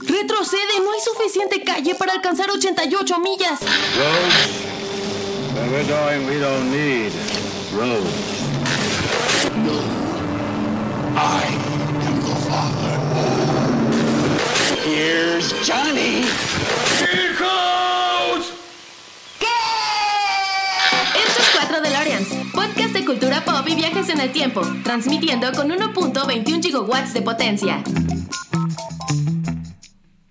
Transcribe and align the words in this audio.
Retrocede, 0.00 0.80
no 0.82 0.92
hay 0.92 1.00
suficiente 1.00 1.62
calle 1.62 1.94
para 1.94 2.12
alcanzar 2.12 2.50
88 2.50 3.18
millas. 3.18 3.60
Roads? 3.60 4.68
Where 5.54 5.70
we're 5.70 5.84
going, 5.88 6.26
we 6.26 6.38
don't 6.38 6.70
need 6.70 7.12
roads. 7.74 8.38
I 11.16 11.42
am 12.06 12.20
your 12.22 12.36
father. 12.46 12.96
Here's 14.84 15.52
Johnny. 15.66 16.24
Here 17.00 17.34
goes! 17.38 18.52
Esto 21.14 21.42
es 21.42 21.48
4 21.54 21.80
DeLoreans, 21.80 22.28
podcast 22.52 22.92
de 22.92 23.04
cultura 23.04 23.44
pop 23.44 23.66
y 23.66 23.74
viajes 23.74 24.08
en 24.10 24.20
el 24.20 24.32
tiempo, 24.32 24.62
transmitiendo 24.84 25.50
con 25.52 25.68
1.21 25.70 26.62
gigawatts 26.62 27.14
de 27.14 27.22
potencia. 27.22 27.82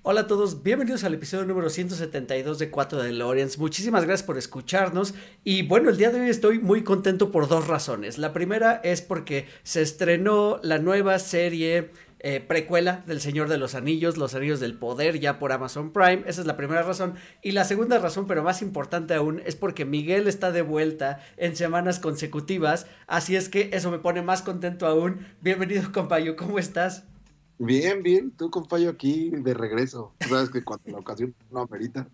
Hola 0.09 0.21
a 0.21 0.27
todos, 0.27 0.63
bienvenidos 0.63 1.03
al 1.03 1.15
episodio 1.15 1.43
número 1.43 1.69
172 1.69 2.59
de 2.59 2.69
4 2.71 2.99
de 2.99 3.07
DeLoreans. 3.07 3.57
Muchísimas 3.57 4.05
gracias 4.05 4.25
por 4.25 4.37
escucharnos 4.37 5.13
y 5.43 5.63
bueno, 5.63 5.89
el 5.89 5.97
día 5.97 6.11
de 6.11 6.21
hoy 6.21 6.29
estoy 6.29 6.59
muy 6.59 6.85
contento 6.85 7.29
por 7.29 7.49
dos 7.49 7.67
razones. 7.67 8.17
La 8.17 8.31
primera 8.31 8.79
es 8.85 9.01
porque 9.01 9.47
se 9.63 9.81
estrenó 9.81 10.61
la 10.63 10.79
nueva 10.79 11.19
serie 11.19 11.91
eh, 12.19 12.39
precuela 12.39 13.03
del 13.05 13.19
Señor 13.19 13.49
de 13.49 13.57
los 13.57 13.75
Anillos, 13.75 14.15
Los 14.15 14.33
Anillos 14.33 14.61
del 14.61 14.75
Poder, 14.75 15.19
ya 15.19 15.39
por 15.39 15.51
Amazon 15.51 15.91
Prime. 15.91 16.23
Esa 16.25 16.39
es 16.39 16.47
la 16.47 16.55
primera 16.55 16.83
razón. 16.83 17.15
Y 17.41 17.51
la 17.51 17.65
segunda 17.65 17.99
razón, 17.99 18.27
pero 18.27 18.43
más 18.43 18.61
importante 18.61 19.13
aún, 19.13 19.41
es 19.45 19.57
porque 19.57 19.83
Miguel 19.83 20.29
está 20.29 20.53
de 20.53 20.61
vuelta 20.61 21.19
en 21.35 21.57
semanas 21.57 21.99
consecutivas. 21.99 22.87
Así 23.07 23.35
es 23.35 23.49
que 23.49 23.71
eso 23.73 23.91
me 23.91 23.99
pone 23.99 24.21
más 24.21 24.41
contento 24.41 24.87
aún. 24.87 25.27
Bienvenido, 25.41 25.91
compañero, 25.91 26.37
¿cómo 26.37 26.59
estás? 26.59 27.03
Bien, 27.59 28.03
bien, 28.03 28.31
tú 28.31 28.51
compañero 28.51 28.91
aquí 28.91 29.31
de 29.31 29.53
regreso. 29.53 30.13
Sabes 30.29 30.49
que 30.49 30.63
cuando 30.63 30.91
la 30.91 30.99
ocasión 30.99 31.33
no 31.51 31.61
amerita, 31.61 32.07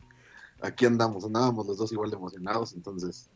aquí 0.62 0.86
andamos, 0.86 1.26
andábamos 1.26 1.68
los 1.68 1.78
dos 1.78 1.92
igual 1.92 2.10
de 2.10 2.16
emocionados, 2.16 2.74
entonces 2.74 3.30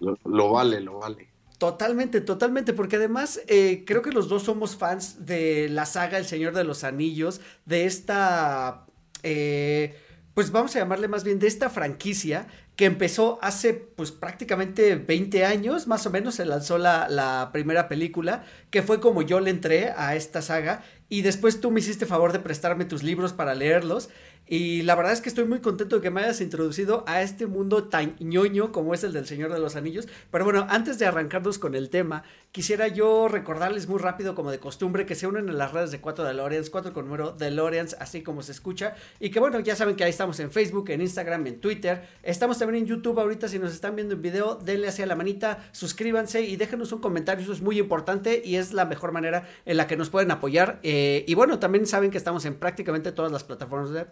lo, 0.00 0.50
vale, 0.50 0.80
lo 0.80 0.98
vale. 0.98 1.28
Totalmente, 1.58 2.20
totalmente, 2.20 2.72
porque 2.72 2.96
además 2.96 3.40
eh, 3.46 3.84
creo 3.86 4.02
que 4.02 4.10
los 4.10 4.28
dos 4.28 4.42
somos 4.42 4.76
fans 4.76 5.24
de 5.24 5.68
la 5.70 5.86
saga 5.86 6.18
El 6.18 6.26
Señor 6.26 6.52
de 6.52 6.64
los 6.64 6.84
Anillos, 6.84 7.40
de 7.64 7.86
esta, 7.86 8.84
eh, 9.22 9.96
pues 10.34 10.50
vamos 10.50 10.74
a 10.76 10.80
llamarle 10.80 11.08
más 11.08 11.24
bien 11.24 11.38
de 11.38 11.46
esta 11.46 11.70
franquicia 11.70 12.48
que 12.74 12.84
empezó 12.84 13.38
hace 13.40 13.72
pues 13.72 14.12
prácticamente 14.12 14.96
20 14.96 15.46
años, 15.46 15.86
más 15.86 16.04
o 16.04 16.10
menos 16.10 16.34
se 16.34 16.44
lanzó 16.44 16.76
la, 16.76 17.08
la 17.08 17.48
primera 17.50 17.88
película, 17.88 18.44
que 18.70 18.82
fue 18.82 19.00
como 19.00 19.22
yo 19.22 19.40
le 19.40 19.48
entré 19.48 19.92
a 19.96 20.14
esta 20.14 20.42
saga 20.42 20.84
y 21.08 21.22
después 21.22 21.60
tú 21.60 21.70
me 21.70 21.80
hiciste 21.80 22.06
favor 22.06 22.32
de 22.32 22.40
prestarme 22.40 22.84
tus 22.84 23.02
libros 23.02 23.32
para 23.32 23.54
leerlos. 23.54 24.08
Y 24.48 24.82
la 24.82 24.94
verdad 24.94 25.12
es 25.12 25.20
que 25.20 25.28
estoy 25.28 25.44
muy 25.44 25.60
contento 25.60 25.96
de 25.96 26.02
que 26.02 26.10
me 26.10 26.20
hayas 26.20 26.40
introducido 26.40 27.04
a 27.06 27.22
este 27.22 27.46
mundo 27.46 27.84
tan 27.84 28.16
ñoño 28.20 28.70
como 28.70 28.94
es 28.94 29.02
el 29.02 29.12
del 29.12 29.26
Señor 29.26 29.52
de 29.52 29.58
los 29.58 29.74
Anillos. 29.74 30.08
Pero 30.30 30.44
bueno, 30.44 30.66
antes 30.68 30.98
de 30.98 31.06
arrancarnos 31.06 31.58
con 31.58 31.74
el 31.74 31.90
tema, 31.90 32.22
quisiera 32.56 32.88
yo 32.88 33.28
recordarles 33.28 33.86
muy 33.86 33.98
rápido, 33.98 34.34
como 34.34 34.50
de 34.50 34.58
costumbre, 34.58 35.04
que 35.04 35.14
se 35.14 35.26
unen 35.26 35.50
en 35.50 35.58
las 35.58 35.74
redes 35.74 35.90
de 35.90 36.00
4 36.00 36.24
DeLoreans, 36.24 36.70
4 36.70 36.94
con 36.94 37.04
número 37.04 37.32
DeLoreans, 37.32 37.98
así 38.00 38.22
como 38.22 38.40
se 38.40 38.52
escucha. 38.52 38.94
Y 39.20 39.28
que 39.28 39.40
bueno, 39.40 39.60
ya 39.60 39.76
saben 39.76 39.94
que 39.94 40.04
ahí 40.04 40.08
estamos 40.08 40.40
en 40.40 40.50
Facebook, 40.50 40.88
en 40.88 41.02
Instagram, 41.02 41.46
en 41.48 41.60
Twitter. 41.60 42.08
Estamos 42.22 42.58
también 42.58 42.84
en 42.84 42.88
YouTube 42.88 43.20
ahorita. 43.20 43.48
Si 43.48 43.58
nos 43.58 43.74
están 43.74 43.94
viendo 43.94 44.14
en 44.14 44.22
video, 44.22 44.54
denle 44.54 44.88
hacia 44.88 45.04
la 45.04 45.14
manita, 45.16 45.68
suscríbanse 45.72 46.40
y 46.40 46.56
déjenos 46.56 46.92
un 46.92 47.00
comentario. 47.00 47.42
Eso 47.42 47.52
es 47.52 47.60
muy 47.60 47.78
importante 47.78 48.40
y 48.42 48.56
es 48.56 48.72
la 48.72 48.86
mejor 48.86 49.12
manera 49.12 49.46
en 49.66 49.76
la 49.76 49.86
que 49.86 49.98
nos 49.98 50.08
pueden 50.08 50.30
apoyar. 50.30 50.80
Eh, 50.82 51.26
y 51.28 51.34
bueno, 51.34 51.58
también 51.58 51.84
saben 51.84 52.10
que 52.10 52.16
estamos 52.16 52.46
en 52.46 52.54
prácticamente 52.54 53.12
todas 53.12 53.30
las 53.30 53.44
plataformas 53.44 53.90
de 53.90 54.06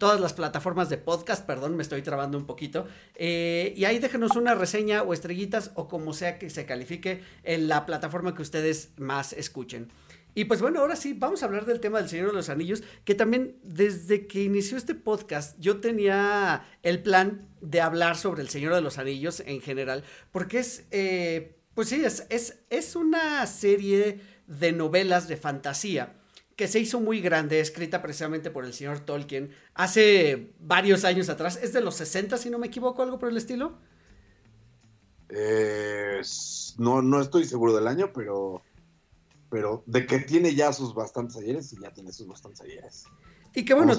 todas 0.00 0.18
las 0.18 0.32
plataformas 0.32 0.88
de 0.88 0.96
podcast, 0.96 1.44
perdón, 1.46 1.76
me 1.76 1.82
estoy 1.82 2.00
trabando 2.00 2.38
un 2.38 2.46
poquito. 2.46 2.88
Eh, 3.16 3.74
y 3.76 3.84
ahí 3.84 3.98
déjenos 3.98 4.34
una 4.34 4.54
reseña 4.54 5.02
o 5.02 5.12
estrellitas 5.12 5.72
o 5.74 5.88
como 5.88 6.14
sea 6.14 6.38
que 6.38 6.48
se 6.48 6.64
califique 6.64 7.20
en 7.44 7.68
la 7.68 7.84
plataforma 7.84 8.34
que 8.34 8.40
ustedes 8.40 8.92
más 8.96 9.34
escuchen. 9.34 9.88
Y 10.34 10.46
pues 10.46 10.62
bueno, 10.62 10.80
ahora 10.80 10.96
sí, 10.96 11.12
vamos 11.12 11.42
a 11.42 11.46
hablar 11.46 11.66
del 11.66 11.80
tema 11.80 11.98
del 11.98 12.08
Señor 12.08 12.28
de 12.28 12.32
los 12.32 12.48
Anillos, 12.48 12.82
que 13.04 13.14
también 13.14 13.58
desde 13.62 14.26
que 14.26 14.42
inició 14.42 14.78
este 14.78 14.94
podcast 14.94 15.58
yo 15.60 15.80
tenía 15.80 16.64
el 16.82 17.02
plan 17.02 17.46
de 17.60 17.82
hablar 17.82 18.16
sobre 18.16 18.40
el 18.40 18.48
Señor 18.48 18.74
de 18.74 18.80
los 18.80 18.96
Anillos 18.96 19.40
en 19.44 19.60
general, 19.60 20.02
porque 20.32 20.60
es, 20.60 20.86
eh, 20.92 21.58
pues 21.74 21.90
sí, 21.90 22.02
es, 22.02 22.26
es, 22.30 22.60
es 22.70 22.96
una 22.96 23.46
serie 23.46 24.20
de 24.46 24.72
novelas 24.72 25.28
de 25.28 25.36
fantasía 25.36 26.19
que 26.60 26.68
se 26.68 26.78
hizo 26.78 27.00
muy 27.00 27.22
grande, 27.22 27.58
escrita 27.58 28.02
precisamente 28.02 28.50
por 28.50 28.66
el 28.66 28.74
señor 28.74 29.00
Tolkien 29.00 29.50
hace 29.72 30.52
varios 30.60 31.06
años 31.06 31.30
atrás. 31.30 31.58
Es 31.62 31.72
de 31.72 31.80
los 31.80 31.94
60, 31.94 32.36
si 32.36 32.50
no 32.50 32.58
me 32.58 32.66
equivoco, 32.66 33.02
algo 33.02 33.18
por 33.18 33.30
el 33.30 33.38
estilo. 33.38 33.78
Eh, 35.30 36.20
no, 36.76 37.00
no 37.00 37.22
estoy 37.22 37.46
seguro 37.46 37.74
del 37.74 37.86
año, 37.86 38.12
pero, 38.12 38.60
pero 39.48 39.82
de 39.86 40.04
que 40.04 40.18
tiene 40.18 40.54
ya 40.54 40.70
sus 40.74 40.92
bastantes 40.92 41.38
ayeres, 41.38 41.72
y 41.72 41.80
ya 41.80 41.94
tiene 41.94 42.12
sus 42.12 42.26
bastantes 42.26 42.60
ayeres. 42.60 43.04
Y 43.54 43.64
que 43.64 43.72
bueno, 43.72 43.94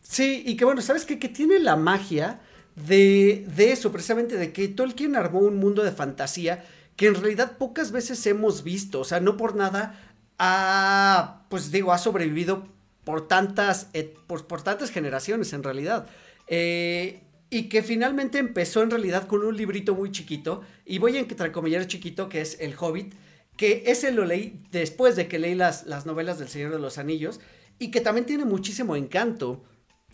sí, 0.00 0.42
y 0.44 0.56
que 0.56 0.64
bueno, 0.64 0.82
¿sabes 0.82 1.04
qué? 1.04 1.20
Que 1.20 1.28
tiene 1.28 1.60
la 1.60 1.76
magia 1.76 2.40
de, 2.74 3.46
de 3.54 3.70
eso, 3.70 3.92
precisamente 3.92 4.36
de 4.36 4.52
que 4.52 4.66
Tolkien 4.66 5.14
armó 5.14 5.38
un 5.38 5.58
mundo 5.58 5.84
de 5.84 5.92
fantasía 5.92 6.64
que 6.96 7.06
en 7.06 7.14
realidad 7.14 7.56
pocas 7.56 7.92
veces 7.92 8.26
hemos 8.26 8.64
visto, 8.64 8.98
o 8.98 9.04
sea, 9.04 9.20
no 9.20 9.36
por 9.36 9.54
nada 9.54 10.13
ha, 10.38 11.44
pues 11.48 11.70
digo, 11.70 11.92
ha 11.92 11.98
sobrevivido 11.98 12.66
por 13.04 13.28
tantas, 13.28 13.88
eh, 13.92 14.14
por, 14.26 14.46
por, 14.46 14.62
tantas 14.62 14.90
generaciones 14.90 15.52
en 15.52 15.62
realidad. 15.62 16.06
Eh, 16.46 17.20
y 17.50 17.68
que 17.68 17.82
finalmente 17.82 18.38
empezó 18.38 18.82
en 18.82 18.90
realidad 18.90 19.26
con 19.26 19.44
un 19.44 19.56
librito 19.56 19.94
muy 19.94 20.10
chiquito, 20.10 20.62
y 20.84 20.98
voy 20.98 21.16
a 21.16 21.20
entrecomillar 21.20 21.86
chiquito, 21.86 22.28
que 22.28 22.40
es 22.40 22.58
El 22.60 22.74
Hobbit, 22.78 23.14
que 23.56 23.84
ese 23.86 24.10
lo 24.10 24.24
leí 24.24 24.60
después 24.72 25.14
de 25.14 25.28
que 25.28 25.38
leí 25.38 25.54
las, 25.54 25.86
las 25.86 26.06
novelas 26.06 26.38
del 26.38 26.48
Señor 26.48 26.72
de 26.72 26.80
los 26.80 26.98
Anillos, 26.98 27.40
y 27.78 27.90
que 27.90 28.00
también 28.00 28.26
tiene 28.26 28.44
muchísimo 28.44 28.96
encanto. 28.96 29.64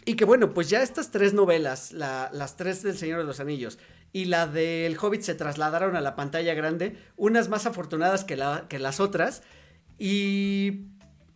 Y 0.04 0.14
que 0.14 0.25
bueno, 0.25 0.52
pues 0.54 0.69
ya 0.69 0.82
estas 0.82 1.10
tres 1.10 1.32
novelas, 1.34 1.92
la, 1.92 2.31
las 2.32 2.56
tres 2.56 2.82
del 2.82 2.97
Señor 2.97 3.19
de 3.19 3.25
los 3.25 3.41
Anillos 3.41 3.78
y 4.12 4.25
la 4.25 4.47
del 4.47 4.97
Hobbit 4.98 5.22
se 5.22 5.34
trasladaron 5.34 5.94
a 5.97 6.00
la 6.00 6.16
pantalla 6.16 6.54
grande, 6.54 6.97
unas 7.16 7.48
más 7.48 7.66
afortunadas 7.66 8.25
que, 8.25 8.37
la, 8.37 8.66
que 8.69 8.78
las 8.78 8.98
otras, 8.98 9.42
y, 10.00 10.87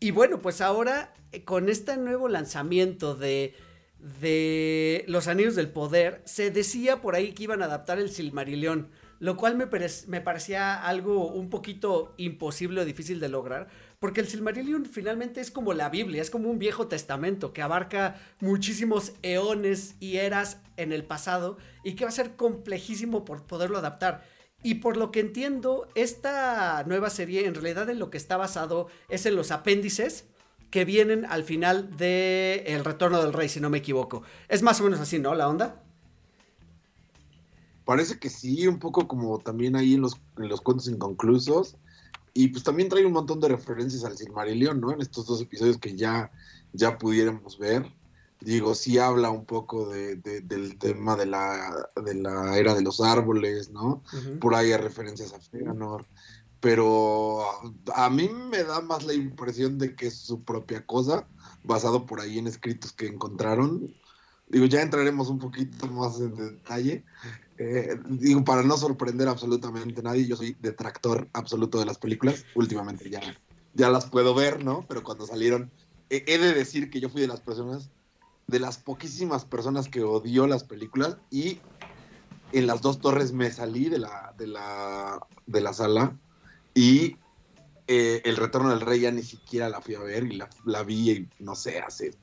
y 0.01 0.11
bueno, 0.11 0.41
pues 0.41 0.63
ahora 0.63 1.13
eh, 1.33 1.45
con 1.45 1.69
este 1.69 1.99
nuevo 1.99 2.29
lanzamiento 2.29 3.15
de, 3.15 3.55
de 4.21 5.05
Los 5.07 5.29
Anillos 5.29 5.55
del 5.55 5.69
Poder, 5.69 6.23
se 6.25 6.51
decía 6.51 7.03
por 7.03 7.15
ahí 7.15 7.33
que 7.33 7.43
iban 7.43 7.61
a 7.61 7.67
adaptar 7.67 7.99
el 7.99 8.09
Silmarillion, 8.09 8.89
lo 9.21 9.37
cual 9.37 9.57
me, 9.57 9.67
me 10.07 10.21
parecía 10.23 10.83
algo 10.83 11.29
un 11.29 11.51
poquito 11.51 12.15
imposible 12.17 12.81
o 12.81 12.85
difícil 12.87 13.21
de 13.21 13.29
lograr, 13.29 13.69
porque 13.99 14.23
el 14.23 14.29
Silmarillion 14.29 14.87
finalmente 14.87 15.43
es 15.43 15.51
como 15.51 15.75
la 15.75 15.91
Biblia, 15.91 16.23
es 16.23 16.31
como 16.31 16.49
un 16.49 16.59
viejo 16.59 16.89
testamento 16.89 17.53
que 17.53 17.61
abarca 17.61 18.17
muchísimos 18.41 19.13
eones 19.23 19.97
y 20.01 20.17
eras 20.17 20.63
en 20.79 20.93
el 20.93 21.05
pasado 21.05 21.59
y 21.85 21.97
que 21.97 22.05
va 22.05 22.09
a 22.09 22.13
ser 22.13 22.37
complejísimo 22.37 23.27
por 23.27 23.45
poderlo 23.45 23.77
adaptar. 23.77 24.25
Y 24.65 24.77
por 24.77 24.97
lo 24.97 25.13
que 25.13 25.21
entiendo, 25.21 25.87
esta 25.95 26.83
nueva 26.85 27.11
serie 27.11 27.47
en 27.47 27.55
realidad 27.55 27.91
en 27.91 27.99
lo 27.99 28.11
que 28.11 28.17
está 28.17 28.39
basado 28.39 28.89
es 29.11 29.27
en 29.27 29.37
los 29.37 29.51
apéndices 29.51 30.25
que 30.71 30.87
vienen 30.87 31.27
al 31.27 31.45
final 31.45 31.95
de 31.99 32.65
El 32.67 32.83
Retorno 32.83 33.23
del 33.23 33.35
Rey, 33.35 33.51
si 33.51 33.61
no 33.61 33.69
me 33.69 33.77
equivoco. 33.77 34.23
Es 34.49 34.63
más 34.63 34.81
o 34.81 34.85
menos 34.85 35.01
así, 35.01 35.19
¿no? 35.19 35.35
La 35.35 35.51
onda. 35.51 35.83
Parece 37.85 38.19
que 38.19 38.31
sí, 38.31 38.67
un 38.67 38.79
poco 38.79 39.07
como 39.07 39.39
también 39.39 39.77
ahí 39.77 39.95
en 39.95 40.01
los, 40.01 40.19
en 40.39 40.49
los 40.49 40.63
cuentos 40.63 40.89
inconclusos. 40.89 41.77
Y 42.33 42.49
pues 42.49 42.65
también 42.65 42.89
trae 42.89 43.05
un 43.05 43.13
montón 43.13 43.41
de 43.41 43.49
referencias 43.49 44.03
al 44.05 44.17
Silmarillion, 44.17 44.81
¿no? 44.81 44.93
En 44.93 45.03
estos 45.03 45.27
dos 45.27 45.43
episodios 45.43 45.77
que 45.77 45.95
ya, 45.95 46.33
ya 46.73 46.97
pudiéramos 46.97 47.59
ver 47.59 47.85
digo, 48.45 48.75
sí 48.75 48.99
habla 48.99 49.31
un 49.31 49.45
poco 49.45 49.89
de, 49.89 50.17
del 50.17 50.79
tema 50.79 51.17
de 51.17 51.27
la, 51.27 51.89
de 52.05 52.15
la 52.15 52.57
era 52.59 52.75
de 52.75 52.83
los 52.83 53.01
árboles, 53.01 53.71
¿no? 53.71 54.03
Por 54.41 54.55
ahí 54.55 54.73
hay 54.73 54.79
referencias 54.79 55.33
a 55.33 55.41
Feanor, 55.41 56.07
pero 56.61 57.43
a 57.95 58.11
mí 58.11 58.29
me 58.29 58.63
da 58.63 58.81
más 58.81 59.05
la 59.05 59.15
impresión 59.15 59.79
de 59.79 59.95
que 59.97 60.07
es 60.07 60.15
su 60.15 60.43
propia 60.45 60.85
cosa, 60.85 61.27
basado 61.65 62.07
por 62.07 62.21
ahí 62.21 62.39
en 62.39 62.47
escritos 62.47 62.93
que 62.93 63.07
encontraron. 63.07 63.95
Digo, 64.49 64.67
ya 64.67 64.83
entraremos 64.83 65.29
un 65.29 65.39
poquito 65.39 65.87
más 65.87 66.21
en 66.21 66.35
detalle. 66.35 67.05
Eh, 67.57 67.99
digo, 68.09 68.45
para 68.45 68.63
no 68.63 68.77
sorprender 68.77 69.29
absolutamente 69.29 70.01
a 70.01 70.05
nadie, 70.05 70.27
yo 70.27 70.37
soy 70.37 70.57
detractor 70.61 71.29
absoluto 71.33 71.79
de 71.79 71.87
las 71.87 71.99
películas. 71.99 72.45
Últimamente 72.55 73.09
ya, 73.09 73.23
ya 73.73 73.89
las 73.89 74.07
puedo 74.07 74.35
ver, 74.35 74.63
¿no? 74.63 74.85
Pero 74.87 75.03
cuando 75.03 75.27
salieron, 75.27 75.71
he 76.11 76.39
de 76.39 76.53
decir 76.53 76.91
que 76.91 77.01
yo 77.01 77.09
fui 77.09 77.23
de 77.23 77.29
las 77.29 77.41
personas 77.41 77.91
de 78.47 78.61
las 78.61 78.79
poquísimas 78.79 79.45
personas 79.45 79.89
que 79.89 80.03
odió 80.03 80.47
las 80.47 80.65
películas 80.65 81.17
y 81.31 81.59
en 82.53 82.67
las 82.67 82.81
dos 82.83 83.01
torres 83.01 83.33
me 83.33 83.51
salí 83.51 83.89
de 83.89 83.99
la, 83.99 84.35
de 84.39 84.47
la, 84.47 85.21
de 85.47 85.61
la 85.61 85.73
sala 85.73 86.17
y 86.75 87.17
eh, 87.87 88.23
El 88.25 88.37
Retorno 88.37 88.71
del 88.71 88.81
Rey 88.81 89.01
ya 89.01 89.11
ni 89.11 89.23
siquiera 89.23 89.69
la 89.69 89.81
fui 89.81 89.95
a 89.95 90.01
ver 90.01 90.25
y 90.25 90.37
la, 90.37 90.49
la 90.65 90.83
vi, 90.83 91.29
no 91.39 91.55
sé, 91.55 91.81
hace 91.81 92.15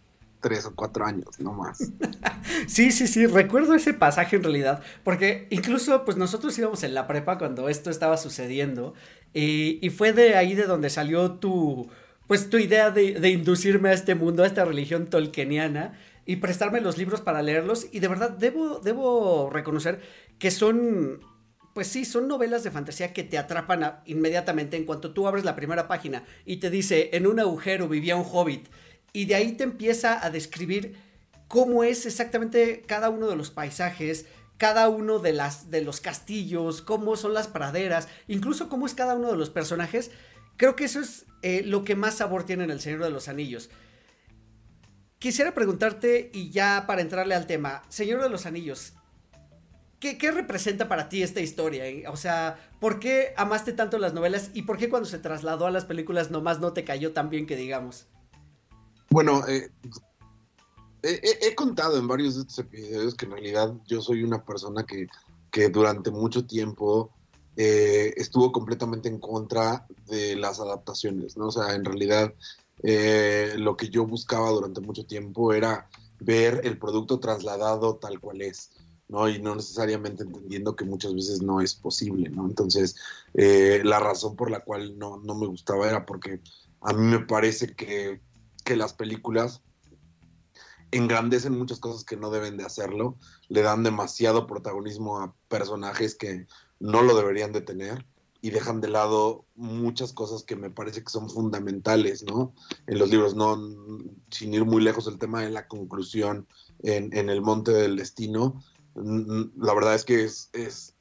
tres 0.42 0.66
o 0.66 0.76
cuatro 0.76 1.06
años, 1.06 1.40
no 1.40 1.54
más. 1.54 1.92
sí, 2.68 2.92
sí, 2.92 3.08
sí, 3.08 3.28
recuerdo 3.28 3.76
ese 3.76 3.94
pasaje 3.94 4.36
en 4.36 4.44
realidad, 4.44 4.82
porque 5.04 5.48
incluso 5.52 6.04
pues 6.04 6.18
nosotros 6.18 6.58
íbamos 6.58 6.84
en 6.84 6.94
la 6.94 7.08
prepa 7.08 7.38
cuando 7.38 7.70
esto 7.70 7.90
estaba 7.90 8.18
sucediendo 8.18 8.94
y, 9.34 9.86
y 9.86 9.90
fue 9.92 10.14
de 10.14 10.36
ahí 10.36 10.56
de 10.56 10.64
donde 10.64 10.90
salió 10.90 11.34
tu, 11.34 11.90
pues 12.28 12.50
tu 12.50 12.58
idea 12.58 12.90
de, 12.90 13.20
de, 13.20 13.30
inducirme 13.30 13.90
a 13.90 13.94
este 13.94 14.16
mundo, 14.16 14.44
a 14.44 14.48
esta 14.48 14.66
religión 14.66 15.08
tolkieniana 15.08 15.94
y 16.32 16.38
prestarme 16.38 16.80
los 16.80 16.98
libros 16.98 17.20
para 17.20 17.42
leerlos 17.42 17.88
y 17.92 18.00
de 18.00 18.08
verdad 18.08 18.30
debo, 18.30 18.80
debo 18.80 19.50
reconocer 19.50 20.00
que 20.40 20.50
son 20.50 21.20
pues 21.74 21.88
sí, 21.88 22.06
son 22.06 22.30
novelas 22.30 22.64
de 22.64 22.72
fantasía 22.72 23.12
que 23.12 23.26
te 23.26 23.38
atrapan 23.38 24.00
inmediatamente 24.06 24.78
en 24.78 24.86
cuanto 24.86 25.12
tú 25.12 25.28
abres 25.28 25.44
la 25.44 25.58
primera 25.58 25.90
página 25.90 26.24
y 26.46 26.58
te 26.58 26.70
dice, 26.70 27.10
en 27.12 27.28
un 27.28 27.42
agujero 27.42 27.90
vivía 27.90 28.16
un 28.16 28.26
hobbit 28.26 28.70
y 29.12 29.26
de 29.26 29.36
ahí 29.36 29.52
te 29.52 29.66
empieza 29.66 30.26
a 30.26 30.30
describir 30.30 30.96
cómo 31.50 31.84
es 31.84 32.06
exactamente 32.06 32.82
cada 32.88 33.10
uno 33.10 33.28
de 33.28 33.36
los 33.36 33.52
paisajes, 33.52 34.26
cada 34.58 34.88
uno 34.88 35.20
de, 35.20 35.34
las, 35.34 35.70
de 35.70 35.82
los 35.82 36.00
castillos, 36.00 36.82
cómo 36.82 37.18
son 37.18 37.34
las 37.34 37.50
praderas, 37.50 38.08
incluso 38.30 38.70
cómo 38.70 38.86
es 38.86 38.94
cada 38.94 39.16
uno 39.16 39.30
de 39.32 39.38
los 39.38 39.50
personajes. 39.50 40.12
Creo 40.56 40.78
que 40.78 40.86
eso 40.86 41.02
es 41.02 41.26
eh, 41.42 41.64
lo 41.66 41.84
que 41.84 41.98
más 41.98 42.16
sabor 42.16 42.46
tiene 42.46 42.64
en 42.64 42.72
El 42.72 42.80
Señor 42.80 43.04
de 43.04 43.10
los 43.10 43.28
Anillos. 43.28 43.70
Quisiera 45.22 45.54
preguntarte, 45.54 46.32
y 46.34 46.50
ya 46.50 46.86
para 46.88 47.00
entrarle 47.00 47.36
al 47.36 47.46
tema, 47.46 47.84
Señor 47.90 48.24
de 48.24 48.30
los 48.30 48.48
Anillos, 48.48 48.94
¿qué, 50.00 50.18
representa 50.32 50.88
para 50.88 51.10
ti 51.10 51.22
esta 51.22 51.42
historia? 51.42 51.84
O 52.10 52.18
sea, 52.18 52.58
¿por 52.80 53.00
qué 53.00 53.36
amaste 53.38 53.72
tanto 53.72 54.00
las 54.00 54.16
novelas 54.16 54.50
y 54.56 54.64
por 54.64 54.80
qué 54.80 54.90
cuando 54.90 55.08
se 55.08 55.20
trasladó 55.20 55.68
a 55.68 55.72
las 55.72 55.86
películas 55.86 56.32
nomás 56.32 56.60
no 56.60 56.74
te 56.74 56.84
cayó 56.84 57.14
tan 57.14 57.30
bien 57.30 57.46
que 57.46 57.56
digamos? 57.56 58.08
Bueno, 59.12 59.48
eh, 59.48 59.70
he, 61.04 61.38
he, 61.48 61.54
contado 61.54 62.00
en 62.00 62.08
varios 62.08 62.34
de 62.34 62.42
estos 62.42 62.58
episodios 62.58 63.14
que 63.14 63.26
en 63.26 63.34
realidad 63.34 63.76
yo 63.86 64.02
soy 64.02 64.24
una 64.24 64.44
persona 64.44 64.88
que, 64.88 65.06
que 65.52 65.70
durante 65.70 66.10
mucho 66.10 66.48
tiempo 66.48 67.12
eh, 67.58 68.12
estuvo 68.18 68.52
completamente 68.52 69.08
en 69.08 69.20
contra 69.20 69.86
de 70.08 70.36
las 70.36 70.60
adaptaciones, 70.60 71.38
¿no? 71.38 71.50
O 71.50 71.52
sea, 71.52 71.76
en 71.76 71.86
realidad 71.86 72.34
eh, 72.84 73.54
lo 73.58 73.78
que 73.78 73.90
yo 73.90 74.06
buscaba 74.06 74.50
durante 74.50 74.82
mucho 74.82 75.06
tiempo 75.06 75.54
era 75.54 75.90
ver 76.20 76.62
el 76.64 76.78
producto 76.78 77.20
trasladado 77.20 77.98
tal 77.98 78.20
cual 78.20 78.42
es, 78.42 78.72
¿no? 79.08 79.28
Y 79.30 79.42
no 79.42 79.56
necesariamente 79.56 80.24
entendiendo 80.24 80.76
que 80.76 80.86
muchas 80.86 81.14
veces 81.14 81.42
no 81.42 81.62
es 81.62 81.76
posible, 81.76 82.30
¿no? 82.30 82.46
Entonces, 82.46 82.96
eh, 83.34 83.82
la 83.84 84.00
razón 84.00 84.36
por 84.36 84.52
la 84.52 84.62
cual 84.62 84.98
no, 84.98 85.18
no 85.18 85.36
me 85.36 85.48
gustaba 85.48 85.88
era 85.90 86.06
porque 86.06 86.42
a 86.82 86.94
mí 86.94 87.06
me 87.06 87.20
parece 87.20 87.76
que 87.76 88.22
que 88.64 88.76
las 88.76 88.94
películas 88.94 89.62
engrandecen 90.92 91.58
muchas 91.58 91.80
cosas 91.80 92.04
que 92.04 92.18
no 92.18 92.32
deben 92.32 92.58
de 92.58 92.66
hacerlo, 92.66 93.18
le 93.48 93.62
dan 93.62 93.84
demasiado 93.84 94.46
protagonismo 94.46 95.20
a 95.20 95.34
personajes 95.48 96.16
que 96.16 96.48
no 96.80 97.02
lo 97.02 97.16
deberían 97.16 97.54
de 97.54 97.62
tener 97.62 98.06
y 98.42 98.50
dejan 98.50 98.82
de 98.82 98.90
lado 98.90 99.46
muchas 99.56 100.14
cosas 100.14 100.44
que 100.44 100.56
me 100.56 100.70
parece 100.70 101.04
que 101.04 101.10
son 101.10 101.30
fundamentales, 101.30 102.24
¿no? 102.24 102.54
En 102.88 102.98
los 102.98 103.10
libros, 103.10 103.36
no, 103.36 103.58
sin 104.30 104.54
ir 104.54 104.66
muy 104.66 104.82
lejos 104.82 105.08
el 105.08 105.20
tema 105.20 105.42
de 105.42 105.52
la 105.52 105.68
conclusión 105.68 106.48
en, 106.80 107.30
el 107.30 107.42
Monte 107.42 107.72
del 107.72 107.96
Destino, 107.98 108.64
la 108.96 109.74
verdad 109.74 109.96
es 109.96 110.04
que 110.04 110.24
es, 110.24 110.50
es 110.54 110.96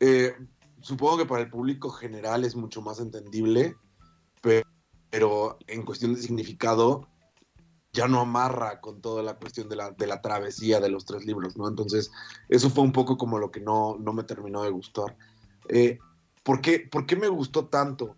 eh, 0.00 0.34
supongo 0.80 1.18
que 1.18 1.26
para 1.26 1.42
el 1.42 1.50
público 1.50 1.90
general 1.90 2.44
es 2.44 2.56
mucho 2.56 2.82
más 2.82 2.98
entendible, 2.98 3.76
pero 4.42 4.66
pero 5.10 5.58
en 5.66 5.84
cuestión 5.84 6.14
de 6.14 6.22
significado 6.22 7.08
ya 7.92 8.06
no 8.06 8.20
amarra 8.20 8.80
con 8.80 9.00
toda 9.00 9.22
la 9.22 9.38
cuestión 9.38 9.68
de 9.68 9.76
la, 9.76 9.90
de 9.90 10.06
la 10.06 10.20
travesía 10.20 10.80
de 10.80 10.90
los 10.90 11.04
tres 11.04 11.24
libros, 11.24 11.56
¿no? 11.56 11.66
Entonces, 11.66 12.10
eso 12.48 12.70
fue 12.70 12.84
un 12.84 12.92
poco 12.92 13.16
como 13.16 13.38
lo 13.38 13.50
que 13.50 13.60
no, 13.60 13.96
no 13.98 14.12
me 14.12 14.24
terminó 14.24 14.62
de 14.62 14.70
gustar. 14.70 15.16
Eh, 15.68 15.98
¿por, 16.42 16.60
qué, 16.60 16.80
¿Por 16.80 17.06
qué 17.06 17.16
me 17.16 17.28
gustó 17.28 17.66
tanto? 17.66 18.16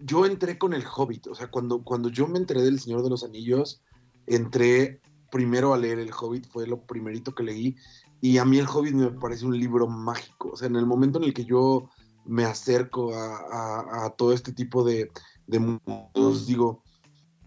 Yo 0.00 0.26
entré 0.26 0.58
con 0.58 0.74
el 0.74 0.84
Hobbit, 0.84 1.28
o 1.28 1.34
sea, 1.34 1.50
cuando, 1.50 1.82
cuando 1.82 2.08
yo 2.08 2.26
me 2.26 2.38
enteré 2.38 2.62
del 2.62 2.80
Señor 2.80 3.02
de 3.02 3.10
los 3.10 3.24
Anillos, 3.24 3.82
entré 4.26 5.00
primero 5.30 5.72
a 5.72 5.78
leer 5.78 5.98
el 5.98 6.12
Hobbit, 6.12 6.46
fue 6.50 6.66
lo 6.66 6.82
primerito 6.82 7.34
que 7.34 7.44
leí, 7.44 7.76
y 8.20 8.36
a 8.36 8.44
mí 8.44 8.58
el 8.58 8.66
Hobbit 8.66 8.92
me 8.94 9.10
parece 9.12 9.46
un 9.46 9.58
libro 9.58 9.86
mágico, 9.86 10.50
o 10.52 10.56
sea, 10.56 10.68
en 10.68 10.76
el 10.76 10.84
momento 10.84 11.18
en 11.18 11.24
el 11.24 11.32
que 11.32 11.46
yo 11.46 11.88
me 12.26 12.44
acerco 12.44 13.12
a, 13.14 14.14
todo 14.16 14.32
este 14.32 14.52
tipo 14.52 14.84
de, 14.84 15.10
de 15.46 15.58
mundos. 15.58 16.46
Digo, 16.46 16.82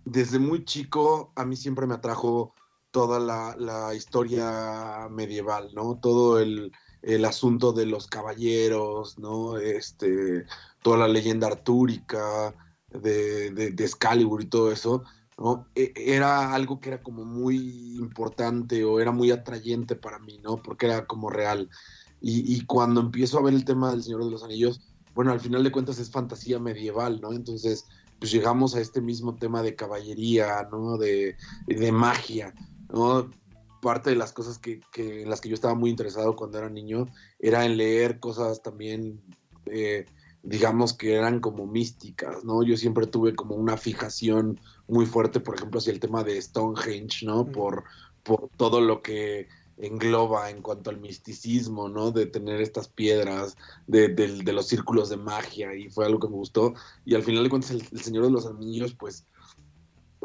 desde 0.05 0.39
muy 0.39 0.65
chico 0.65 1.31
a 1.35 1.45
mí 1.45 1.55
siempre 1.55 1.87
me 1.87 1.93
atrajo 1.93 2.53
toda 2.91 3.19
la, 3.19 3.95
historia 3.95 5.07
medieval, 5.09 5.71
¿no? 5.73 5.99
Todo 5.99 6.39
el, 6.39 6.71
asunto 7.25 7.73
de 7.73 7.85
los 7.85 8.07
caballeros, 8.07 9.19
¿no? 9.19 9.57
Este, 9.57 10.45
toda 10.81 10.97
la 10.99 11.07
leyenda 11.07 11.47
artúrica 11.47 12.55
de, 12.89 13.51
de, 13.51 13.83
Excalibur 13.83 14.41
y 14.41 14.47
todo 14.47 14.71
eso, 14.71 15.03
¿no? 15.37 15.67
E, 15.75 15.93
era 15.95 16.53
algo 16.53 16.79
que 16.79 16.89
era 16.89 17.03
como 17.03 17.25
muy 17.25 17.97
importante 17.97 18.83
o 18.85 18.99
era 18.99 19.11
muy 19.11 19.31
atrayente 19.31 19.95
para 19.95 20.19
mí, 20.19 20.39
¿no? 20.43 20.61
Porque 20.61 20.85
era 20.85 21.05
como 21.05 21.29
real. 21.29 21.69
Y, 22.21 22.55
y 22.55 22.65
cuando 22.65 23.01
empiezo 23.01 23.37
a 23.37 23.43
ver 23.43 23.53
el 23.53 23.65
tema 23.65 23.91
del 23.91 24.03
Señor 24.03 24.23
de 24.23 24.31
los 24.31 24.43
Anillos, 24.43 24.81
bueno, 25.13 25.31
al 25.31 25.39
final 25.39 25.63
de 25.63 25.71
cuentas 25.71 25.99
es 25.99 26.09
fantasía 26.09 26.59
medieval, 26.59 27.19
¿no? 27.21 27.33
Entonces, 27.33 27.85
pues 28.19 28.31
llegamos 28.31 28.75
a 28.75 28.79
este 28.79 29.01
mismo 29.01 29.35
tema 29.35 29.61
de 29.61 29.75
caballería, 29.75 30.67
¿no? 30.71 30.97
De, 30.97 31.35
de 31.67 31.91
magia, 31.91 32.53
¿no? 32.89 33.29
Parte 33.83 34.09
de 34.09 34.15
las 34.15 34.31
cosas 34.31 34.57
que, 34.57 34.79
que, 34.91 35.23
en 35.23 35.29
las 35.29 35.41
que 35.41 35.49
yo 35.49 35.55
estaba 35.55 35.75
muy 35.75 35.89
interesado 35.89 36.35
cuando 36.35 36.57
era 36.57 36.69
niño 36.69 37.07
era 37.37 37.65
en 37.65 37.75
leer 37.75 38.19
cosas 38.19 38.63
también, 38.63 39.21
eh, 39.65 40.05
digamos, 40.41 40.93
que 40.93 41.15
eran 41.15 41.41
como 41.41 41.67
místicas, 41.67 42.45
¿no? 42.45 42.63
Yo 42.63 42.77
siempre 42.77 43.07
tuve 43.07 43.35
como 43.35 43.55
una 43.55 43.75
fijación 43.75 44.59
muy 44.87 45.05
fuerte, 45.05 45.41
por 45.41 45.55
ejemplo, 45.55 45.79
hacia 45.79 45.91
el 45.91 45.99
tema 45.99 46.23
de 46.23 46.41
Stonehenge, 46.41 47.25
¿no? 47.25 47.45
Por, 47.45 47.83
por 48.23 48.49
todo 48.55 48.79
lo 48.79 49.01
que 49.01 49.47
engloba 49.77 50.49
en 50.49 50.61
cuanto 50.61 50.89
al 50.89 50.99
misticismo, 50.99 51.89
¿no? 51.89 52.11
De 52.11 52.25
tener 52.25 52.61
estas 52.61 52.87
piedras, 52.87 53.57
de, 53.87 54.09
de, 54.09 54.53
los 54.53 54.67
círculos 54.67 55.09
de 55.09 55.17
magia, 55.17 55.75
y 55.75 55.89
fue 55.89 56.05
algo 56.05 56.19
que 56.19 56.27
me 56.27 56.35
gustó. 56.35 56.73
Y 57.05 57.15
al 57.15 57.23
final 57.23 57.43
de 57.43 57.49
cuentas, 57.49 57.71
el, 57.71 57.99
Señor 57.99 58.25
de 58.25 58.31
los 58.31 58.45
Anillos, 58.45 58.93
pues, 58.93 59.25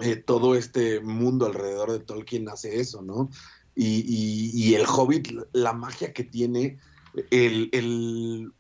eh, 0.03 0.17
todo 0.17 0.55
este 0.55 1.01
mundo 1.01 1.47
alrededor 1.47 1.93
de 1.93 2.01
Tolkien 2.01 2.49
hace 2.49 2.81
eso, 2.81 3.03
¿no? 3.03 3.31
Y, 3.75 4.51
y, 4.53 4.75
el 4.75 4.87
Hobbit, 4.87 5.29
la 5.53 5.73
magia 5.73 6.13
que 6.13 6.25
tiene, 6.25 6.79
el, 7.31 7.69
el, 7.73 8.53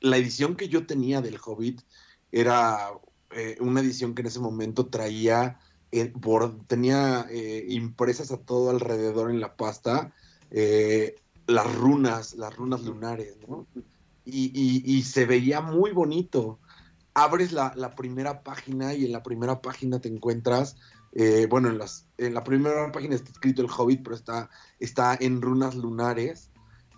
la 0.00 0.16
edición 0.18 0.54
que 0.54 0.68
yo 0.68 0.86
tenía 0.86 1.20
del 1.20 1.40
Hobbit 1.44 1.82
era 2.30 2.90
eh, 3.30 3.56
una 3.60 3.80
edición 3.80 4.14
que 4.14 4.22
en 4.22 4.28
ese 4.28 4.38
momento 4.38 4.86
traía 4.86 5.58
por, 6.20 6.66
tenía 6.66 7.26
eh, 7.30 7.66
impresas 7.68 8.30
a 8.30 8.38
todo 8.38 8.70
alrededor 8.70 9.30
en 9.30 9.40
la 9.40 9.56
pasta 9.56 10.14
eh, 10.50 11.16
las 11.46 11.74
runas, 11.74 12.34
las 12.34 12.54
runas 12.54 12.82
lunares, 12.82 13.36
¿no? 13.48 13.66
Y, 14.24 15.02
se 15.02 15.24
veía 15.24 15.60
muy 15.60 15.92
bonito. 15.92 16.58
Abres 17.18 17.52
la, 17.52 17.94
primera 17.96 18.42
página 18.42 18.92
y 18.92 19.06
en 19.06 19.12
la 19.12 19.22
primera 19.22 19.62
página 19.62 20.00
te 20.00 20.08
encuentras, 20.08 20.76
eh, 21.12 21.46
bueno, 21.48 21.70
en, 21.70 21.78
las, 21.78 22.06
en 22.18 22.34
la 22.34 22.44
primera 22.44 22.92
página 22.92 23.14
está 23.14 23.30
escrito 23.30 23.62
el 23.62 23.70
Hobbit, 23.74 24.02
pero 24.02 24.14
está, 24.14 24.50
está 24.80 25.16
en 25.18 25.40
runas 25.40 25.74
lunares. 25.74 26.50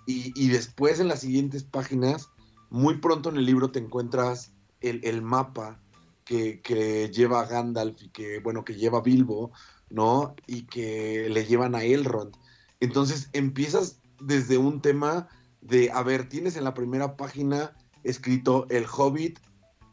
Y, 0.07 0.33
y 0.35 0.49
después 0.49 0.99
en 0.99 1.09
las 1.09 1.21
siguientes 1.21 1.63
páginas, 1.63 2.31
muy 2.69 2.99
pronto 2.99 3.29
en 3.29 3.37
el 3.37 3.45
libro 3.45 3.71
te 3.71 3.79
encuentras 3.79 4.53
el, 4.81 5.01
el 5.05 5.23
mapa 5.23 5.81
que, 6.29 7.11
lleva 7.13 7.41
a 7.41 7.47
Gandalf 7.47 8.03
y 8.03 8.09
que, 8.11 8.41
bueno, 8.41 8.65
que 8.65 8.75
lleva 8.75 9.01
Bilbo, 9.01 9.53
¿no? 9.89 10.35
Y 10.47 10.63
que 10.67 11.29
le 11.31 11.45
llevan 11.45 11.75
a 11.75 11.83
Elrond. 11.83 12.37
Entonces 12.81 13.31
empiezas 13.33 14.01
desde 14.21 14.59
un 14.59 14.83
tema 14.83 15.29
de, 15.61 15.91
a 15.91 16.03
ver, 16.03 16.29
tienes 16.29 16.57
en 16.57 16.65
la 16.65 16.75
primera 16.75 17.17
página 17.17 17.73
escrito 18.05 18.67
El 18.69 18.87
Hobbit, 18.87 19.39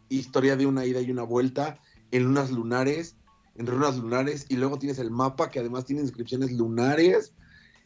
historia 0.10 0.56
de 0.56 0.66
una 0.66 0.86
ida 0.86 1.02
y 1.02 1.12
una 1.12 1.24
vuelta, 1.24 1.80
en 2.12 2.24
lunas 2.24 2.52
lunares, 2.52 3.18
en 3.56 3.68
runas 3.68 3.98
lunares, 3.98 4.46
y 4.50 4.56
luego 4.56 4.80
tienes 4.80 5.00
el 5.00 5.12
mapa 5.12 5.50
que 5.50 5.60
además 5.60 5.86
tiene 5.86 6.02
inscripciones 6.02 6.52
lunares. 6.52 7.34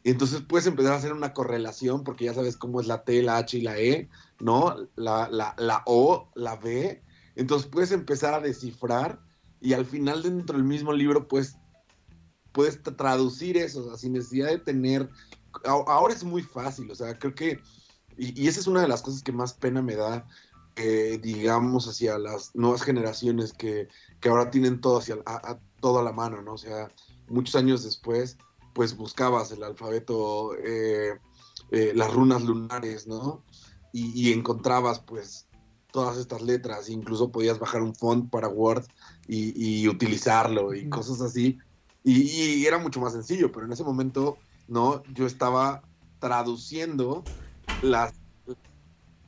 Entonces 0.03 0.41
puedes 0.41 0.67
empezar 0.67 0.93
a 0.93 0.97
hacer 0.97 1.13
una 1.13 1.33
correlación, 1.33 2.03
porque 2.03 2.25
ya 2.25 2.33
sabes 2.33 2.57
cómo 2.57 2.81
es 2.81 2.87
la 2.87 3.03
T, 3.03 3.21
la 3.21 3.37
H 3.37 3.57
y 3.57 3.61
la 3.61 3.77
E, 3.77 4.09
¿no? 4.39 4.75
La, 4.95 5.29
la, 5.29 5.55
la 5.57 5.83
O, 5.85 6.31
la 6.35 6.55
B, 6.55 7.03
entonces 7.39 7.69
puedes 7.69 7.93
empezar 7.93 8.33
a 8.33 8.41
descifrar 8.41 9.21
y 9.61 9.71
al 9.71 9.85
final 9.85 10.23
dentro 10.23 10.57
del 10.57 10.65
mismo 10.65 10.91
libro 10.91 11.29
pues 11.29 11.55
puedes 12.51 12.83
traducir 12.83 13.55
eso, 13.55 13.79
o 13.79 13.87
sea, 13.87 13.97
sin 13.97 14.11
necesidad 14.11 14.49
de 14.49 14.59
tener... 14.59 15.09
Ahora 15.63 16.13
es 16.13 16.25
muy 16.25 16.43
fácil, 16.43 16.91
o 16.91 16.95
sea, 16.95 17.17
creo 17.17 17.33
que... 17.33 17.61
Y, 18.17 18.45
esa 18.45 18.59
es 18.59 18.67
una 18.67 18.81
de 18.81 18.89
las 18.89 19.01
cosas 19.01 19.23
que 19.23 19.31
más 19.31 19.53
pena 19.53 19.81
me 19.81 19.95
da 19.95 20.27
eh, 20.75 21.19
digamos, 21.21 21.87
hacia 21.87 22.17
las 22.17 22.55
nuevas 22.55 22.83
generaciones 22.83 23.53
que, 23.53 23.87
que 24.19 24.29
ahora 24.29 24.49
tienen 24.49 24.81
todo, 24.81 24.99
hacia, 24.99 25.17
a, 25.25 25.51
a, 25.51 25.59
todo 25.79 25.99
a 25.99 26.03
la 26.03 26.11
mano, 26.13 26.41
¿no? 26.41 26.53
O 26.53 26.57
sea, 26.57 26.89
muchos 27.27 27.55
años 27.55 27.83
después, 27.83 28.37
pues 28.73 28.95
buscabas 28.95 29.51
el 29.51 29.63
alfabeto, 29.63 30.55
eh, 30.55 31.19
eh, 31.71 31.91
las 31.95 32.13
runas 32.13 32.43
lunares, 32.43 33.07
¿no? 33.07 33.43
Y, 33.91 34.11
y, 34.29 34.33
encontrabas, 34.33 34.99
pues, 34.99 35.47
todas 35.91 36.17
estas 36.17 36.41
letras, 36.41 36.89
incluso 36.89 37.31
podías 37.31 37.59
bajar 37.59 37.81
un 37.81 37.95
font 37.95 38.29
para 38.29 38.47
Word 38.47 38.85
y, 39.27 39.81
y 39.81 39.87
utilizarlo 39.87 40.73
y 40.73 40.85
mm. 40.85 40.89
cosas 40.89 41.21
así. 41.21 41.57
Y, 42.03 42.21
y, 42.21 42.65
era 42.65 42.77
mucho 42.77 43.01
más 43.01 43.13
sencillo, 43.13 43.51
pero 43.51 43.65
en 43.65 43.73
ese 43.73 43.83
momento, 43.83 44.37
¿no? 44.67 45.03
Yo 45.13 45.25
estaba 45.25 45.81
traduciendo 46.19 47.23
las, 47.81 48.13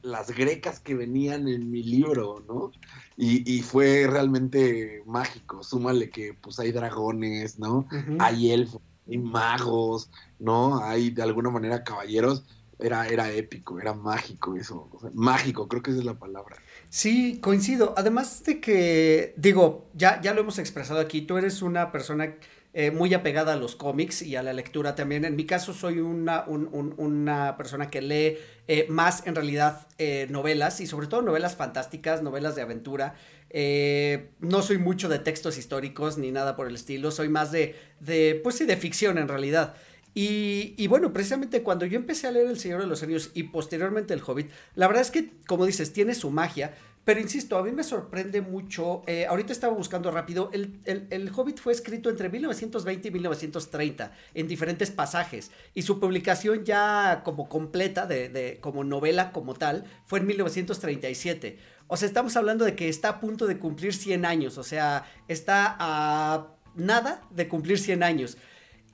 las 0.01 0.31
grecas 0.31 0.79
que 0.79 0.95
venían 0.95 1.47
en 1.47 1.69
mi 1.69 1.83
libro, 1.83 2.43
¿no? 2.47 2.71
Y, 3.17 3.49
y, 3.51 3.61
fue 3.61 4.07
realmente 4.07 5.03
mágico. 5.05 5.63
Súmale 5.63 6.09
que 6.09 6.33
pues 6.33 6.59
hay 6.59 6.71
dragones, 6.71 7.59
¿no? 7.59 7.79
Uh 7.79 7.87
-huh. 7.89 8.17
Hay 8.19 8.51
elfos, 8.51 8.81
hay 9.07 9.17
magos, 9.17 10.09
¿no? 10.39 10.83
Hay 10.83 11.11
de 11.11 11.23
alguna 11.23 11.49
manera 11.49 11.83
caballeros. 11.83 12.43
Era, 12.79 13.07
era 13.07 13.31
épico, 13.31 13.79
era 13.79 13.93
mágico 13.93 14.55
eso. 14.55 14.89
O 14.91 14.99
sea, 14.99 15.11
mágico, 15.13 15.67
creo 15.67 15.83
que 15.83 15.91
esa 15.91 15.99
es 15.99 16.05
la 16.05 16.17
palabra. 16.17 16.57
Sí, 16.89 17.39
coincido. 17.39 17.93
Además 17.95 18.43
de 18.43 18.59
que, 18.59 19.35
digo, 19.37 19.87
ya, 19.93 20.19
ya 20.19 20.33
lo 20.33 20.41
hemos 20.41 20.57
expresado 20.57 20.99
aquí, 20.99 21.21
tú 21.21 21.37
eres 21.37 21.61
una 21.61 21.91
persona 21.91 22.37
eh, 22.73 22.91
muy 22.91 23.13
apegada 23.13 23.53
a 23.53 23.55
los 23.57 23.75
cómics 23.75 24.21
y 24.21 24.35
a 24.35 24.43
la 24.43 24.53
lectura 24.53 24.95
también. 24.95 25.25
En 25.25 25.35
mi 25.35 25.45
caso 25.45 25.73
soy 25.73 25.99
una, 25.99 26.45
un, 26.47 26.69
un, 26.71 26.93
una 26.97 27.57
persona 27.57 27.89
que 27.89 28.01
lee 28.01 28.37
eh, 28.67 28.85
más 28.89 29.27
en 29.27 29.35
realidad 29.35 29.87
eh, 29.97 30.27
novelas 30.29 30.79
y 30.79 30.87
sobre 30.87 31.07
todo 31.07 31.21
novelas 31.21 31.55
fantásticas, 31.55 32.23
novelas 32.23 32.55
de 32.55 32.61
aventura. 32.61 33.15
Eh, 33.49 34.29
no 34.39 34.61
soy 34.61 34.77
mucho 34.77 35.09
de 35.09 35.19
textos 35.19 35.57
históricos 35.57 36.17
ni 36.17 36.31
nada 36.31 36.55
por 36.55 36.67
el 36.67 36.75
estilo, 36.75 37.11
soy 37.11 37.27
más 37.27 37.51
de, 37.51 37.75
de 37.99 38.39
pues 38.41 38.55
sí, 38.55 38.65
de 38.65 38.77
ficción 38.77 39.17
en 39.17 39.27
realidad. 39.27 39.75
Y, 40.13 40.73
y, 40.77 40.87
bueno, 40.87 41.13
precisamente 41.13 41.63
cuando 41.63 41.85
yo 41.85 41.97
empecé 41.97 42.27
a 42.27 42.31
leer 42.31 42.47
El 42.47 42.59
Señor 42.59 42.81
de 42.81 42.87
los 42.87 43.01
Anillos 43.01 43.31
y 43.33 43.43
posteriormente 43.43 44.13
El 44.13 44.21
Hobbit, 44.25 44.51
la 44.75 44.87
verdad 44.87 45.03
es 45.03 45.11
que, 45.11 45.31
como 45.47 45.65
dices, 45.65 45.93
tiene 45.93 46.15
su 46.15 46.31
magia, 46.31 46.73
pero 47.03 47.19
insisto, 47.19 47.57
a 47.57 47.63
mí 47.63 47.71
me 47.71 47.83
sorprende 47.83 48.41
mucho. 48.41 49.01
Eh, 49.07 49.25
ahorita 49.25 49.51
estaba 49.51 49.73
buscando 49.73 50.11
rápido. 50.11 50.51
El, 50.53 50.79
el, 50.85 51.07
el, 51.09 51.31
Hobbit 51.35 51.59
fue 51.59 51.73
escrito 51.73 52.11
entre 52.11 52.29
1920 52.29 53.07
y 53.07 53.11
1930 53.11 54.11
en 54.35 54.47
diferentes 54.47 54.91
pasajes. 54.91 55.49
Y 55.73 55.81
su 55.81 55.99
publicación 55.99 56.63
ya 56.63 57.21
como 57.25 57.49
completa, 57.49 58.05
de, 58.05 58.29
de, 58.29 58.59
como 58.61 58.83
novela 58.83 59.31
como 59.31 59.55
tal, 59.55 59.83
fue 60.05 60.19
en 60.19 60.27
1937. 60.27 61.57
O 61.87 61.97
sea, 61.97 62.07
estamos 62.07 62.37
hablando 62.37 62.65
de 62.65 62.75
que 62.75 62.87
está 62.87 63.09
a 63.09 63.19
punto 63.19 63.47
de 63.47 63.57
cumplir 63.57 63.95
100 63.95 64.23
años. 64.23 64.59
O 64.59 64.63
sea, 64.63 65.05
está 65.27 65.75
a 65.79 66.55
nada 66.75 67.23
de 67.31 67.47
cumplir 67.47 67.79
100 67.79 68.03
años. 68.03 68.37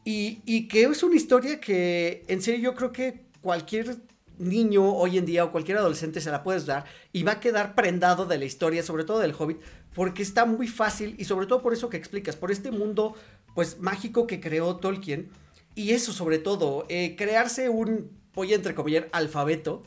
Y, 0.06 0.42
y 0.46 0.70
que 0.70 0.84
es 0.84 1.04
una 1.04 1.18
historia 1.18 1.60
que 1.60 2.24
en 2.30 2.42
serio 2.42 2.72
yo 2.72 2.76
creo 2.76 2.94
que 2.94 3.28
cualquier 3.42 3.98
niño 4.38 4.94
hoy 4.94 5.18
en 5.18 5.26
día 5.26 5.44
o 5.44 5.52
cualquier 5.52 5.78
adolescente 5.78 6.22
se 6.22 6.32
la 6.32 6.44
puedes 6.44 6.66
dar 6.66 6.86
y 7.14 7.24
va 7.24 7.34
a 7.34 7.40
quedar 7.40 7.76
prendado 7.76 8.26
de 8.26 8.38
la 8.38 8.46
historia, 8.46 8.84
sobre 8.84 9.04
todo 9.04 9.20
del 9.20 9.36
Hobbit, 9.38 9.60
porque 9.94 10.22
está 10.22 10.46
muy 10.46 10.68
fácil 10.68 11.16
y 11.18 11.26
sobre 11.26 11.48
todo 11.48 11.62
por 11.62 11.74
eso 11.74 11.90
que 11.90 11.98
explicas, 11.98 12.36
por 12.36 12.52
este 12.52 12.72
mundo 12.72 13.16
pues 13.56 13.80
mágico 13.80 14.28
que 14.28 14.40
creó 14.40 14.78
Tolkien 14.78 15.30
y 15.76 15.92
eso 15.92 16.12
sobre 16.14 16.40
todo, 16.40 16.86
eh, 16.90 17.16
crearse 17.18 17.70
un, 17.70 18.12
voy 18.34 18.54
a 18.54 18.56
entrecomillar, 18.56 19.10
alfabeto 19.12 19.84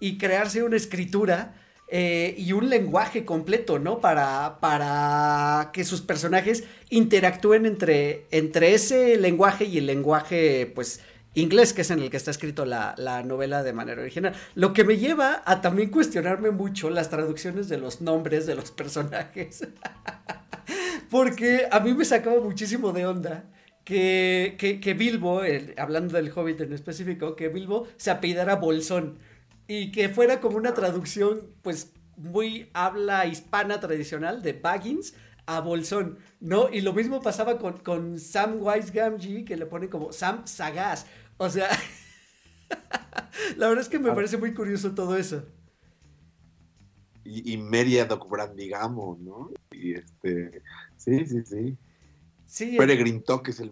y 0.00 0.18
crearse 0.18 0.62
una 0.62 0.76
escritura 0.76 1.54
eh, 1.88 2.34
y 2.38 2.52
un 2.52 2.70
lenguaje 2.70 3.26
completo, 3.26 3.78
¿no? 3.78 4.00
Para, 4.00 4.58
para 4.60 5.70
que 5.72 5.84
sus 5.84 6.00
personajes 6.00 6.64
interactúen 6.88 7.66
entre, 7.66 8.26
entre 8.30 8.72
ese 8.72 9.16
lenguaje 9.18 9.66
y 9.66 9.78
el 9.78 9.86
lenguaje 9.86 10.72
pues 10.74 11.00
inglés, 11.34 11.72
que 11.72 11.82
es 11.82 11.90
en 11.90 12.00
el 12.00 12.10
que 12.10 12.16
está 12.16 12.30
escrito 12.30 12.64
la, 12.64 12.94
la, 12.96 13.22
novela 13.22 13.62
de 13.62 13.72
manera 13.72 14.00
original. 14.00 14.34
Lo 14.54 14.72
que 14.72 14.84
me 14.84 14.96
lleva 14.96 15.42
a 15.44 15.60
también 15.60 15.90
cuestionarme 15.90 16.50
mucho 16.50 16.90
las 16.90 17.10
traducciones 17.10 17.68
de 17.68 17.78
los 17.78 18.00
nombres 18.00 18.46
de 18.46 18.54
los 18.54 18.70
personajes. 18.70 19.66
Porque 21.10 21.66
a 21.70 21.80
mí 21.80 21.94
me 21.94 22.04
sacaba 22.04 22.40
muchísimo 22.40 22.92
de 22.92 23.06
onda 23.06 23.44
que, 23.84 24.56
que, 24.58 24.80
que 24.80 24.94
Bilbo, 24.94 25.42
el, 25.42 25.74
hablando 25.76 26.16
del 26.16 26.32
Hobbit 26.34 26.62
en 26.62 26.72
específico, 26.72 27.36
que 27.36 27.48
Bilbo 27.48 27.86
se 27.96 28.10
apellidara 28.10 28.56
Bolsón. 28.56 29.18
Y 29.66 29.92
que 29.92 30.08
fuera 30.08 30.40
como 30.40 30.56
una 30.56 30.74
traducción, 30.74 31.48
pues, 31.62 31.92
muy 32.16 32.70
habla 32.74 33.26
hispana 33.26 33.80
tradicional 33.80 34.42
de 34.42 34.52
Baggins 34.52 35.14
a 35.46 35.60
Bolsón, 35.60 36.18
¿no? 36.40 36.68
Y 36.70 36.80
lo 36.80 36.92
mismo 36.92 37.20
pasaba 37.20 37.58
con, 37.58 37.78
con 37.78 38.18
Sam 38.18 38.58
Wise 38.60 38.92
Gamgee, 38.92 39.44
que 39.44 39.56
le 39.56 39.66
pone 39.66 39.88
como 39.88 40.12
Sam 40.12 40.46
Sagaz. 40.46 41.06
O 41.36 41.48
sea, 41.48 41.68
la 43.56 43.68
verdad 43.68 43.82
es 43.82 43.88
que 43.88 43.98
me 43.98 44.10
ah. 44.10 44.14
parece 44.14 44.36
muy 44.36 44.54
curioso 44.54 44.94
todo 44.94 45.16
eso. 45.16 45.44
Y, 47.24 47.54
y 47.54 47.56
Meria 47.56 48.06
digamos, 48.54 49.18
¿no? 49.18 49.50
Y 49.70 49.94
este, 49.94 50.62
sí, 50.96 51.26
sí, 51.26 51.42
sí. 51.44 51.76
Sí. 52.44 52.76
Peregrine 52.76 53.20
Talk 53.20 53.48
es 53.48 53.60
el, 53.60 53.70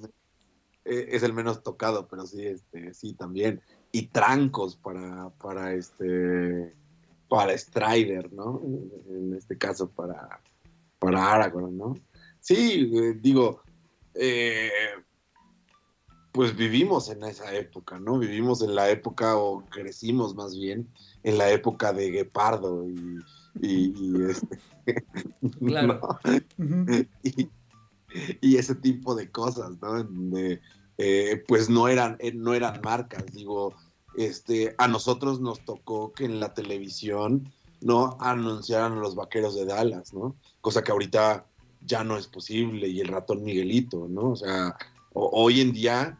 eh, 0.85 1.09
es 1.11 1.23
el 1.23 1.33
menos 1.33 1.63
tocado, 1.63 2.09
pero 2.09 2.27
sí, 2.27 2.47
este, 2.47 2.95
sí, 2.95 3.13
también. 3.15 3.61
Y 3.93 4.09
trancos 4.09 4.77
para, 4.77 5.31
para 5.31 5.75
este, 5.75 6.75
para 7.29 7.57
Strider, 7.57 8.33
¿no? 8.33 8.61
En 9.09 9.35
este 9.35 9.57
caso, 9.57 9.91
para, 9.91 10.41
para 10.99 11.33
Aragorn, 11.33 11.77
¿no? 11.77 11.95
Sí, 12.41 12.91
eh, 12.95 13.15
digo, 13.21 13.63
eh, 14.15 14.71
pues 16.33 16.57
vivimos 16.57 17.11
en 17.11 17.23
esa 17.25 17.55
época, 17.55 17.99
¿no? 17.99 18.19
Vivimos 18.19 18.63
en 18.63 18.75
la 18.75 18.91
época, 18.91 19.37
o 19.37 19.65
crecimos 19.69 20.35
más 20.35 20.59
bien, 20.59 20.89
en 21.23 21.37
la 21.39 21.51
época 21.51 21.93
de 21.93 22.11
Guepardo 22.11 22.89
y, 22.89 23.19
y, 23.61 23.95
y 23.97 24.31
este, 24.31 24.59
claro. 25.67 26.19
¿no? 26.57 26.87
y, 27.23 27.49
y, 28.41 28.57
ese 28.57 28.75
tipo 28.75 29.15
de 29.15 29.31
cosas, 29.31 29.73
¿no? 29.83 30.03
De, 30.03 30.61
eh, 30.97 31.45
pues 31.47 31.69
no 31.69 31.89
eran, 31.89 32.17
eh, 32.19 32.33
no 32.33 32.55
eran 32.55 32.81
marcas, 32.83 33.27
digo, 33.33 33.75
este, 34.17 34.75
a 34.79 34.89
nosotros 34.89 35.41
nos 35.41 35.65
tocó 35.65 36.13
que 36.13 36.25
en 36.25 36.41
la 36.41 36.55
televisión 36.55 37.53
no 37.83 38.17
anunciaran 38.21 39.01
los 39.01 39.15
vaqueros 39.15 39.55
de 39.55 39.67
Dallas, 39.67 40.15
¿no? 40.15 40.37
Cosa 40.63 40.83
que 40.83 40.93
ahorita 40.93 41.47
ya 41.85 42.05
no 42.05 42.17
es 42.17 42.27
posible, 42.27 42.89
y 42.89 43.01
el 43.01 43.09
ratón 43.09 43.43
Miguelito, 43.43 44.07
¿no? 44.09 44.31
O 44.31 44.37
sea, 44.37 44.77
o, 45.13 45.29
hoy 45.33 45.61
en 45.61 45.73
día 45.73 46.19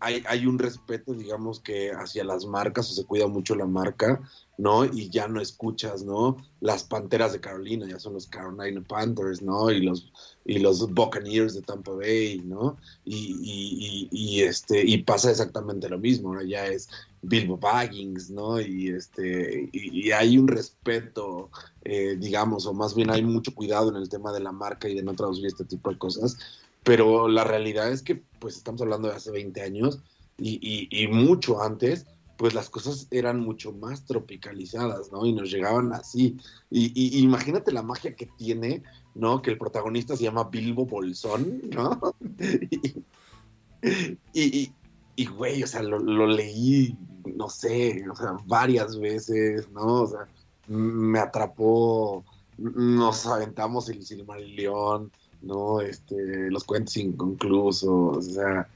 hay, 0.00 0.22
hay, 0.26 0.46
un 0.46 0.58
respeto, 0.58 1.12
digamos, 1.12 1.60
que 1.60 1.92
hacia 1.92 2.24
las 2.24 2.46
marcas, 2.46 2.90
o 2.90 2.94
se 2.94 3.04
cuida 3.04 3.26
mucho 3.26 3.54
la 3.54 3.66
marca, 3.66 4.20
¿no? 4.60 4.84
Y 4.84 5.08
ya 5.08 5.26
no 5.28 5.40
escuchas, 5.40 6.02
¿no? 6.04 6.36
Las 6.60 6.84
Panteras 6.84 7.32
de 7.32 7.40
Carolina, 7.40 7.86
ya 7.88 7.98
son 7.98 8.14
los 8.14 8.26
Carolina 8.26 8.82
Panthers, 8.86 9.40
¿no? 9.40 9.70
Y 9.70 9.80
los, 9.80 10.12
y 10.44 10.58
los 10.58 10.92
Buccaneers 10.92 11.54
de 11.54 11.62
Tampa 11.62 11.92
Bay, 11.92 12.42
¿no? 12.44 12.76
Y, 13.04 14.42
este, 14.42 14.84
y 14.86 15.02
pasa 15.02 15.30
exactamente 15.30 15.88
lo 15.88 15.98
mismo, 15.98 16.28
ahora 16.28 16.44
ya 16.44 16.66
es 16.66 16.88
Bilbo 17.22 17.56
Baggins, 17.56 18.30
¿no? 18.30 18.60
Y, 18.60 18.88
este, 18.88 19.68
y, 19.72 20.10
hay 20.12 20.36
un 20.36 20.48
respeto, 20.48 21.50
eh, 21.84 22.16
digamos, 22.18 22.66
o 22.66 22.74
más 22.74 22.94
bien 22.94 23.10
hay 23.10 23.22
mucho 23.22 23.54
cuidado 23.54 23.90
en 23.90 23.96
el 23.96 24.08
tema 24.08 24.32
de 24.32 24.40
la 24.40 24.52
marca 24.52 24.88
y 24.88 24.94
de 24.94 25.02
no 25.02 25.14
traducir 25.14 25.46
este 25.46 25.64
tipo 25.64 25.90
de 25.90 25.98
cosas, 25.98 26.36
pero 26.82 27.28
la 27.28 27.44
realidad 27.44 27.90
es 27.92 28.02
que 28.02 28.22
pues 28.38 28.56
estamos 28.56 28.80
hablando 28.82 29.08
de 29.08 29.14
hace 29.14 29.30
20 29.30 29.60
años 29.62 30.00
y, 30.38 30.58
y, 30.62 30.88
y, 30.90 31.08
mucho 31.08 31.62
antes, 31.62 32.06
pues 32.38 32.54
las 32.54 32.70
cosas 32.70 33.06
eran 33.10 33.40
mucho 33.40 33.72
más 33.72 34.06
tropicalizadas, 34.06 35.12
¿no? 35.12 35.26
Y 35.26 35.34
nos 35.34 35.50
llegaban 35.50 35.92
así. 35.92 36.38
Y, 36.70 36.92
y 36.94 37.22
imagínate 37.22 37.72
la 37.72 37.82
magia 37.82 38.16
que 38.16 38.26
tiene, 38.38 38.82
¿no? 39.14 39.42
Que 39.42 39.50
el 39.50 39.58
protagonista 39.58 40.16
se 40.16 40.24
llama 40.24 40.44
Bilbo 40.44 40.86
Bolsón, 40.86 41.60
¿no? 41.70 42.00
y, 44.32 44.72
y, 45.16 45.26
güey, 45.26 45.62
o 45.62 45.66
sea, 45.66 45.82
lo, 45.82 45.98
lo, 45.98 46.26
leí, 46.26 46.96
no 47.36 47.50
sé, 47.50 48.08
o 48.10 48.14
sea, 48.14 48.38
varias 48.46 48.98
veces, 48.98 49.70
¿no? 49.70 50.02
O 50.02 50.06
sea, 50.06 50.26
me 50.66 51.18
atrapó, 51.18 52.24
nos 52.56 53.26
aventamos 53.26 53.88
el 53.90 54.02
Silmarillion, 54.02 55.12
¿no? 55.42 55.80
Este, 55.80 56.50
los 56.50 56.64
cuentos 56.64 56.96
inconclusos, 56.96 58.18
o 58.18 58.22
sea, 58.22 58.68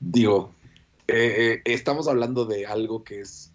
digo, 0.00 0.52
eh, 1.08 1.60
eh, 1.64 1.72
estamos 1.72 2.08
hablando 2.08 2.44
de 2.44 2.66
algo 2.66 3.04
que 3.04 3.20
es 3.20 3.52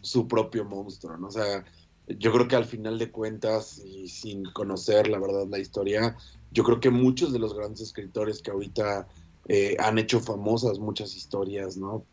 su 0.00 0.28
propio 0.28 0.64
monstruo, 0.64 1.16
¿no? 1.16 1.28
O 1.28 1.30
sea, 1.30 1.64
yo 2.06 2.32
creo 2.32 2.48
que 2.48 2.56
al 2.56 2.64
final 2.64 2.98
de 2.98 3.10
cuentas, 3.10 3.80
y 3.84 4.08
sin 4.08 4.44
conocer 4.44 5.08
la 5.08 5.18
verdad 5.18 5.46
la 5.48 5.58
historia, 5.58 6.16
yo 6.50 6.64
creo 6.64 6.80
que 6.80 6.90
muchos 6.90 7.32
de 7.32 7.38
los 7.38 7.54
grandes 7.54 7.80
escritores 7.80 8.42
que 8.42 8.50
ahorita 8.50 9.06
eh, 9.48 9.76
han 9.78 9.98
hecho 9.98 10.20
famosas 10.20 10.78
muchas 10.78 11.16
historias, 11.16 11.76
¿no? 11.76 12.04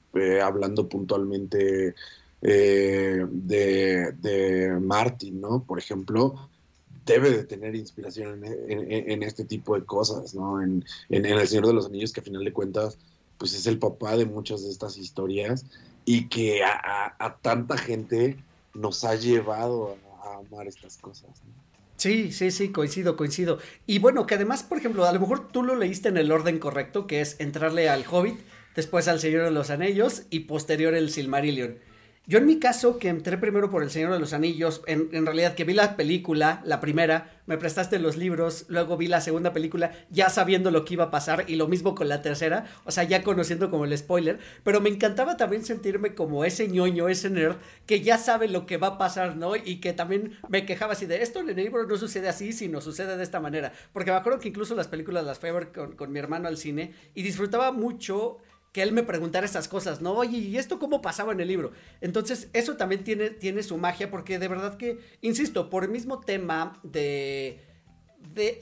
Hablando 0.43 0.89
puntualmente 0.89 1.93
de, 2.41 3.27
de 3.27 4.79
Martin, 4.81 5.41
¿no? 5.41 5.63
Por 5.63 5.77
ejemplo, 5.77 6.49
debe 7.05 7.31
de 7.31 7.43
tener 7.43 7.75
inspiración 7.75 8.43
en, 8.45 9.23
este 9.23 9.45
tipo 9.45 9.75
de 9.75 9.85
cosas, 9.85 10.33
¿no? 10.33 10.61
En, 10.61 10.83
El 11.09 11.47
Señor 11.47 11.67
de 11.67 11.73
los 11.73 11.87
Anillos, 11.87 12.13
que 12.13 12.21
a 12.21 12.23
final 12.23 12.43
de 12.43 12.53
cuentas, 12.53 12.97
pues 13.37 13.53
es 13.53 13.65
el 13.67 13.79
papá 13.79 14.17
de 14.17 14.25
muchas 14.25 14.63
de 14.63 14.69
estas 14.69 14.97
historias 14.97 15.65
y 16.05 16.27
que 16.27 16.61
a, 16.63 17.37
tanta 17.41 17.77
gente 17.77 18.37
nos 18.73 19.03
ha 19.03 19.15
llevado 19.15 19.97
a, 20.23 20.37
amar 20.37 20.67
estas 20.67 20.97
cosas. 20.97 21.29
Sí, 21.97 22.31
sí, 22.31 22.51
sí, 22.51 22.69
coincido, 22.71 23.17
coincido. 23.17 23.59
Y 23.85 23.99
bueno, 23.99 24.25
que 24.25 24.35
además, 24.35 24.63
por 24.63 24.77
ejemplo, 24.77 25.05
a 25.05 25.11
lo 25.11 25.19
mejor 25.19 25.49
tú 25.49 25.63
lo 25.63 25.75
leíste 25.75 26.09
en 26.09 26.17
el 26.17 26.31
orden 26.31 26.59
correcto, 26.59 27.07
que 27.07 27.19
es 27.19 27.39
entrarle 27.39 27.89
al 27.89 28.05
Hobbit, 28.09 28.39
después 28.75 29.07
al 29.07 29.19
Señor 29.19 29.43
de 29.43 29.51
los 29.51 29.69
Anillos 29.69 30.23
y 30.29 30.41
posterior 30.41 30.93
el 30.93 31.09
Silmarillion. 31.09 31.77
Yo 32.29 32.37
en 32.37 32.45
mi 32.45 32.59
caso, 32.59 32.99
que 32.99 33.09
entré 33.09 33.39
primero 33.39 33.71
por 33.71 33.81
El 33.81 33.89
Señor 33.89 34.13
de 34.13 34.19
los 34.19 34.33
Anillos, 34.33 34.83
en, 34.85 35.25
realidad 35.25 35.55
que 35.55 35.63
vi 35.63 35.73
la 35.73 35.95
película, 35.95 36.61
la 36.63 36.79
primera, 36.79 37.41
me 37.47 37.57
prestaste 37.57 37.97
los 37.97 38.17
libros, 38.17 38.65
luego 38.67 38.97
vi 38.97 39.07
la 39.07 39.19
segunda 39.19 39.51
película, 39.51 39.93
ya 40.11 40.29
sabiendo 40.29 40.69
lo 40.69 40.85
que 40.85 40.93
iba 40.93 41.05
a 41.05 41.09
pasar, 41.09 41.45
y 41.47 41.55
lo 41.55 41.67
mismo 41.67 41.95
con 41.95 42.07
la 42.07 42.21
tercera, 42.21 42.67
o 42.85 42.91
sea, 42.91 43.03
ya 43.03 43.23
conociendo 43.23 43.71
como 43.71 43.85
el 43.85 43.97
spoiler, 43.97 44.37
pero 44.63 44.79
me 44.79 44.89
encantaba 44.91 45.37
también 45.37 45.65
sentirme 45.65 46.13
como 46.13 46.45
ese 46.45 46.67
ñoño, 46.67 47.09
ese 47.09 47.31
nerd, 47.31 47.55
que 47.87 48.01
ya 48.01 48.19
sabe 48.19 48.47
lo 48.47 48.67
que 48.67 48.77
va 48.77 48.89
a 48.89 48.97
pasar, 48.99 49.35
¿no? 49.35 49.55
Y 49.55 49.77
que 49.77 49.93
también 49.93 50.37
me 50.49 50.67
quejaba 50.67 50.93
así 50.93 51.07
de, 51.07 51.23
esto 51.23 51.39
en 51.39 51.49
el 51.49 51.55
libro 51.55 51.87
no 51.87 51.97
sucede 51.97 52.29
así, 52.29 52.53
sino 52.53 52.79
sucede 52.79 53.17
de 53.17 53.23
esta 53.23 53.39
manera, 53.39 53.73
porque 53.91 54.11
me 54.11 54.17
acuerdo 54.17 54.37
que 54.37 54.49
incluso 54.49 54.75
las 54.75 54.87
películas 54.87 55.25
las 55.25 55.39
fui 55.39 55.49
a 55.49 55.53
ver 55.53 55.71
con, 55.71 55.93
con 55.93 56.11
mi 56.11 56.19
hermano 56.19 56.47
al 56.47 56.57
cine, 56.57 56.93
y 57.15 57.23
disfrutaba 57.23 57.71
mucho 57.71 58.37
que 58.71 58.81
él 58.83 58.91
me 58.91 59.03
preguntara 59.03 59.45
estas 59.45 59.67
cosas, 59.67 60.01
¿no? 60.01 60.13
Oye, 60.13 60.37
¿y 60.37 60.57
esto 60.57 60.79
cómo 60.79 61.01
pasaba 61.01 61.33
en 61.33 61.39
el 61.39 61.47
libro? 61.47 61.71
Entonces, 62.01 62.49
eso 62.53 62.77
también 62.77 63.03
tiene, 63.03 63.29
tiene 63.31 63.63
su 63.63 63.77
magia, 63.77 64.11
porque 64.11 64.37
de 64.37 64.47
verdad 64.47 64.77
que, 64.77 64.99
insisto, 65.21 65.69
por 65.69 65.83
el 65.83 65.89
mismo 65.89 66.19
tema 66.19 66.79
de. 66.83 67.65
de 68.33 68.59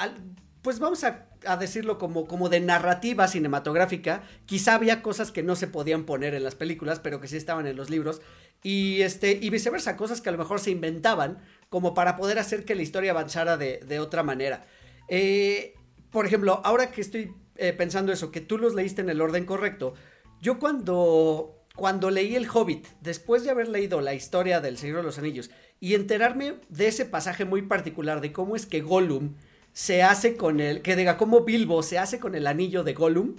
pues 0.61 0.79
vamos 0.79 1.03
a, 1.03 1.25
decirlo 1.59 1.97
como, 1.97 2.25
como 2.25 2.49
de 2.49 2.59
narrativa 2.59 3.27
cinematográfica, 3.27 4.23
quizá 4.45 4.73
había 4.73 5.01
cosas 5.01 5.31
que 5.31 5.43
no 5.43 5.55
se 5.55 5.67
podían 5.67 6.05
poner 6.05 6.33
en 6.33 6.43
las 6.43 6.55
películas, 6.55 6.99
pero 6.99 7.21
que 7.21 7.27
sí 7.27 7.37
estaban 7.37 7.67
en 7.67 7.77
los 7.77 7.89
libros, 7.89 8.21
y, 8.63 9.01
este, 9.01 9.37
y 9.41 9.49
viceversa, 9.49 9.95
cosas 9.95 10.19
que 10.19 10.29
a 10.29 10.31
lo 10.31 10.37
mejor 10.37 10.59
se 10.59 10.71
inventaban 10.71 11.37
como 11.69 11.93
para 11.93 12.17
poder 12.17 12.39
hacer 12.39 12.65
que 12.65 12.75
la 12.75 12.81
historia 12.81 13.11
avanzara 13.11 13.55
de, 13.55 13.79
de 13.85 13.99
otra 13.99 14.23
manera. 14.23 14.65
Eh, 15.07 15.75
por 16.09 16.25
ejemplo, 16.25 16.61
ahora 16.63 16.91
que 16.91 17.01
estoy 17.01 17.33
eh, 17.57 17.73
pensando 17.73 18.11
eso, 18.11 18.31
que 18.31 18.41
tú 18.41 18.57
los 18.57 18.75
leíste 18.75 19.01
en 19.01 19.09
el 19.09 19.21
orden 19.21 19.45
correcto. 19.45 19.93
Yo 20.41 20.59
cuando, 20.59 21.65
cuando 21.75 22.11
leí 22.11 22.35
El 22.35 22.47
Hobbit, 22.47 22.87
después 23.01 23.43
de 23.43 23.49
haber 23.49 23.67
leído 23.67 24.01
la 24.01 24.13
historia 24.13 24.61
del 24.61 24.77
Señor 24.77 24.97
de 24.97 25.03
los 25.03 25.17
Anillos 25.17 25.49
y 25.79 25.95
enterarme 25.95 26.55
de 26.69 26.87
ese 26.87 27.05
pasaje 27.05 27.45
muy 27.45 27.63
particular 27.63 28.21
de 28.21 28.31
cómo 28.31 28.55
es 28.55 28.65
que 28.65 28.81
Gollum 28.81 29.35
se 29.73 30.03
hace 30.03 30.37
con 30.37 30.59
el, 30.59 30.81
que 30.81 30.95
diga, 30.95 31.17
cómo 31.17 31.41
Bilbo 31.41 31.83
se 31.83 31.99
hace 31.99 32.19
con 32.19 32.35
el 32.35 32.47
anillo 32.47 32.83
de 32.83 32.93
Gollum, 32.93 33.35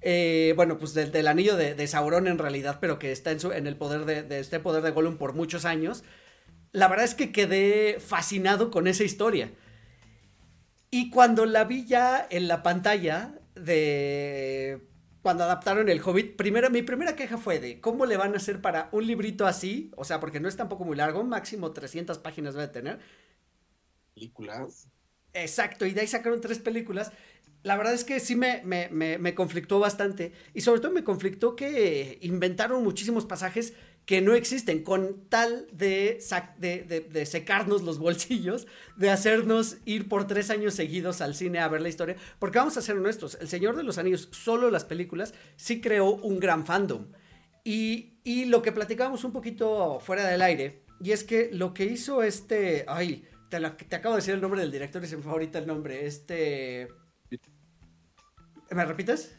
eh, 0.00 0.52
bueno, 0.56 0.78
pues 0.78 0.94
del, 0.94 1.26
anillo 1.26 1.56
de, 1.56 1.86
Sauron 1.86 2.26
en 2.28 2.38
realidad, 2.38 2.78
pero 2.80 2.98
que 2.98 3.12
está 3.12 3.30
en, 3.30 3.40
su, 3.40 3.52
en 3.52 3.66
el 3.66 3.76
poder 3.76 4.04
de, 4.04 4.22
de, 4.22 4.40
este 4.40 4.58
poder 4.58 4.82
de 4.82 4.90
Gollum 4.90 5.16
por 5.16 5.34
muchos 5.34 5.64
años. 5.64 6.02
La 6.72 6.88
verdad 6.88 7.04
es 7.04 7.14
que 7.14 7.30
quedé 7.30 8.00
fascinado 8.00 8.70
con 8.70 8.86
esa 8.86 9.04
historia. 9.04 9.52
Y 10.90 11.10
cuando 11.10 11.46
la 11.46 11.64
vi 11.64 11.86
ya 11.86 12.26
en 12.30 12.48
la 12.48 12.62
pantalla, 12.62 13.34
de 13.64 14.88
cuando 15.22 15.44
adaptaron 15.44 15.88
el 15.88 16.00
Hobbit, 16.02 16.36
primero, 16.36 16.68
mi 16.70 16.82
primera 16.82 17.14
queja 17.14 17.38
fue 17.38 17.60
de 17.60 17.80
cómo 17.80 18.06
le 18.06 18.16
van 18.16 18.34
a 18.34 18.38
hacer 18.38 18.60
para 18.60 18.88
un 18.92 19.06
librito 19.06 19.46
así, 19.46 19.92
o 19.96 20.04
sea, 20.04 20.18
porque 20.20 20.40
no 20.40 20.48
es 20.48 20.56
tampoco 20.56 20.84
muy 20.84 20.96
largo, 20.96 21.22
máximo 21.24 21.72
300 21.72 22.18
páginas 22.18 22.54
debe 22.54 22.68
tener. 22.68 22.98
Películas. 24.14 24.88
Exacto, 25.32 25.86
y 25.86 25.92
de 25.92 26.02
ahí 26.02 26.06
sacaron 26.06 26.40
tres 26.40 26.58
películas. 26.58 27.12
La 27.62 27.76
verdad 27.76 27.94
es 27.94 28.04
que 28.04 28.18
sí 28.20 28.34
me, 28.36 28.62
me, 28.64 28.88
me 28.90 29.34
conflictó 29.34 29.78
bastante, 29.78 30.32
y 30.52 30.62
sobre 30.62 30.80
todo 30.80 30.92
me 30.92 31.04
conflictó 31.04 31.54
que 31.56 32.18
inventaron 32.22 32.82
muchísimos 32.82 33.24
pasajes 33.24 33.74
que 34.06 34.20
no 34.20 34.34
existen, 34.34 34.82
con 34.82 35.28
tal 35.28 35.66
de, 35.72 36.18
de, 36.58 37.26
secarnos 37.26 37.82
los 37.82 37.98
bolsillos, 37.98 38.66
de 38.96 39.10
hacernos 39.10 39.76
ir 39.84 40.08
por 40.08 40.26
tres 40.26 40.50
años 40.50 40.74
seguidos 40.74 41.20
al 41.20 41.34
cine 41.34 41.60
a 41.60 41.68
ver 41.68 41.80
la 41.80 41.88
historia, 41.88 42.16
porque 42.38 42.58
vamos 42.58 42.76
a 42.76 42.82
ser 42.82 42.96
honestos, 42.96 43.38
El 43.40 43.48
Señor 43.48 43.76
de 43.76 43.84
los 43.84 43.98
Anillos, 43.98 44.28
solo 44.32 44.70
las 44.70 44.84
películas, 44.84 45.34
sí 45.56 45.80
creó 45.80 46.14
un 46.16 46.40
gran 46.40 46.66
fandom. 46.66 47.06
Y, 47.64 48.18
y 48.24 48.46
lo 48.46 48.60
que 48.60 48.72
platicábamos 48.72 49.22
un 49.22 49.32
poquito 49.32 50.00
fuera 50.00 50.26
del 50.26 50.42
aire, 50.42 50.82
y 51.00 51.12
es 51.12 51.22
que 51.22 51.50
lo 51.52 51.72
que 51.72 51.84
hizo 51.84 52.22
este, 52.22 52.84
ay, 52.88 53.24
te, 53.48 53.60
te 53.60 53.96
acabo 53.96 54.16
de 54.16 54.20
decir 54.20 54.34
el 54.34 54.40
nombre 54.40 54.60
del 54.60 54.72
director 54.72 55.02
y 55.04 55.06
se 55.06 55.16
me 55.16 55.22
fue 55.22 55.32
ahorita 55.32 55.58
el 55.60 55.66
nombre, 55.66 56.06
este... 56.06 56.88
¿Me 58.70 58.84
repites? 58.84 59.36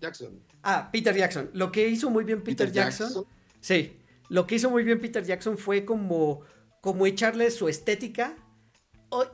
Jackson. 0.00 0.40
Ah, 0.62 0.88
Peter 0.92 1.14
Jackson. 1.14 1.50
Lo 1.52 1.72
que 1.72 1.88
hizo 1.88 2.10
muy 2.10 2.24
bien 2.24 2.42
Peter, 2.42 2.70
Jackson 2.70 3.26
Sí, 3.60 3.97
lo 4.28 4.46
que 4.46 4.56
hizo 4.56 4.70
muy 4.70 4.84
bien 4.84 5.00
Peter 5.00 5.24
Jackson 5.24 5.58
fue 5.58 5.84
como, 5.84 6.42
como 6.80 7.06
echarle 7.06 7.50
su 7.50 7.68
estética 7.68 8.36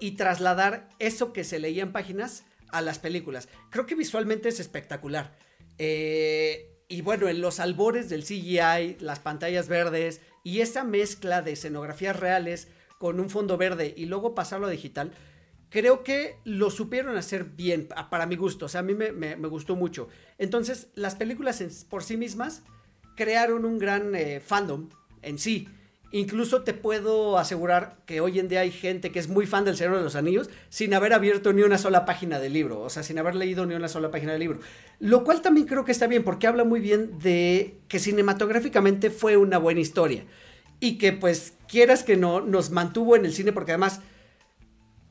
y 0.00 0.12
trasladar 0.12 0.88
eso 0.98 1.33
que 1.33 1.44
se 1.44 1.59
leía 1.59 1.83
en 1.83 1.92
páginas 1.92 2.44
a 2.70 2.80
las 2.80 2.98
películas. 2.98 3.48
Creo 3.70 3.87
que 3.87 3.94
visualmente 3.94 4.48
es 4.48 4.61
espectacular. 4.61 5.37
Eh, 5.78 6.74
y 6.88 7.00
bueno, 7.00 7.28
en 7.28 7.40
los 7.40 7.61
albores 7.61 8.09
del 8.09 8.24
CGI, 8.24 8.98
las 9.00 9.18
pantallas 9.18 9.68
verdes 9.68 10.20
y 10.44 10.61
esa 10.61 10.85
mezcla 10.85 11.42
de 11.42 11.52
escenografías 11.52 12.18
reales 12.18 12.68
con 12.98 13.18
un 13.20 13.30
fondo 13.30 13.57
verde 13.57 13.94
y 13.96 14.07
luego 14.07 14.35
pasarlo 14.35 14.66
a 14.66 14.70
digital, 14.70 15.12
creo 15.70 16.04
que 16.04 16.38
lo 16.44 16.70
supieron 16.70 17.16
hacer 17.16 17.44
bien, 17.44 17.88
para 18.11 18.26
mi 18.26 18.37
gusto. 18.37 18.66
O 18.66 18.68
sea, 18.68 18.80
a 18.80 18.85
mí 18.85 18.94
me, 18.94 19.35
gustó 19.48 19.74
mucho. 19.74 20.09
Entonces, 20.38 20.88
las 20.94 21.16
películas 21.16 21.62
por 21.88 22.04
sí 22.04 22.16
mismas 22.16 22.62
crearon 23.14 23.64
un 23.64 23.79
gran 23.79 24.14
eh, 24.14 24.40
fandom 24.40 24.88
en 25.22 25.38
sí. 25.38 25.68
Incluso 26.12 26.62
te 26.62 26.74
puedo 26.74 27.38
asegurar 27.38 27.96
que 28.07 28.20
hoy 28.20 28.38
en 28.38 28.46
día 28.46 28.61
hay 28.61 28.70
gente 28.70 29.11
que 29.11 29.18
es 29.18 29.29
muy 29.29 29.46
fan 29.46 29.64
del 29.64 29.77
Señor 29.77 29.96
de 29.96 30.05
los 30.05 30.14
Anillos 30.14 30.48
sin 30.68 30.94
haber 30.94 31.12
abierto 31.12 31.53
ni 31.53 31.62
una 31.62 31.77
sola 31.77 32.05
página 32.05 32.38
del 32.38 32.53
libro, 32.53 32.81
o 32.83 32.88
sea, 32.88 33.03
sin 33.03 33.18
haber 33.18 33.35
leído 33.35 33.66
ni 33.66 33.74
una 33.74 33.88
sola 33.88 34.12
página 34.12 34.31
del 34.31 34.40
libro. 34.40 34.61
Lo 35.00 35.24
cual 35.24 35.42
también 35.42 35.66
creo 35.66 35.85
que 35.85 35.90
está 35.90 36.07
bien 36.07 36.22
porque 36.22 36.46
habla 36.46 36.62
muy 36.62 36.79
bien 36.79 37.18
de 37.18 37.79
que 37.88 37.98
cinematográficamente 37.98 39.11
fue 39.11 39.37
una 39.37 39.59
buena 39.59 39.81
historia 39.81 40.24
y 40.79 40.98
que 40.98 41.12
pues 41.12 41.55
quieras 41.66 42.05
que 42.05 42.16
no 42.16 42.40
nos 42.40 42.70
mantuvo 42.70 43.16
en 43.16 43.24
el 43.24 43.33
cine 43.33 43.53
porque 43.53 43.72
además 43.72 44.00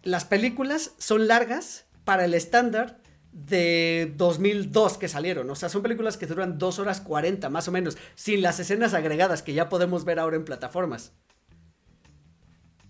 las 0.03 0.23
películas 0.23 0.93
son 0.99 1.27
largas 1.27 1.85
para 2.05 2.23
el 2.23 2.33
estándar 2.33 3.02
de 3.33 4.13
2002 4.15 4.97
que 4.97 5.07
salieron. 5.07 5.49
O 5.49 5.55
sea, 5.55 5.67
son 5.67 5.81
películas 5.81 6.17
que 6.17 6.27
duran 6.27 6.57
2 6.57 6.79
horas 6.79 7.01
40 7.01 7.49
más 7.49 7.67
o 7.67 7.71
menos, 7.71 7.97
sin 8.15 8.41
las 8.41 8.59
escenas 8.59 8.93
agregadas 8.93 9.41
que 9.41 9.53
ya 9.53 9.69
podemos 9.69 10.05
ver 10.05 10.19
ahora 10.19 10.37
en 10.37 10.45
plataformas. 10.45 11.11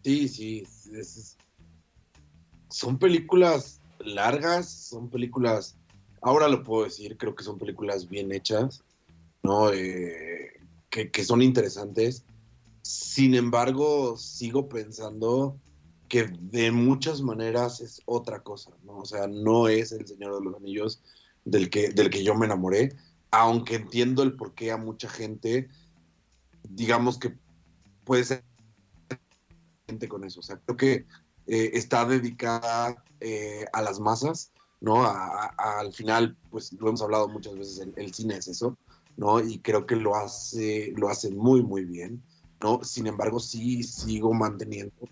Sí, 0.03 0.27
sí. 0.27 0.63
son 2.69 2.99
películas 2.99 3.79
largas, 3.99 4.69
son 4.69 5.09
películas, 5.09 5.77
ahora 6.21 6.49
lo 6.49 6.61
puedo 6.61 6.83
decir, 6.83 7.17
creo 7.17 7.35
que 7.35 7.43
son 7.45 7.57
películas 7.57 8.09
bien 8.09 8.33
hechas, 8.33 8.83
¿no? 9.43 9.71
Eh, 9.71 10.59
que, 10.89 11.09
que 11.09 11.23
son 11.23 11.41
interesantes. 11.41 12.25
Sin 12.81 13.33
embargo, 13.33 14.17
sigo 14.17 14.67
pensando 14.67 15.57
que 16.13 16.27
de 16.27 16.71
muchas 16.71 17.23
maneras 17.23 17.81
es 17.81 17.99
otra 18.05 18.43
cosa, 18.43 18.69
¿no? 18.83 18.99
O 18.99 19.05
sea, 19.05 19.25
no 19.25 19.67
es 19.67 19.91
el 19.91 20.05
Señor 20.05 20.35
de 20.37 20.45
los 20.45 20.55
Anillos 20.57 21.01
del 21.43 21.71
que, 21.71 21.89
del 21.89 22.11
que 22.11 22.23
yo 22.23 22.35
me 22.35 22.45
enamoré, 22.45 22.95
aunque 23.31 23.77
entiendo 23.77 24.21
el 24.21 24.35
por 24.35 24.53
qué 24.53 24.71
a 24.71 24.77
mucha 24.77 25.09
gente, 25.09 25.69
digamos 26.69 27.17
que 27.17 27.35
puede 28.03 28.25
ser 28.25 28.43
gente 29.87 30.07
con 30.07 30.23
eso. 30.23 30.41
O 30.41 30.43
sea, 30.43 30.57
creo 30.57 30.77
que 30.77 30.93
eh, 31.47 31.71
está 31.73 32.05
dedicada 32.05 33.03
eh, 33.19 33.65
a 33.73 33.81
las 33.81 33.99
masas, 33.99 34.51
¿no? 34.81 35.03
al 35.07 35.93
final, 35.93 36.37
pues 36.51 36.73
lo 36.73 36.89
hemos 36.89 37.01
hablado 37.01 37.27
muchas 37.27 37.55
veces, 37.55 37.79
el, 37.79 37.93
el, 37.97 38.13
cine 38.13 38.35
es 38.35 38.47
eso, 38.47 38.77
¿no? 39.17 39.39
Y 39.39 39.57
creo 39.61 39.87
que 39.87 39.95
lo 39.95 40.15
hace, 40.15 40.93
lo 40.95 41.09
hace 41.09 41.31
muy, 41.31 41.63
muy 41.63 41.85
bien, 41.85 42.21
¿no? 42.61 42.83
Sin 42.83 43.07
embargo, 43.07 43.39
sí 43.39 43.81
sigo 43.81 44.31
manteniendo 44.31 45.09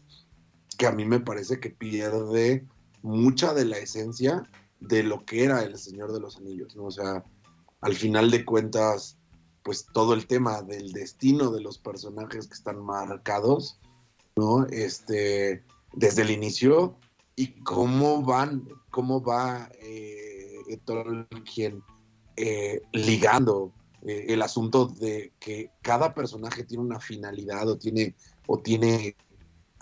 que 0.81 0.87
a 0.87 0.91
mí 0.91 1.05
me 1.05 1.19
parece 1.19 1.59
que 1.59 1.69
pierde 1.69 2.65
mucha 3.03 3.53
de 3.53 3.65
la 3.65 3.77
esencia 3.77 4.41
de 4.79 5.03
lo 5.03 5.25
que 5.25 5.43
era 5.43 5.61
el 5.61 5.77
Señor 5.77 6.11
de 6.11 6.19
los 6.19 6.37
Anillos, 6.37 6.75
¿no? 6.75 6.85
O 6.85 6.91
sea, 6.91 7.23
al 7.81 7.93
final 7.93 8.31
de 8.31 8.43
cuentas, 8.43 9.15
pues 9.61 9.85
todo 9.93 10.15
el 10.15 10.25
tema 10.25 10.63
del 10.63 10.91
destino 10.91 11.51
de 11.51 11.61
los 11.61 11.77
personajes 11.77 12.47
que 12.47 12.55
están 12.55 12.83
marcados, 12.83 13.79
¿no? 14.35 14.65
Este, 14.71 15.63
desde 15.93 16.23
el 16.23 16.31
inicio 16.31 16.95
y 17.35 17.61
cómo 17.61 18.23
van, 18.23 18.67
cómo 18.89 19.21
va 19.21 19.69
eh, 19.83 20.63
quien 21.53 21.83
eh, 22.37 22.81
ligando 22.91 23.71
eh, 24.01 24.25
el 24.29 24.41
asunto 24.41 24.87
de 24.87 25.31
que 25.39 25.69
cada 25.83 26.15
personaje 26.15 26.63
tiene 26.63 26.83
una 26.83 26.99
finalidad 26.99 27.69
o 27.69 27.77
tiene, 27.77 28.15
o 28.47 28.57
tiene 28.57 29.15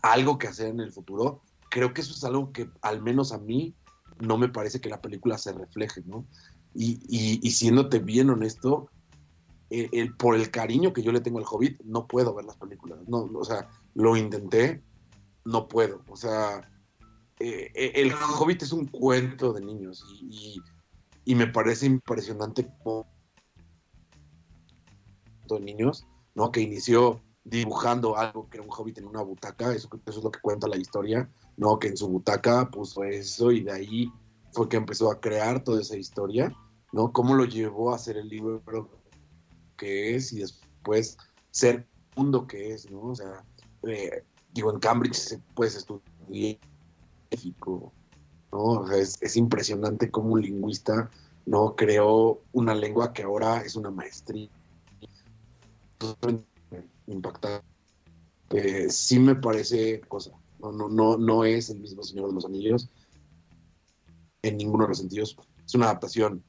algo 0.01 0.37
que 0.37 0.47
hacer 0.47 0.67
en 0.67 0.79
el 0.79 0.91
futuro, 0.91 1.41
creo 1.69 1.93
que 1.93 2.01
eso 2.01 2.13
es 2.13 2.23
algo 2.23 2.51
que 2.51 2.69
al 2.81 3.01
menos 3.01 3.31
a 3.31 3.37
mí 3.37 3.75
no 4.19 4.37
me 4.37 4.49
parece 4.49 4.81
que 4.81 4.89
la 4.89 5.01
película 5.01 5.37
se 5.37 5.53
refleje, 5.53 6.01
¿no? 6.05 6.25
Y, 6.73 6.99
y, 7.09 7.51
siéndote 7.51 7.99
bien 7.99 8.29
honesto, 8.29 8.89
eh, 9.69 9.89
el, 9.91 10.15
por 10.15 10.35
el 10.35 10.51
cariño 10.51 10.93
que 10.93 11.01
yo 11.01 11.11
le 11.11 11.19
tengo 11.19 11.39
al 11.39 11.45
Hobbit, 11.49 11.81
no 11.83 12.07
puedo 12.07 12.33
ver 12.35 12.45
las 12.45 12.57
películas. 12.57 12.99
No, 13.07 13.29
o 13.33 13.43
sea, 13.43 13.67
lo 13.95 14.15
intenté, 14.15 14.83
no 15.45 15.67
puedo. 15.67 16.03
O 16.07 16.15
sea, 16.15 16.69
eh, 17.39 17.71
eh, 17.73 17.91
el 17.95 18.13
Hobbit 18.13 18.63
es 18.63 18.71
un 18.71 18.85
cuento 18.85 19.51
de 19.51 19.61
niños 19.61 20.05
y, 20.21 20.61
y, 21.25 21.35
me 21.35 21.47
parece 21.47 21.87
impresionante 21.87 22.69
como 22.83 23.07
de 25.49 25.59
niños, 25.59 26.05
¿no? 26.35 26.51
Que 26.51 26.61
inició 26.61 27.21
dibujando 27.49 28.15
algo 28.15 28.47
que 28.49 28.57
era 28.57 28.65
un 28.65 28.71
hobbit 28.71 28.99
en 28.99 29.07
una 29.07 29.21
butaca, 29.21 29.73
eso, 29.73 29.89
eso 30.05 30.17
es 30.19 30.23
lo 30.23 30.31
que 30.31 30.39
cuenta 30.39 30.67
la 30.67 30.77
historia, 30.77 31.29
¿no? 31.57 31.79
Que 31.79 31.87
en 31.87 31.97
su 31.97 32.07
butaca 32.07 32.69
puso 32.69 33.03
eso 33.03 33.51
y 33.51 33.61
de 33.61 33.71
ahí 33.71 34.11
fue 34.51 34.69
que 34.69 34.77
empezó 34.77 35.11
a 35.11 35.19
crear 35.19 35.63
toda 35.63 35.81
esa 35.81 35.97
historia, 35.97 36.55
¿no? 36.91 37.11
Cómo 37.11 37.35
lo 37.35 37.45
llevó 37.45 37.91
a 37.91 37.95
hacer 37.95 38.17
el 38.17 38.29
libro 38.29 38.61
que 39.77 40.15
es 40.15 40.31
y 40.33 40.39
después 40.39 41.17
ser 41.51 41.75
el 41.75 41.85
mundo 42.15 42.45
que 42.45 42.73
es, 42.73 42.89
¿no? 42.91 43.01
O 43.01 43.15
sea, 43.15 43.43
eh, 43.87 44.23
digo, 44.53 44.71
en 44.71 44.79
Cambridge 44.79 45.15
se 45.15 45.39
puedes 45.55 45.75
estudiar 45.75 46.57
México, 47.31 47.91
¿no? 48.51 48.91
es, 48.91 49.17
es, 49.21 49.35
impresionante 49.37 50.11
cómo 50.11 50.33
un 50.33 50.41
lingüista, 50.41 51.09
¿no? 51.45 51.75
Creó 51.75 52.41
una 52.51 52.75
lengua 52.75 53.13
que 53.13 53.23
ahora 53.23 53.61
es 53.61 53.75
una 53.75 53.91
maestría. 53.91 54.49
Impactante. 57.09 57.65
Eh, 58.51 58.89
sí 58.89 59.19
me 59.19 59.35
parece 59.35 60.01
cosa. 60.01 60.31
No, 60.59 60.71
no, 60.71 60.89
no, 60.89 61.17
no 61.17 61.45
es 61.45 61.69
el 61.69 61.79
mismo 61.79 62.03
Señor 62.03 62.29
de 62.29 62.33
los 62.33 62.45
Anillos 62.45 62.89
en 64.41 64.57
ninguno 64.57 64.85
de 64.85 64.89
los 64.89 64.97
sentidos. 64.97 65.37
Es 65.65 65.75
una 65.75 65.85
adaptación 65.85 66.43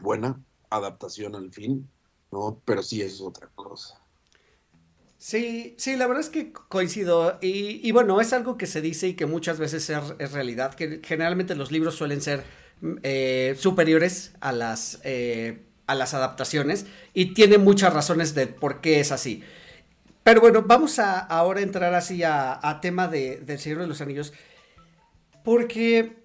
buena, 0.00 0.40
adaptación 0.70 1.34
al 1.34 1.52
fin, 1.52 1.88
¿no? 2.30 2.60
Pero 2.64 2.82
sí 2.82 3.02
es 3.02 3.20
otra 3.20 3.48
cosa. 3.54 4.00
Sí, 5.18 5.74
sí, 5.78 5.96
la 5.96 6.06
verdad 6.06 6.22
es 6.22 6.30
que 6.30 6.52
coincido. 6.52 7.38
Y, 7.42 7.90
bueno, 7.90 8.20
es 8.20 8.32
algo 8.32 8.56
que 8.56 8.66
se 8.66 8.80
dice 8.80 9.08
y 9.08 9.14
que 9.14 9.26
muchas 9.26 9.58
veces 9.58 9.90
es, 9.90 10.32
realidad, 10.32 10.74
que 10.74 11.00
generalmente 11.04 11.56
los 11.56 11.72
libros 11.72 11.96
suelen 11.96 12.20
ser 12.20 12.44
eh, 13.02 13.56
superiores 13.58 14.32
a 14.40 14.52
las, 14.52 15.00
eh, 15.02 15.64
a 15.88 15.96
las 15.96 16.14
adaptaciones 16.14 16.86
y 17.14 17.34
tiene 17.34 17.58
muchas 17.58 17.92
razones 17.92 18.34
de 18.36 18.46
por 18.46 18.80
qué 18.80 19.00
es 19.00 19.10
así. 19.10 19.42
Pero 20.28 20.42
bueno, 20.42 20.60
vamos 20.60 20.98
a 20.98 21.20
ahora 21.20 21.62
entrar 21.62 21.94
así 21.94 22.22
a, 22.22 22.78
tema 22.82 23.08
de, 23.08 23.38
del 23.38 23.58
Señor 23.58 23.78
de 23.78 23.86
los 23.86 24.02
Anillos, 24.02 24.34
porque 25.42 26.18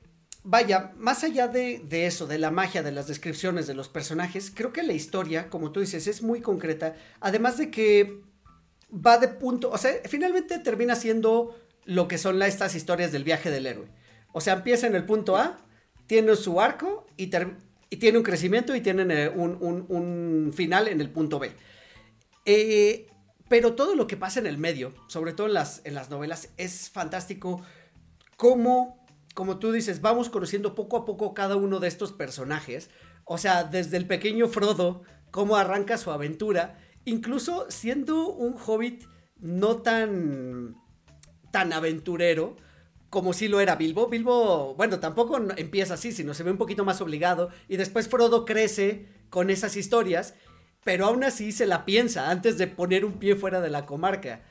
vaya, 0.44 0.92
más 0.98 1.24
allá 1.24 1.48
de, 1.48 1.82
eso, 1.90 2.28
de 2.28 2.38
la 2.38 2.52
magia, 2.52 2.84
de 2.84 2.92
las 2.92 3.08
descripciones 3.08 3.66
de 3.66 3.76
los 3.76 3.88
personajes, 3.88 4.52
creo 4.54 4.74
que 4.74 4.84
la 4.84 4.92
historia, 4.92 5.50
como 5.50 5.72
tú 5.72 5.80
dices, 5.80 6.08
es 6.08 6.22
muy 6.22 6.42
concreta. 6.42 6.98
Además 7.22 7.58
de 7.58 7.72
que 7.72 8.20
va 8.92 9.20
de 9.20 9.30
punto, 9.30 9.72
o 9.72 9.78
sea, 9.78 9.94
finalmente 10.04 10.60
termina 10.60 10.98
siendo 10.98 11.58
lo 11.86 12.10
que 12.10 12.18
son 12.18 12.42
estas 12.42 12.76
historias 12.76 13.14
del 13.14 13.24
viaje 13.24 13.52
del 13.52 13.68
héroe. 13.68 13.88
O 14.34 14.42
sea, 14.42 14.56
empieza 14.56 14.86
en 14.86 14.96
el 14.96 15.06
punto 15.06 15.38
A, 15.38 15.62
tiene 16.08 16.36
su 16.36 16.60
arco 16.60 17.08
y, 17.16 17.28
tiene 17.28 18.18
un 18.18 18.24
crecimiento 18.26 18.76
y 18.76 18.82
tienen 18.82 19.12
eh, 19.12 19.30
un, 19.30 20.52
final 20.54 20.90
en 20.90 21.00
el 21.00 21.10
punto 21.10 21.40
B. 21.40 21.54
Eh, 22.46 23.08
pero 23.54 23.76
todo 23.76 23.94
lo 23.94 24.08
que 24.08 24.18
pasa 24.18 24.40
en 24.40 24.48
el 24.48 24.58
medio, 24.58 24.96
sobre 25.06 25.32
todo 25.32 25.46
en 25.46 25.54
las, 25.54 25.82
en 25.84 25.94
las 25.94 26.10
novelas, 26.10 26.50
es 26.58 26.90
fantástico. 26.90 27.62
Como, 28.36 29.06
como 29.36 29.60
tú 29.60 29.72
dices, 29.72 30.02
vamos 30.02 30.30
conociendo 30.30 30.74
poco 30.74 30.98
a 30.98 31.06
poco 31.06 31.36
cada 31.36 31.56
uno 31.56 31.80
de 31.80 31.88
estos 31.88 32.14
personajes. 32.14 32.90
O 33.26 33.38
sea, 33.38 33.64
desde 33.64 33.98
el 33.98 34.08
pequeño 34.08 34.48
Frodo, 34.48 35.04
cómo 35.30 35.56
arranca 35.56 36.00
su 36.00 36.10
aventura 36.10 36.80
incluso 37.06 37.68
siendo 37.70 38.28
un 38.28 38.56
hobbit 38.58 39.04
no 39.38 39.84
tan, 39.84 40.76
tan 41.52 41.74
aventurero 41.74 42.56
como 43.12 43.34
si 43.34 43.48
lo 43.48 43.60
era 43.60 43.76
Bilbo. 43.76 44.08
Bilbo, 44.08 44.74
bueno, 44.74 45.00
tampoco 45.00 45.40
empieza 45.58 45.94
así, 45.94 46.12
sino 46.12 46.34
se 46.34 46.42
ve 46.42 46.50
un 46.50 46.58
poquito 46.58 46.86
más 46.86 47.02
obligado. 47.02 47.52
Y 47.68 47.78
después 47.78 48.10
Frodo 48.10 48.46
crece 48.46 49.10
con 49.30 49.52
esas 49.52 49.76
historias, 49.78 50.34
pero 50.84 51.06
aún 51.06 51.24
así 51.24 51.52
se 51.52 51.66
la 51.66 51.86
piensa 51.86 52.30
antes 52.30 52.58
de 52.58 52.68
poner 52.68 53.06
un 53.06 53.14
pie 53.14 53.36
fuera 53.36 53.62
de 53.62 53.70
la 53.70 53.86
comarca. 53.86 54.42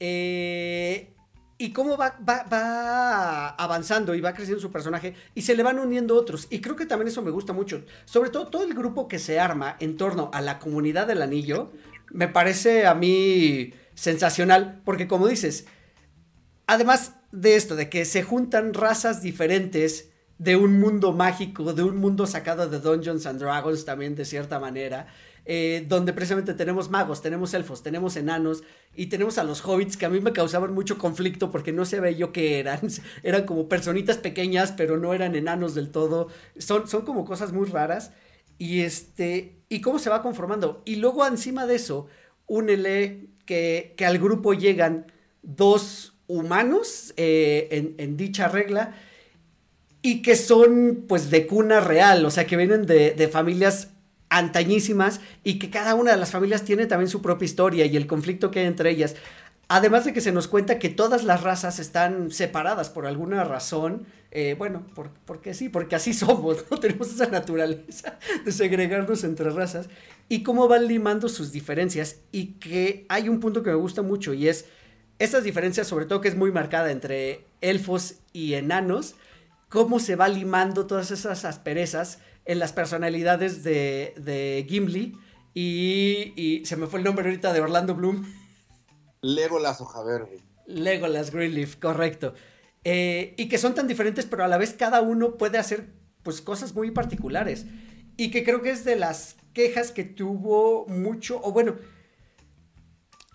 Eh, 0.00 1.14
y 1.58 1.72
cómo 1.72 1.96
va, 1.96 2.18
va, 2.20 3.50
avanzando 3.50 4.14
y 4.16 4.20
va 4.20 4.34
creciendo 4.34 4.60
su 4.60 4.72
personaje 4.72 5.14
y 5.34 5.42
se 5.42 5.54
le 5.54 5.62
van 5.62 5.78
uniendo 5.78 6.16
otros. 6.16 6.48
Y 6.50 6.60
creo 6.60 6.74
que 6.74 6.86
también 6.86 7.08
eso 7.08 7.22
me 7.22 7.30
gusta 7.30 7.52
mucho. 7.52 7.84
Sobre 8.04 8.30
todo 8.30 8.48
todo 8.48 8.64
el 8.64 8.74
grupo 8.74 9.06
que 9.06 9.20
se 9.20 9.38
arma 9.38 9.76
en 9.78 9.96
torno 9.96 10.30
a 10.32 10.40
la 10.40 10.58
comunidad 10.58 11.06
del 11.06 11.22
anillo, 11.22 11.70
me 12.10 12.26
parece 12.26 12.86
a 12.86 12.94
mí 12.94 13.72
sensacional, 13.94 14.82
porque 14.84 15.06
como 15.06 15.28
dices, 15.28 15.66
además 16.66 17.14
de 17.30 17.54
esto, 17.54 17.76
de 17.76 17.88
que 17.88 18.04
se 18.04 18.22
juntan 18.24 18.74
razas 18.74 19.22
diferentes 19.22 20.10
de 20.38 20.56
un 20.56 20.80
mundo 20.80 21.12
mágico, 21.12 21.72
de 21.72 21.84
un 21.84 21.98
mundo 21.98 22.26
sacado 22.26 22.68
de 22.68 22.80
Dungeons 22.80 23.26
and 23.26 23.38
Dragons 23.38 23.84
también 23.84 24.16
de 24.16 24.24
cierta 24.24 24.58
manera, 24.58 25.06
eh, 25.44 25.84
donde 25.88 26.12
precisamente 26.12 26.54
tenemos 26.54 26.90
magos, 26.90 27.20
tenemos 27.20 27.52
elfos, 27.54 27.82
tenemos 27.82 28.16
enanos 28.16 28.62
y 28.94 29.06
tenemos 29.06 29.38
a 29.38 29.44
los 29.44 29.60
hobbits 29.64 29.96
que 29.96 30.06
a 30.06 30.08
mí 30.08 30.20
me 30.20 30.32
causaban 30.32 30.72
mucho 30.72 30.98
conflicto 30.98 31.50
porque 31.50 31.72
no 31.72 31.84
se 31.84 31.98
ve 31.98 32.14
yo 32.14 32.32
qué 32.32 32.60
eran, 32.60 32.80
eran 33.22 33.44
como 33.44 33.68
personitas 33.68 34.18
pequeñas 34.18 34.72
pero 34.72 34.98
no 34.98 35.14
eran 35.14 35.34
enanos 35.34 35.74
del 35.74 35.90
todo, 35.90 36.28
son, 36.58 36.86
son 36.86 37.04
como 37.04 37.24
cosas 37.24 37.52
muy 37.52 37.66
raras 37.66 38.12
y 38.58 38.82
este, 38.82 39.56
y 39.68 39.80
cómo 39.80 39.98
se 39.98 40.10
va 40.10 40.22
conformando. 40.22 40.82
Y 40.84 40.96
luego 40.96 41.26
encima 41.26 41.66
de 41.66 41.74
eso, 41.74 42.06
únele 42.46 43.26
que, 43.44 43.94
que 43.96 44.06
al 44.06 44.18
grupo 44.18 44.54
llegan 44.54 45.10
dos 45.42 46.14
humanos 46.28 47.12
eh, 47.16 47.68
en, 47.72 47.94
en 47.98 48.16
dicha 48.16 48.46
regla 48.48 48.94
y 50.02 50.22
que 50.22 50.36
son 50.36 51.04
pues 51.08 51.30
de 51.30 51.46
cuna 51.46 51.80
real, 51.80 52.24
o 52.24 52.30
sea 52.30 52.46
que 52.46 52.56
vienen 52.56 52.86
de, 52.86 53.12
de 53.12 53.28
familias 53.28 53.90
antañísimas 54.32 55.20
y 55.44 55.58
que 55.58 55.70
cada 55.70 55.94
una 55.94 56.12
de 56.12 56.16
las 56.16 56.30
familias 56.30 56.64
tiene 56.64 56.86
también 56.86 57.08
su 57.08 57.20
propia 57.20 57.44
historia 57.44 57.86
y 57.86 57.96
el 57.96 58.06
conflicto 58.06 58.50
que 58.50 58.60
hay 58.60 58.66
entre 58.66 58.90
ellas. 58.90 59.14
Además 59.68 60.04
de 60.04 60.12
que 60.12 60.20
se 60.20 60.32
nos 60.32 60.48
cuenta 60.48 60.78
que 60.78 60.88
todas 60.88 61.22
las 61.24 61.42
razas 61.42 61.78
están 61.78 62.30
separadas 62.30 62.90
por 62.90 63.06
alguna 63.06 63.44
razón, 63.44 64.06
eh, 64.30 64.54
bueno, 64.58 64.84
por, 64.94 65.10
porque 65.26 65.54
sí, 65.54 65.68
porque 65.68 65.96
así 65.96 66.14
somos, 66.14 66.64
¿no? 66.70 66.78
Tenemos 66.78 67.12
esa 67.12 67.26
naturaleza 67.26 68.18
de 68.44 68.52
segregarnos 68.52 69.22
entre 69.24 69.50
razas 69.50 69.88
y 70.28 70.42
cómo 70.42 70.66
van 70.66 70.88
limando 70.88 71.28
sus 71.28 71.52
diferencias 71.52 72.16
y 72.32 72.54
que 72.54 73.04
hay 73.08 73.28
un 73.28 73.38
punto 73.38 73.62
que 73.62 73.70
me 73.70 73.76
gusta 73.76 74.02
mucho 74.02 74.32
y 74.32 74.48
es 74.48 74.64
esas 75.18 75.44
diferencias, 75.44 75.86
sobre 75.86 76.06
todo 76.06 76.20
que 76.20 76.28
es 76.28 76.36
muy 76.36 76.50
marcada 76.50 76.90
entre 76.90 77.44
elfos 77.60 78.16
y 78.32 78.54
enanos, 78.54 79.14
cómo 79.68 80.00
se 80.00 80.16
va 80.16 80.28
limando 80.28 80.86
todas 80.86 81.10
esas 81.10 81.44
asperezas 81.44 82.18
en 82.44 82.58
las 82.58 82.72
personalidades 82.72 83.62
de, 83.62 84.14
de 84.16 84.66
Gimli 84.68 85.16
y, 85.54 86.62
se 86.64 86.76
me 86.76 86.86
fue 86.86 87.00
el 87.00 87.04
nombre 87.04 87.24
ahorita 87.26 87.52
de 87.52 87.60
Orlando 87.60 87.94
Bloom. 87.94 88.24
Legolas 89.20 89.80
Hoja 89.80 90.02
Verde. 90.02 90.40
Legolas 90.66 91.30
Greenleaf, 91.30 91.76
correcto. 91.76 92.34
Eh, 92.84 93.34
y 93.36 93.48
que 93.48 93.58
son 93.58 93.74
tan 93.74 93.86
diferentes, 93.86 94.26
pero 94.26 94.44
a 94.44 94.48
la 94.48 94.58
vez 94.58 94.74
cada 94.74 95.00
uno 95.02 95.36
puede 95.36 95.58
hacer 95.58 95.90
pues 96.22 96.40
cosas 96.40 96.74
muy 96.74 96.90
particulares. 96.90 97.66
Y 98.16 98.30
que 98.30 98.44
creo 98.44 98.62
que 98.62 98.70
es 98.70 98.84
de 98.84 98.96
las 98.96 99.36
quejas 99.52 99.92
que 99.92 100.04
tuvo 100.04 100.86
mucho, 100.86 101.40
o 101.42 101.52
bueno, 101.52 101.76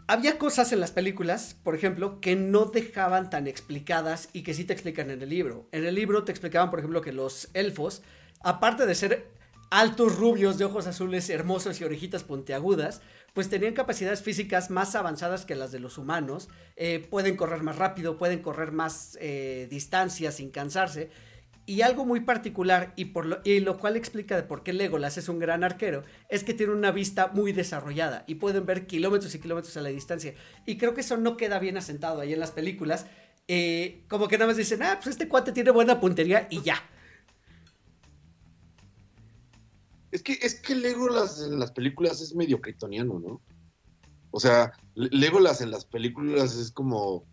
había 0.08 0.38
cosas 0.38 0.72
en 0.72 0.80
las 0.80 0.92
películas, 0.92 1.56
por 1.64 1.76
ejemplo, 1.76 2.20
que 2.22 2.36
no 2.36 2.66
dejaban 2.66 3.30
tan 3.30 3.46
explicadas 3.46 4.30
y 4.34 4.44
que 4.44 4.54
sí 4.54 4.64
te 4.64 4.74
explican 4.74 5.12
en 5.12 5.22
el 5.22 5.30
libro. 5.30 5.68
En 5.72 5.86
el 5.86 5.96
libro 5.96 6.24
te 6.24 6.32
explicaban, 6.32 6.70
por 6.70 6.80
ejemplo, 6.80 7.02
que 7.02 7.12
los 7.12 7.50
elfos 7.54 8.02
aparte 8.42 8.86
de 8.86 8.96
ser 8.96 9.38
altos 9.70 10.16
rubios 10.16 10.58
de 10.58 10.66
ojos 10.66 10.88
azules 10.88 11.30
hermosos 11.30 11.82
y 11.82 11.84
orejitas 11.84 12.24
puntiagudas, 12.24 13.02
pues 13.34 13.50
tenían 13.50 13.74
capacidades 13.74 14.22
físicas 14.22 14.70
más 14.70 14.96
avanzadas 14.96 15.46
que 15.46 15.56
las 15.56 15.72
de 15.72 15.80
los 15.80 15.98
humanos, 15.98 16.50
eh, 16.76 17.06
pueden 17.10 17.36
correr 17.36 17.64
más 17.64 17.76
rápido, 17.76 18.18
pueden 18.18 18.42
correr 18.42 18.72
más 18.72 19.18
eh, 19.22 19.68
distancias 19.70 20.36
sin 20.36 20.50
cansarse. 20.50 21.10
Y 21.66 21.82
algo 21.82 22.06
muy 22.06 22.22
particular, 22.22 22.94
y, 22.96 23.06
por 23.06 23.26
lo, 23.26 23.78
cual 23.78 23.98
explica 23.98 24.38
de 24.38 24.44
por 24.44 24.64
qué 24.64 24.72
Legolas 24.72 25.18
es 25.18 25.28
un 25.28 25.38
gran 25.38 25.66
arquero, 25.66 26.04
es 26.30 26.46
que 26.46 26.54
tiene 26.54 26.72
una 26.72 26.92
vista 26.92 27.28
muy 27.34 27.52
desarrollada 27.52 28.24
y 28.26 28.36
pueden 28.36 28.66
ver 28.66 28.88
kilómetros 28.88 29.36
y 29.36 29.40
kilómetros 29.40 29.76
a 29.76 29.82
la 29.82 29.90
distancia. 29.90 30.34
Y 30.66 30.78
creo 30.78 30.94
que 30.94 31.02
eso 31.02 31.18
no 31.18 31.36
queda 31.36 31.60
bien 31.60 31.76
asentado 31.76 32.22
ahí 32.22 32.32
en 32.32 32.40
las 32.40 32.52
películas. 32.52 33.06
Eh, 33.50 34.06
como 34.08 34.30
que 34.30 34.38
nada 34.38 34.48
más 34.48 34.58
dicen, 34.58 34.82
ah, 34.82 34.96
pues 34.96 35.08
este 35.08 35.28
cuate 35.28 35.52
tiene 35.52 35.72
buena 35.72 36.00
puntería 36.00 36.48
y 36.50 36.62
ya 36.62 36.82
que, 40.24 40.40
es 40.42 40.56
que 40.62 40.76
Legolas 40.76 41.42
en 41.42 41.60
las 41.60 41.72
películas 41.72 42.22
es 42.22 42.36
medio 42.36 42.62
kryptoniano, 42.62 43.20
¿no? 43.20 43.42
O 44.32 44.40
sea, 44.40 44.72
Legolas 44.96 45.62
en 45.62 45.72
las 45.72 45.86
películas 45.86 46.56
es 46.56 46.72
como, 46.72 47.26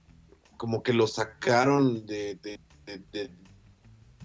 como 0.56 0.82
que 0.82 0.92
lo 0.92 1.06
sacaron 1.06 2.06
de, 2.06 2.37
de, 2.37 2.60
de, 3.12 3.30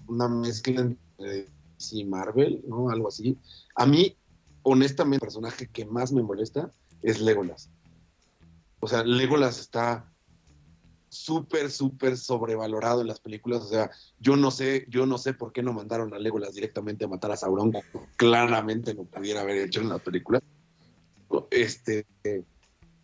una 0.06 0.28
mezcla 0.28 0.80
entre 0.80 1.46
sí, 1.76 2.04
Marvel, 2.04 2.62
¿no? 2.66 2.90
Algo 2.90 3.08
así. 3.08 3.36
A 3.74 3.86
mí, 3.86 4.16
honestamente, 4.62 5.24
el 5.24 5.28
personaje 5.28 5.68
que 5.68 5.84
más 5.84 6.12
me 6.12 6.22
molesta 6.22 6.70
es 7.02 7.20
Legolas. 7.20 7.70
O 8.80 8.88
sea, 8.88 9.04
Legolas 9.04 9.60
está 9.60 10.09
súper, 11.10 11.70
súper 11.70 12.16
sobrevalorado 12.16 13.02
en 13.02 13.08
las 13.08 13.20
películas. 13.20 13.62
O 13.62 13.68
sea, 13.68 13.90
yo 14.18 14.36
no 14.36 14.50
sé, 14.50 14.86
yo 14.88 15.04
no 15.04 15.18
sé 15.18 15.34
por 15.34 15.52
qué 15.52 15.62
no 15.62 15.74
mandaron 15.74 16.14
a 16.14 16.18
Legolas 16.18 16.54
directamente 16.54 17.04
a 17.04 17.08
matar 17.08 17.32
a 17.32 17.36
Sauron. 17.36 17.72
Claramente 18.16 18.94
no 18.94 19.04
pudiera 19.04 19.42
haber 19.42 19.58
hecho 19.58 19.80
en 19.80 19.90
las 19.90 20.00
películas. 20.00 20.42
Este, 21.50 22.06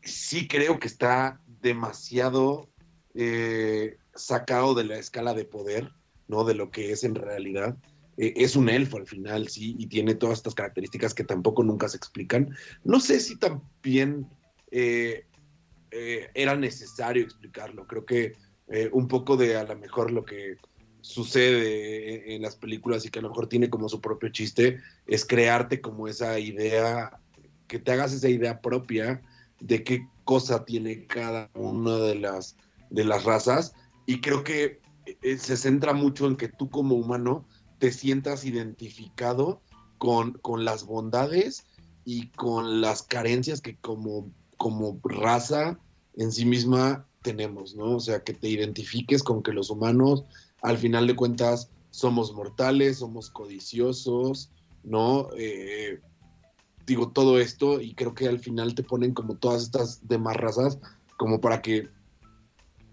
sí 0.03 0.49
creo 0.49 0.79
que 0.79 0.87
está 0.87 1.41
demasiado 1.61 2.69
eh, 3.15 3.99
sacado 4.15 4.75
de 4.75 4.85
la 4.85 4.99
escala 4.99 5.35
de 5.35 5.45
poder, 5.45 5.91
¿no? 6.29 6.45
De 6.45 6.55
lo 6.55 6.71
que 6.71 6.93
es 6.93 7.05
en 7.05 7.17
realidad. 7.17 7.77
Eh, 8.17 8.35
es 8.37 8.57
un 8.57 8.69
elfo 8.69 8.97
al 8.97 9.07
final, 9.07 9.49
sí, 9.49 9.77
y 9.79 9.87
tiene 9.89 10.15
todas 10.15 10.39
estas 10.39 10.55
características 10.55 11.13
que 11.13 11.25
tampoco 11.25 11.63
nunca 11.65 11.89
se 11.89 11.97
explican. 11.97 12.57
No 12.85 13.01
sé 13.01 13.21
si 13.21 13.37
también 13.37 14.29
eh, 14.71 15.27
eh, 15.91 16.31
era 16.35 16.57
necesario 16.57 17.23
explicarlo. 17.23 17.87
Creo 17.87 18.05
que 18.05 18.35
un 18.91 19.07
poco 19.07 19.37
de 19.37 19.57
a 19.57 19.63
lo 19.63 19.77
mejor 19.77 20.11
lo 20.11 20.25
que 20.25 20.57
sucede 21.01 22.35
en, 22.35 22.43
las 22.43 22.57
películas 22.57 23.07
y 23.07 23.11
que 23.11 23.21
a 23.21 23.23
lo 23.23 23.29
mejor 23.29 23.47
tiene 23.47 23.71
como 23.71 23.89
su 23.89 24.01
propio 24.01 24.29
chiste 24.31 24.81
es 25.07 25.25
crearte 25.25 25.81
como 25.81 26.09
esa 26.09 26.41
idea, 26.41 27.21
que 27.69 27.79
te 27.79 27.93
hagas 27.93 28.13
esa 28.13 28.29
idea 28.29 28.61
propia 28.61 29.23
de 29.61 29.85
qué 29.85 30.09
cosa 30.25 30.65
tiene 30.65 31.07
cada 31.07 31.49
una 31.55 31.97
de 31.99 32.17
las, 32.17 32.57
de 32.91 33.05
las 33.05 33.23
razas. 33.23 33.75
Y 34.05 34.21
creo 34.21 34.43
que 34.43 34.81
se 35.39 35.57
centra 35.57 35.93
mucho 35.93 36.27
en 36.27 36.35
que 36.35 36.49
tú 36.49 36.71
como 36.71 36.97
humano 36.97 37.47
te 37.79 37.93
sientas 37.93 38.45
identificado 38.45 39.63
con, 39.99 40.33
con 40.33 40.65
las 40.65 40.85
bondades 40.85 41.67
y 42.05 42.29
con 42.31 42.81
las 42.81 43.03
carencias 43.03 43.61
que 43.61 43.77
como, 43.77 44.33
como 44.57 45.01
raza 45.05 45.79
en 46.15 46.33
sí 46.33 46.45
misma 46.45 47.07
tenemos, 47.23 47.75
¿no? 47.75 47.97
O 47.97 48.01
sea, 48.01 48.23
que 48.23 48.33
te 48.33 48.49
identifiques 48.49 49.23
con 49.23 49.43
que 49.43 49.53
los 49.53 49.71
humanos, 49.71 50.25
al 50.63 50.79
final 50.79 51.07
de 51.07 51.17
cuentas, 51.17 51.71
somos 51.91 52.33
mortales, 52.33 52.99
somos 52.99 53.31
codiciosos, 53.31 54.51
¿no? 54.85 55.29
Eh, 55.37 56.01
digo, 56.87 57.11
todo 57.11 57.41
esto 57.41 57.81
y 57.81 57.95
creo 57.95 58.15
que 58.15 58.29
al 58.29 58.39
final 58.39 58.75
te 58.75 58.83
ponen 58.83 59.13
como 59.13 59.37
todas 59.37 59.63
estas 59.63 60.07
demás 60.07 60.37
razas 60.37 60.79
como 61.17 61.41
para 61.41 61.63
que 61.63 61.89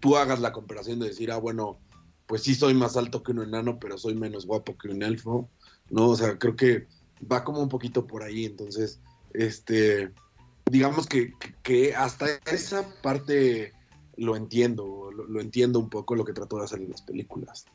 tú 0.00 0.16
hagas 0.16 0.40
la 0.40 0.52
comparación 0.52 0.98
de 0.98 1.08
decir, 1.08 1.30
ah, 1.30 1.38
bueno, 1.38 1.78
pues 2.26 2.42
sí 2.42 2.54
soy 2.54 2.74
más 2.74 2.96
alto 2.96 3.22
que 3.22 3.32
un 3.32 3.42
enano, 3.42 3.78
pero 3.78 3.98
soy 3.98 4.14
menos 4.14 4.46
guapo 4.46 4.76
que 4.76 4.88
un 4.88 5.02
elfo, 5.02 5.48
¿no? 5.90 6.08
O 6.08 6.16
sea, 6.16 6.38
creo 6.38 6.56
que 6.56 6.86
va 7.30 7.44
como 7.44 7.60
un 7.60 7.68
poquito 7.68 8.06
por 8.06 8.22
ahí, 8.22 8.44
entonces, 8.44 9.00
este, 9.32 10.12
digamos 10.70 11.06
que, 11.06 11.32
que 11.62 11.94
hasta 11.94 12.26
esa 12.46 12.84
parte 13.02 13.72
lo 14.16 14.36
entiendo, 14.36 15.10
lo, 15.10 15.40
entiendo 15.40 15.78
un 15.78 15.90
poco 15.90 16.14
lo 16.14 16.24
que 16.24 16.32
trató 16.32 16.58
de 16.58 16.64
hacer 16.64 16.80
en 16.80 16.90
las 16.90 17.02
películas. 17.02 17.66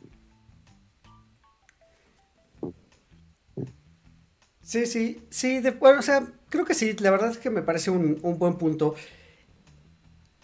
Sí, 4.61 4.85
sí, 4.85 5.21
sí, 5.29 5.61
bueno, 5.79 5.99
o 5.99 6.03
sea, 6.03 6.31
creo 6.49 6.63
que 6.63 6.75
sí, 6.75 6.95
la 6.99 7.11
verdad 7.11 7.31
es 7.31 7.37
que 7.37 7.49
me 7.49 7.63
parece 7.63 7.89
un, 7.89 8.19
un 8.21 8.37
buen 8.37 8.55
punto. 8.57 8.95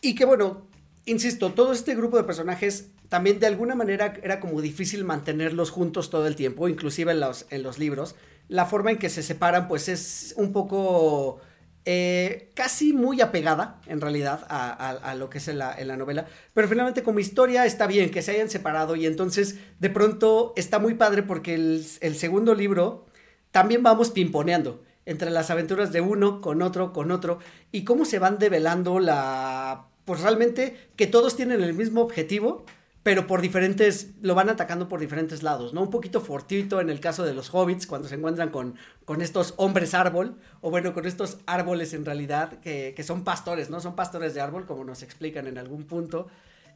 Y 0.02 0.16
que 0.16 0.26
bueno, 0.26 0.68
insisto, 1.06 1.54
todo 1.54 1.74
este 1.74 1.96
grupo 1.96 2.18
de 2.18 2.24
personajes 2.24 2.90
también 3.10 3.40
de 3.40 3.48
alguna 3.48 3.76
manera 3.76 4.14
era 4.24 4.40
como 4.40 4.62
difícil 4.62 5.04
mantenerlos 5.04 5.70
juntos 5.70 6.10
todo 6.10 6.28
el 6.28 6.36
tiempo, 6.36 6.68
inclusive 6.68 7.12
en 7.12 7.20
los, 7.20 7.46
en 7.50 7.64
los 7.64 7.78
libros. 7.78 8.16
La 8.48 8.66
forma 8.66 8.92
en 8.92 9.00
que 9.00 9.10
se 9.10 9.24
separan 9.24 9.68
pues 9.68 9.90
es 9.90 10.34
un 10.38 10.52
poco 10.52 11.40
eh, 11.86 12.52
casi 12.56 12.94
muy 12.94 13.22
apegada 13.22 13.80
en 13.88 14.02
realidad 14.02 14.46
a, 14.50 15.16
lo 15.16 15.30
que 15.30 15.38
es 15.38 15.48
en 15.48 15.60
la, 15.60 15.98
novela, 15.98 16.26
pero 16.54 16.68
finalmente 16.68 17.04
como 17.04 17.20
historia 17.20 17.66
está 17.66 17.88
bien 17.88 18.10
que 18.10 18.22
se 18.22 18.32
hayan 18.32 18.50
separado 18.50 18.96
y 18.96 19.06
entonces 19.06 19.58
de 19.80 19.90
pronto 19.90 20.54
está 20.56 20.80
muy 20.80 20.96
padre 20.96 21.24
porque 21.24 21.54
el, 21.54 21.86
el 22.02 22.16
segundo 22.16 22.56
libro 22.56 23.06
también 23.52 23.84
vamos 23.84 24.10
pimponeando 24.10 24.84
entre 25.06 25.30
las 25.30 25.50
aventuras 25.52 25.92
de 25.92 26.02
uno 26.02 26.42
con 26.42 26.62
otro, 26.62 26.92
con 26.92 27.12
otro, 27.12 27.40
y 27.72 27.84
cómo 27.84 28.06
se 28.06 28.20
van 28.20 28.40
develando 28.40 29.00
la... 29.00 29.86
Pues 30.06 30.22
realmente 30.22 30.76
que 30.96 31.08
todos 31.08 31.36
tienen 31.36 31.64
el 31.64 31.74
mismo 31.74 32.02
objetivo, 32.02 32.66
pero 33.06 33.28
por 33.28 33.40
diferentes, 33.40 34.16
lo 34.24 34.34
van 34.34 34.50
atacando 34.50 34.90
por 34.90 35.00
diferentes 35.00 35.44
lados, 35.44 35.76
¿no? 35.76 35.84
Un 35.84 35.92
poquito 35.92 36.22
fortuito 36.22 36.82
en 36.82 36.90
el 36.90 37.00
caso 37.00 37.24
de 37.24 37.36
los 37.36 37.54
hobbits, 37.54 37.86
cuando 37.86 38.08
se 38.08 38.16
encuentran 38.16 38.50
con, 38.50 38.78
con 39.06 39.22
estos 39.22 39.54
hombres 39.58 39.94
árbol, 39.94 40.40
o 40.60 40.72
bueno, 40.72 40.92
con 40.92 41.06
estos 41.06 41.38
árboles 41.46 41.94
en 41.94 42.04
realidad, 42.04 42.60
que, 42.62 42.96
son 43.04 43.24
pastores, 43.24 43.70
¿no? 43.70 43.80
Son 43.80 43.96
pastores 43.96 44.34
de 44.34 44.42
árbol, 44.42 44.66
como 44.66 44.84
nos 44.84 45.04
explican 45.04 45.46
en 45.46 45.60
algún 45.60 45.84
punto. 45.84 46.30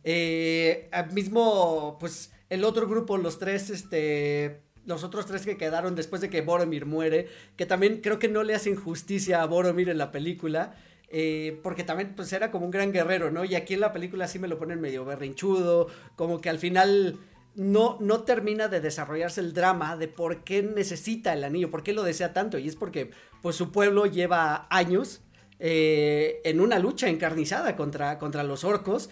Eh, 0.03 0.91
mismo, 1.13 1.97
pues, 1.99 2.31
el 2.51 2.63
otro 2.63 2.87
grupo, 2.87 3.17
los 3.17 3.39
tres, 3.39 3.71
este, 3.71 4.61
los 4.85 5.03
otros 5.03 5.25
tres 5.25 5.47
que 5.47 5.57
quedaron 5.57 5.95
después 5.95 6.21
de 6.21 6.29
que 6.29 6.41
Boromir 6.41 6.85
muere, 6.85 7.27
que 7.55 7.65
también 7.65 8.01
creo 8.01 8.19
que 8.19 8.27
no 8.27 8.43
le 8.43 8.53
hacen 8.53 8.75
justicia 8.75 9.41
a 9.41 9.47
Boromir 9.47 9.89
en 9.89 9.97
la 9.97 10.11
película, 10.11 10.75
eh, 11.11 11.59
porque 11.63 11.83
también 11.83 12.13
pues 12.15 12.31
era 12.33 12.51
como 12.51 12.65
un 12.65 12.71
gran 12.71 12.91
guerrero, 12.91 13.31
¿no? 13.31 13.43
Y 13.45 13.55
aquí 13.55 13.73
en 13.73 13.79
la 13.79 13.91
película 13.91 14.27
sí 14.27 14.39
me 14.39 14.47
lo 14.47 14.59
ponen 14.59 14.79
medio 14.79 15.05
berrinchudo, 15.05 15.87
como 16.15 16.39
que 16.39 16.49
al 16.49 16.59
final 16.59 17.17
no, 17.55 17.97
no 17.99 18.23
termina 18.23 18.67
de 18.67 18.79
desarrollarse 18.79 19.41
el 19.41 19.53
drama 19.53 19.97
de 19.97 20.07
por 20.07 20.43
qué 20.43 20.61
necesita 20.61 21.33
el 21.33 21.43
anillo, 21.43 21.71
por 21.71 21.83
qué 21.83 21.93
lo 21.93 22.03
desea 22.03 22.31
tanto, 22.31 22.57
y 22.57 22.67
es 22.67 22.75
porque 22.75 23.11
pues 23.41 23.55
su 23.55 23.71
pueblo 23.71 24.05
lleva 24.05 24.67
años 24.69 25.21
eh, 25.59 26.41
en 26.45 26.61
una 26.61 26.79
lucha 26.79 27.09
encarnizada 27.09 27.75
contra, 27.75 28.17
contra 28.17 28.43
los 28.43 28.63
orcos, 28.63 29.09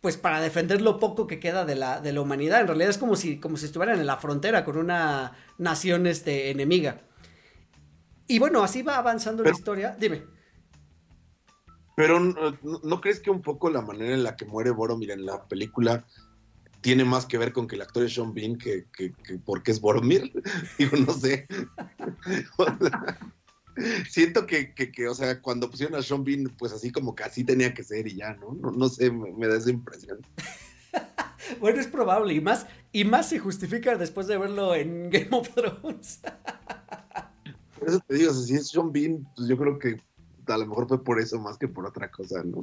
pues 0.00 0.16
para 0.16 0.40
defender 0.40 0.82
lo 0.82 0.98
poco 0.98 1.26
que 1.26 1.40
queda 1.40 1.64
de 1.64 1.76
la, 1.76 2.00
de 2.00 2.12
la 2.12 2.20
humanidad. 2.20 2.60
En 2.60 2.66
realidad 2.66 2.90
es 2.90 2.98
como 2.98 3.16
si, 3.16 3.38
como 3.38 3.56
si 3.56 3.66
estuvieran 3.66 4.00
en 4.00 4.06
la 4.06 4.16
frontera 4.16 4.64
con 4.64 4.76
una 4.76 5.32
nación 5.58 6.06
este, 6.06 6.50
enemiga. 6.50 7.02
Y 8.26 8.38
bueno, 8.38 8.62
así 8.62 8.82
va 8.82 8.98
avanzando 8.98 9.44
la 9.44 9.50
historia. 9.50 9.96
Dime. 9.98 10.33
Pero 11.96 12.20
¿no, 12.20 13.00
crees 13.00 13.20
que 13.20 13.30
un 13.30 13.42
poco 13.42 13.70
la 13.70 13.80
manera 13.80 14.14
en 14.14 14.24
la 14.24 14.36
que 14.36 14.44
muere 14.44 14.70
Boromir 14.70 15.12
en 15.12 15.26
la 15.26 15.44
película 15.44 16.04
tiene 16.80 17.04
más 17.04 17.24
que 17.24 17.38
ver 17.38 17.52
con 17.52 17.66
que 17.66 17.76
el 17.76 17.82
actor 17.82 18.04
es 18.04 18.14
Sean 18.14 18.34
Bean 18.34 18.58
que, 18.58 18.86
que, 18.92 19.12
porque 19.44 19.70
es 19.70 19.80
Boromir? 19.80 20.32
Digo, 20.78 20.96
no 20.96 21.12
sé. 21.12 21.46
siento 24.08 24.46
que, 24.46 24.74
que, 24.74 25.08
o 25.08 25.14
sea, 25.14 25.40
cuando 25.40 25.70
pusieron 25.70 25.98
a 25.98 26.02
Sean 26.02 26.24
Bean, 26.24 26.44
pues 26.58 26.72
así 26.72 26.90
como 26.90 27.14
que 27.14 27.24
así 27.24 27.44
tenía 27.44 27.74
que 27.74 27.84
ser 27.84 28.06
y 28.06 28.16
ya, 28.16 28.34
¿no? 28.34 28.72
No, 28.72 28.88
sé, 28.88 29.10
me, 29.10 29.46
da 29.46 29.56
esa 29.56 29.70
impresión. 29.70 30.18
bueno, 31.60 31.80
es 31.80 31.86
probable, 31.86 32.34
y 32.34 32.40
más, 32.40 32.66
y 32.92 33.04
más 33.04 33.28
se 33.28 33.38
justifica 33.38 33.96
después 33.96 34.26
de 34.26 34.38
verlo 34.38 34.74
en 34.74 35.10
Game 35.10 35.28
of 35.30 35.48
Thrones. 35.54 36.20
Por 37.78 37.88
eso 37.88 38.00
te 38.06 38.14
digo, 38.14 38.32
si 38.32 38.54
es 38.54 38.68
Sean 38.68 38.92
Bean, 38.92 39.26
pues 39.36 39.48
yo 39.48 39.56
creo 39.56 39.78
que 39.78 39.96
a 40.46 40.58
lo 40.58 40.66
mejor 40.66 40.88
fue 40.88 41.02
por 41.02 41.20
eso 41.20 41.38
más 41.38 41.58
que 41.58 41.68
por 41.68 41.86
otra 41.86 42.10
cosa, 42.10 42.42
¿no? 42.44 42.62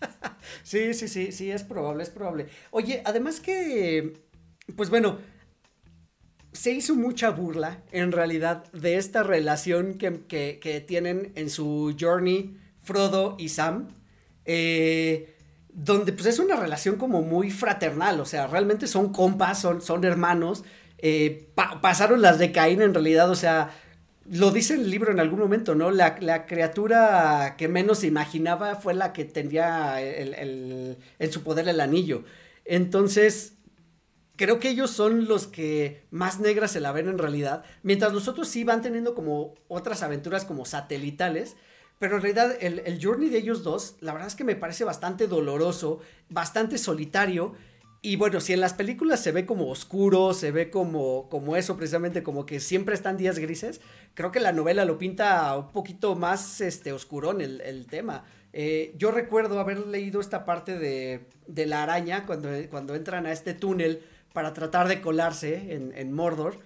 sí, 0.62 0.94
sí, 0.94 1.08
sí, 1.08 1.32
sí, 1.32 1.50
es 1.50 1.62
probable, 1.62 2.02
es 2.02 2.10
probable. 2.10 2.48
Oye, 2.70 3.02
además 3.04 3.40
que, 3.40 4.22
pues 4.76 4.90
bueno, 4.90 5.18
se 6.52 6.72
hizo 6.72 6.94
mucha 6.94 7.30
burla, 7.30 7.82
en 7.92 8.12
realidad, 8.12 8.64
de 8.72 8.96
esta 8.96 9.22
relación 9.22 9.94
que, 9.94 10.84
tienen 10.86 11.32
en 11.36 11.50
su 11.50 11.94
journey 11.98 12.58
Frodo 12.82 13.36
y 13.38 13.50
Sam. 13.50 13.88
Eh, 14.44 15.36
donde 15.72 16.12
pues 16.12 16.26
es 16.26 16.38
una 16.38 16.56
relación 16.56 16.96
como 16.96 17.22
muy 17.22 17.50
fraternal, 17.50 18.20
o 18.20 18.24
sea, 18.24 18.46
realmente 18.46 18.86
son 18.86 19.12
compas, 19.12 19.60
son, 19.60 19.80
son 19.80 20.04
hermanos. 20.04 20.64
Eh, 20.98 21.50
pasaron 21.80 22.20
las 22.20 22.38
de 22.38 22.52
Caín 22.52 22.82
en 22.82 22.92
realidad, 22.92 23.30
o 23.30 23.34
sea, 23.34 23.70
lo 24.24 24.50
dice 24.50 24.74
el 24.74 24.90
libro 24.90 25.10
en 25.10 25.20
algún 25.20 25.38
momento, 25.38 25.74
¿no? 25.74 25.90
La, 25.90 26.46
criatura 26.46 27.54
que 27.56 27.68
menos 27.68 28.04
imaginaba 28.04 28.76
fue 28.76 28.94
la 28.94 29.12
que 29.12 29.24
tendría 29.24 30.00
el, 30.00 30.98
en 31.18 31.32
su 31.32 31.42
poder 31.42 31.68
el 31.68 31.80
anillo. 31.80 32.24
Entonces, 32.64 33.54
creo 34.36 34.58
que 34.58 34.68
ellos 34.68 34.90
son 34.90 35.26
los 35.26 35.46
que 35.46 36.06
más 36.10 36.38
negras 36.38 36.72
se 36.72 36.80
la 36.80 36.92
ven 36.92 37.08
en 37.08 37.18
realidad, 37.18 37.64
mientras 37.82 38.12
los 38.12 38.28
otros 38.28 38.48
sí 38.48 38.64
van 38.64 38.82
teniendo 38.82 39.14
como 39.14 39.54
otras 39.68 40.02
aventuras 40.02 40.44
como 40.44 40.64
satelitales, 40.64 41.56
pero 41.98 42.16
en 42.16 42.22
realidad 42.22 42.56
el, 42.60 42.78
el 42.80 43.04
journey 43.04 43.28
de 43.28 43.38
ellos 43.38 43.62
dos, 43.62 43.96
la 44.00 44.12
verdad 44.12 44.28
es 44.28 44.34
que 44.34 44.44
me 44.44 44.56
parece 44.56 44.84
bastante 44.84 45.26
doloroso, 45.26 46.00
bastante 46.28 46.78
solitario, 46.78 47.54
Y 48.02 48.16
bueno, 48.16 48.40
si 48.40 48.54
en 48.54 48.60
las 48.60 48.72
películas 48.72 49.22
se 49.22 49.30
ve 49.30 49.44
como 49.44 49.68
oscuro, 49.68 50.32
se 50.32 50.50
ve 50.52 50.70
como, 50.70 51.28
como 51.28 51.56
eso, 51.56 51.76
precisamente 51.76 52.22
como 52.22 52.46
que 52.46 52.58
siempre 52.58 52.94
están 52.94 53.18
días 53.18 53.38
grises, 53.38 53.82
creo 54.14 54.32
que 54.32 54.40
la 54.40 54.52
novela 54.52 54.86
lo 54.86 54.96
pinta 54.96 55.54
un 55.56 55.70
poquito 55.70 56.14
más 56.14 56.62
este, 56.62 56.92
oscurón 56.92 57.42
el, 57.42 57.60
el 57.60 57.86
tema. 57.86 58.24
Eh, 58.54 58.94
yo 58.96 59.10
recuerdo 59.10 59.60
haber 59.60 59.86
leído 59.86 60.20
esta 60.20 60.46
parte 60.46 60.78
de, 60.78 61.28
de, 61.46 61.66
la 61.66 61.82
araña 61.82 62.24
cuando, 62.24 62.48
cuando 62.70 62.94
entran 62.94 63.26
a 63.26 63.32
este 63.32 63.52
túnel 63.52 64.02
para 64.32 64.54
tratar 64.54 64.88
de 64.88 65.02
colarse 65.02 65.74
en, 65.74 65.92
en 65.94 66.12
Mordor 66.12 66.56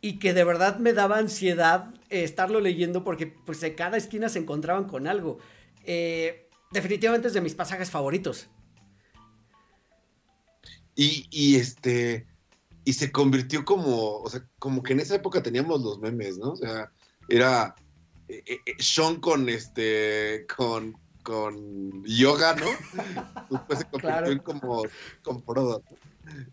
y 0.00 0.18
que 0.18 0.32
de 0.32 0.44
verdad 0.44 0.78
me 0.78 0.92
daba 0.92 1.18
ansiedad 1.18 1.92
estarlo 2.08 2.60
leyendo 2.60 3.02
porque 3.02 3.26
pues 3.26 3.60
de 3.60 3.74
cada 3.74 3.96
esquina 3.96 4.28
se 4.28 4.38
encontraban 4.38 4.84
con 4.84 5.08
algo. 5.08 5.38
Eh, 5.84 6.48
definitivamente 6.70 7.28
es 7.28 7.34
de 7.34 7.40
mis 7.40 7.54
pasajes 7.54 7.90
favoritos. 7.90 8.48
Y, 10.96 11.26
y, 11.30 11.56
este, 11.56 12.26
y 12.84 12.94
se 12.94 13.12
convirtió 13.12 13.64
como, 13.64 14.18
o 14.22 14.30
sea, 14.30 14.44
como 14.58 14.82
que 14.82 14.94
en 14.94 15.00
esa 15.00 15.14
época 15.14 15.42
teníamos 15.42 15.82
los 15.82 16.00
memes, 16.00 16.38
¿no? 16.38 16.52
O 16.52 16.56
sea, 16.56 16.90
era 17.28 17.74
eh, 18.28 18.42
eh, 18.46 18.74
Sean 18.78 19.16
con 19.16 19.48
este, 19.48 20.46
con, 20.56 20.96
con 21.22 22.02
yoga, 22.04 22.56
¿no? 22.56 22.66
Después 23.50 23.80
se 23.80 23.84
convirtió 23.86 24.32
en 24.32 24.38
como 24.38 24.84
con 25.22 25.42
Frodo. 25.42 25.82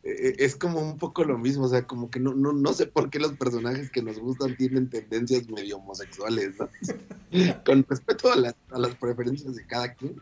Eh, 0.04 0.36
es 0.38 0.56
como 0.56 0.80
un 0.80 0.98
poco 0.98 1.24
lo 1.24 1.38
mismo, 1.38 1.66
o 1.66 1.70
sea, 1.70 1.88
como 1.88 2.10
que 2.12 2.20
no, 2.20 2.34
no, 2.34 2.54
no 2.54 2.74
sé 2.74 2.86
por 2.86 3.10
qué 3.10 3.20
los 3.20 3.34
personajes 3.34 3.90
que 3.90 4.04
nos 4.04 4.20
gustan 4.20 4.56
tienen 4.56 4.90
tendencias 4.90 5.50
medio 5.50 5.78
homosexuales, 5.78 6.56
¿no? 6.60 6.70
Con 7.66 7.84
respeto 7.88 8.32
a, 8.32 8.36
la, 8.36 8.56
a, 8.72 8.78
las 8.80 8.96
preferencias 8.96 9.56
de 9.56 9.66
cada 9.66 9.94
quien. 9.94 10.22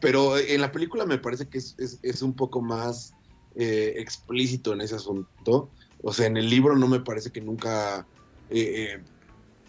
Pero 0.00 0.38
en 0.38 0.60
la 0.60 0.72
película 0.72 1.06
me 1.06 1.18
parece 1.18 1.46
que 1.48 1.58
es, 1.58 1.76
es, 1.78 2.00
es 2.02 2.22
un 2.22 2.34
poco 2.34 2.62
más 2.62 3.14
eh, 3.56 3.94
explícito 3.96 4.72
en 4.72 4.80
ese 4.80 4.96
asunto. 4.96 5.70
O 6.02 6.12
sea, 6.12 6.26
en 6.26 6.36
el 6.36 6.48
libro 6.48 6.76
no 6.76 6.88
me 6.88 7.00
parece 7.00 7.30
que 7.30 7.40
nunca 7.40 8.06
eh, 8.48 8.94
eh, 8.94 9.02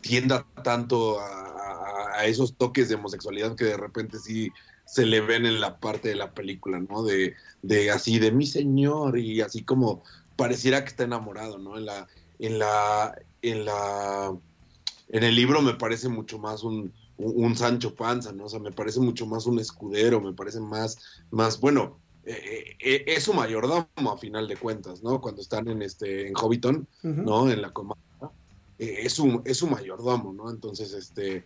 tienda 0.01 0.45
tanto 0.63 1.19
a, 1.19 2.25
esos 2.25 2.55
toques 2.55 2.87
de 2.87 2.95
homosexualidad 2.95 3.55
que 3.55 3.65
de 3.65 3.77
repente 3.77 4.19
sí 4.19 4.51
se 4.85 5.07
le 5.07 5.21
ven 5.21 5.47
en 5.47 5.59
la 5.59 5.79
parte 5.79 6.09
de 6.09 6.15
la 6.15 6.33
película, 6.33 6.79
¿no? 6.79 7.01
De, 7.01 7.33
de 7.63 7.89
así, 7.89 8.19
de 8.19 8.31
mi 8.31 8.45
señor, 8.45 9.17
y 9.17 9.41
así 9.41 9.63
como 9.63 10.03
pareciera 10.35 10.83
que 10.83 10.89
está 10.89 11.03
enamorado, 11.05 11.57
¿no? 11.57 11.79
En 11.79 11.85
la, 11.85 12.07
en 12.37 12.59
la, 12.59 13.15
en 13.41 13.65
la, 13.65 14.37
en 15.09 15.23
el 15.23 15.35
libro 15.35 15.63
me 15.63 15.73
parece 15.73 16.09
mucho 16.09 16.37
más 16.37 16.63
un, 16.63 16.93
un, 17.17 17.43
un 17.45 17.55
Sancho 17.55 17.95
Panza, 17.95 18.33
¿no? 18.33 18.45
O 18.45 18.49
sea, 18.49 18.59
me 18.59 18.71
parece 18.71 18.99
mucho 18.99 19.25
más 19.25 19.47
un 19.47 19.57
escudero, 19.57 20.21
me 20.21 20.33
parece 20.33 20.59
más, 20.59 20.99
más, 21.31 21.59
bueno, 21.59 21.97
eh, 22.23 22.77
eh, 22.79 23.03
es 23.07 23.23
su 23.23 23.33
mayordomo 23.33 24.11
a 24.11 24.17
final 24.17 24.47
de 24.47 24.55
cuentas, 24.55 25.01
¿no? 25.01 25.19
Cuando 25.19 25.41
están 25.41 25.67
en 25.67 25.81
este 25.81 26.27
en 26.27 26.33
Hobbiton, 26.35 26.87
uh 27.03 27.07
-huh. 27.07 27.15
¿no? 27.15 27.49
En 27.49 27.61
la 27.61 27.71
comarca, 27.71 28.31
eh, 28.77 28.99
es 29.03 29.13
su 29.13 29.41
es 29.43 29.57
su 29.57 29.67
mayordomo, 29.67 30.31
¿no? 30.31 30.49
Entonces, 30.51 30.93
este 30.93 31.45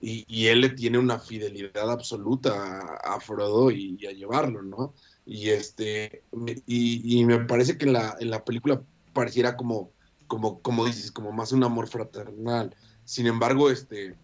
y, 0.00 0.24
y, 0.28 0.48
él 0.48 0.60
le 0.60 0.70
tiene 0.70 0.98
una 0.98 1.18
fidelidad 1.18 1.90
absoluta 1.90 2.80
a, 2.80 3.14
a 3.14 3.20
Frodo 3.20 3.70
y, 3.70 3.96
y, 3.98 4.06
a 4.06 4.12
llevarlo, 4.12 4.62
¿no? 4.62 4.94
Y 5.24 5.50
este 5.50 6.22
y, 6.66 7.20
y, 7.20 7.24
me 7.24 7.38
parece 7.44 7.78
que 7.78 7.86
en 7.86 7.92
la, 7.92 8.16
en 8.20 8.30
la 8.30 8.44
película 8.44 8.82
pareciera 9.12 9.56
como 9.56 9.90
como 10.26 10.60
como 10.60 10.84
dices, 10.84 11.12
como 11.12 11.30
más 11.32 11.52
un 11.52 11.62
amor 11.62 11.86
fraternal. 11.88 12.74
Sin 13.04 13.26
embargo, 13.28 13.70
este 13.70 14.16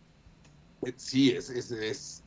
sí 0.96 1.30
es, 1.30 1.48
es, 1.48 1.70
es 1.70 2.24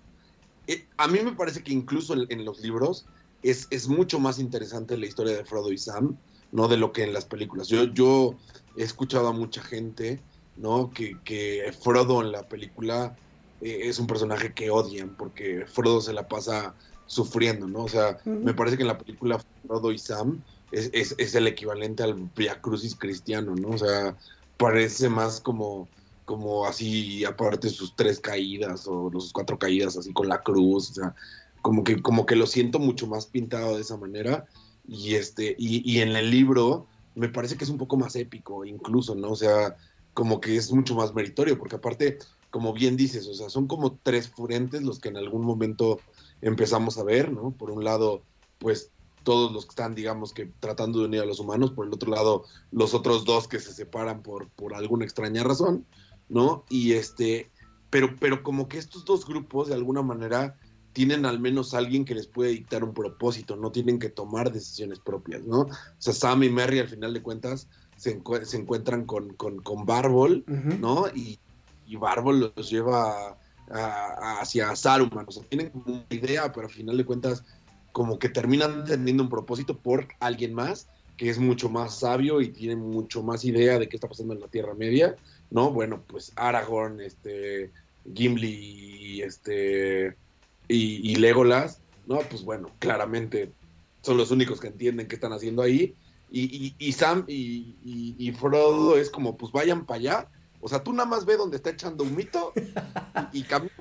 a 0.97 1.07
mí 1.07 1.19
me 1.21 1.33
parece 1.33 1.61
que 1.61 1.73
incluso 1.73 2.13
en, 2.13 2.25
en 2.29 2.45
los 2.45 2.61
libros 2.61 3.05
es, 3.43 3.67
es, 3.69 3.87
mucho 3.87 4.19
más 4.19 4.39
interesante 4.39 4.97
la 4.97 5.05
historia 5.05 5.35
de 5.35 5.45
Frodo 5.45 5.71
y 5.71 5.77
Sam, 5.77 6.17
¿no? 6.51 6.67
De 6.67 6.77
lo 6.77 6.91
que 6.91 7.03
en 7.03 7.13
las 7.13 7.25
películas. 7.25 7.67
Yo, 7.67 7.83
yo 7.85 8.35
he 8.77 8.83
escuchado 8.83 9.27
a 9.27 9.33
mucha 9.33 9.61
gente, 9.61 10.19
¿no? 10.57 10.91
Que, 10.91 11.17
que 11.23 11.73
Frodo 11.79 12.21
en 12.21 12.31
la 12.31 12.47
película 12.47 13.15
eh, 13.61 13.81
es 13.83 13.99
un 13.99 14.07
personaje 14.07 14.53
que 14.53 14.69
odian 14.69 15.15
porque 15.15 15.65
Frodo 15.67 16.01
se 16.01 16.13
la 16.13 16.27
pasa 16.27 16.73
sufriendo, 17.07 17.67
¿no? 17.67 17.83
O 17.83 17.89
sea, 17.89 18.17
uh 18.25 18.29
-huh. 18.29 18.43
me 18.43 18.53
parece 18.53 18.77
que 18.77 18.83
en 18.83 18.87
la 18.87 18.97
película 18.97 19.43
Frodo 19.67 19.91
y 19.91 19.99
Sam 19.99 20.41
es, 20.71 20.89
es, 20.93 21.15
es 21.17 21.35
el 21.35 21.47
equivalente 21.47 22.03
al 22.03 22.15
Via 22.35 22.59
Crucis 22.61 22.95
cristiano, 22.95 23.55
¿no? 23.55 23.69
O 23.69 23.77
sea, 23.77 24.15
parece 24.57 25.09
más 25.09 25.39
como 25.39 25.87
como 26.25 26.65
así, 26.65 27.23
aparte 27.23 27.69
sus 27.69 27.95
tres 27.95 28.19
caídas 28.19 28.87
o 28.87 29.09
sus 29.11 29.31
cuatro 29.31 29.57
caídas, 29.57 29.95
así 29.95 30.11
con 30.11 30.27
la 30.27 30.41
cruz, 30.41 30.91
o 30.91 30.93
sea, 30.95 31.15
como 31.65 31.83
que, 31.83 31.99
como 31.99 32.27
que 32.27 32.35
lo 32.35 32.45
siento 32.45 32.77
mucho 32.77 33.07
más 33.07 33.25
pintado 33.25 33.75
de 33.75 33.81
esa 33.81 33.97
manera. 33.97 34.45
Y, 34.87 35.15
este, 35.15 35.55
y, 35.57 35.99
en 35.99 36.15
el 36.15 36.29
libro 36.29 36.85
me 37.15 37.27
parece 37.27 37.57
que 37.57 37.63
es 37.63 37.71
un 37.71 37.79
poco 37.79 37.97
más 37.97 38.15
épico, 38.15 38.65
incluso, 38.65 39.15
¿no? 39.15 39.31
O 39.31 39.35
sea, 39.35 39.75
como 40.13 40.39
que 40.39 40.57
es 40.57 40.71
mucho 40.71 40.93
más 40.93 41.15
meritorio, 41.15 41.57
porque 41.57 41.77
aparte, 41.77 42.19
como 42.51 42.71
bien 42.71 42.95
dices, 42.95 43.25
o 43.25 43.33
sea, 43.33 43.49
son 43.49 43.65
como 43.65 43.97
tres 44.03 44.29
frentes 44.29 44.83
los 44.83 44.99
que 44.99 45.09
en 45.09 45.17
algún 45.17 45.43
momento 45.43 45.99
empezamos 46.39 46.99
a 46.99 47.03
ver, 47.03 47.31
¿no? 47.31 47.49
Por 47.49 47.71
un 47.71 47.83
lado, 47.83 48.21
pues 48.59 48.91
todos 49.23 49.51
los 49.51 49.65
que 49.65 49.71
están, 49.71 49.95
digamos, 49.95 50.33
que 50.33 50.45
tratando 50.59 50.99
de 50.99 51.05
unir 51.05 51.21
a 51.21 51.25
los 51.25 51.39
humanos, 51.39 51.71
por 51.71 51.87
el 51.87 51.93
otro 51.93 52.11
lado, 52.11 52.43
los 52.71 52.93
otros 52.93 53.25
dos 53.25 53.47
que 53.47 53.59
se 53.59 53.73
separan 53.73 54.21
por, 54.21 54.49
por 54.49 54.75
alguna 54.75 55.03
extraña 55.03 55.43
razón, 55.43 55.87
¿no? 56.29 56.63
Y 56.69 56.93
este, 56.93 57.49
pero, 57.89 58.15
pero 58.19 58.43
como 58.43 58.67
que 58.67 58.77
estos 58.77 59.03
dos 59.03 59.25
grupos, 59.25 59.69
de 59.69 59.73
alguna 59.73 60.03
manera, 60.03 60.59
tienen 60.95 61.25
al 61.25 61.41
menos 61.41 61.73
alguien 61.73 62.05
que 62.05 62.15
les 62.15 62.25
puede 62.25 62.51
dictar 62.51 62.85
un 62.85 62.93
propósito, 62.93 63.57
no 63.57 63.69
tienen 63.69 63.99
que 63.99 64.09
tomar 64.09 64.53
decisiones 64.53 64.99
propias, 64.99 65.43
¿no? 65.43 65.63
O 65.63 65.69
sea, 65.97 66.13
Sam 66.13 66.43
y 66.43 66.49
Merry 66.49 66.79
al 66.79 66.87
final 66.87 67.13
de 67.13 67.21
cuentas 67.21 67.67
se, 67.97 68.11
encu 68.11 68.37
se 68.45 68.55
encuentran 68.55 69.05
con, 69.05 69.33
con, 69.33 69.61
con 69.61 69.85
Barbol, 69.85 70.45
uh 70.47 70.51
-huh. 70.51 70.79
¿no? 70.79 71.07
Y, 71.13 71.37
y, 71.85 71.97
Barbol 71.97 72.53
los 72.55 72.69
lleva 72.69 73.11
a, 73.11 73.37
a, 73.69 74.39
hacia 74.39 74.73
Saruman, 74.73 75.25
o 75.27 75.31
sea, 75.31 75.43
tienen 75.43 75.69
como 75.69 75.85
una 75.85 76.05
idea, 76.09 76.53
pero 76.53 76.67
al 76.67 76.73
final 76.73 76.95
de 76.95 77.05
cuentas 77.05 77.43
como 77.91 78.17
que 78.17 78.29
terminan 78.29 78.85
teniendo 78.85 79.23
un 79.23 79.29
propósito 79.29 79.77
por 79.77 80.07
alguien 80.21 80.53
más 80.53 80.87
que 81.17 81.29
es 81.29 81.39
mucho 81.39 81.69
más 81.69 81.99
sabio 81.99 82.41
y 82.41 82.49
tiene 82.49 82.75
mucho 82.75 83.21
más 83.21 83.43
idea 83.43 83.79
de 83.79 83.87
qué 83.89 83.97
está 83.97 84.07
pasando 84.07 84.33
en 84.33 84.41
la 84.41 84.47
Tierra 84.47 84.73
Media, 84.73 85.15
¿no? 85.49 85.71
Bueno, 85.71 86.03
pues 86.07 86.31
Aragorn, 86.35 86.99
este, 86.99 87.71
Gimli, 88.13 89.21
este 89.21 90.15
y, 90.67 91.11
y, 91.11 91.15
Legolas, 91.15 91.81
¿no? 92.07 92.19
Pues 92.19 92.43
bueno, 92.43 92.69
claramente 92.79 93.51
son 94.01 94.17
los 94.17 94.31
únicos 94.31 94.59
que 94.59 94.67
entienden 94.67 95.07
qué 95.07 95.15
están 95.15 95.33
haciendo 95.33 95.61
ahí. 95.61 95.95
Y, 96.31 96.43
y, 96.43 96.75
y 96.77 96.91
Sam 96.91 97.23
y, 97.27 98.31
Frodo 98.39 98.97
es 98.97 99.09
como, 99.09 99.37
pues 99.37 99.51
vayan 99.51 99.85
para 99.85 99.99
allá. 99.99 100.29
O 100.61 100.67
sea, 100.67 100.83
tú 100.83 100.93
nada 100.93 101.07
más 101.07 101.25
ve 101.25 101.37
donde 101.37 101.57
está 101.57 101.69
echando 101.69 102.03
un 102.03 102.15
mito 102.15 102.53
y, 103.31 103.43
camina 103.43 103.71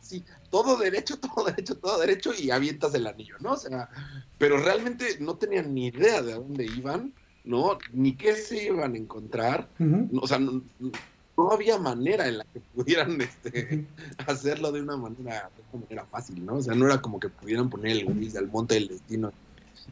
así, 0.00 0.24
todo 0.50 0.76
derecho, 0.76 1.18
todo 1.18 1.44
derecho, 1.44 1.76
todo 1.76 1.98
derecho 1.98 2.32
y 2.38 2.50
avientas 2.50 2.94
el 2.94 3.06
anillo, 3.06 3.36
¿no? 3.40 3.52
O 3.52 3.56
sea, 3.56 3.88
pero 4.38 4.58
realmente 4.58 5.18
no 5.20 5.36
tenían 5.36 5.74
ni 5.74 5.86
idea 5.86 6.22
de 6.22 6.32
a 6.32 6.36
dónde 6.36 6.64
iban, 6.64 7.12
¿no? 7.44 7.78
Ni 7.92 8.14
qué 8.14 8.34
se 8.34 8.64
iban 8.66 8.94
a 8.94 8.98
encontrar. 8.98 9.68
Uh 9.78 9.84
-huh. 9.84 10.20
O 10.22 10.26
sea, 10.26 10.38
no, 10.38 10.62
no 11.38 11.52
había 11.52 11.78
manera 11.78 12.26
en 12.26 12.38
la 12.38 12.44
que 12.52 12.60
pudieran 12.60 13.20
este, 13.20 13.86
hacerlo 14.26 14.72
de 14.72 14.82
una 14.82 14.96
manera, 14.96 15.50
de 15.56 15.62
una 15.72 15.84
manera 15.84 16.06
fácil, 16.06 16.44
¿no? 16.44 16.56
O 16.56 16.62
sea, 16.62 16.74
no 16.74 16.86
era 16.86 17.00
como 17.00 17.20
que 17.20 17.28
pudieran 17.28 17.70
poner 17.70 17.92
el 17.92 18.06
gris 18.06 18.32
del 18.32 18.48
monte 18.48 18.74
del 18.74 18.88
destino 18.88 19.32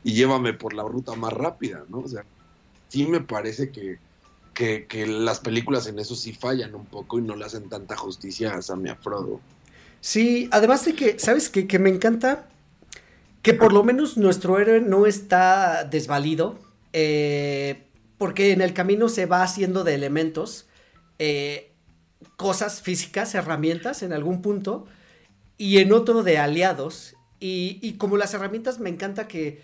y 0.02 0.12
llévame 0.12 0.52
por 0.52 0.74
la 0.74 0.82
ruta 0.82 1.14
más 1.14 1.32
rápida, 1.32 1.84
¿no? 1.88 2.00
O 2.00 2.08
sea, 2.08 2.24
sí 2.88 3.06
me 3.06 3.20
parece 3.20 3.70
que, 3.70 3.98
que, 4.54 5.06
las 5.06 5.40
películas 5.40 5.86
en 5.86 5.98
eso 5.98 6.16
sí 6.16 6.32
fallan 6.32 6.74
un 6.74 6.86
poco 6.86 7.18
y 7.18 7.22
no 7.22 7.36
le 7.36 7.44
hacen 7.44 7.68
tanta 7.68 7.96
justicia 7.96 8.54
a 8.54 8.62
Sam 8.62 8.86
y 8.86 8.88
a 8.90 8.96
Frodo. 8.96 9.40
Sí, 10.00 10.48
además 10.50 10.84
de 10.84 10.94
que, 10.94 11.18
¿sabes 11.18 11.48
qué? 11.48 11.66
Que 11.66 11.78
me 11.78 11.90
encanta 11.90 12.48
que 13.42 13.54
por 13.54 13.72
lo 13.72 13.84
menos 13.84 14.16
nuestro 14.16 14.58
héroe 14.58 14.80
no 14.80 15.06
está 15.06 15.84
desvalido, 15.84 16.58
eh, 16.92 17.84
porque 18.18 18.52
en 18.52 18.60
el 18.60 18.72
camino 18.72 19.08
se 19.08 19.26
va 19.26 19.42
haciendo 19.42 19.84
de 19.84 19.94
elementos 19.94 20.65
eh, 21.18 21.72
cosas 22.36 22.82
físicas, 22.82 23.34
herramientas 23.34 24.02
en 24.02 24.12
algún 24.12 24.42
punto, 24.42 24.86
y 25.58 25.78
en 25.78 25.92
otro 25.92 26.22
de 26.22 26.38
aliados. 26.38 27.14
Y, 27.40 27.78
y, 27.82 27.94
como 27.94 28.16
las 28.16 28.32
herramientas 28.34 28.78
me 28.78 28.88
encanta 28.88 29.28
que, 29.28 29.62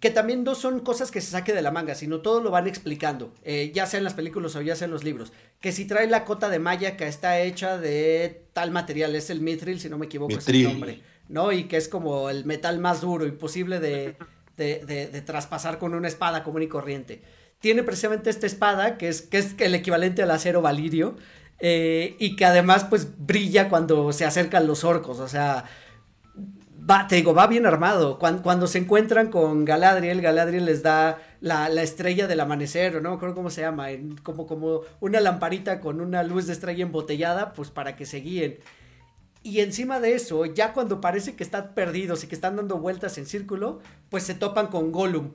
que 0.00 0.10
también 0.10 0.42
no 0.42 0.56
son 0.56 0.80
cosas 0.80 1.12
que 1.12 1.20
se 1.20 1.30
saque 1.30 1.52
de 1.52 1.62
la 1.62 1.70
manga, 1.70 1.94
sino 1.94 2.20
todo 2.20 2.40
lo 2.40 2.50
van 2.50 2.66
explicando, 2.66 3.32
eh, 3.44 3.70
ya 3.72 3.86
sea 3.86 3.98
en 3.98 4.04
las 4.04 4.14
películas 4.14 4.56
o 4.56 4.60
ya 4.60 4.74
sea 4.74 4.86
en 4.86 4.90
los 4.90 5.04
libros. 5.04 5.32
Que 5.60 5.70
si 5.70 5.84
trae 5.84 6.08
la 6.08 6.24
cota 6.24 6.48
de 6.48 6.58
malla 6.58 6.96
que 6.96 7.06
está 7.06 7.40
hecha 7.40 7.78
de 7.78 8.46
tal 8.52 8.72
material, 8.72 9.14
es 9.14 9.30
el 9.30 9.40
mithril, 9.40 9.78
si 9.78 9.88
no 9.88 9.98
me 9.98 10.06
equivoco, 10.06 10.36
es 10.36 10.48
el 10.48 10.64
nombre, 10.64 11.00
¿no? 11.28 11.52
Y 11.52 11.64
que 11.64 11.76
es 11.76 11.86
como 11.86 12.28
el 12.28 12.44
metal 12.44 12.80
más 12.80 13.00
duro, 13.00 13.24
imposible 13.24 13.78
de, 13.78 14.16
de, 14.56 14.84
de, 14.84 15.06
de 15.06 15.22
traspasar 15.22 15.78
con 15.78 15.94
una 15.94 16.08
espada 16.08 16.42
común 16.42 16.62
y 16.62 16.68
corriente 16.68 17.22
tiene 17.62 17.82
precisamente 17.82 18.28
esta 18.28 18.46
espada, 18.46 18.98
que 18.98 19.08
es, 19.08 19.22
que 19.22 19.38
es 19.38 19.54
el 19.58 19.74
equivalente 19.74 20.22
al 20.22 20.30
acero 20.30 20.60
valirio, 20.60 21.16
eh, 21.60 22.16
y 22.18 22.36
que 22.36 22.44
además 22.44 22.84
pues 22.84 23.08
brilla 23.18 23.68
cuando 23.68 24.12
se 24.12 24.24
acercan 24.24 24.66
los 24.66 24.84
orcos, 24.84 25.20
o 25.20 25.28
sea, 25.28 25.64
va, 26.90 27.06
te 27.06 27.16
digo, 27.16 27.34
va 27.34 27.46
bien 27.46 27.64
armado. 27.64 28.18
Cuando, 28.18 28.42
cuando, 28.42 28.66
se 28.66 28.78
encuentran 28.78 29.30
con 29.30 29.64
Galadriel, 29.64 30.20
Galadriel 30.20 30.64
les 30.64 30.82
da 30.82 31.18
la, 31.40 31.68
la 31.68 31.82
estrella 31.82 32.26
del 32.26 32.40
amanecer, 32.40 32.96
o 32.96 33.00
no 33.00 33.16
me 33.16 33.34
cómo 33.34 33.48
se 33.48 33.60
llama, 33.60 33.86
como, 34.24 34.46
como 34.46 34.80
una 35.00 35.20
lamparita 35.20 35.80
con 35.80 36.00
una 36.00 36.24
luz 36.24 36.48
de 36.48 36.54
estrella 36.54 36.82
embotellada, 36.82 37.52
pues 37.52 37.70
para 37.70 37.94
que 37.94 38.06
se 38.06 38.18
guíen. 38.18 38.58
Y 39.44 39.60
encima 39.60 40.00
de 40.00 40.14
eso, 40.14 40.46
ya 40.46 40.72
cuando 40.72 41.00
parece 41.00 41.34
que 41.34 41.42
están 41.42 41.74
perdidos 41.74 42.22
y 42.22 42.26
que 42.28 42.34
están 42.34 42.56
dando 42.56 42.78
vueltas 42.78 43.18
en 43.18 43.26
círculo, 43.26 43.80
pues 44.08 44.24
se 44.24 44.34
topan 44.34 44.68
con 44.68 44.92
Gollum. 44.92 45.30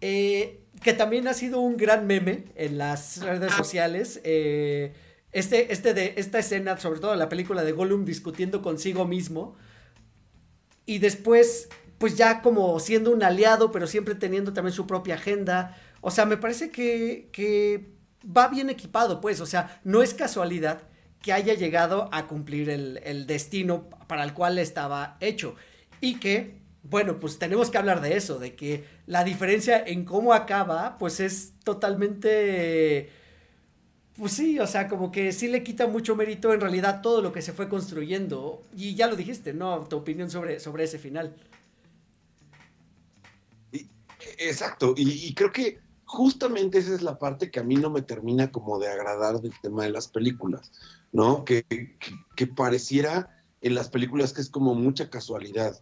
Eh, 0.00 0.61
que 0.82 0.92
también 0.92 1.28
ha 1.28 1.34
sido 1.34 1.60
un 1.60 1.76
gran 1.76 2.06
meme 2.06 2.44
en 2.54 2.78
las 2.78 3.22
redes 3.22 3.52
sociales. 3.52 4.20
Eh, 4.24 4.92
este, 5.32 5.72
este 5.72 5.94
de, 5.94 6.14
esta 6.16 6.38
escena, 6.38 6.76
sobre 6.78 7.00
todo 7.00 7.14
la 7.14 7.28
película 7.28 7.64
de 7.64 7.72
Gollum 7.72 8.04
discutiendo 8.04 8.62
consigo 8.62 9.06
mismo. 9.06 9.56
Y 10.84 10.98
después, 10.98 11.68
pues 11.98 12.16
ya 12.16 12.42
como 12.42 12.78
siendo 12.80 13.12
un 13.12 13.22
aliado, 13.22 13.72
pero 13.72 13.86
siempre 13.86 14.14
teniendo 14.14 14.52
también 14.52 14.74
su 14.74 14.86
propia 14.86 15.14
agenda. 15.14 15.76
O 16.00 16.10
sea, 16.10 16.26
me 16.26 16.36
parece 16.36 16.70
que, 16.70 17.28
que 17.32 17.92
va 18.24 18.48
bien 18.48 18.70
equipado, 18.70 19.20
pues. 19.20 19.40
O 19.40 19.46
sea, 19.46 19.80
no 19.84 20.02
es 20.02 20.14
casualidad 20.14 20.82
que 21.22 21.32
haya 21.32 21.54
llegado 21.54 22.08
a 22.12 22.26
cumplir 22.26 22.68
el, 22.68 23.26
destino 23.26 23.88
para 24.08 24.24
el 24.24 24.34
cual 24.34 24.58
estaba 24.58 25.16
hecho. 25.20 25.54
Y 26.00 26.18
que, 26.18 26.60
bueno, 26.82 27.20
pues 27.20 27.38
tenemos 27.38 27.70
que 27.70 27.78
hablar 27.78 28.00
de 28.00 28.16
eso, 28.16 28.38
de 28.38 28.54
que 28.54 28.84
la 29.06 29.24
diferencia 29.24 29.82
en 29.84 30.04
cómo 30.04 30.32
acaba, 30.32 30.98
pues 30.98 31.20
es 31.20 31.52
totalmente... 31.64 33.10
Pues 34.16 34.32
sí, 34.32 34.58
o 34.58 34.66
sea, 34.66 34.88
como 34.88 35.10
que 35.10 35.32
sí 35.32 35.48
le 35.48 35.62
quita 35.62 35.86
mucho 35.86 36.14
mérito 36.14 36.52
en 36.52 36.60
realidad 36.60 37.00
todo 37.00 37.22
lo 37.22 37.32
que 37.32 37.40
se 37.40 37.52
fue 37.52 37.68
construyendo. 37.68 38.62
Y 38.76 38.94
ya 38.94 39.06
lo 39.06 39.16
dijiste, 39.16 39.54
¿no? 39.54 39.84
Tu 39.88 39.96
opinión 39.96 40.30
sobre, 40.30 40.60
sobre 40.60 40.84
ese 40.84 40.98
final. 40.98 41.34
Exacto, 44.38 44.94
y, 44.96 45.34
creo 45.34 45.50
que 45.50 45.80
justamente 46.04 46.78
esa 46.78 46.94
es 46.94 47.02
la 47.02 47.18
parte 47.18 47.50
que 47.50 47.60
a 47.60 47.64
mí 47.64 47.76
no 47.76 47.90
me 47.90 48.02
termina 48.02 48.52
como 48.52 48.78
de 48.78 48.88
agradar 48.88 49.40
del 49.40 49.52
tema 49.60 49.84
de 49.84 49.90
las 49.90 50.08
películas. 50.08 50.70
¿no? 51.12 51.44
Que, 51.44 51.64
que, 52.36 52.46
pareciera 52.46 53.44
en 53.60 53.74
las 53.74 53.88
películas 53.88 54.32
que 54.32 54.40
es 54.40 54.50
como 54.50 54.74
mucha 54.74 55.10
casualidad, 55.10 55.80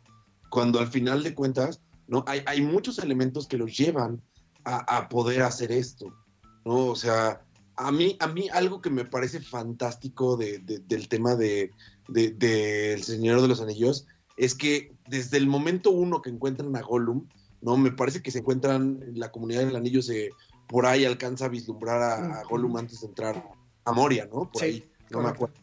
cuando 0.51 0.79
al 0.79 0.89
final 0.89 1.23
de 1.23 1.35
cuentas, 1.35 1.81
¿no? 2.07 2.25
Hay, 2.27 2.43
hay 2.47 2.61
muchos 2.61 2.99
elementos 2.99 3.47
que 3.47 3.57
los 3.57 3.77
llevan 3.77 4.21
a, 4.65 4.97
a, 4.97 5.09
poder 5.09 5.43
hacer 5.43 5.73
esto, 5.73 6.13
¿no? 6.65 6.87
O 6.87 6.97
sea, 6.97 7.41
a 7.77 7.91
mí, 7.91 8.17
a 8.21 8.27
mí 8.27 8.49
algo 8.53 8.83
que 8.83 8.91
me 8.91 9.07
parece 9.07 9.41
fantástico 9.41 10.37
de, 10.37 10.59
del 10.59 11.09
tema 11.09 11.35
de, 11.35 11.71
de, 12.09 12.93
El 12.93 13.03
Señor 13.03 13.41
de 13.41 13.49
los 13.49 13.63
Anillos 13.63 14.07
es 14.37 14.55
que 14.55 14.93
desde 15.09 15.39
el 15.39 15.47
momento 15.47 15.91
uno 15.91 16.21
que 16.21 16.31
encuentran 16.31 16.77
a 16.77 16.83
Gollum, 16.83 17.27
¿no? 17.63 17.77
Me 17.79 17.91
parece 17.91 18.23
que 18.23 18.31
se 18.31 18.41
encuentran, 18.41 19.01
la 19.15 19.31
comunidad 19.31 19.65
del 19.65 19.77
anillo 19.77 20.03
se 20.03 20.31
por 20.69 20.87
ahí 20.87 21.05
alcanza 21.05 21.47
a 21.47 21.49
vislumbrar 21.49 22.03
a, 22.03 22.43
Gollum 22.45 22.77
antes 22.77 23.01
de 23.01 23.07
entrar 23.07 23.51
a 23.85 23.93
Moria, 23.93 24.27
¿no? 24.27 24.51
Por 24.51 24.63
ahí 24.63 24.85
no 25.11 25.23
me 25.23 25.31
acuerdo. 25.31 25.57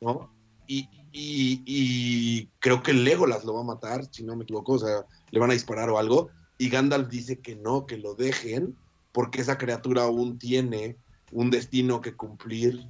¿no? 0.00 0.32
Y, 0.66 0.88
y, 1.12 2.48
creo 2.58 2.82
que 2.82 2.92
Legolas 2.92 3.44
lo 3.44 3.54
va 3.54 3.60
a 3.60 3.64
matar, 3.64 4.06
si 4.10 4.24
no 4.24 4.36
me 4.36 4.44
equivoco, 4.44 4.72
o 4.72 4.78
sea, 4.78 5.06
le 5.30 5.40
van 5.40 5.50
a 5.50 5.54
disparar 5.54 5.90
o 5.90 5.98
algo. 5.98 6.30
Y 6.58 6.68
Gandalf 6.68 7.08
dice 7.08 7.40
que 7.40 7.56
no, 7.56 7.86
que 7.86 7.98
lo 7.98 8.14
dejen, 8.14 8.76
porque 9.12 9.40
esa 9.40 9.58
criatura 9.58 10.04
aún 10.04 10.38
tiene 10.38 10.96
un 11.30 11.50
destino 11.50 12.00
que 12.00 12.14
cumplir 12.14 12.88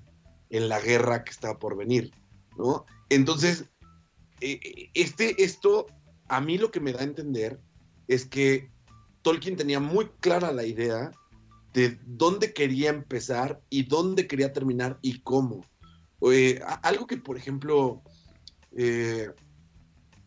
en 0.50 0.68
la 0.68 0.80
guerra 0.80 1.24
que 1.24 1.30
está 1.30 1.58
por 1.58 1.76
venir, 1.76 2.12
¿no? 2.56 2.84
Entonces, 3.08 3.64
eh, 4.40 4.60
eh, 4.62 4.90
este, 4.94 5.42
esto, 5.42 5.86
a 6.28 6.40
mí 6.40 6.58
lo 6.58 6.70
que 6.70 6.80
me 6.80 6.92
da 6.92 7.00
a 7.00 7.04
entender 7.04 7.60
es 8.08 8.26
que 8.26 8.70
Tolkien 9.22 9.56
tenía 9.56 9.80
muy 9.80 10.08
clara 10.20 10.52
la 10.52 10.64
idea 10.64 11.10
de 11.72 11.98
dónde 12.04 12.52
quería 12.52 12.90
empezar 12.90 13.62
y 13.70 13.84
dónde 13.84 14.26
quería 14.26 14.52
terminar 14.52 14.98
y 15.00 15.20
cómo 15.20 15.64
algo 16.82 17.06
que, 17.06 17.16
por 17.16 17.36
ejemplo, 17.36 18.02
eh, 18.76 19.30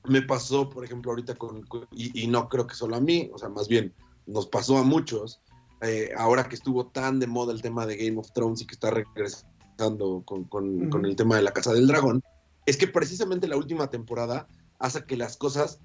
me 0.08 0.22
pasó, 0.22 0.70
por 0.70 0.86
ejemplo, 0.86 1.12
ahorita 1.12 1.36
con, 1.36 1.66
y, 1.92 2.28
no 2.28 2.48
creo 2.50 2.68
que 2.68 2.76
solo 2.76 2.96
a 2.96 3.02
mí, 3.02 3.30
o 3.34 3.38
sea, 3.38 3.50
más 3.50 3.68
bien 3.68 3.94
nos 4.28 4.48
pasó 4.48 4.78
a 4.78 4.84
muchos, 4.84 5.42
eh, 5.82 6.12
ahora 6.18 6.48
que 6.48 6.56
estuvo 6.56 6.88
tan 6.88 7.20
de 7.20 7.28
moda 7.28 7.54
el 7.54 7.62
tema 7.62 7.86
de 7.86 7.98
Game 7.98 8.18
of 8.18 8.32
Thrones 8.32 8.62
y 8.62 8.68
que 8.68 8.76
está 8.76 8.92
regresando 8.92 10.24
con, 10.26 11.06
el 11.06 11.16
tema 11.16 11.36
de 11.38 11.42
la 11.42 11.52
Casa 11.52 11.74
del 11.74 11.88
Dragón, 11.88 12.24
es 12.66 12.78
que 12.78 12.88
precisamente 12.88 13.48
la 13.48 13.58
última 13.58 13.90
temporada 13.90 14.48
hace 14.80 15.04
que 15.06 15.18
las 15.18 15.38
cosas 15.38 15.80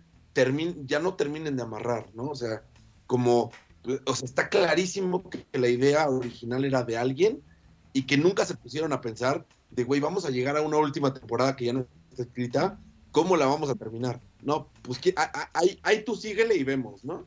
ya 0.86 1.00
no 1.00 1.14
terminen 1.14 1.56
de 1.56 1.62
amarrar, 1.62 2.14
¿no? 2.14 2.28
O 2.28 2.34
sea, 2.34 2.62
como, 3.06 3.50
o 4.06 4.14
sea, 4.14 4.24
está 4.24 4.48
clarísimo 4.48 5.28
que 5.28 5.44
la 5.52 5.68
idea 5.68 6.08
original 6.08 6.64
era 6.64 6.82
de 6.82 6.96
alguien 6.96 7.42
y 7.92 8.06
que 8.06 8.16
nunca 8.16 8.46
se 8.46 8.54
pusieron 8.54 8.92
a 8.92 9.00
pensar 9.00 9.46
de, 9.70 9.84
güey, 9.84 10.00
vamos 10.00 10.24
a 10.24 10.30
llegar 10.30 10.56
a 10.56 10.62
una 10.62 10.78
última 10.78 11.12
temporada 11.12 11.56
que 11.56 11.66
ya 11.66 11.72
no 11.72 11.86
está 12.20 12.30
escrita, 12.30 12.78
¿cómo 13.12 13.36
la 13.36 13.46
vamos 13.46 13.70
a 13.70 13.74
terminar? 13.74 14.20
No, 14.42 14.68
pues 14.82 14.98
que, 14.98 15.14
ahí, 15.82 16.04
tú 16.04 16.16
síguele 16.16 16.56
y 16.56 16.64
vemos, 16.64 17.04
¿no? 17.04 17.26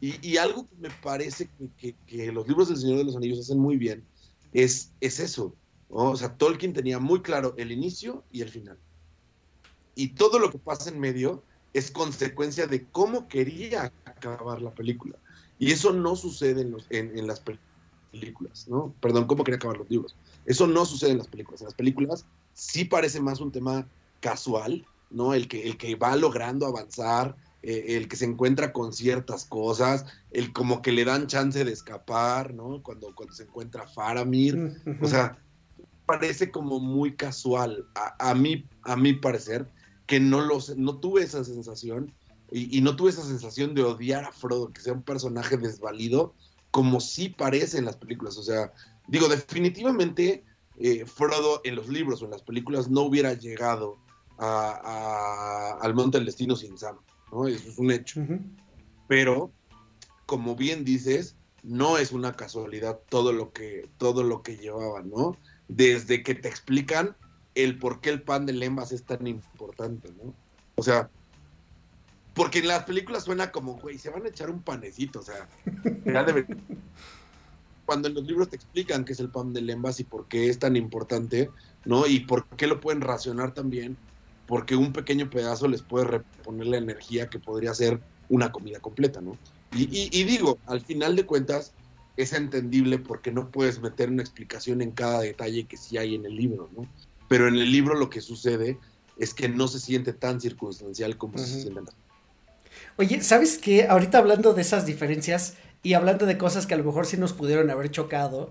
Y, 0.00 0.36
algo 0.36 0.68
que 0.68 0.76
me 0.76 0.90
parece 1.02 1.48
que, 1.78 2.32
los 2.32 2.46
libros 2.46 2.68
del 2.68 2.76
Señor 2.76 2.98
de 2.98 3.04
los 3.04 3.16
Anillos 3.16 3.40
hacen 3.40 3.58
muy 3.58 3.76
bien 3.76 4.04
es, 4.52 4.92
es 5.00 5.20
eso, 5.20 5.54
¿no? 5.88 6.10
O 6.10 6.16
sea, 6.16 6.36
Tolkien 6.36 6.72
tenía 6.72 6.98
muy 6.98 7.22
claro 7.22 7.54
el 7.56 7.72
inicio 7.72 8.22
y 8.30 8.42
el 8.42 8.50
final. 8.50 8.78
Y 9.94 10.08
todo 10.08 10.38
lo 10.38 10.50
que 10.50 10.58
pasa 10.58 10.90
en 10.90 11.00
medio 11.00 11.42
es 11.72 11.90
consecuencia 11.90 12.66
de 12.66 12.84
cómo 12.84 13.26
quería 13.26 13.92
acabar 14.04 14.60
la 14.60 14.70
película. 14.70 15.16
Y 15.58 15.72
eso 15.72 15.92
no 15.92 16.14
sucede 16.14 16.60
en, 16.60 16.72
los, 16.72 16.86
en 16.90 17.26
las 17.26 17.42
películas, 18.12 18.68
¿no? 18.68 18.94
Perdón, 19.00 19.26
cómo 19.26 19.42
quería 19.42 19.56
acabar 19.56 19.78
los 19.78 19.90
libros. 19.90 20.14
Eso 20.44 20.66
no 20.66 20.84
sucede 20.84 21.12
en 21.12 21.18
las 21.18 21.28
películas. 21.28 21.62
En 21.62 21.66
las 21.66 21.74
películas 21.74 22.26
sí 22.52 22.84
parece 22.84 23.20
más 23.20 23.40
un 23.40 23.50
tema 23.50 23.86
casual, 24.20 24.86
¿no? 25.10 25.34
El 25.34 25.48
que, 25.48 25.66
el 25.66 25.76
que 25.76 25.94
va 25.94 26.16
logrando 26.16 26.66
avanzar, 26.66 27.36
eh, 27.62 27.96
el 27.96 28.08
que 28.08 28.16
se 28.16 28.24
encuentra 28.24 28.72
con 28.72 28.92
ciertas 28.92 29.44
cosas, 29.44 30.04
el 30.30 30.52
como 30.52 30.82
que 30.82 30.92
le 30.92 31.04
dan 31.04 31.26
chance 31.26 31.64
de 31.64 31.72
escapar, 31.72 32.54
¿no? 32.54 32.82
Cuando, 32.82 33.14
cuando 33.14 33.34
se 33.34 33.44
encuentra 33.44 33.86
Faramir. 33.86 34.80
O 35.02 35.06
sea, 35.06 35.38
parece 36.06 36.50
como 36.50 36.78
muy 36.78 37.16
casual. 37.16 37.86
A, 37.94 38.34
mí, 38.34 38.66
a 38.82 38.96
mi 38.96 39.14
parecer, 39.14 39.68
que 40.06 40.20
no, 40.20 40.40
lo, 40.40 40.58
no 40.76 40.98
tuve 40.98 41.22
esa 41.22 41.44
sensación 41.44 42.12
y, 42.52 42.78
y, 42.78 42.80
no 42.80 42.94
tuve 42.94 43.10
esa 43.10 43.24
sensación 43.24 43.74
de 43.74 43.82
odiar 43.82 44.24
a 44.24 44.30
Frodo, 44.30 44.72
que 44.72 44.80
sea 44.80 44.92
un 44.92 45.02
personaje 45.02 45.56
desvalido, 45.56 46.32
como 46.70 47.00
sí 47.00 47.28
parece 47.28 47.78
en 47.78 47.86
las 47.86 47.96
películas. 47.96 48.36
O 48.38 48.42
sea, 48.44 48.72
Digo, 49.08 49.28
definitivamente 49.28 50.44
eh, 50.78 51.04
Frodo 51.06 51.60
en 51.64 51.76
los 51.76 51.88
libros 51.88 52.22
o 52.22 52.24
en 52.24 52.32
las 52.32 52.42
películas 52.42 52.90
no 52.90 53.02
hubiera 53.02 53.34
llegado 53.34 53.98
al 54.38 55.94
Monte 55.94 56.18
del 56.18 56.26
Destino 56.26 56.56
sin 56.56 56.76
Sam, 56.78 56.96
¿no? 57.32 57.46
Eso 57.46 57.68
es 57.68 57.78
un 57.78 57.90
hecho. 57.90 58.22
Pero, 59.08 59.50
como 60.26 60.56
bien 60.56 60.84
dices, 60.84 61.36
no 61.62 61.98
es 61.98 62.12
una 62.12 62.34
casualidad 62.34 63.00
todo 63.08 63.32
lo 63.32 63.52
que, 63.52 63.88
todo 63.98 64.22
lo 64.22 64.42
que 64.42 64.56
llevaban, 64.56 65.10
¿no? 65.10 65.36
Desde 65.68 66.22
que 66.22 66.34
te 66.34 66.48
explican 66.48 67.16
el 67.54 67.78
por 67.78 68.00
qué 68.00 68.10
el 68.10 68.22
pan 68.22 68.46
de 68.46 68.52
lembas 68.52 68.92
es 68.92 69.04
tan 69.04 69.26
importante, 69.26 70.12
¿no? 70.22 70.34
O 70.76 70.82
sea, 70.82 71.08
porque 72.34 72.58
en 72.58 72.68
las 72.68 72.84
películas 72.84 73.24
suena 73.24 73.50
como, 73.50 73.76
güey, 73.78 73.98
se 73.98 74.10
van 74.10 74.26
a 74.26 74.28
echar 74.28 74.50
un 74.50 74.60
panecito, 74.60 75.20
o 75.20 75.22
sea, 75.22 75.48
ya 76.04 76.22
debe, 76.22 76.46
cuando 77.86 78.08
en 78.08 78.14
los 78.14 78.24
libros 78.24 78.50
te 78.50 78.56
explican 78.56 79.04
qué 79.04 79.14
es 79.14 79.20
el 79.20 79.30
pan 79.30 79.54
de 79.54 79.62
lembas 79.62 80.00
y 80.00 80.04
por 80.04 80.26
qué 80.26 80.50
es 80.50 80.58
tan 80.58 80.76
importante, 80.76 81.50
¿no? 81.84 82.06
Y 82.06 82.20
por 82.20 82.46
qué 82.48 82.66
lo 82.66 82.80
pueden 82.80 83.00
racionar 83.00 83.54
también, 83.54 83.96
porque 84.46 84.76
un 84.76 84.92
pequeño 84.92 85.28
pedazo 85.30 85.68
les 85.68 85.82
puede 85.82 86.06
reponer 86.06 86.66
la 86.66 86.76
energía 86.78 87.28
que 87.28 87.38
podría 87.38 87.74
ser 87.74 88.00
una 88.28 88.52
comida 88.52 88.80
completa, 88.80 89.20
¿no? 89.20 89.36
Y, 89.72 90.24
digo, 90.24 90.58
al 90.66 90.80
final 90.80 91.16
de 91.16 91.26
cuentas, 91.26 91.72
es 92.16 92.32
entendible 92.32 92.98
porque 92.98 93.30
no 93.30 93.50
puedes 93.50 93.80
meter 93.80 94.08
una 94.08 94.22
explicación 94.22 94.80
en 94.80 94.92
cada 94.92 95.20
detalle 95.20 95.64
que 95.64 95.76
sí 95.76 95.98
hay 95.98 96.14
en 96.14 96.24
el 96.24 96.34
libro, 96.34 96.70
¿no? 96.74 96.86
Pero 97.28 97.48
en 97.48 97.56
el 97.56 97.70
libro 97.70 97.94
lo 97.94 98.08
que 98.08 98.22
sucede 98.22 98.78
es 99.18 99.34
que 99.34 99.48
no 99.48 99.68
se 99.68 99.80
siente 99.80 100.12
tan 100.12 100.40
circunstancial 100.40 101.18
como 101.18 101.36
se 101.36 101.46
siente 101.46 101.80
en 101.80 101.86
la... 101.86 101.92
Oye, 102.96 103.22
¿sabes 103.22 103.58
qué? 103.58 103.86
Ahorita 103.86 104.18
hablando 104.18 104.54
de 104.54 104.62
esas 104.62 104.86
diferencias, 104.86 105.56
y 105.86 105.94
hablando 105.94 106.26
de 106.26 106.36
cosas 106.36 106.66
que 106.66 106.74
a 106.74 106.76
lo 106.76 106.82
mejor 106.82 107.06
sí 107.06 107.16
nos 107.16 107.32
pudieron 107.32 107.70
haber 107.70 107.92
chocado, 107.92 108.50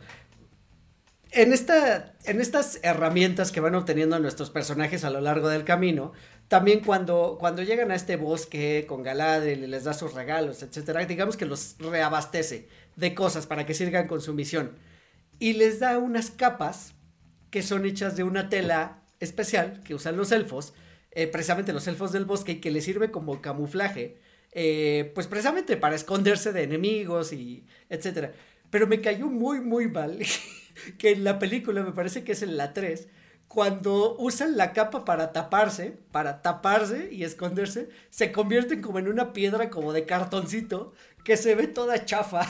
en, 1.35 1.51
esta, 1.51 2.13
en 2.23 2.39
estas 2.39 2.79
herramientas 2.81 3.51
que 3.51 3.59
van 3.59 3.75
obteniendo 3.75 4.17
nuestros 4.19 4.49
personajes 4.49 5.03
a 5.03 5.09
lo 5.09 5.19
largo 5.19 5.49
del 5.49 5.65
camino, 5.65 6.13
también 6.47 6.79
cuando, 6.79 7.37
cuando 7.39 7.61
llegan 7.61 7.91
a 7.91 7.95
este 7.95 8.15
bosque 8.15 8.85
con 8.87 9.03
Galadriel 9.03 9.63
y 9.63 9.67
les 9.67 9.83
da 9.83 9.93
sus 9.93 10.13
regalos, 10.13 10.63
etcétera, 10.63 11.05
digamos 11.05 11.35
que 11.35 11.45
los 11.45 11.75
reabastece 11.79 12.69
de 12.95 13.13
cosas 13.13 13.47
para 13.47 13.65
que 13.65 13.73
sigan 13.73 14.07
con 14.07 14.21
su 14.21 14.33
misión. 14.33 14.71
Y 15.37 15.53
les 15.53 15.79
da 15.79 15.97
unas 15.97 16.31
capas 16.31 16.93
que 17.49 17.61
son 17.61 17.85
hechas 17.85 18.15
de 18.15 18.23
una 18.23 18.47
tela 18.47 19.01
especial 19.19 19.81
que 19.83 19.93
usan 19.93 20.15
los 20.15 20.31
elfos, 20.31 20.73
eh, 21.11 21.27
precisamente 21.27 21.73
los 21.73 21.87
elfos 21.87 22.13
del 22.13 22.25
bosque 22.25 22.53
y 22.53 22.61
que 22.61 22.71
le 22.71 22.81
sirve 22.81 23.11
como 23.11 23.41
camuflaje, 23.41 24.19
eh, 24.53 25.11
pues 25.13 25.27
precisamente 25.27 25.75
para 25.75 25.95
esconderse 25.95 26.53
de 26.53 26.63
enemigos 26.63 27.33
y 27.33 27.65
etcétera. 27.89 28.31
Pero 28.69 28.87
me 28.87 29.01
cayó 29.01 29.27
muy, 29.27 29.59
muy 29.59 29.87
mal 29.89 30.19
que 30.97 31.11
en 31.11 31.23
la 31.23 31.39
película, 31.39 31.83
me 31.83 31.91
parece 31.91 32.23
que 32.23 32.33
es 32.33 32.41
en 32.41 32.57
la 32.57 32.73
3, 32.73 33.07
cuando 33.47 34.17
usan 34.17 34.57
la 34.57 34.73
capa 34.73 35.05
para 35.05 35.31
taparse, 35.31 35.97
para 36.11 36.41
taparse 36.41 37.09
y 37.11 37.23
esconderse, 37.23 37.89
se 38.09 38.31
convierten 38.31 38.81
como 38.81 38.99
en 38.99 39.07
una 39.07 39.33
piedra 39.33 39.69
como 39.69 39.93
de 39.93 40.05
cartoncito 40.05 40.93
que 41.23 41.37
se 41.37 41.55
ve 41.55 41.67
toda 41.67 42.05
chafa. 42.05 42.49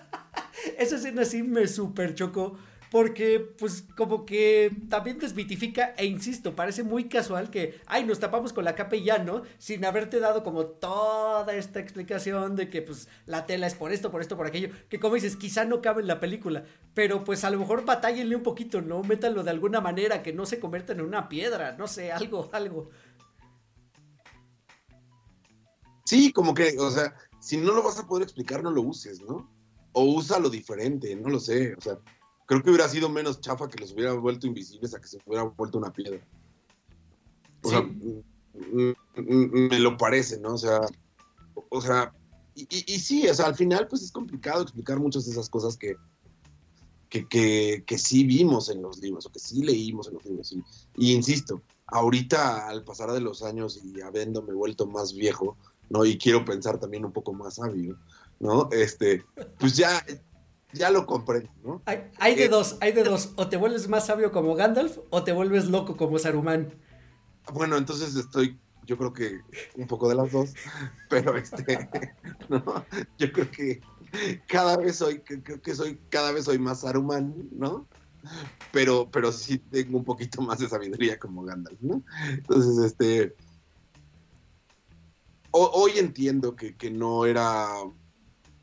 Esa 0.78 0.96
escena 0.96 1.24
sí 1.24 1.42
me 1.42 1.68
super 1.68 2.14
chocó 2.14 2.58
porque 2.90 3.40
pues 3.40 3.84
como 3.96 4.24
que 4.24 4.70
también 4.88 5.18
desmitifica 5.18 5.94
e 5.96 6.06
insisto, 6.06 6.54
parece 6.54 6.82
muy 6.82 7.08
casual 7.08 7.50
que, 7.50 7.80
ay, 7.86 8.04
nos 8.04 8.20
tapamos 8.20 8.52
con 8.52 8.64
la 8.64 8.74
capa 8.74 8.96
y 8.96 9.04
ya, 9.04 9.18
¿no? 9.18 9.42
Sin 9.58 9.84
haberte 9.84 10.20
dado 10.20 10.42
como 10.42 10.66
toda 10.66 11.54
esta 11.54 11.80
explicación 11.80 12.56
de 12.56 12.70
que 12.70 12.82
pues 12.82 13.08
la 13.26 13.46
tela 13.46 13.66
es 13.66 13.74
por 13.74 13.92
esto, 13.92 14.10
por 14.10 14.20
esto, 14.20 14.36
por 14.36 14.46
aquello, 14.46 14.70
que 14.88 15.00
como 15.00 15.14
dices, 15.14 15.36
quizá 15.36 15.64
no 15.64 15.82
cabe 15.82 16.02
en 16.02 16.08
la 16.08 16.20
película, 16.20 16.64
pero 16.94 17.24
pues 17.24 17.44
a 17.44 17.50
lo 17.50 17.58
mejor 17.58 17.84
batállenle 17.84 18.36
un 18.36 18.42
poquito, 18.42 18.80
¿no? 18.80 19.02
Métanlo 19.02 19.42
de 19.42 19.50
alguna 19.50 19.80
manera, 19.80 20.22
que 20.22 20.32
no 20.32 20.46
se 20.46 20.60
convierta 20.60 20.92
en 20.92 21.00
una 21.00 21.28
piedra, 21.28 21.76
no 21.76 21.88
sé, 21.88 22.12
algo, 22.12 22.48
algo. 22.52 22.90
Sí, 26.04 26.32
como 26.32 26.54
que, 26.54 26.76
o 26.78 26.90
sea, 26.90 27.14
si 27.40 27.56
no 27.56 27.72
lo 27.72 27.82
vas 27.82 27.98
a 27.98 28.06
poder 28.06 28.22
explicar, 28.22 28.62
no 28.62 28.70
lo 28.70 28.82
uses, 28.82 29.20
¿no? 29.20 29.50
O 29.92 30.04
usa 30.04 30.38
lo 30.38 30.48
diferente, 30.48 31.16
no 31.16 31.28
lo 31.28 31.40
sé, 31.40 31.74
o 31.74 31.80
sea, 31.80 31.98
creo 32.46 32.62
que 32.62 32.70
hubiera 32.70 32.88
sido 32.88 33.08
menos 33.08 33.40
chafa 33.40 33.68
que 33.68 33.78
los 33.78 33.92
hubiera 33.92 34.12
vuelto 34.14 34.46
invisibles 34.46 34.94
a 34.94 35.00
que 35.00 35.08
se 35.08 35.18
hubiera 35.26 35.44
vuelto 35.44 35.78
una 35.78 35.92
piedra. 35.92 36.20
O 37.62 37.68
sea, 37.68 37.82
me 39.14 39.78
lo 39.78 39.96
parece, 39.96 40.38
¿no? 40.38 40.54
O 40.54 40.58
sea, 40.58 40.80
o 41.68 41.80
sea, 41.80 42.12
y, 42.54 42.66
y, 42.70 42.98
sí, 42.98 43.28
o 43.28 43.34
sea, 43.34 43.46
al 43.46 43.54
final 43.54 43.86
pues 43.88 44.02
es 44.02 44.12
complicado 44.12 44.62
explicar 44.62 44.98
muchas 44.98 45.26
de 45.26 45.32
esas 45.32 45.50
cosas 45.50 45.76
que, 45.76 45.96
que, 47.08 47.28
que, 47.28 47.84
que 47.86 47.98
sí 47.98 48.24
vimos 48.24 48.70
en 48.70 48.80
los 48.82 48.98
libros 48.98 49.26
o 49.26 49.32
que 49.32 49.40
sí 49.40 49.62
leímos 49.62 50.08
en 50.08 50.14
los 50.14 50.24
libros. 50.24 50.52
Y, 50.52 50.62
y, 50.96 51.14
insisto, 51.14 51.60
ahorita 51.86 52.68
al 52.68 52.84
pasar 52.84 53.12
de 53.12 53.20
los 53.20 53.42
años 53.42 53.80
y 53.82 54.00
habiéndome 54.00 54.54
vuelto 54.54 54.86
más 54.86 55.14
viejo, 55.14 55.56
¿no? 55.90 56.04
Y 56.04 56.16
quiero 56.18 56.44
pensar 56.44 56.78
también 56.78 57.04
un 57.04 57.12
poco 57.12 57.32
más 57.32 57.56
sabio, 57.56 57.98
¿no? 58.40 58.68
Este, 58.72 59.24
pues 59.58 59.76
ya, 59.76 60.04
ya 60.72 60.90
lo 60.90 61.06
comprendo, 61.06 61.50
¿no? 61.62 61.82
Hay, 61.86 62.10
hay 62.18 62.34
de 62.34 62.44
eh, 62.44 62.48
dos, 62.48 62.76
hay 62.80 62.92
de 62.92 63.04
dos. 63.04 63.32
O 63.36 63.48
te 63.48 63.56
vuelves 63.56 63.88
más 63.88 64.06
sabio 64.06 64.32
como 64.32 64.54
Gandalf 64.54 64.98
o 65.10 65.22
te 65.24 65.32
vuelves 65.32 65.66
loco 65.66 65.96
como 65.96 66.18
Saruman. 66.18 66.72
Bueno, 67.52 67.76
entonces 67.76 68.14
estoy, 68.16 68.58
yo 68.84 68.98
creo 68.98 69.12
que 69.12 69.40
un 69.76 69.86
poco 69.86 70.08
de 70.08 70.16
las 70.16 70.32
dos, 70.32 70.54
pero 71.08 71.36
este, 71.36 71.88
no, 72.48 72.84
yo 73.18 73.32
creo 73.32 73.50
que 73.50 73.80
cada 74.46 74.76
vez 74.76 74.96
soy, 74.96 75.20
creo 75.20 75.60
que 75.60 75.74
soy, 75.74 75.98
cada 76.08 76.32
vez 76.32 76.44
soy 76.44 76.58
más 76.58 76.80
Saruman, 76.80 77.34
¿no? 77.52 77.86
Pero, 78.72 79.08
pero 79.10 79.30
sí 79.30 79.58
tengo 79.58 79.98
un 79.98 80.04
poquito 80.04 80.42
más 80.42 80.58
de 80.58 80.68
sabiduría 80.68 81.18
como 81.18 81.44
Gandalf, 81.44 81.80
¿no? 81.80 82.02
Entonces, 82.28 82.84
este, 82.84 83.36
hoy 85.52 85.92
entiendo 85.96 86.56
que, 86.56 86.76
que 86.76 86.90
no 86.90 87.24
era 87.24 87.68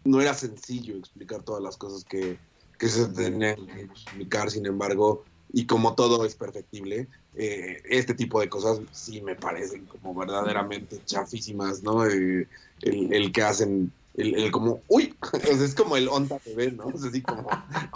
no 0.03 0.21
era 0.21 0.33
sencillo 0.33 0.97
explicar 0.97 1.43
todas 1.43 1.61
las 1.61 1.77
cosas 1.77 2.03
que, 2.03 2.37
se 2.79 3.07
tenían 3.07 3.65
que 3.67 3.81
explicar, 3.81 4.51
sin 4.51 4.65
embargo, 4.65 5.23
y 5.53 5.65
como 5.65 5.95
todo 5.95 6.25
es 6.25 6.35
perfectible, 6.35 7.07
eh, 7.35 7.81
este 7.85 8.13
tipo 8.13 8.41
de 8.41 8.49
cosas 8.49 8.81
sí 8.91 9.21
me 9.21 9.35
parecen 9.35 9.85
como 9.85 10.13
verdaderamente 10.13 10.99
chafísimas, 11.05 11.81
¿no? 11.83 12.05
Eh, 12.05 12.47
el, 12.81 13.31
que 13.31 13.41
hacen, 13.41 13.93
el, 14.15 14.51
como, 14.51 14.81
uy, 14.89 15.15
es 15.43 15.75
como 15.75 15.95
el 15.95 16.09
Onta 16.09 16.39
TV, 16.39 16.71
¿no? 16.71 16.89
Es 16.89 17.03
así 17.03 17.21
como, 17.21 17.47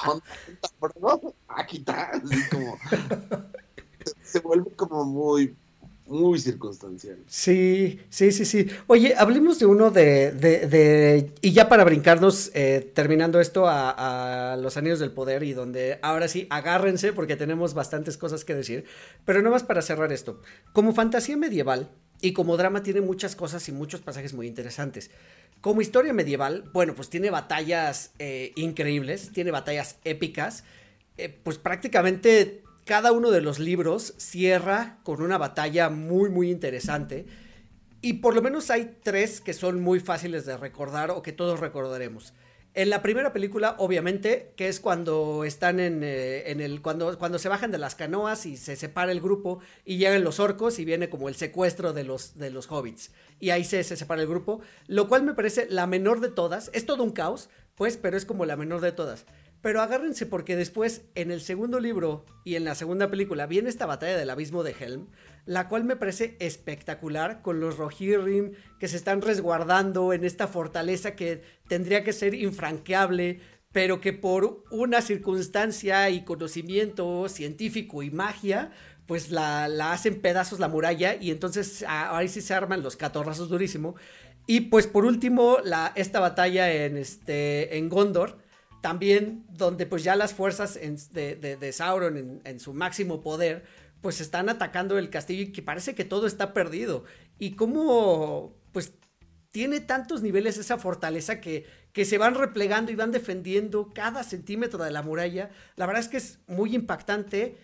Onta, 0.06 1.28
aquí 1.50 1.78
está, 1.78 2.12
así 2.12 2.38
como, 2.50 2.78
se 4.24 4.40
vuelve 4.40 4.72
como 4.72 5.04
muy, 5.04 5.54
muy 6.08 6.40
circunstancial. 6.40 7.18
Sí, 7.28 8.00
sí, 8.10 8.32
sí, 8.32 8.46
sí. 8.46 8.68
Oye, 8.88 9.14
hablemos 9.18 9.60
de 9.60 9.66
uno 9.66 9.92
de, 9.92 10.32
de, 10.32 11.32
y 11.42 11.52
ya 11.52 11.68
para 11.68 11.84
brincarnos, 11.84 12.52
eh, 12.54 12.92
terminando 12.94 13.40
esto 13.40 13.66
a, 13.68 14.58
los 14.62 14.78
anillos 14.78 15.00
del 15.00 15.12
poder 15.12 15.44
y 15.44 15.54
donde 15.54 16.00
ahora 16.02 16.28
sí, 16.28 16.48
agárrense 16.50 17.14
porque 17.14 17.36
tenemos 17.36 17.74
bastantes 17.74 18.18
cosas 18.18 18.46
que 18.46 18.56
decir, 18.56 18.86
pero 19.26 19.42
no 19.42 19.52
más 19.52 19.64
para 19.64 19.82
cerrar 19.82 20.12
esto. 20.12 20.42
Como 20.74 20.94
fantasía 20.94 21.38
medieval 21.38 21.90
y 22.22 22.34
como 22.34 22.58
drama 22.58 22.84
tiene 22.84 23.02
muchas 23.02 23.36
cosas 23.36 23.68
y 23.70 23.72
muchos 23.72 24.02
pasajes 24.02 24.34
muy 24.34 24.48
interesantes. 24.48 25.12
Como 25.62 25.82
historia 25.82 26.14
medieval, 26.14 26.70
bueno, 26.74 26.94
pues 26.96 27.10
tiene 27.10 27.30
batallas 27.30 28.12
eh, 28.20 28.54
increíbles, 28.56 29.32
tiene 29.34 29.52
batallas 29.52 29.98
épicas, 30.04 30.64
eh, 31.18 31.36
pues 31.44 31.58
prácticamente 31.58 32.64
cada 32.88 33.12
uno 33.12 33.32
de 33.32 33.42
los 33.42 33.60
libros 33.60 34.16
cierra 34.18 34.98
con 35.04 35.22
una 35.22 35.38
batalla 35.38 35.90
muy, 35.90 36.30
muy 36.30 36.50
interesante. 36.50 37.28
Y 38.02 38.14
por 38.14 38.34
lo 38.34 38.42
menos 38.42 38.72
hay 38.72 38.98
tres 39.04 39.42
que 39.42 39.54
son 39.54 39.82
muy 39.82 40.00
fáciles 40.00 40.46
de 40.46 40.56
recordar 40.56 41.12
o 41.12 41.22
que 41.22 41.34
todos 41.34 41.60
recordaremos. 41.60 42.34
En 42.74 42.90
la 42.90 43.02
primera 43.02 43.34
película, 43.34 43.76
obviamente, 43.80 44.54
que 44.56 44.68
es 44.68 44.80
cuando 44.80 45.44
están 45.44 45.80
en, 45.80 46.02
eh, 46.04 46.52
el. 46.52 46.82
Cuando, 46.82 47.18
cuando 47.18 47.40
se 47.40 47.50
bajan 47.50 47.72
de 47.72 47.80
las 47.80 47.96
canoas 47.96 48.46
y 48.46 48.56
se 48.56 48.76
separa 48.76 49.12
el 49.12 49.20
grupo 49.20 49.60
y 49.84 49.98
llegan 49.98 50.24
los 50.24 50.40
orcos 50.40 50.78
y 50.78 50.86
viene 50.86 51.10
como 51.10 51.28
el 51.28 51.36
secuestro 51.36 51.92
de 51.92 52.04
los, 52.04 52.38
de 52.38 52.52
los 52.52 52.72
hobbits. 52.72 53.12
Y 53.40 53.50
ahí 53.50 53.64
se, 53.64 53.84
se 53.84 53.98
separa 53.98 54.22
el 54.22 54.28
grupo. 54.28 54.62
Lo 54.86 55.08
cual 55.08 55.24
me 55.24 55.34
parece 55.34 55.66
la 55.70 55.88
menor 55.88 56.22
de 56.22 56.30
todas. 56.30 56.70
Es 56.72 56.86
todo 56.86 57.04
un 57.04 57.12
caos, 57.12 57.50
pues, 57.76 57.98
pero 57.98 58.16
es 58.16 58.26
como 58.26 58.46
la 58.46 58.56
menor 58.56 58.80
de 58.82 58.92
todas. 58.92 59.26
Pero 59.62 59.82
agárrense 59.82 60.26
porque 60.26 60.56
después, 60.56 61.04
en 61.16 61.32
el 61.32 61.42
segundo 61.42 61.80
libro 61.80 62.26
y 62.46 62.56
en 62.56 62.64
la 62.64 62.76
segunda 62.76 63.10
película, 63.10 63.48
viene 63.48 63.70
esta 63.70 63.86
batalla 63.86 64.18
del 64.18 64.30
abismo 64.30 64.64
de 64.64 64.76
Helm, 64.80 65.08
la 65.46 65.68
cual 65.68 65.84
me 65.84 65.96
parece 65.96 66.38
espectacular, 66.40 67.42
con 67.42 67.60
los 67.60 67.78
Rohirrim 67.78 68.54
que 68.80 68.88
se 68.88 68.98
están 68.98 69.22
resguardando 69.22 70.14
en 70.14 70.24
esta 70.24 70.48
fortaleza 70.48 71.16
que 71.16 71.42
tendría 71.68 72.04
que 72.04 72.14
ser 72.14 72.36
infranqueable, 72.36 73.40
pero 73.72 74.00
que 74.00 74.14
por 74.14 74.64
una 74.72 75.02
circunstancia 75.02 76.10
y 76.10 76.24
conocimiento 76.24 77.28
científico 77.28 78.04
y 78.04 78.12
magia, 78.12 78.72
pues 79.08 79.32
la, 79.32 79.66
hacen 79.92 80.22
pedazos 80.22 80.60
la 80.60 80.68
muralla 80.68 81.16
y 81.16 81.32
entonces 81.32 81.84
ahí 81.88 82.28
sí 82.28 82.42
se 82.42 82.54
arman 82.54 82.84
los 82.84 82.96
catorrazos 82.96 83.50
durísimo. 83.50 83.96
Y 84.46 84.62
pues 84.62 84.88
por 84.88 85.06
último, 85.06 85.58
la, 85.64 85.92
esta 85.96 86.20
batalla 86.20 86.72
en, 86.72 86.98
este, 86.98 87.78
en 87.78 87.90
Gondor, 87.90 88.38
también 88.88 89.44
donde 89.50 89.86
pues 89.86 90.06
ya 90.06 90.16
las 90.16 90.34
fuerzas 90.34 90.80
de, 91.12 91.70
Sauron 91.74 92.40
en, 92.46 92.60
su 92.62 92.74
máximo 92.74 93.22
poder 93.22 93.66
pues 94.00 94.22
están 94.22 94.48
atacando 94.48 94.98
el 94.98 95.10
castillo 95.10 95.44
y 95.44 95.52
que 95.52 95.62
parece 95.62 95.94
que 95.94 96.06
todo 96.06 96.26
está 96.26 96.54
perdido. 96.54 97.04
Y 97.38 97.58
cómo 97.58 98.56
pues 98.72 98.94
tiene 99.52 99.82
tantos 99.82 100.22
niveles 100.22 100.58
esa 100.58 100.78
fortaleza 100.78 101.42
que, 101.42 101.66
que 101.92 102.06
se 102.06 102.18
van 102.18 102.36
replegando 102.36 102.90
y 102.90 102.96
van 102.96 103.12
defendiendo 103.12 103.92
cada 103.94 104.24
centímetro 104.24 104.82
de 104.82 104.92
la 104.92 105.02
muralla. 105.02 105.50
La 105.76 105.86
verdad 105.86 106.04
es 106.04 106.08
que 106.08 106.16
es 106.16 106.40
muy 106.48 106.74
impactante 106.74 107.58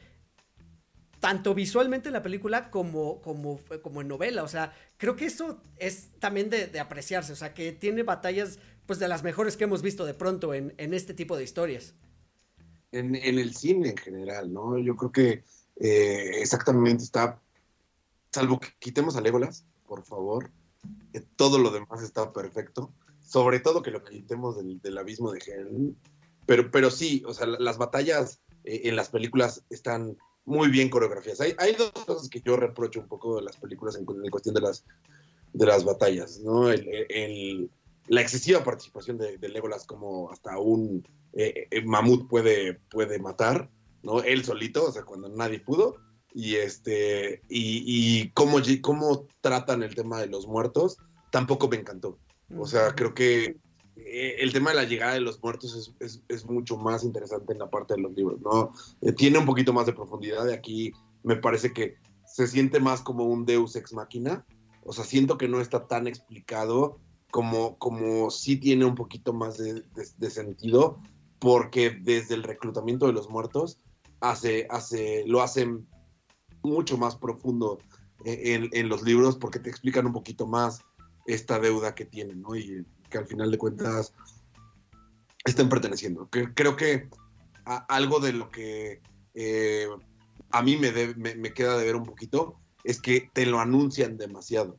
tanto 1.21 1.55
visualmente 1.55 2.09
en 2.09 2.13
la 2.15 2.21
película 2.21 2.69
como, 2.69 3.21
como, 3.21 3.61
como 3.81 4.01
en 4.01 4.09
novela. 4.09 4.43
O 4.43 4.49
sea, 4.49 4.73
creo 4.97 5.15
que 5.15 5.23
eso 5.23 5.61
es 5.77 6.09
también 6.19 6.49
de, 6.49 6.67
de 6.67 6.81
apreciarse. 6.81 7.31
O 7.31 7.37
sea, 7.37 7.53
que 7.53 7.71
tiene 7.71 8.03
batallas 8.03 8.59
pues 8.85 8.99
de 8.99 9.07
las 9.07 9.23
mejores 9.23 9.57
que 9.57 9.63
hemos 9.63 9.81
visto 9.81 10.05
de 10.05 10.13
pronto 10.13 10.53
en, 10.53 10.73
este 10.77 11.13
tipo 11.13 11.37
de 11.37 11.43
historias. 11.43 11.93
En, 12.91 13.15
el 13.15 13.55
cine 13.55 13.89
en 13.89 13.97
general, 13.97 14.53
¿no? 14.53 14.77
Yo 14.77 14.95
creo 14.95 15.11
que 15.11 15.43
eh, 15.77 16.31
exactamente 16.41 17.03
está, 17.03 17.41
salvo 18.31 18.59
que 18.59 18.69
quitemos 18.79 19.15
a 19.15 19.21
Legolas, 19.21 19.65
por 19.87 20.03
favor, 20.03 20.51
todo 21.35 21.57
lo 21.57 21.71
demás 21.71 22.03
está 22.03 22.31
perfecto, 22.33 22.91
sobre 23.21 23.59
todo 23.59 23.81
que 23.81 23.91
lo 23.91 24.03
quitemos 24.03 24.57
del, 24.57 24.97
abismo 24.97 25.31
de 25.31 25.39
Hell, 25.39 25.95
pero, 26.45 26.69
pero 26.69 26.91
sí, 26.91 27.23
o 27.25 27.33
sea, 27.33 27.47
las 27.47 27.77
batallas 27.77 28.41
eh, 28.65 28.81
en 28.85 28.95
las 28.95 29.09
películas 29.09 29.63
están 29.69 30.17
muy 30.45 30.69
bien 30.69 30.89
coreografiadas. 30.89 31.39
Hay, 31.39 31.55
hay, 31.57 31.73
dos 31.73 31.91
cosas 31.91 32.29
que 32.29 32.41
yo 32.41 32.57
reprocho 32.57 32.99
un 32.99 33.07
poco 33.07 33.37
de 33.37 33.43
las 33.43 33.55
películas 33.55 33.95
en, 33.95 34.05
cuestión 34.05 34.53
de 34.53 34.61
las, 34.61 34.83
de 35.53 35.65
las 35.65 35.85
batallas, 35.85 36.41
¿no? 36.41 36.69
el 36.69 37.71
la 38.07 38.21
excesiva 38.21 38.63
participación 38.63 39.17
de, 39.17 39.37
Legolas 39.49 39.85
como 39.85 40.31
hasta 40.31 40.57
un 40.59 41.07
eh, 41.33 41.67
eh, 41.71 41.81
mamut 41.85 42.27
puede, 42.27 42.75
puede 42.89 43.19
matar, 43.19 43.69
¿no? 44.01 44.21
Él 44.21 44.43
solito, 44.43 44.85
o 44.85 44.91
sea, 44.91 45.03
cuando 45.03 45.29
nadie 45.29 45.59
pudo. 45.59 45.97
Y 46.35 46.55
este, 46.55 47.41
y, 47.47 47.83
y 47.85 48.29
cómo, 48.31 48.57
cómo 48.81 49.27
tratan 49.41 49.83
el 49.83 49.93
tema 49.93 50.19
de 50.19 50.27
los 50.27 50.47
muertos, 50.47 50.97
tampoco 51.31 51.67
me 51.69 51.77
encantó. 51.77 52.17
O 52.57 52.65
sea, 52.65 52.95
creo 52.95 53.13
que 53.13 53.57
eh, 53.95 54.35
el 54.39 54.51
tema 54.51 54.71
de 54.71 54.77
la 54.77 54.83
llegada 54.83 55.13
de 55.13 55.21
los 55.21 55.41
muertos 55.41 55.93
es, 55.99 56.45
mucho 56.45 56.75
más 56.77 57.03
interesante 57.03 57.53
en 57.53 57.59
la 57.59 57.69
parte 57.69 57.93
de 57.93 58.01
los 58.01 58.13
libros, 58.13 58.41
¿no? 58.41 58.71
tiene 59.15 59.37
un 59.37 59.45
poquito 59.45 59.73
más 59.73 59.85
de 59.85 59.93
profundidad 59.93 60.45
de 60.45 60.55
aquí, 60.55 60.91
me 61.21 61.35
parece 61.35 61.71
que 61.71 61.97
se 62.25 62.47
siente 62.47 62.79
más 62.79 63.01
como 63.01 63.25
un 63.25 63.45
Deus 63.45 63.75
ex 63.75 63.93
máquina. 63.93 64.43
O 64.85 64.91
sea, 64.91 65.05
siento 65.05 65.37
que 65.37 65.47
no 65.47 65.61
está 65.61 65.87
tan 65.87 66.07
explicado 66.07 66.99
como, 67.33 67.79
como 67.79 68.29
sí 68.29 68.57
tiene 68.57 68.85
un 68.85 68.93
poquito 68.93 69.33
más 69.33 69.57
de, 69.57 69.83
de 70.17 70.29
sentido, 70.29 71.01
porque 71.39 71.89
desde 71.89 72.35
el 72.35 72.43
reclutamiento 72.43 73.07
de 73.07 73.13
los 73.13 73.27
muertos 73.27 73.79
hace, 74.21 74.67
hace, 74.69 75.23
lo 75.25 75.41
hacen 75.41 75.87
mucho 76.61 76.95
más 76.95 77.15
profundo 77.15 77.79
en, 78.23 78.69
en, 78.71 78.87
los 78.87 79.01
libros 79.01 79.35
porque 79.35 79.57
te 79.57 79.71
explican 79.71 80.05
un 80.05 80.13
poquito 80.13 80.45
más 80.45 80.83
esta 81.25 81.57
deuda 81.57 81.95
que 81.95 82.05
tienen, 82.05 82.43
¿no? 82.43 82.55
Y 82.55 82.85
que 83.09 83.17
al 83.17 83.25
final 83.25 83.49
de 83.49 83.57
cuentas 83.57 84.13
estén 85.43 85.69
perteneciendo. 85.69 86.29
Que, 86.29 86.53
creo 86.53 86.75
que 86.75 87.09
algo 87.65 88.19
de 88.19 88.33
lo 88.33 88.51
que 88.51 89.01
eh, 89.33 89.87
a 90.51 90.61
mí 90.61 90.77
me, 90.77 90.91
me, 91.15 91.33
me, 91.33 91.51
queda 91.51 91.79
de 91.79 91.85
ver 91.85 91.95
un 91.95 92.05
poquito 92.05 92.59
es 92.83 93.01
que 93.01 93.27
te 93.33 93.47
lo 93.47 93.59
anuncian 93.59 94.17
demasiado. 94.17 94.77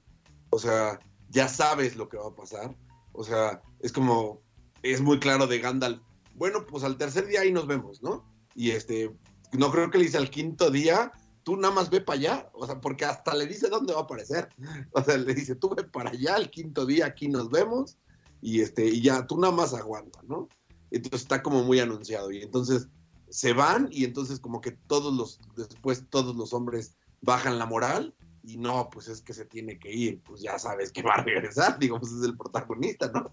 O 0.51 0.61
sea, 0.61 1.01
ya 1.35 1.49
sabes 1.49 1.97
lo 1.97 2.09
que 2.09 2.17
va 2.17 2.29
a 2.29 2.35
pasar. 2.35 2.75
O 3.13 3.25
sea, 3.25 3.61
es 3.81 3.93
como, 3.93 4.41
es 4.83 5.01
muy 5.03 5.19
claro 5.19 5.47
de 5.47 5.59
Gandalf. 5.59 6.01
Bueno, 6.37 6.65
pues 6.65 6.85
al 6.85 6.97
tercer 6.97 7.27
día 7.27 7.41
ahí 7.41 7.53
nos 7.53 7.67
vemos, 7.67 8.03
¿no? 8.03 8.25
Y 8.55 8.71
este, 8.71 9.15
no 9.53 9.71
creo 9.71 9.91
que 9.91 9.99
le 9.99 10.05
dice 10.05 10.17
al 10.17 10.31
quinto 10.31 10.71
día, 10.71 11.13
tú 11.43 11.57
nada 11.57 11.75
más 11.75 11.91
ve 11.91 12.01
para 12.01 12.19
allá, 12.19 12.51
o 12.55 12.67
sea, 12.67 12.81
porque 12.81 13.05
hasta 13.05 13.35
le 13.35 13.47
dice 13.47 13.69
dónde 13.69 13.93
va 13.93 14.01
a 14.01 14.05
aparecer. 14.05 14.49
O 14.93 15.03
sea, 15.03 15.17
le 15.19 15.35
dice, 15.35 15.57
tú 15.57 15.75
ve 15.75 15.85
para 15.85 16.11
allá, 16.11 16.37
el 16.37 16.51
quinto 16.51 16.87
día 16.87 17.07
aquí 17.07 17.29
nos 17.29 17.51
vemos, 17.51 17.99
y 18.41 18.61
este, 18.61 18.87
y 18.87 19.03
ya, 19.03 19.27
tú 19.27 19.39
nada 19.39 19.53
más 19.53 19.75
aguanta, 19.75 20.21
¿no? 20.27 20.49
Entonces 20.91 21.23
está 21.23 21.43
como 21.43 21.65
muy 21.65 21.81
anunciado, 21.81 22.31
y 22.31 22.43
entonces 22.43 22.89
se 23.29 23.53
van, 23.53 23.89
y 23.91 24.05
entonces 24.05 24.39
como 24.39 24.61
que 24.61 24.71
todos 24.71 25.13
los, 25.13 25.41
después 25.57 26.05
todos 26.09 26.37
los 26.37 26.53
hombres 26.53 26.97
bajan 27.21 27.59
la 27.59 27.67
moral, 27.67 28.15
y 28.47 28.59
no, 28.59 28.91
pues 28.91 29.09
es 29.09 29.23
que 29.23 29.33
se 29.33 29.47
tiene 29.47 29.79
que 29.79 29.93
ir, 29.93 30.21
pues 30.23 30.43
ya 30.43 30.59
sabes 30.59 30.93
que 30.93 31.03
va 31.03 31.15
a 31.15 31.25
regresar, 31.25 31.79
digo, 31.79 31.99
pues 31.99 32.13
es 32.13 32.23
el 32.23 32.37
protagonista, 32.37 33.11
¿no? 33.13 33.33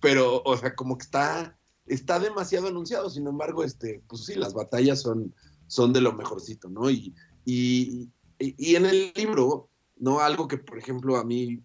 Pero, 0.00 0.42
o 0.44 0.56
sea, 0.56 0.74
como 0.74 0.98
que 0.98 1.04
está, 1.04 1.58
está 1.86 2.18
demasiado 2.18 2.68
anunciado, 2.68 3.08
sin 3.10 3.26
embargo, 3.26 3.64
este, 3.64 4.02
pues 4.06 4.24
sí, 4.24 4.34
las 4.34 4.54
batallas 4.54 5.00
son, 5.00 5.34
son 5.66 5.92
de 5.92 6.00
lo 6.00 6.12
mejorcito, 6.12 6.68
¿no? 6.68 6.90
Y, 6.90 7.14
y, 7.44 8.08
y, 8.38 8.76
en 8.76 8.86
el 8.86 9.12
libro, 9.14 9.70
¿no? 9.96 10.20
Algo 10.20 10.46
que, 10.46 10.58
por 10.58 10.78
ejemplo, 10.78 11.16
a 11.16 11.24
mí 11.24 11.62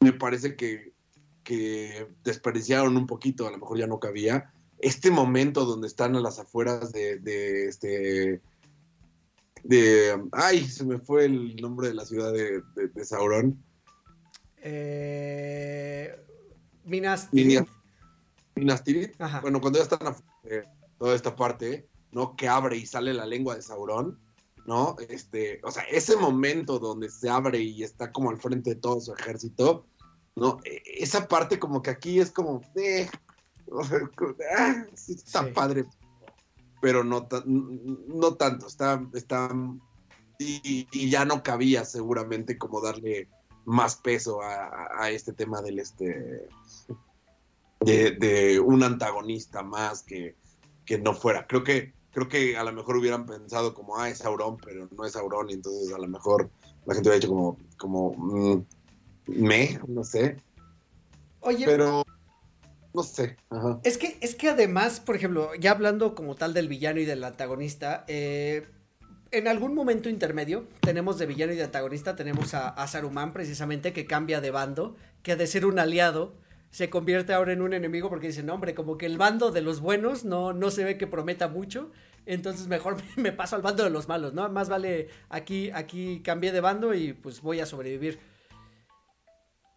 me 0.00 0.12
parece 0.12 0.54
que, 0.56 0.92
que 1.42 2.08
desperdiciaron 2.22 2.96
un 2.96 3.06
poquito, 3.06 3.46
a 3.46 3.50
lo 3.50 3.58
mejor 3.58 3.78
ya 3.78 3.86
no 3.86 4.00
cabía, 4.00 4.52
este 4.78 5.10
momento 5.10 5.64
donde 5.64 5.86
están 5.86 6.14
a 6.14 6.20
las 6.20 6.38
afueras 6.38 6.92
de, 6.92 7.18
de 7.18 7.68
este 7.68 8.42
de 9.64 10.22
ay 10.32 10.66
se 10.68 10.84
me 10.84 10.98
fue 10.98 11.24
el 11.24 11.56
nombre 11.56 11.88
de 11.88 11.94
la 11.94 12.04
ciudad 12.04 12.32
de, 12.32 12.62
de, 12.76 12.88
de 12.88 13.04
Sauron. 13.04 13.62
Eh, 14.58 16.14
Minas 16.84 17.30
Tirith. 17.30 17.68
Minas 18.54 18.84
Tirith. 18.84 19.16
Bueno 19.42 19.60
cuando 19.60 19.78
ya 19.78 19.84
están 19.84 20.14
eh, 20.44 20.62
toda 20.98 21.14
esta 21.14 21.34
parte 21.34 21.88
no 22.12 22.36
que 22.36 22.46
abre 22.46 22.76
y 22.76 22.86
sale 22.86 23.12
la 23.12 23.26
lengua 23.26 23.56
de 23.56 23.62
Sauron 23.62 24.18
¿no? 24.66 24.96
Este, 25.08 25.60
o 25.62 25.70
sea, 25.70 25.82
ese 25.84 26.16
momento 26.16 26.78
donde 26.78 27.10
se 27.10 27.28
abre 27.28 27.58
y 27.58 27.82
está 27.82 28.12
como 28.12 28.30
al 28.30 28.38
frente 28.38 28.70
de 28.70 28.76
todo 28.76 29.00
su 29.00 29.12
ejército, 29.12 29.86
¿no? 30.36 30.58
E, 30.64 30.82
esa 30.98 31.28
parte 31.28 31.58
como 31.58 31.82
que 31.82 31.90
aquí 31.90 32.18
es 32.18 32.30
como, 32.30 32.62
eh, 32.76 33.08
ah, 34.58 34.86
está 34.94 35.52
padre, 35.52 35.84
pero 36.84 37.02
no, 37.02 37.26
no 37.46 38.34
tanto, 38.34 38.66
está, 38.66 39.02
está, 39.14 39.48
y, 40.38 41.08
ya 41.08 41.24
no 41.24 41.42
cabía 41.42 41.82
seguramente 41.86 42.58
como 42.58 42.82
darle 42.82 43.26
más 43.64 43.96
peso 43.96 44.42
a, 44.42 45.10
este 45.10 45.32
tema 45.32 45.62
del 45.62 45.78
este, 45.78 46.46
de, 47.80 48.10
de, 48.10 48.60
un 48.60 48.82
antagonista 48.82 49.62
más 49.62 50.02
que, 50.02 50.36
que 50.84 50.98
no 50.98 51.14
fuera. 51.14 51.46
Creo 51.46 51.64
que 51.64 51.94
creo 52.10 52.28
que 52.28 52.58
a 52.58 52.64
lo 52.64 52.72
mejor 52.74 52.98
hubieran 52.98 53.24
pensado 53.24 53.72
como, 53.72 53.96
ah, 53.96 54.10
es 54.10 54.18
Sauron, 54.18 54.58
pero 54.58 54.86
no 54.94 55.06
es 55.06 55.12
Sauron, 55.12 55.48
y 55.48 55.54
entonces 55.54 55.90
a 55.90 55.98
lo 55.98 56.06
mejor 56.06 56.50
la 56.84 56.92
gente 56.92 57.08
hubiera 57.08 57.18
dicho 57.18 57.28
como, 57.28 57.56
como, 57.78 58.12
mm, 58.12 58.66
me, 59.28 59.80
no 59.88 60.04
sé. 60.04 60.36
Oye, 61.40 61.64
pero 61.64 62.04
no 62.94 63.02
sé. 63.02 63.36
Es 63.82 63.98
que, 63.98 64.16
es 64.20 64.34
que 64.36 64.48
además, 64.48 65.00
por 65.00 65.16
ejemplo, 65.16 65.50
ya 65.56 65.72
hablando 65.72 66.14
como 66.14 66.36
tal 66.36 66.54
del 66.54 66.68
villano 66.68 67.00
y 67.00 67.04
del 67.04 67.24
antagonista, 67.24 68.04
eh, 68.06 68.66
en 69.32 69.48
algún 69.48 69.74
momento 69.74 70.08
intermedio 70.08 70.68
tenemos 70.80 71.18
de 71.18 71.26
villano 71.26 71.52
y 71.52 71.56
de 71.56 71.64
antagonista, 71.64 72.14
tenemos 72.14 72.54
a, 72.54 72.68
a 72.68 72.86
Saruman 72.86 73.32
precisamente 73.32 73.92
que 73.92 74.06
cambia 74.06 74.40
de 74.40 74.52
bando, 74.52 74.96
que 75.22 75.34
de 75.34 75.48
ser 75.48 75.66
un 75.66 75.80
aliado 75.80 76.36
se 76.70 76.90
convierte 76.90 77.32
ahora 77.32 77.52
en 77.52 77.62
un 77.62 77.72
enemigo 77.72 78.08
porque 78.08 78.28
dicen, 78.28 78.50
hombre, 78.50 78.74
como 78.74 78.96
que 78.96 79.06
el 79.06 79.18
bando 79.18 79.50
de 79.50 79.60
los 79.60 79.80
buenos 79.80 80.24
no, 80.24 80.52
no 80.52 80.70
se 80.70 80.84
ve 80.84 80.98
que 80.98 81.06
prometa 81.06 81.48
mucho, 81.48 81.90
entonces 82.26 82.68
mejor 82.68 82.96
me 83.16 83.32
paso 83.32 83.56
al 83.56 83.62
bando 83.62 83.82
de 83.84 83.90
los 83.90 84.08
malos, 84.08 84.34
¿no? 84.34 84.48
Más 84.48 84.68
vale 84.68 85.08
aquí, 85.28 85.70
aquí 85.70 86.20
cambié 86.22 86.52
de 86.52 86.60
bando 86.60 86.94
y 86.94 87.12
pues 87.12 87.42
voy 87.42 87.60
a 87.60 87.66
sobrevivir. 87.66 88.18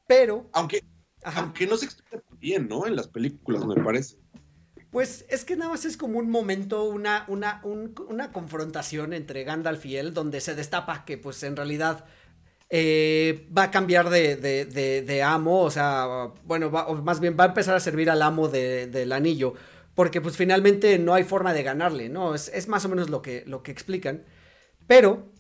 Pero... 0.08 0.50
Aunque, 0.54 0.84
aunque 1.24 1.68
no 1.68 1.78
se 1.78 1.86
explica 1.86 2.24
bien, 2.40 2.68
¿no? 2.68 2.88
En 2.88 2.96
las 2.96 3.08
películas, 3.08 3.66
me 3.66 3.76
parece. 3.76 4.18
Pues 4.92 5.26
es 5.30 5.44
que 5.44 5.56
nada 5.56 5.72
más 5.72 5.86
es 5.86 5.98
como 5.98 6.20
un 6.20 6.30
momento, 6.30 6.86
una, 6.86 7.26
una, 7.28 7.62
una 7.64 8.32
confrontación 8.32 9.14
entre 9.14 9.44
Gandalf 9.44 9.86
y 9.86 9.98
él, 9.98 10.14
donde 10.14 10.40
se 10.42 10.56
destapa 10.56 11.04
que 11.06 11.18
pues 11.18 11.44
en 11.44 11.56
realidad 11.56 12.06
eh, 12.70 13.48
va 13.56 13.64
a 13.64 13.72
cambiar 13.72 14.10
de, 14.10 15.22
amo, 15.26 15.62
o 15.62 15.72
sea, 15.72 16.34
bueno, 16.44 16.70
más 16.70 17.20
bien 17.20 17.38
va 17.40 17.46
a 17.46 17.48
empezar 17.48 17.76
a 17.76 17.80
servir 17.80 18.10
al 18.10 18.22
amo 18.22 18.50
del 18.50 19.12
anillo, 19.14 19.54
porque 19.96 20.20
pues 20.20 20.36
finalmente 20.36 21.00
no 21.00 21.14
hay 21.14 21.24
forma 21.24 21.54
de 21.54 21.64
ganarle, 21.64 22.10
¿no? 22.10 22.36
Es, 22.36 22.68
más 22.68 22.84
o 22.86 22.90
menos 22.90 23.10
lo 23.10 23.22
que, 23.22 23.44
lo 23.46 23.64
que 23.64 23.72
explican, 23.72 24.24
pero 24.86 25.32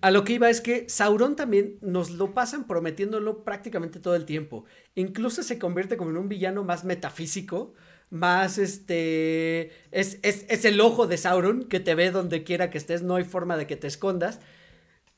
a 0.00 0.10
lo 0.10 0.24
que 0.24 0.34
iba 0.34 0.50
es 0.50 0.60
que 0.60 0.88
Sauron 0.88 1.36
también 1.36 1.78
nos 1.80 2.10
lo 2.10 2.34
pasan 2.34 2.66
prometiéndolo 2.66 3.44
prácticamente 3.44 4.00
todo 4.00 4.16
el 4.16 4.24
tiempo, 4.24 4.64
incluso 4.94 5.42
se 5.42 5.58
convierte 5.58 5.96
como 5.96 6.10
en 6.10 6.16
un 6.16 6.28
villano 6.28 6.64
más 6.64 6.84
metafísico, 6.84 7.74
más 8.10 8.58
este, 8.58 9.72
es, 9.90 10.18
es, 10.22 10.46
es 10.48 10.64
el 10.64 10.80
ojo 10.80 11.06
de 11.06 11.16
Sauron 11.16 11.64
que 11.64 11.80
te 11.80 11.94
ve 11.94 12.10
donde 12.10 12.44
quiera 12.44 12.70
que 12.70 12.78
estés, 12.78 13.02
no 13.02 13.16
hay 13.16 13.24
forma 13.24 13.56
de 13.56 13.66
que 13.66 13.76
te 13.76 13.86
escondas 13.86 14.40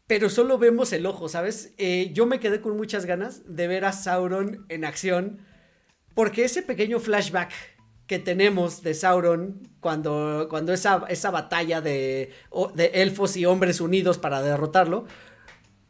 pero 0.09 0.31
solo 0.31 0.59
vemos 0.59 0.93
el 0.95 1.05
ojo, 1.05 1.29
¿sabes? 1.29 1.74
Eh, 1.76 2.11
yo 2.14 2.24
me 2.24 2.41
quedé 2.41 2.62
con 2.62 2.76
muchas 2.76 3.05
ganas 3.05 3.43
de 3.47 3.68
ver 3.68 3.85
a 3.85 3.93
Sauron 3.93 4.64
en 4.70 4.87
acción, 4.87 5.39
porque 6.14 6.45
ese 6.45 6.62
pequeño 6.62 6.99
flashback 6.99 7.53
que 8.09 8.19
tenemos 8.19 8.83
de 8.83 8.95
Sauron 8.95 9.69
cuando, 9.81 10.49
cuando 10.51 10.73
esa, 10.73 11.05
esa 11.09 11.31
batalla 11.31 11.81
de, 11.83 12.33
elfos 12.95 13.37
y 13.37 13.45
hombres 13.45 13.81
unidos 13.81 14.17
para 14.17 14.43
derrotarlo, 14.43 15.05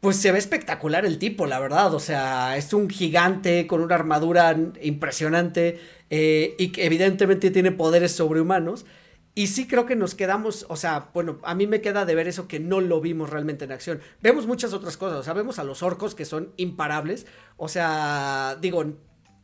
pues 0.01 0.17
se 0.17 0.31
ve 0.31 0.37
espectacular 0.37 1.05
el 1.05 1.17
tipo, 1.17 1.47
la 1.47 1.59
verdad. 1.59 1.93
O 1.93 1.99
sea, 1.99 2.57
es 2.57 2.73
un 2.73 2.89
gigante 2.89 3.65
con 3.67 3.81
una 3.81 3.95
armadura 3.95 4.55
impresionante 4.81 5.79
eh, 6.09 6.55
y 6.59 6.73
que 6.73 6.85
evidentemente 6.85 7.51
tiene 7.51 7.71
poderes 7.71 8.11
sobrehumanos. 8.11 8.85
Y 9.33 9.47
sí 9.47 9.65
creo 9.65 9.85
que 9.85 9.95
nos 9.95 10.13
quedamos, 10.13 10.65
o 10.67 10.75
sea, 10.75 11.11
bueno, 11.13 11.39
a 11.43 11.55
mí 11.55 11.67
me 11.67 11.79
queda 11.79 12.03
de 12.03 12.15
ver 12.15 12.27
eso 12.27 12.49
que 12.49 12.59
no 12.59 12.81
lo 12.81 12.99
vimos 12.99 13.29
realmente 13.29 13.63
en 13.63 13.71
acción. 13.71 14.01
Vemos 14.21 14.45
muchas 14.45 14.73
otras 14.73 14.97
cosas, 14.97 15.19
o 15.19 15.23
sea, 15.23 15.33
vemos 15.33 15.59
a 15.59 15.63
los 15.63 15.81
orcos 15.83 16.15
que 16.15 16.25
son 16.25 16.51
imparables, 16.57 17.25
o 17.55 17.69
sea, 17.69 18.57
digo, 18.59 18.83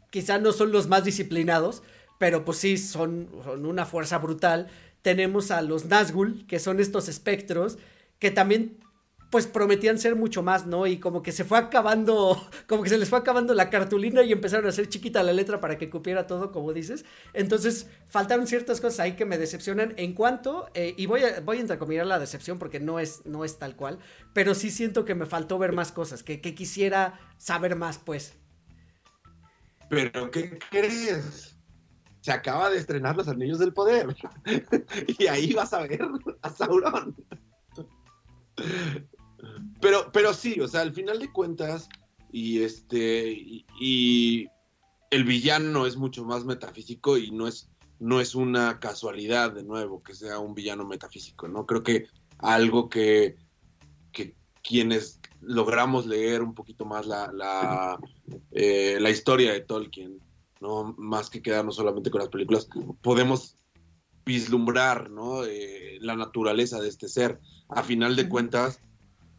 quizá 0.10 0.38
no 0.40 0.52
son 0.52 0.74
los 0.74 0.90
más 0.90 1.06
disciplinados, 1.06 1.82
pero 2.18 2.45
pues 2.45 2.57
sí, 2.59 2.78
son, 2.78 3.30
una 3.63 3.86
fuerza 3.86 4.18
brutal. 4.18 4.68
Tenemos 5.01 5.51
a 5.51 5.61
los 5.61 5.86
Nazgûl, 5.86 6.45
que 6.47 6.59
son 6.59 6.80
estos 6.80 7.09
espectros, 7.09 7.78
que 8.20 8.32
también 8.32 8.80
pues 9.32 9.47
prometían 9.47 9.99
ser 9.99 10.16
mucho 10.16 10.43
más, 10.43 10.66
¿no? 10.66 10.88
Y 10.88 10.97
como 10.97 11.22
que 11.22 11.34
se 11.34 11.43
fue 11.43 11.57
acabando, 11.57 12.41
como 12.68 12.84
que 12.84 12.89
se 12.89 12.97
les 12.97 13.09
fue 13.09 13.20
acabando 13.20 13.53
la 13.53 13.70
cartulina 13.70 14.24
y 14.24 14.32
empezaron 14.32 14.66
a 14.66 14.70
hacer 14.70 14.88
chiquita 14.88 15.24
la 15.24 15.34
letra 15.34 15.59
para 15.59 15.78
que 15.78 15.89
cupiera 15.89 16.26
todo, 16.26 16.51
como 16.51 16.72
dices. 16.72 17.03
Entonces, 17.34 17.88
faltaron 18.07 18.47
ciertas 18.47 18.80
cosas 18.80 19.01
ahí 19.01 19.13
que 19.18 19.26
me 19.26 19.38
decepcionan 19.38 19.93
en 19.97 20.13
cuanto, 20.13 20.70
eh, 20.74 20.93
y 20.97 21.05
voy 21.07 21.24
a, 21.24 21.41
voy 21.41 21.57
a 21.57 21.61
entrecomillar 21.61 22.05
la 22.05 22.20
decepción 22.20 22.59
porque 22.59 22.80
no 22.80 22.99
es, 22.99 23.26
no 23.26 23.43
es 23.43 23.59
tal 23.59 23.76
cual, 23.76 23.99
pero 24.34 24.55
sí 24.55 24.72
siento 24.72 25.03
que 25.03 25.16
me 25.16 25.26
faltó 25.26 25.57
ver 25.57 25.74
más 25.74 25.91
cosas, 25.91 26.24
que 26.24 26.39
quisiera 26.39 27.20
saber 27.38 27.76
más, 27.76 27.97
pues. 27.97 28.36
Pero, 29.89 30.32
¿qué 30.32 30.57
crees? 30.70 31.55
Se 32.26 32.32
acaba 32.32 32.72
de 32.72 32.78
estrenar 32.78 33.16
Los 33.16 33.28
Anillos 33.28 33.60
del 33.60 33.72
Poder. 33.72 34.16
y 35.20 35.28
ahí 35.28 35.54
vas 35.54 35.74
a 35.74 35.84
ver 35.84 36.02
a 36.42 36.50
Sauron. 36.50 37.16
Pero, 39.80 40.10
pero 40.12 40.34
sí, 40.34 40.60
o 40.60 40.68
sea, 40.68 40.82
al 40.82 40.92
final 40.92 41.20
de 41.20 41.32
cuentas, 41.32 41.88
y 42.32 42.64
este, 42.64 43.30
y, 43.80 44.48
el 45.12 45.24
villano 45.24 45.86
es 45.86 45.98
mucho 45.98 46.26
más 46.26 46.46
metafísico 46.46 47.16
y 47.20 47.30
no 47.30 47.48
es, 47.48 47.70
no 48.00 48.20
es 48.20 48.34
una 48.34 48.80
casualidad 48.80 49.52
de 49.52 49.64
nuevo 49.64 50.02
que 50.02 50.16
sea 50.16 50.40
un 50.40 50.56
villano 50.56 50.84
metafísico, 50.84 51.48
¿no? 51.48 51.68
Creo 51.68 51.84
que 51.84 52.08
algo 52.40 52.90
que, 52.90 53.36
que, 54.12 54.34
quienes 54.64 55.20
logramos 55.42 56.08
leer 56.08 56.42
un 56.42 56.56
poquito 56.56 56.86
más 56.86 57.06
la, 57.06 57.32
la, 57.32 58.00
eh, 58.50 58.98
la 59.00 59.12
historia 59.12 59.54
de 59.54 59.60
Tolkien, 59.60 60.25
¿no? 60.62 60.95
Más 60.97 61.30
que 61.30 61.41
quedarnos 61.41 61.76
solamente 61.76 62.12
con 62.12 62.20
las 62.20 62.30
películas, 62.30 62.68
podemos 63.01 63.56
vislumbrar, 64.26 65.10
¿no? 65.12 65.45
Eh, 65.45 65.97
la 66.01 66.16
naturaleza 66.16 66.82
de 66.82 66.89
este 66.89 67.08
ser. 67.08 67.39
A 67.70 67.84
final 67.84 68.16
de 68.16 68.28
cuentas, 68.28 68.82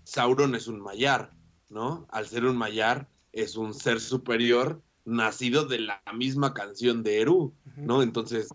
Sauron 0.05 0.55
es 0.55 0.69
un 0.69 0.81
mayar, 0.81 1.33
¿no? 1.69 2.07
Al 2.11 2.27
ser 2.27 2.45
un 2.45 2.57
mayar, 2.57 3.09
es 3.33 3.57
un 3.57 3.75
ser 3.75 4.01
superior 4.01 4.83
nacido 5.05 5.67
de 5.67 5.81
la 5.81 6.03
misma 6.15 6.55
canción 6.55 7.03
de 7.03 7.21
Eru, 7.21 7.53
¿no? 7.77 8.03
Entonces, 8.03 8.49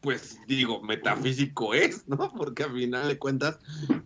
pues 0.00 0.38
digo, 0.46 0.82
metafísico 0.82 1.74
es, 1.74 2.06
¿no? 2.08 2.32
Porque 2.36 2.64
a 2.64 2.70
final 2.70 3.08
de 3.08 3.18
cuentas, 3.18 3.58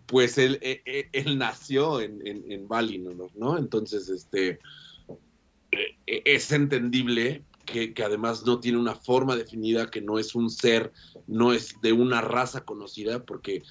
pues 0.05 0.37
él, 0.37 0.59
e, 0.61 0.81
e, 0.85 1.09
él, 1.11 1.37
nació 1.37 1.99
en, 1.99 2.25
en, 2.25 2.49
en 2.51 2.67
Valinor, 2.67 3.31
¿no? 3.35 3.57
Entonces, 3.57 4.07
este, 4.09 4.59
e, 5.71 5.97
es 6.05 6.51
entendible 6.51 7.43
que, 7.67 7.93
que, 7.93 8.03
además 8.03 8.45
no 8.45 8.59
tiene 8.59 8.79
una 8.79 8.95
forma 8.95 9.35
definida, 9.35 9.91
que 9.91 10.01
no 10.01 10.17
es 10.17 10.33
un 10.33 10.49
ser, 10.49 10.91
no 11.27 11.53
es 11.53 11.79
de 11.81 11.93
una 11.93 12.21
raza 12.21 12.65
conocida, 12.65 13.23
porque, 13.23 13.61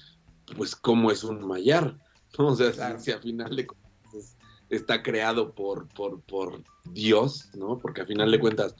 pues, 0.55 0.75
¿cómo 0.75 1.11
es 1.11 1.23
un 1.25 1.45
mayar? 1.45 1.97
¿no? 2.37 2.47
O 2.47 2.55
sea, 2.55 2.71
claro. 2.71 2.99
si, 2.99 3.05
si, 3.05 3.11
a 3.11 3.19
final 3.19 3.55
de 3.55 3.67
cuentas 3.67 4.37
está 4.69 5.01
creado 5.01 5.53
por, 5.53 5.87
por, 5.89 6.21
por 6.21 6.63
Dios, 6.91 7.49
¿no? 7.55 7.77
Porque 7.79 8.01
a 8.01 8.05
final 8.05 8.31
de 8.31 8.39
cuentas, 8.39 8.75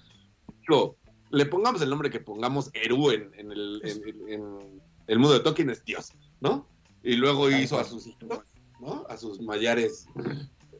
lo, 0.67 0.97
le 1.31 1.45
pongamos 1.45 1.81
el 1.81 1.89
nombre 1.89 2.09
que 2.09 2.19
pongamos 2.19 2.69
Eru 2.73 3.11
en, 3.11 3.31
en, 3.35 3.51
el, 3.51 3.81
en, 3.83 4.29
en, 4.29 4.81
el, 5.07 5.19
mundo 5.19 5.33
de 5.33 5.39
Tolkien 5.39 5.69
es 5.69 5.83
Dios, 5.83 6.13
¿no? 6.39 6.67
Y 7.03 7.15
luego 7.15 7.49
hizo 7.49 7.79
a 7.79 7.83
sus 7.83 8.05
hijos, 8.07 8.41
¿no? 8.79 9.05
A 9.09 9.17
sus 9.17 9.41
mayares, 9.41 10.07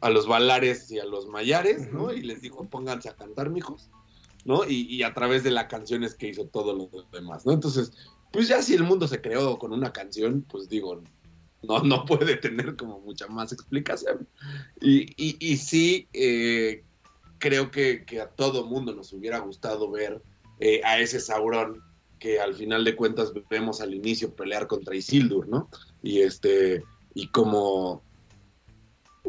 a 0.01 0.09
los 0.09 0.27
valares 0.27 0.91
y 0.91 0.99
a 0.99 1.05
los 1.05 1.27
mayares, 1.27 1.91
¿no? 1.91 2.13
Y 2.13 2.21
les 2.21 2.41
dijo, 2.41 2.67
pónganse 2.69 3.09
a 3.09 3.15
cantar, 3.15 3.49
mijos, 3.49 3.89
¿no? 4.47 4.61
Y, 4.67 5.03
a 5.03 5.13
través 5.13 5.43
de 5.43 5.51
las 5.51 5.65
canciones 5.65 6.15
que 6.15 6.29
hizo 6.29 6.45
todo 6.47 6.73
lo 6.73 6.89
demás, 7.11 7.45
¿no? 7.45 7.51
Entonces, 7.51 7.91
pues 8.31 8.47
ya 8.47 8.63
si 8.63 8.73
el 8.73 8.83
mundo 8.83 9.05
se 9.05 9.21
creó 9.21 9.59
con 9.59 9.73
una 9.73 9.91
canción, 9.91 10.45
pues 10.47 10.69
digo, 10.69 11.03
no, 11.63 11.83
no 11.83 12.05
puede 12.05 12.37
tener 12.37 12.77
como 12.77 13.01
mucha 13.01 13.27
más 13.27 13.51
explicación. 13.51 14.25
Y, 14.79 15.01
y, 15.21 15.35
y 15.39 15.57
sí, 15.57 16.07
eh, 16.13 16.85
creo 17.39 17.71
que, 17.71 18.05
a 18.21 18.29
todo 18.29 18.65
mundo 18.65 18.95
nos 18.95 19.11
hubiera 19.11 19.39
gustado 19.39 19.91
ver 19.91 20.21
eh, 20.61 20.81
a 20.85 20.97
ese 20.99 21.19
Sauron 21.19 21.83
que 22.17 22.39
al 22.39 22.55
final 22.55 22.85
de 22.85 22.95
cuentas 22.95 23.33
vemos 23.49 23.81
al 23.81 23.93
inicio 23.93 24.33
pelear 24.33 24.65
contra 24.65 24.95
Isildur, 24.95 25.49
¿no? 25.49 25.69
Y 26.01 26.21
este, 26.21 26.83
y 27.13 27.27
como, 27.27 28.01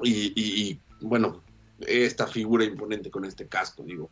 y, 0.05 0.33
y 0.37 0.81
bueno, 1.01 1.43
esta 1.81 2.29
figura 2.29 2.64
imponente 2.64 3.11
con 3.11 3.25
este 3.25 3.49
casco, 3.49 3.83
digo, 3.83 4.11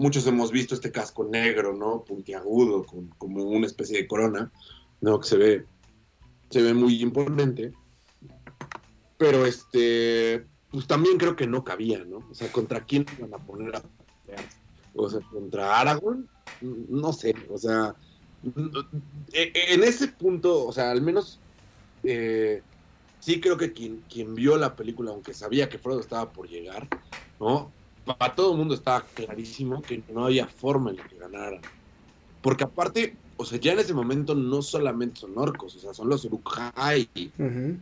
muchos 0.00 0.26
hemos 0.26 0.50
visto 0.50 0.74
este 0.74 0.90
casco 0.90 1.24
negro, 1.24 1.74
¿no? 1.74 2.04
Puntiagudo, 2.04 2.84
con, 2.84 3.08
como 3.18 3.44
una 3.44 3.66
especie 3.66 3.98
de 3.98 4.08
corona, 4.08 4.50
¿no? 5.02 5.20
Que 5.20 5.28
se 5.28 5.36
ve, 5.36 5.66
se 6.48 6.62
ve 6.62 6.72
muy 6.72 7.02
imponente. 7.02 7.72
Pero 9.18 9.44
este, 9.44 10.46
pues 10.70 10.86
también 10.86 11.18
creo 11.18 11.36
que 11.36 11.46
no 11.46 11.64
cabía, 11.64 12.02
¿no? 12.04 12.18
O 12.30 12.34
sea, 12.34 12.50
¿contra 12.50 12.86
quién 12.86 13.04
van 13.20 13.34
a 13.34 13.38
poner 13.38 13.76
a? 13.76 13.82
O 14.94 15.08
sea, 15.10 15.20
contra 15.30 15.78
Aragorn, 15.78 16.26
no 16.62 17.12
sé, 17.12 17.34
o 17.50 17.58
sea, 17.58 17.94
en 18.42 19.84
ese 19.84 20.08
punto, 20.08 20.66
o 20.66 20.72
sea, 20.72 20.90
al 20.90 21.02
menos 21.02 21.38
eh, 22.04 22.62
sí 23.20 23.40
creo 23.40 23.56
que 23.56 23.72
quien, 23.72 24.02
quien 24.10 24.34
vio 24.34 24.56
la 24.56 24.74
película, 24.74 25.10
aunque 25.10 25.34
sabía 25.34 25.68
que 25.68 25.78
Frodo 25.78 26.00
estaba 26.00 26.32
por 26.32 26.48
llegar, 26.48 26.88
¿no? 27.38 27.70
Para 28.18 28.34
todo 28.34 28.52
el 28.52 28.58
mundo 28.58 28.74
estaba 28.74 29.02
clarísimo 29.02 29.82
que 29.82 30.02
no 30.12 30.26
había 30.26 30.46
forma 30.46 30.90
en 30.90 30.96
la 30.96 31.08
que 31.08 31.16
ganaran. 31.16 31.60
Porque 32.42 32.64
aparte, 32.64 33.16
o 33.36 33.44
sea, 33.44 33.58
ya 33.58 33.72
en 33.72 33.80
ese 33.80 33.94
momento 33.94 34.34
no 34.34 34.62
solamente 34.62 35.20
son 35.20 35.36
orcos, 35.36 35.76
o 35.76 35.78
sea, 35.78 35.92
son 35.92 36.08
los 36.08 36.24
Uruk-hai, 36.24 37.08
uh 37.16 37.42
-huh. 37.42 37.78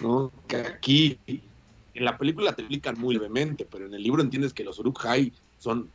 ¿no? 0.00 0.32
Que 0.46 0.56
aquí 0.56 1.18
en 1.26 2.04
la 2.04 2.16
película 2.16 2.54
te 2.54 2.62
explican 2.62 2.98
muy 2.98 3.14
levemente, 3.14 3.66
pero 3.68 3.86
en 3.86 3.94
el 3.94 4.02
libro 4.02 4.22
entiendes 4.22 4.52
que 4.52 4.64
los 4.64 4.78
Uruk-hai 4.78 5.32
son 5.58 5.90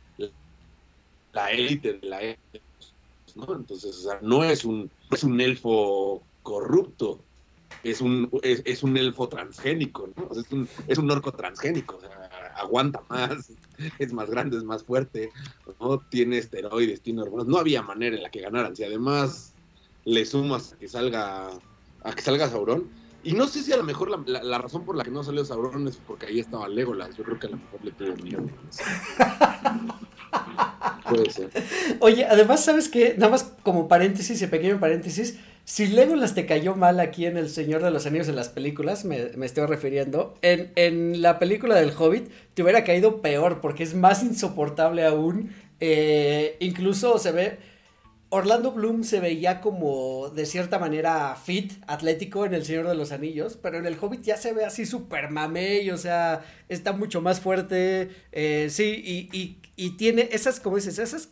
la 1.32 1.50
élite 1.52 1.94
de 1.94 2.08
la 2.08 2.20
élite, 2.20 2.60
¿no? 3.36 3.54
Entonces, 3.54 3.96
o 3.96 4.10
sea, 4.10 4.18
no 4.22 4.44
es 4.44 4.64
un, 4.64 4.90
no 5.10 5.16
es 5.16 5.24
un 5.24 5.40
elfo 5.40 6.22
corrupto, 6.42 7.20
es 7.82 8.00
un, 8.00 8.28
es, 8.42 8.62
es, 8.64 8.82
un 8.82 8.96
elfo 8.96 9.28
transgénico, 9.28 10.08
¿no? 10.16 10.26
O 10.28 10.34
sea, 10.34 10.42
es, 10.42 10.52
un, 10.52 10.68
es 10.88 10.98
un 10.98 11.10
orco 11.10 11.32
transgénico, 11.32 11.96
o 11.96 12.00
sea, 12.00 12.29
aguanta 12.60 13.02
más, 13.08 13.52
es 13.98 14.12
más 14.12 14.30
grande, 14.30 14.56
es 14.56 14.64
más 14.64 14.84
fuerte, 14.84 15.30
no 15.80 15.98
tiene 16.10 16.38
esteroides, 16.38 17.00
tiene 17.00 17.22
hormonas, 17.22 17.46
no 17.46 17.58
había 17.58 17.82
manera 17.82 18.16
en 18.16 18.22
la 18.22 18.30
que 18.30 18.40
ganaran, 18.40 18.76
si 18.76 18.84
además 18.84 19.52
le 20.04 20.24
sumas 20.24 20.72
a 20.72 20.76
que 20.78 20.88
salga, 20.88 21.50
a 22.02 22.12
que 22.12 22.22
salga 22.22 22.48
Sauron, 22.48 22.88
y 23.22 23.32
no 23.32 23.46
sé 23.46 23.62
si 23.62 23.72
a 23.72 23.76
lo 23.76 23.84
mejor 23.84 24.10
la, 24.10 24.22
la, 24.24 24.42
la, 24.42 24.58
razón 24.58 24.84
por 24.84 24.96
la 24.96 25.04
que 25.04 25.10
no 25.10 25.22
salió 25.22 25.44
Sauron 25.44 25.86
es 25.88 25.96
porque 25.96 26.26
ahí 26.26 26.40
estaba 26.40 26.68
Legolas. 26.68 27.14
Yo 27.18 27.24
creo 27.24 27.38
que 27.38 27.48
a 27.48 27.50
lo 27.50 27.58
mejor 27.58 27.84
le 27.84 27.92
tuvo 27.92 28.16
miedo. 28.16 28.48
Puede 31.08 31.30
ser. 31.30 31.50
Oye, 32.00 32.24
además, 32.24 32.64
¿sabes 32.64 32.88
qué? 32.88 33.14
Nada 33.18 33.32
más 33.32 33.52
como 33.62 33.88
paréntesis 33.88 34.40
y 34.40 34.46
pequeño 34.46 34.80
paréntesis. 34.80 35.38
Si 35.70 35.86
Legolas 35.86 36.34
te 36.34 36.46
cayó 36.46 36.74
mal 36.74 36.98
aquí 36.98 37.26
en 37.26 37.36
El 37.36 37.48
Señor 37.48 37.80
de 37.80 37.92
los 37.92 38.04
Anillos 38.04 38.26
en 38.26 38.34
las 38.34 38.48
películas, 38.48 39.04
me, 39.04 39.30
estoy 39.46 39.66
refiriendo, 39.66 40.34
en, 40.42 40.72
en, 40.74 41.22
la 41.22 41.38
película 41.38 41.76
del 41.76 41.92
Hobbit 41.96 42.28
te 42.54 42.64
hubiera 42.64 42.82
caído 42.82 43.22
peor 43.22 43.60
porque 43.60 43.84
es 43.84 43.94
más 43.94 44.24
insoportable 44.24 45.06
aún. 45.06 45.54
Eh, 45.78 46.56
incluso 46.58 47.20
se 47.20 47.30
ve 47.30 47.58
Orlando 48.30 48.72
Bloom 48.72 49.04
se 49.04 49.20
veía 49.20 49.60
como 49.60 50.30
de 50.30 50.44
cierta 50.44 50.80
manera 50.80 51.36
fit, 51.36 51.74
atlético 51.86 52.44
en 52.44 52.54
El 52.54 52.64
Señor 52.64 52.88
de 52.88 52.96
los 52.96 53.12
Anillos, 53.12 53.56
pero 53.62 53.78
en 53.78 53.86
El 53.86 53.96
Hobbit 53.96 54.22
ya 54.22 54.36
se 54.36 54.52
ve 54.52 54.64
así 54.64 54.86
súper 54.86 55.30
mamey, 55.30 55.88
o 55.92 55.96
sea, 55.96 56.44
está 56.68 56.92
mucho 56.92 57.20
más 57.20 57.38
fuerte, 57.38 58.10
eh, 58.32 58.66
sí, 58.70 59.00
y, 59.04 59.28
y, 59.32 59.58
y, 59.76 59.96
tiene 59.96 60.30
esas, 60.32 60.58
como 60.58 60.74
dices, 60.74 60.98
esas 60.98 61.28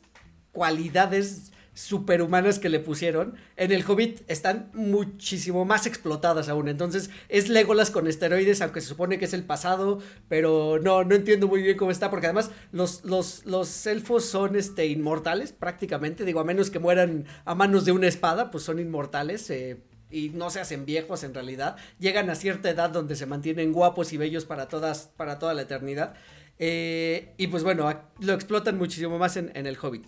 cualidades 0.52 1.50
superhumanas 1.78 2.58
que 2.58 2.68
le 2.68 2.80
pusieron, 2.80 3.36
en 3.56 3.70
el 3.70 3.84
Hobbit 3.88 4.22
están 4.26 4.68
muchísimo 4.74 5.64
más 5.64 5.86
explotadas 5.86 6.48
aún. 6.48 6.66
Entonces 6.66 7.08
es 7.28 7.48
Legolas 7.48 7.92
con 7.92 8.08
esteroides, 8.08 8.60
aunque 8.62 8.80
se 8.80 8.88
supone 8.88 9.16
que 9.16 9.26
es 9.26 9.32
el 9.32 9.44
pasado, 9.44 10.00
pero 10.28 10.80
no, 10.82 11.04
no 11.04 11.14
entiendo 11.14 11.46
muy 11.46 11.62
bien 11.62 11.76
cómo 11.76 11.92
está, 11.92 12.10
porque 12.10 12.26
además 12.26 12.50
los, 12.72 13.04
los, 13.04 13.46
los 13.46 13.86
elfos 13.86 14.24
son 14.24 14.56
este, 14.56 14.86
inmortales 14.86 15.52
prácticamente, 15.52 16.24
digo, 16.24 16.40
a 16.40 16.44
menos 16.44 16.70
que 16.70 16.80
mueran 16.80 17.26
a 17.44 17.54
manos 17.54 17.84
de 17.84 17.92
una 17.92 18.08
espada, 18.08 18.50
pues 18.50 18.64
son 18.64 18.80
inmortales. 18.80 19.48
Eh, 19.50 19.80
y 20.10 20.30
no 20.30 20.48
se 20.48 20.58
hacen 20.58 20.86
viejos 20.86 21.22
en 21.22 21.34
realidad, 21.34 21.76
llegan 21.98 22.30
a 22.30 22.34
cierta 22.34 22.70
edad 22.70 22.88
donde 22.88 23.14
se 23.14 23.26
mantienen 23.26 23.74
guapos 23.74 24.12
y 24.14 24.16
bellos 24.16 24.46
para, 24.46 24.66
todas, 24.66 25.10
para 25.16 25.38
toda 25.38 25.52
la 25.52 25.62
eternidad. 25.62 26.14
Eh, 26.58 27.34
y 27.36 27.48
pues 27.48 27.62
bueno, 27.62 27.92
lo 28.18 28.32
explotan 28.32 28.78
muchísimo 28.78 29.18
más 29.18 29.36
en, 29.36 29.52
en 29.54 29.66
el 29.66 29.76
Hobbit. 29.80 30.04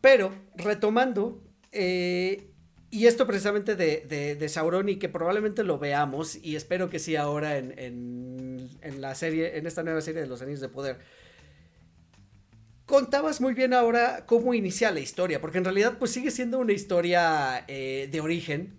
Pero, 0.00 0.32
retomando, 0.54 1.42
eh, 1.72 2.50
y 2.90 3.06
esto 3.06 3.26
precisamente 3.26 3.76
de, 3.76 4.36
de, 4.38 4.48
Sauron 4.48 4.88
y 4.88 4.96
que 4.96 5.08
probablemente 5.08 5.64
lo 5.64 5.78
veamos, 5.78 6.36
y 6.36 6.56
espero 6.56 6.88
que 6.88 6.98
sí 6.98 7.16
ahora 7.16 7.58
en, 7.58 8.70
la 8.98 9.14
serie, 9.14 9.58
en 9.58 9.66
esta 9.66 9.82
nueva 9.82 10.00
serie 10.00 10.22
de 10.22 10.26
los 10.26 10.40
Anillos 10.40 10.60
de 10.60 10.68
Poder. 10.68 10.98
Contabas 12.86 13.42
muy 13.42 13.52
bien 13.52 13.74
ahora 13.74 14.24
cómo 14.24 14.54
inicia 14.54 14.90
la 14.90 15.00
historia, 15.00 15.40
porque 15.40 15.58
en 15.58 15.64
realidad 15.64 15.98
pues 15.98 16.12
sigue 16.12 16.30
siendo 16.30 16.58
una 16.58 16.72
historia 16.72 17.64
eh, 17.68 18.08
de 18.10 18.20
origen. 18.20 18.78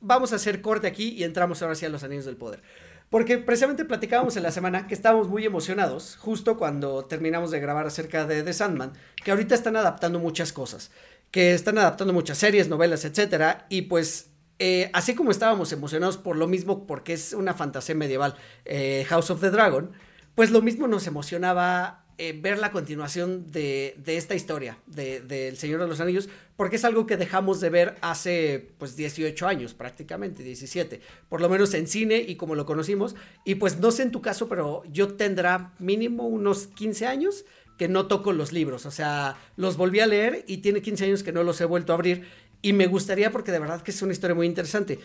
Vamos 0.00 0.34
a 0.34 0.36
hacer 0.36 0.60
corte 0.60 0.86
aquí 0.86 1.14
y 1.14 1.24
entramos 1.24 1.62
ahora 1.62 1.76
sí 1.76 1.86
a 1.86 1.88
los 1.88 2.04
Anillos 2.04 2.26
del 2.26 2.36
Poder. 2.36 2.62
Porque 3.10 3.38
precisamente 3.38 3.84
platicábamos 3.84 4.36
en 4.36 4.42
la 4.42 4.50
semana 4.50 4.86
que 4.86 4.94
estábamos 4.94 5.28
muy 5.28 5.44
emocionados, 5.44 6.16
justo 6.16 6.56
cuando 6.56 7.04
terminamos 7.04 7.50
de 7.50 7.60
grabar 7.60 7.86
acerca 7.86 8.26
de 8.26 8.42
The 8.42 8.52
Sandman, 8.52 8.92
que 9.22 9.30
ahorita 9.30 9.54
están 9.54 9.76
adaptando 9.76 10.18
muchas 10.18 10.52
cosas, 10.52 10.90
que 11.30 11.54
están 11.54 11.78
adaptando 11.78 12.12
muchas 12.12 12.38
series, 12.38 12.68
novelas, 12.68 13.04
etcétera, 13.04 13.66
y 13.68 13.82
pues 13.82 14.30
eh, 14.58 14.90
así 14.92 15.14
como 15.14 15.30
estábamos 15.30 15.72
emocionados 15.72 16.16
por 16.16 16.36
lo 16.36 16.46
mismo, 16.46 16.86
porque 16.86 17.12
es 17.12 17.32
una 17.32 17.54
fantasía 17.54 17.94
medieval, 17.94 18.36
eh, 18.64 19.04
House 19.08 19.30
of 19.30 19.40
the 19.40 19.50
Dragon, 19.50 19.92
pues 20.34 20.50
lo 20.50 20.62
mismo 20.62 20.86
nos 20.88 21.06
emocionaba 21.06 22.03
eh, 22.18 22.38
ver 22.40 22.58
la 22.58 22.70
continuación 22.70 23.50
de, 23.50 23.96
de 24.04 24.16
esta 24.16 24.34
historia 24.34 24.78
del 24.86 25.26
de, 25.26 25.50
de 25.50 25.56
Señor 25.56 25.80
de 25.80 25.88
los 25.88 26.00
Anillos, 26.00 26.28
porque 26.56 26.76
es 26.76 26.84
algo 26.84 27.06
que 27.06 27.16
dejamos 27.16 27.60
de 27.60 27.70
ver 27.70 27.96
hace 28.00 28.70
pues 28.78 28.96
18 28.96 29.46
años 29.46 29.74
prácticamente, 29.74 30.42
17, 30.42 31.00
por 31.28 31.40
lo 31.40 31.48
menos 31.48 31.74
en 31.74 31.86
cine 31.86 32.18
y 32.18 32.36
como 32.36 32.54
lo 32.54 32.66
conocimos, 32.66 33.16
y 33.44 33.56
pues 33.56 33.78
no 33.80 33.90
sé 33.90 34.04
en 34.04 34.12
tu 34.12 34.22
caso, 34.22 34.48
pero 34.48 34.82
yo 34.92 35.14
tendrá 35.14 35.72
mínimo 35.78 36.26
unos 36.28 36.68
15 36.68 37.06
años 37.06 37.44
que 37.78 37.88
no 37.88 38.06
toco 38.06 38.32
los 38.32 38.52
libros, 38.52 38.86
o 38.86 38.90
sea, 38.90 39.36
los 39.56 39.76
volví 39.76 40.00
a 40.00 40.06
leer 40.06 40.44
y 40.46 40.58
tiene 40.58 40.82
15 40.82 41.06
años 41.06 41.22
que 41.22 41.32
no 41.32 41.42
los 41.42 41.60
he 41.60 41.64
vuelto 41.64 41.92
a 41.92 41.96
abrir. 41.96 42.24
Y 42.62 42.72
me 42.72 42.86
gustaría 42.86 43.30
porque 43.30 43.52
de 43.52 43.58
verdad 43.58 43.82
que 43.82 43.90
es 43.90 44.00
una 44.00 44.12
historia 44.12 44.34
muy 44.34 44.46
interesante. 44.46 44.98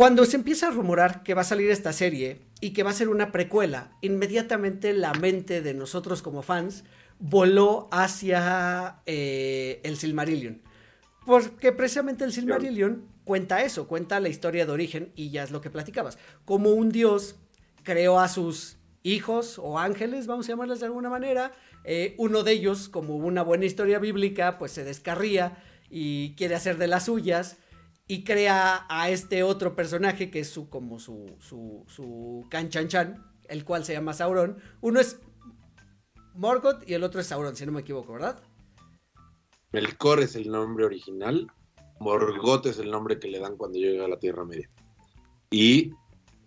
Cuando 0.00 0.24
se 0.24 0.38
empieza 0.38 0.68
a 0.68 0.70
rumorar 0.70 1.22
que 1.22 1.34
va 1.34 1.42
a 1.42 1.44
salir 1.44 1.68
esta 1.68 1.92
serie 1.92 2.40
y 2.62 2.70
que 2.70 2.82
va 2.82 2.88
a 2.88 2.94
ser 2.94 3.10
una 3.10 3.32
precuela, 3.32 3.98
inmediatamente 4.00 4.94
la 4.94 5.12
mente 5.12 5.60
de 5.60 5.74
nosotros 5.74 6.22
como 6.22 6.40
fans 6.40 6.84
voló 7.18 7.86
hacia 7.92 9.02
eh, 9.04 9.78
el 9.84 9.98
Silmarillion. 9.98 10.62
Porque 11.26 11.72
precisamente 11.72 12.24
el 12.24 12.32
Silmarillion 12.32 13.04
cuenta 13.24 13.62
eso, 13.62 13.88
cuenta 13.88 14.20
la 14.20 14.30
historia 14.30 14.64
de 14.64 14.72
origen 14.72 15.12
y 15.16 15.28
ya 15.28 15.42
es 15.42 15.50
lo 15.50 15.60
que 15.60 15.68
platicabas. 15.68 16.16
Como 16.46 16.70
un 16.70 16.92
dios 16.92 17.36
creó 17.82 18.20
a 18.20 18.28
sus 18.28 18.78
hijos 19.02 19.58
o 19.58 19.78
ángeles, 19.78 20.26
vamos 20.26 20.46
a 20.46 20.52
llamarles 20.52 20.80
de 20.80 20.86
alguna 20.86 21.10
manera. 21.10 21.52
Eh, 21.84 22.14
uno 22.16 22.42
de 22.42 22.52
ellos, 22.52 22.88
como 22.88 23.16
una 23.16 23.42
buena 23.42 23.66
historia 23.66 23.98
bíblica, 23.98 24.56
pues 24.56 24.72
se 24.72 24.82
descarría 24.82 25.58
y 25.90 26.34
quiere 26.36 26.54
hacer 26.54 26.78
de 26.78 26.86
las 26.86 27.04
suyas 27.04 27.58
y 28.10 28.24
crea 28.24 28.86
a 28.88 29.08
este 29.08 29.44
otro 29.44 29.76
personaje 29.76 30.32
que 30.32 30.40
es 30.40 30.50
su, 30.50 30.68
como 30.68 30.98
su, 30.98 31.36
su, 31.38 31.84
su 31.86 32.44
Chan, 32.50 33.24
el 33.48 33.64
cual 33.64 33.84
se 33.84 33.92
llama 33.92 34.14
Sauron. 34.14 34.58
Uno 34.80 34.98
es 34.98 35.20
Morgoth 36.34 36.82
y 36.88 36.94
el 36.94 37.04
otro 37.04 37.20
es 37.20 37.28
Sauron, 37.28 37.54
si 37.54 37.64
no 37.64 37.70
me 37.70 37.82
equivoco, 37.82 38.14
¿verdad? 38.14 38.42
Melkor 39.70 40.18
es 40.18 40.34
el 40.34 40.50
nombre 40.50 40.86
original, 40.86 41.52
Morgoth 42.00 42.66
es 42.66 42.80
el 42.80 42.90
nombre 42.90 43.20
que 43.20 43.28
le 43.28 43.38
dan 43.38 43.56
cuando 43.56 43.78
llega 43.78 44.06
a 44.06 44.08
la 44.08 44.18
Tierra 44.18 44.44
Media. 44.44 44.68
Y 45.52 45.92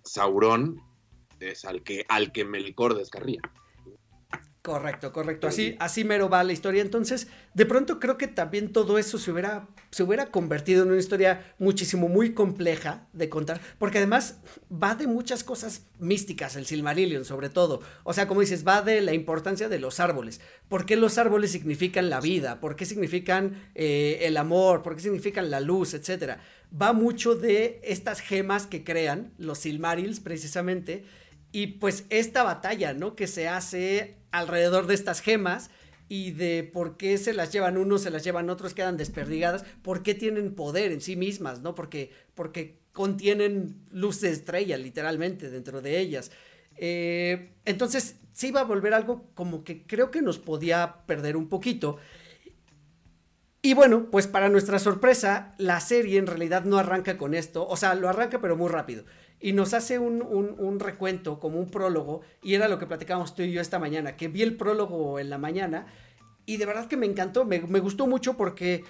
Sauron 0.04 0.82
es 1.40 1.64
al 1.64 1.82
que, 1.82 2.06
al 2.10 2.34
que 2.34 2.44
Melkor 2.44 2.94
descarría. 2.98 3.40
Correcto, 4.64 5.12
correcto. 5.12 5.46
Así, 5.46 5.76
así 5.80 6.06
mero 6.06 6.30
va 6.30 6.42
la 6.42 6.54
historia. 6.54 6.82
Entonces, 6.82 7.28
de 7.54 7.66
pronto 7.66 8.00
creo 8.00 8.18
que 8.18 8.28
también 8.30 8.72
todo 8.72 8.98
eso 8.98 9.18
se 9.18 9.30
hubiera, 9.30 9.68
se 9.92 10.04
hubiera 10.04 10.28
convertido 10.28 10.84
en 10.84 10.92
una 10.92 11.02
historia 11.02 11.54
muchísimo, 11.60 12.08
muy 12.08 12.34
compleja 12.34 13.06
de 13.12 13.28
contar. 13.28 13.60
Porque 13.78 13.98
además 13.98 14.38
va 14.72 14.96
de 14.96 15.06
muchas 15.06 15.44
cosas 15.44 15.88
místicas, 16.00 16.56
el 16.56 16.66
Silmarillion 16.66 17.26
sobre 17.26 17.50
todo. 17.50 17.82
O 18.06 18.14
sea, 18.14 18.30
como 18.30 18.40
dices, 18.40 18.66
va 18.66 18.82
de 18.82 19.02
la 19.02 19.14
importancia 19.14 19.68
de 19.68 19.80
los 19.80 20.00
árboles. 20.00 20.40
¿Por 20.70 20.86
qué 20.86 20.96
los 20.96 21.18
árboles 21.18 21.52
significan 21.52 22.10
la 22.10 22.22
vida? 22.22 22.62
¿Por 22.62 22.78
qué 22.78 22.86
significan 22.86 23.62
eh, 23.76 24.20
el 24.22 24.38
amor? 24.38 24.82
¿Por 24.82 24.96
qué 24.96 25.02
significan 25.02 25.52
la 25.52 25.60
luz? 25.60 25.94
Etcétera. 25.94 26.40
Va 26.82 26.94
mucho 26.94 27.36
de 27.36 27.82
estas 27.84 28.22
gemas 28.22 28.66
que 28.66 28.86
crean, 28.86 29.34
los 29.38 29.58
Silmarils 29.58 30.22
precisamente. 30.22 31.04
Y 31.52 31.68
pues 31.68 32.06
esta 32.10 32.44
batalla, 32.44 32.94
¿no? 32.94 33.18
Que 33.18 33.28
se 33.28 33.50
hace 33.50 34.23
alrededor 34.34 34.88
de 34.88 34.96
estas 34.96 35.22
gemas 35.22 35.70
y 36.10 36.32
de 36.32 36.64
por 36.64 36.98
qué 36.98 37.18
se 37.18 37.34
las 37.34 37.54
llevan 37.54 37.78
unos, 37.78 38.02
se 38.02 38.10
las 38.10 38.24
llevan 38.24 38.50
otros, 38.50 38.74
quedan 38.74 38.98
desperdigadas, 38.98 39.64
por 39.82 40.04
qué 40.04 40.16
tienen 40.16 40.54
poder 40.54 40.92
en 40.92 41.02
sí 41.02 41.16
mismas, 41.16 41.62
¿no? 41.62 41.76
Porque, 41.76 42.12
porque 42.36 42.80
contienen 42.92 43.78
luz 43.92 44.20
de 44.22 44.32
estrella, 44.32 44.78
literalmente, 44.78 45.50
dentro 45.50 45.82
de 45.82 46.00
ellas. 46.00 46.32
Eh, 46.76 47.54
entonces, 47.64 48.16
sí 48.34 48.52
va 48.52 48.62
a 48.62 48.66
volver 48.66 48.94
algo 48.94 49.30
como 49.36 49.64
que 49.64 49.86
creo 49.86 50.12
que 50.12 50.22
nos 50.22 50.40
podía 50.40 51.06
perder 51.06 51.38
un 51.38 51.48
poquito. 51.48 51.98
Y 53.62 53.76
bueno, 53.76 54.10
pues 54.12 54.28
para 54.28 54.50
nuestra 54.50 54.80
sorpresa, 54.80 55.54
la 55.58 55.80
serie 55.80 56.18
en 56.18 56.28
realidad 56.28 56.66
no 56.66 56.80
arranca 56.80 57.18
con 57.18 57.34
esto, 57.34 57.66
o 57.66 57.78
sea, 57.78 57.96
lo 57.96 58.10
arranca 58.10 58.42
pero 58.42 58.58
muy 58.58 58.70
rápido 58.70 59.06
y 59.44 59.52
nos 59.52 59.74
hace 59.74 60.00
un, 60.00 60.80
recuento, 60.80 61.38
como 61.42 61.60
un 61.60 61.70
prólogo, 61.70 62.22
y 62.42 62.54
era 62.54 62.70
lo 62.70 62.80
que 62.80 62.86
platicábamos 62.86 63.36
tú 63.36 63.42
y 63.42 63.52
yo 63.52 63.60
esta 63.60 63.78
mañana, 63.78 64.16
que 64.16 64.30
vi 64.30 64.42
el 64.42 64.56
prólogo 64.56 65.20
en 65.20 65.30
la 65.30 65.38
mañana 65.38 65.86
y 66.46 66.56
de 66.56 66.66
verdad 66.66 66.88
que 66.88 66.96
me 66.96 67.06
encantó, 67.06 67.44
me, 67.44 67.60
gustó 67.60 68.08
mucho 68.08 68.38
porque, 68.38 68.86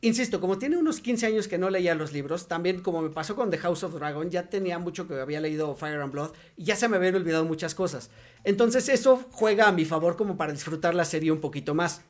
insisto, 0.00 0.40
como 0.40 0.58
tiene 0.58 0.78
unos 0.78 0.98
15 0.98 1.26
años 1.26 1.46
que 1.46 1.58
no 1.58 1.70
leía 1.70 1.94
los 1.94 2.12
libros, 2.12 2.48
también 2.48 2.82
como 2.82 3.02
me 3.02 3.10
pasó 3.10 3.36
con 3.36 3.50
The 3.50 3.58
House 3.58 3.84
of 3.84 3.94
Dragon, 3.94 4.30
ya 4.30 4.50
tenía 4.50 4.80
mucho 4.80 5.06
que 5.06 5.14
había 5.14 5.40
leído 5.40 5.76
Fire 5.76 6.00
and 6.00 6.12
Blood 6.12 6.32
y 6.56 6.64
ya 6.64 6.74
se 6.74 6.88
me 6.88 6.96
habían 6.96 7.14
olvidado 7.14 7.44
muchas 7.44 7.76
cosas. 7.76 8.10
Entonces 8.42 8.88
eso 8.88 9.24
juega 9.30 9.68
a 9.68 9.72
mi 9.72 9.84
favor 9.84 10.16
como 10.16 10.36
para 10.36 10.52
disfrutar 10.52 10.96
la 10.96 11.04
serie 11.04 11.30
un 11.30 11.40
poquito 11.40 11.72
más. 11.72 12.02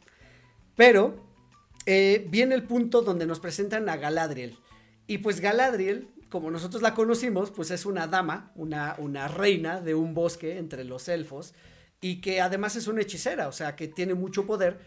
Pero 0.75 1.17
eh, 1.85 2.27
viene 2.31 2.55
el 2.55 2.63
punto 2.63 3.03
donde 3.03 3.27
nos 3.27 3.41
presentan 3.41 3.91
a 3.91 3.99
Galadriel. 3.99 4.57
Y 5.07 5.19
pues 5.19 5.41
Galadriel 5.41 6.09
como 6.33 6.51
nosotros 6.51 6.81
la 6.81 6.95
conocimos, 6.95 7.51
pues 7.51 7.71
es 7.71 7.85
una 7.85 8.07
dama, 8.07 8.53
una, 8.55 8.97
una 8.97 9.29
reina 9.29 9.83
de 9.83 9.95
un 9.95 10.15
bosque 10.15 10.57
entre 10.57 10.83
los 10.83 11.07
elfos 11.09 11.53
y 12.01 12.23
que 12.23 12.41
además 12.41 12.75
es 12.75 12.89
una 12.89 13.03
hechicera, 13.03 13.49
o 13.49 13.53
sea, 13.53 13.77
que 13.77 13.87
tiene 13.87 14.15
mucho 14.15 14.47
poder, 14.47 14.81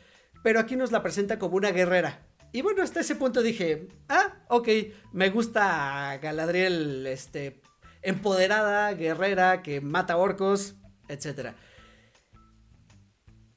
pero 0.43 0.59
aquí 0.59 0.75
nos 0.75 0.91
la 0.91 1.03
presenta 1.03 1.37
como 1.37 1.55
una 1.55 1.69
guerrera. 1.69 2.25
Y 2.51 2.63
bueno, 2.63 2.81
hasta 2.81 3.01
ese 3.01 3.15
punto 3.15 3.43
dije, 3.43 3.87
ah, 4.09 4.33
ok, 4.49 4.67
me 5.13 5.29
gusta 5.29 6.17
Galadriel, 6.19 7.05
este, 7.05 7.61
empoderada, 8.01 8.91
guerrera, 8.93 9.61
que 9.61 9.81
mata 9.81 10.17
orcos, 10.17 10.73
etc. 11.09 11.51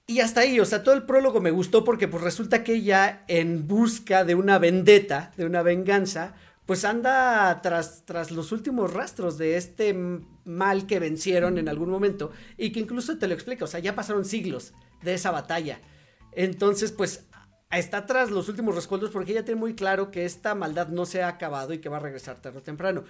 Y 0.06 0.20
hasta 0.20 0.42
ahí, 0.42 0.60
o 0.60 0.66
sea, 0.66 0.82
todo 0.82 0.94
el 0.94 1.04
prólogo 1.04 1.40
me 1.40 1.52
gustó 1.52 1.84
porque 1.84 2.06
pues 2.06 2.22
resulta 2.22 2.62
que 2.62 2.74
ella 2.74 3.24
en 3.28 3.66
busca 3.66 4.24
de 4.24 4.34
una 4.34 4.58
vendetta, 4.58 5.32
de 5.38 5.46
una 5.46 5.62
venganza, 5.62 6.34
pues 6.68 6.84
anda 6.84 7.62
tras, 7.62 8.04
tras 8.04 8.30
los 8.30 8.52
últimos 8.52 8.92
rastros 8.92 9.38
de 9.38 9.56
este 9.56 9.96
mal 10.44 10.86
que 10.86 11.00
vencieron 11.00 11.56
en 11.56 11.66
algún 11.66 11.88
momento 11.88 12.30
y 12.58 12.72
que 12.72 12.80
incluso 12.80 13.16
te 13.16 13.26
lo 13.26 13.32
explica, 13.32 13.64
o 13.64 13.66
sea, 13.66 13.80
ya 13.80 13.94
pasaron 13.94 14.26
siglos 14.26 14.74
de 15.00 15.14
esa 15.14 15.30
batalla. 15.30 15.80
Entonces, 16.32 16.92
pues 16.92 17.24
está 17.70 18.04
tras 18.04 18.30
los 18.30 18.50
últimos 18.50 18.74
rescoldos 18.74 19.10
porque 19.10 19.32
ella 19.32 19.46
tiene 19.46 19.58
muy 19.58 19.74
claro 19.74 20.10
que 20.10 20.26
esta 20.26 20.54
maldad 20.54 20.88
no 20.88 21.06
se 21.06 21.22
ha 21.22 21.28
acabado 21.28 21.72
y 21.72 21.78
que 21.78 21.88
va 21.88 21.96
a 21.96 22.00
regresar 22.00 22.42
tarde 22.42 22.58
o 22.58 22.62
temprano. 22.62 23.04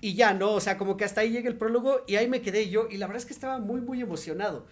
Y 0.00 0.14
ya, 0.14 0.32
¿no? 0.32 0.52
O 0.52 0.60
sea, 0.62 0.78
como 0.78 0.96
que 0.96 1.04
hasta 1.04 1.20
ahí 1.20 1.32
llega 1.32 1.50
el 1.50 1.58
prólogo 1.58 2.00
y 2.06 2.16
ahí 2.16 2.30
me 2.30 2.40
quedé 2.40 2.70
yo 2.70 2.88
y 2.90 2.96
la 2.96 3.08
verdad 3.08 3.20
es 3.20 3.26
que 3.26 3.34
estaba 3.34 3.58
muy, 3.58 3.82
muy 3.82 4.00
emocionado. 4.00 4.68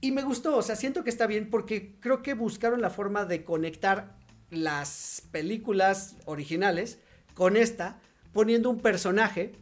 Y 0.00 0.10
me 0.10 0.24
gustó, 0.24 0.56
o 0.56 0.62
sea, 0.62 0.74
siento 0.74 1.04
que 1.04 1.10
está 1.10 1.28
bien 1.28 1.48
porque 1.48 1.94
creo 2.00 2.22
que 2.22 2.34
buscaron 2.34 2.80
la 2.80 2.90
forma 2.90 3.24
de 3.24 3.44
conectar 3.44 4.16
las 4.50 5.22
películas 5.30 6.16
originales 6.24 6.98
con 7.34 7.56
esta, 7.56 8.00
poniendo 8.32 8.70
un 8.70 8.80
personaje 8.80 9.52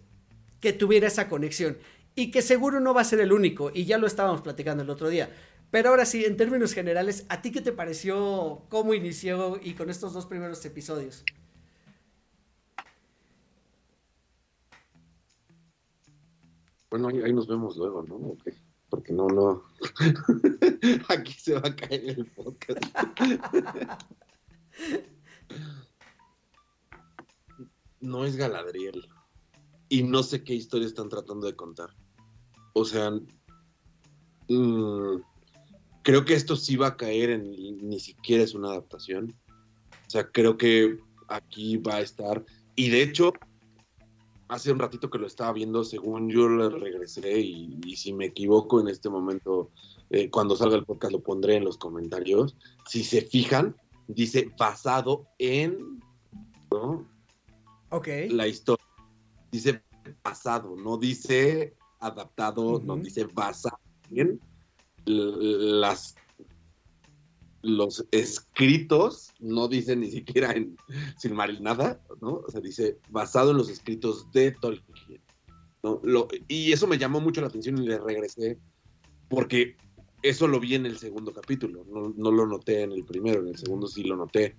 que 0.61 0.73
tuviera 0.73 1.09
esa 1.09 1.29
conexión 1.29 1.77
y 2.15 2.31
que 2.31 2.43
seguro 2.43 2.81
no 2.81 2.95
va 2.95 3.01
a 3.01 3.05
ser 3.05 3.21
el 3.21 3.33
único, 3.33 3.71
y 3.73 3.85
ya 3.85 3.99
lo 3.99 4.07
estábamos 4.07 4.43
platicando 4.43 4.83
el 4.83 4.91
otro 4.91 5.09
día. 5.09 5.31
Pero 5.71 5.89
ahora 5.89 6.05
sí, 6.05 6.25
en 6.27 6.37
términos 6.37 6.75
generales, 6.75 7.25
¿a 7.31 7.41
ti 7.41 7.51
qué 7.51 7.63
te 7.63 7.73
pareció 7.73 8.67
cómo 8.69 8.93
inició 8.93 9.59
y 9.63 9.73
con 9.73 9.89
estos 9.89 10.13
dos 10.13 10.27
primeros 10.27 10.63
episodios? 10.67 11.25
Bueno, 16.91 17.09
ahí, 17.09 17.33
nos 17.33 17.49
vemos 17.49 17.79
luego, 17.79 18.03
¿no? 18.03 18.37
Porque 18.91 19.15
no, 19.15 19.27
no. 19.29 19.63
Aquí 21.09 21.33
se 21.33 21.55
va 21.55 21.67
a 21.67 21.75
caer 21.75 22.05
el 22.11 22.27
podcast. 22.27 22.85
no 28.03 28.25
es 28.25 28.37
Galadriel. 28.37 29.09
Y 29.89 30.03
no 30.03 30.23
sé 30.23 30.45
qué 30.45 30.55
historia 30.55 30.87
están 30.87 31.09
tratando 31.09 31.47
de 31.47 31.57
contar. 31.57 31.91
O 32.75 32.85
sea, 32.85 33.11
mm, 34.49 35.17
creo 36.03 36.25
que 36.25 36.35
esto 36.35 36.57
sí 36.57 36.77
va 36.77 36.89
a 36.89 36.97
caer 36.97 37.31
en 37.31 37.51
ni 37.89 38.01
siquiera 38.01 38.43
es 38.43 38.55
una 38.55 38.71
adaptación. 38.71 39.35
O 40.07 40.11
sea, 40.11 40.31
creo 40.31 40.57
que 40.57 40.99
aquí 41.29 41.77
va 41.77 41.97
a 41.97 42.01
estar. 42.01 42.45
Y 42.75 42.91
de 42.91 43.03
hecho, 43.03 43.33
hace 44.49 44.73
un 44.73 44.79
ratito 44.79 45.11
que 45.11 45.19
lo 45.19 45.27
estaba 45.27 45.53
viendo, 45.53 45.85
según 45.85 46.29
yo 46.31 46.49
le 46.49 46.69
regresé, 46.69 47.41
y, 47.41 47.97
si 47.97 48.13
me 48.13 48.27
equivoco 48.27 48.81
en 48.81 48.89
este 48.89 49.09
momento, 49.09 49.71
eh, 50.11 50.31
cuando 50.31 50.57
salga 50.57 50.77
el 50.77 50.85
podcast 50.85 51.13
lo 51.13 51.23
pondré 51.23 51.57
en 51.57 51.65
los 51.65 51.79
comentarios. 51.79 52.57
Si 52.87 53.05
se 53.05 53.23
fijan, 53.23 53.77
dice 54.09 54.51
basado 54.59 55.27
en. 55.39 56.01
¿no? 56.71 57.12
La 58.31 58.49
historia 58.49 58.85
dice 59.51 59.83
pasado, 60.23 60.75
no 60.77 60.97
dice 60.97 61.77
adaptado, 62.01 62.81
no 62.81 62.97
dice 62.97 63.25
basado 63.25 63.79
en 64.11 64.41
las 65.05 66.17
los 67.63 68.05
escritos, 68.11 69.33
no 69.39 69.69
dice 69.69 69.95
ni 69.95 70.11
siquiera 70.11 70.53
en 70.53 70.77
Silmaril 71.17 71.63
nada, 71.63 72.01
¿no? 72.21 72.43
O 72.47 72.51
sea, 72.51 72.61
dice 72.61 72.99
basado 73.09 73.53
en 73.53 73.59
los 73.59 73.69
escritos 73.69 74.31
de 74.33 74.51
Tolkien. 74.53 75.21
¿no? 75.85 76.01
y 76.47 76.71
eso 76.71 76.87
me 76.87 76.97
llamó 76.97 77.21
mucho 77.21 77.41
la 77.41 77.49
atención 77.49 77.77
y 77.79 77.87
le 77.87 77.99
regresé 77.99 78.57
porque 79.29 79.77
eso 80.23 80.47
lo 80.47 80.61
vi 80.61 80.77
en 80.77 80.87
el 80.87 80.97
segundo 80.99 81.33
capítulo, 81.33 81.85
no, 81.91 82.15
no, 82.17 82.31
lo 82.31 82.47
noté 82.47 82.83
en 82.83 82.93
el 82.93 83.05
primero, 83.05 83.41
en 83.41 83.49
el 83.49 83.59
segundo 83.59 83.89
sí 83.89 84.05
lo 84.05 84.17
noté. 84.17 84.55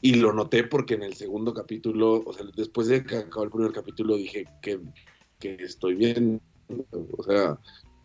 Y 0.00 0.14
lo 0.14 0.32
noté 0.32 0.64
porque 0.64 0.94
en 0.94 1.02
el 1.02 1.14
segundo 1.14 1.54
capítulo, 1.54 2.22
o 2.26 2.32
sea, 2.32 2.46
después 2.54 2.88
de 2.88 3.04
que 3.04 3.16
acabó 3.16 3.44
el 3.44 3.50
primer 3.50 3.72
capítulo, 3.72 4.16
dije 4.16 4.44
que, 4.60 4.80
estoy 5.40 5.94
bien. 5.94 6.40
O 7.16 7.22
sea, 7.22 7.58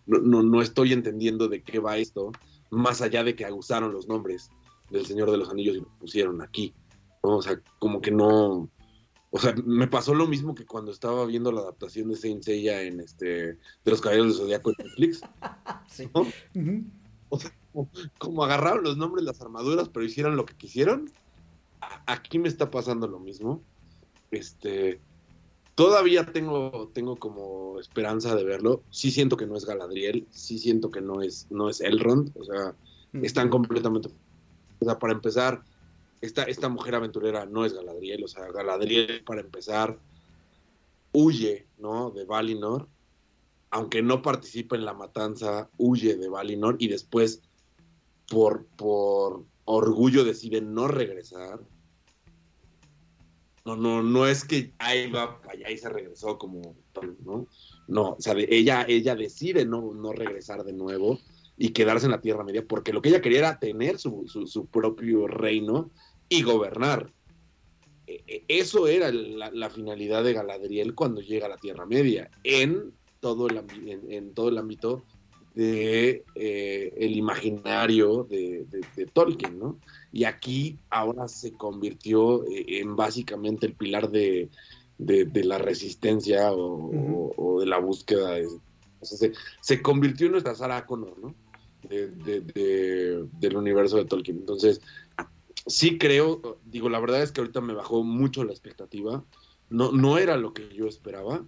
no, 0.05 0.43
no, 0.43 0.61
estoy 0.61 0.93
entendiendo 0.93 1.47
de 1.47 1.61
qué 1.61 1.79
va 1.79 1.97
esto, 1.97 2.31
más 2.69 3.01
allá 3.01 3.23
de 3.23 3.35
que 3.35 3.45
abusaron 3.45 3.93
los 3.93 4.07
nombres 4.07 4.49
del 4.89 5.05
Señor 5.05 5.31
de 5.31 5.37
los 5.37 5.49
Anillos 5.49 5.75
y 5.75 5.81
lo 5.81 5.89
pusieron 5.99 6.41
aquí. 6.41 6.73
O 7.21 7.41
sea, 7.41 7.61
como 7.79 8.01
que 8.01 8.11
no, 8.11 8.69
O 9.31 9.39
sea, 9.39 9.53
me 9.63 9.87
pasó 9.87 10.15
lo 10.15 10.27
mismo 10.27 10.55
que 10.55 10.65
cuando 10.65 10.91
estaba 10.91 11.25
viendo 11.25 11.51
la 11.51 11.61
adaptación 11.61 12.09
de 12.09 12.15
Saint 12.15 12.43
Seiya 12.43 12.81
en 12.81 12.99
este 12.99 13.25
de 13.25 13.57
los 13.85 14.01
Caballeros 14.01 14.29
del 14.29 14.37
Zodiaco 14.37 14.71
en 14.71 14.85
Netflix. 14.85 15.21
Sí. 15.89 16.07
¿no? 16.13 16.25
O 17.29 17.39
sea, 17.39 17.51
como, 17.73 17.89
como 18.19 18.43
agarraron 18.43 18.83
los 18.83 18.97
nombres 18.97 19.25
las 19.25 19.41
armaduras, 19.41 19.89
pero 19.89 20.05
hicieron 20.05 20.35
lo 20.35 20.45
que 20.45 20.55
quisieron. 20.55 21.11
Aquí 22.05 22.39
me 22.39 22.47
está 22.47 22.69
pasando 22.69 23.07
lo 23.07 23.19
mismo. 23.19 23.61
Este, 24.31 24.99
todavía 25.75 26.25
tengo, 26.25 26.89
tengo 26.93 27.15
como 27.15 27.79
esperanza 27.79 28.35
de 28.35 28.43
verlo. 28.43 28.83
Sí 28.89 29.11
siento 29.11 29.37
que 29.37 29.47
no 29.47 29.55
es 29.55 29.65
Galadriel, 29.65 30.27
sí 30.29 30.59
siento 30.59 30.91
que 30.91 31.01
no 31.01 31.21
es, 31.21 31.47
no 31.49 31.69
es 31.69 31.81
Elrond. 31.81 32.31
O 32.37 32.43
sea, 32.43 32.75
están 33.21 33.49
completamente. 33.49 34.09
O 34.79 34.85
sea, 34.85 34.99
para 34.99 35.13
empezar, 35.13 35.63
esta, 36.21 36.43
esta 36.43 36.69
mujer 36.69 36.95
aventurera 36.95 37.45
no 37.45 37.65
es 37.65 37.73
Galadriel. 37.73 38.23
O 38.23 38.27
sea, 38.27 38.51
Galadriel, 38.51 39.23
para 39.23 39.41
empezar, 39.41 39.97
huye, 41.13 41.65
¿no? 41.77 42.11
De 42.11 42.25
Valinor. 42.25 42.87
Aunque 43.71 44.01
no 44.01 44.21
participa 44.21 44.75
en 44.75 44.83
la 44.83 44.93
matanza, 44.93 45.69
huye 45.77 46.17
de 46.17 46.27
Valinor 46.27 46.75
y 46.79 46.87
después, 46.87 47.41
por, 48.27 48.65
por 48.65 49.45
orgullo, 49.73 50.23
decide 50.23 50.61
no 50.61 50.87
regresar. 50.87 51.59
No, 53.65 53.75
no, 53.75 54.01
no 54.01 54.25
es 54.25 54.45
que 54.45 54.73
ahí 54.79 55.11
va 55.11 55.41
para 55.41 55.53
allá 55.53 55.69
y 55.69 55.77
se 55.77 55.89
regresó 55.89 56.37
como, 56.37 56.75
¿no? 57.23 57.47
No, 57.87 58.11
o 58.11 58.17
sea, 58.19 58.33
ella, 58.37 58.85
ella 58.87 59.15
decide 59.15 59.65
no, 59.65 59.93
no 59.93 60.11
regresar 60.11 60.63
de 60.63 60.73
nuevo 60.73 61.19
y 61.57 61.69
quedarse 61.69 62.05
en 62.05 62.11
la 62.13 62.21
Tierra 62.21 62.43
Media, 62.43 62.65
porque 62.65 62.93
lo 62.93 63.01
que 63.01 63.09
ella 63.09 63.21
quería 63.21 63.39
era 63.39 63.59
tener 63.59 63.99
su, 63.99 64.23
su- 64.27 64.47
su 64.47 64.67
propio 64.67 65.27
reino 65.27 65.91
y 66.29 66.41
gobernar. 66.41 67.13
E- 68.07 68.23
e- 68.25 68.45
Eso 68.47 68.87
era 68.87 69.11
la, 69.11 69.69
finalidad 69.69 70.23
de 70.23 70.33
Galadriel 70.33 70.95
cuando 70.95 71.21
llega 71.21 71.45
a 71.45 71.49
la 71.49 71.57
Tierra 71.57 71.85
Media, 71.85 72.31
en 72.43 72.93
todo 73.19 73.47
el, 73.47 73.57
en 74.09 74.33
todo 74.33 74.49
el 74.49 74.57
ámbito 74.57 75.05
de 75.59 76.23
eh, 76.35 76.93
el 76.97 77.17
imaginario 77.17 78.23
de, 78.29 78.65
de- 78.69 78.85
de 78.95 79.05
Tolkien, 79.07 79.59
¿no? 79.59 79.77
Y 80.13 80.23
aquí 80.23 80.79
ahora 80.89 81.27
se 81.27 81.51
convirtió 81.51 82.45
eh, 82.47 82.79
en 82.79 82.95
básicamente 82.95 83.65
el 83.65 83.73
pilar 83.73 84.09
de, 84.09 84.49
la 85.43 85.57
resistencia 85.57 86.53
o, 86.53 86.75
Ujú. 86.87 87.33
o- 87.37 87.55
o 87.55 87.59
de 87.59 87.65
la 87.67 87.77
búsqueda. 87.79 88.35
de- 88.35 88.45
o 88.47 89.05
sea, 89.05 89.17
se, 89.17 89.31
se 89.61 89.81
convirtió 89.81 90.27
en 90.27 90.31
nuestra 90.33 90.55
Sarah 90.55 90.85
Connor, 90.85 91.17
¿no? 91.19 91.35
De- 91.89 92.07
de- 92.07 92.41
de- 92.41 93.25
del 93.39 93.57
universo 93.57 93.97
de 93.97 94.05
Tolkien. 94.05 94.37
Entonces, 94.37 94.79
sí 95.65 95.97
creo, 95.97 96.59
digo, 96.63 96.87
la 96.89 96.99
verdad 97.01 97.21
es 97.21 97.31
que 97.33 97.41
ahorita 97.41 97.59
me 97.59 97.73
bajó 97.73 98.03
mucho 98.03 98.45
la 98.45 98.51
expectativa. 98.53 99.25
No, 99.69 99.91
no 99.91 100.17
era 100.17 100.37
lo 100.37 100.53
que 100.53 100.69
yo 100.73 100.87
esperaba. 100.87 101.45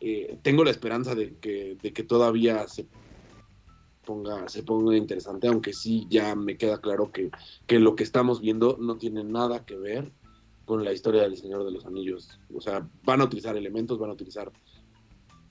Eh, 0.00 0.38
tengo 0.42 0.62
la 0.62 0.70
esperanza 0.70 1.14
de 1.14 1.36
que, 1.40 1.76
de 1.80 1.92
que 1.92 2.02
todavía 2.02 2.66
se 2.68 2.86
ponga, 4.06 4.48
se 4.48 4.62
ponga 4.62 4.96
interesante, 4.96 5.48
aunque 5.48 5.74
sí 5.74 6.06
ya 6.08 6.34
me 6.34 6.56
queda 6.56 6.80
claro 6.80 7.12
que, 7.12 7.30
que 7.66 7.78
lo 7.78 7.94
que 7.94 8.04
estamos 8.04 8.40
viendo 8.40 8.78
no 8.80 8.96
tiene 8.96 9.22
nada 9.24 9.66
que 9.66 9.76
ver 9.76 10.10
con 10.64 10.82
la 10.84 10.92
historia 10.94 11.22
del 11.22 11.36
Señor 11.36 11.64
de 11.64 11.72
los 11.72 11.84
Anillos. 11.84 12.40
O 12.54 12.60
sea, 12.62 12.88
van 13.04 13.20
a 13.20 13.24
utilizar 13.24 13.56
elementos, 13.56 13.98
van 13.98 14.10
a 14.10 14.14
utilizar 14.14 14.50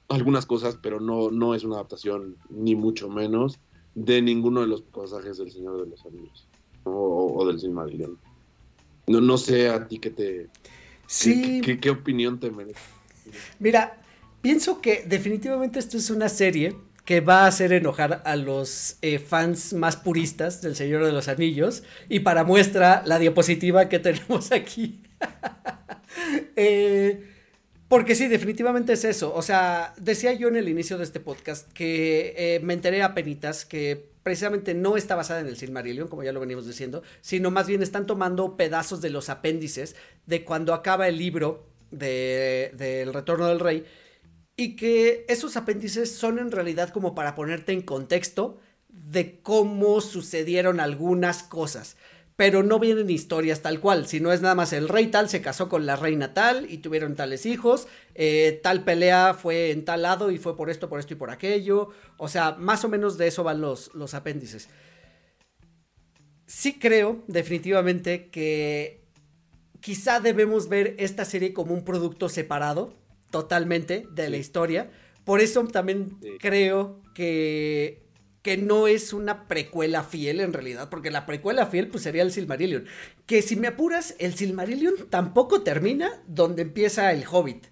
algunas 0.10 0.46
cosas, 0.46 0.78
pero 0.82 1.00
no, 1.00 1.30
no 1.32 1.56
es 1.56 1.64
una 1.64 1.76
adaptación, 1.76 2.38
ni 2.50 2.76
mucho 2.76 3.10
menos, 3.10 3.60
de 3.94 4.22
ninguno 4.22 4.62
de 4.62 4.68
los 4.68 4.82
pasajes 4.82 5.38
del 5.38 5.52
Señor 5.52 5.84
de 5.84 5.90
los 5.90 6.06
Anillos 6.06 6.48
o, 6.84 7.36
o- 7.38 7.48
del 7.48 7.60
Silmarillion. 7.60 8.18
No, 9.08 9.22
no 9.22 9.38
sé 9.38 9.70
a 9.70 9.88
ti 9.88 10.00
qué 10.00 10.10
te... 10.12 10.50
Sí, 11.08 11.62
¿Qué, 11.62 11.62
qué- 11.76 11.80
qué 11.80 11.90
opinión 11.92 12.40
te 12.40 12.52
merece? 12.52 12.80
Mira, 13.60 14.02
pienso 14.42 14.82
que 14.82 15.04
definitivamente 15.08 15.80
esto 15.80 15.98
es 15.98 16.10
una 16.10 16.30
serie 16.30 16.76
que 17.06 17.22
va 17.22 17.44
a 17.44 17.48
hacer 17.48 17.72
enojar 17.72 18.24
a 18.26 18.36
los 18.36 18.98
eh, 19.02 19.20
fans 19.20 19.74
más 19.74 19.96
puristas 19.96 20.62
del 20.62 20.76
Señor 20.76 21.06
de 21.06 21.12
los 21.12 21.28
Anillos 21.28 21.84
y 22.10 22.22
para 22.22 22.44
muestra 22.44 23.04
la 23.06 23.20
diapositiva 23.20 23.88
que 23.88 24.00
tenemos 24.00 24.52
aquí. 24.52 25.02
Eh, 26.56 27.30
porque 27.90 28.16
sí, 28.16 28.30
definitivamente 28.30 28.94
es 28.94 29.04
eso. 29.04 29.34
O 29.36 29.42
sea, 29.42 29.94
decía 29.98 30.32
yo 30.32 30.48
en 30.48 30.56
el 30.56 30.70
inicio 30.70 30.98
de 30.98 31.04
este 31.04 31.20
podcast 31.20 31.70
que 31.74 32.34
eh, 32.38 32.60
me 32.64 32.74
enteré 32.74 33.04
a 33.04 33.14
penitas 33.14 33.66
que 33.66 34.10
precisamente 34.24 34.74
no 34.74 34.96
está 34.96 35.16
basada 35.16 35.42
en 35.42 35.48
el 35.48 35.58
Silmarillion, 35.58 36.08
como 36.08 36.24
ya 36.24 36.32
lo 36.32 36.40
venimos 36.40 36.66
diciendo, 36.66 37.04
sino 37.20 37.52
más 37.52 37.68
bien 37.68 37.84
están 37.84 38.08
tomando 38.08 38.56
pedazos 38.56 39.02
de 39.02 39.10
los 39.10 39.30
apéndices 39.30 39.98
de 40.26 40.46
cuando 40.46 40.74
acaba 40.74 41.10
el 41.10 41.18
libro 41.18 41.68
de, 41.92 42.72
del 42.76 43.14
Retorno 43.14 43.48
del 43.48 43.60
Rey 43.60 43.86
y 44.58 44.76
que 44.76 45.26
esos 45.28 45.58
apéndices 45.58 46.16
son 46.16 46.40
en 46.40 46.52
realidad 46.52 46.90
como 46.90 47.14
para 47.14 47.36
ponerte 47.36 47.74
en 47.74 47.82
contexto 47.82 48.60
de 48.90 49.40
cómo 49.42 50.00
sucedieron 50.02 50.80
algunas 50.80 51.44
cosas. 51.44 51.98
Pero 52.38 52.64
no 52.64 52.80
vienen 52.80 53.10
historias 53.10 53.62
tal 53.62 53.80
cual, 53.80 54.08
sino 54.08 54.34
es 54.34 54.42
nada 54.42 54.56
más 54.56 54.74
el 54.74 54.90
rey 54.90 55.08
tal 55.08 55.30
se 55.30 55.42
casó 55.42 55.70
con 55.70 55.86
la 55.86 55.96
reina 55.96 56.34
tal 56.34 56.70
y 56.70 56.80
tuvieron 56.80 57.16
tales 57.16 57.46
hijos, 57.46 57.88
eh, 58.14 58.60
tal 58.62 58.84
pelea 58.84 59.34
fue 59.34 59.72
en 59.72 59.86
tal 59.86 60.02
lado 60.02 60.32
y 60.32 60.38
fue 60.38 60.58
por 60.58 60.70
esto, 60.70 60.90
por 60.90 61.00
esto 61.00 61.14
y 61.14 61.18
por 61.18 61.32
aquello. 61.32 61.90
O 62.18 62.28
sea, 62.28 62.52
más 62.58 62.84
o 62.84 62.90
menos 62.90 63.18
de 63.18 63.28
eso 63.28 63.44
van 63.44 63.62
los, 63.62 63.94
los 63.94 64.14
apéndices. 64.14 64.68
Sí 66.46 66.78
creo 66.78 67.24
definitivamente 67.28 68.30
que 68.30 69.06
quizá 69.80 70.20
debemos 70.20 70.68
ver 70.68 70.96
esta 71.00 71.24
serie 71.24 71.54
como 71.54 71.74
un 71.74 71.86
producto 71.86 72.28
separado 72.28 73.05
totalmente 73.40 74.08
de 74.12 74.30
la 74.30 74.38
historia. 74.38 74.90
Por 75.26 75.42
eso 75.42 75.62
también 75.68 76.18
Sí. 76.22 76.30
creo 76.40 77.02
que, 77.14 78.02
que 78.42 78.56
no 78.56 78.88
es 78.88 79.12
una 79.12 79.46
precuela 79.50 80.04
fiel 80.04 80.40
en 80.40 80.54
realidad, 80.54 80.90
porque 80.90 81.12
la 81.12 81.26
precuela 81.26 81.66
fiel 81.66 81.90
pues 81.90 82.04
sería 82.04 82.22
el 82.24 82.32
Silmarillion. 82.32 82.86
Que 83.26 83.42
si 83.42 83.58
me 83.58 83.68
apuras, 83.68 84.16
el 84.20 84.36
Silmarillion 84.36 85.10
tampoco 85.10 85.64
termina 85.64 86.12
donde 86.28 86.62
empieza 86.62 87.12
el 87.12 87.26
Hobbit. 87.30 87.66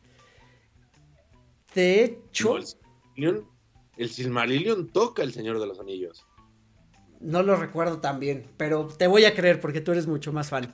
De 1.73 2.03
hecho, 2.03 2.49
No, 2.49 2.57
el, 2.57 2.65
Silmarillion, 2.67 3.47
el 3.95 4.09
Silmarillion 4.09 4.87
toca 4.89 5.23
el 5.23 5.31
Señor 5.31 5.61
de 5.61 5.67
los 5.67 5.79
Anillos. 5.79 6.25
no 7.21 7.41
lo 7.41 7.55
recuerdo 7.55 8.01
tan 8.01 8.19
bien, 8.19 8.47
pero 8.57 8.87
te 8.87 9.07
voy 9.07 9.23
a 9.23 9.33
creer 9.33 9.61
porque 9.61 9.79
tú 9.79 9.93
eres 9.93 10.07
mucho 10.07 10.33
más 10.33 10.49
fan. 10.49 10.73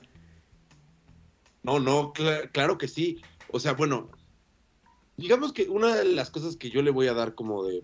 No, 1.62 1.78
no, 1.78 2.12
cla- 2.12 2.50
claro 2.50 2.76
que 2.76 2.88
sí. 2.88 3.22
O 3.52 3.60
sea, 3.60 3.74
bueno, 3.74 4.10
digamos 5.20 5.52
que 5.52 5.68
una 5.68 5.94
de 5.96 6.04
las 6.06 6.30
cosas 6.30 6.56
que 6.56 6.70
yo 6.70 6.82
le 6.82 6.90
voy 6.90 7.06
a 7.06 7.14
dar 7.14 7.34
como 7.34 7.64
de... 7.64 7.82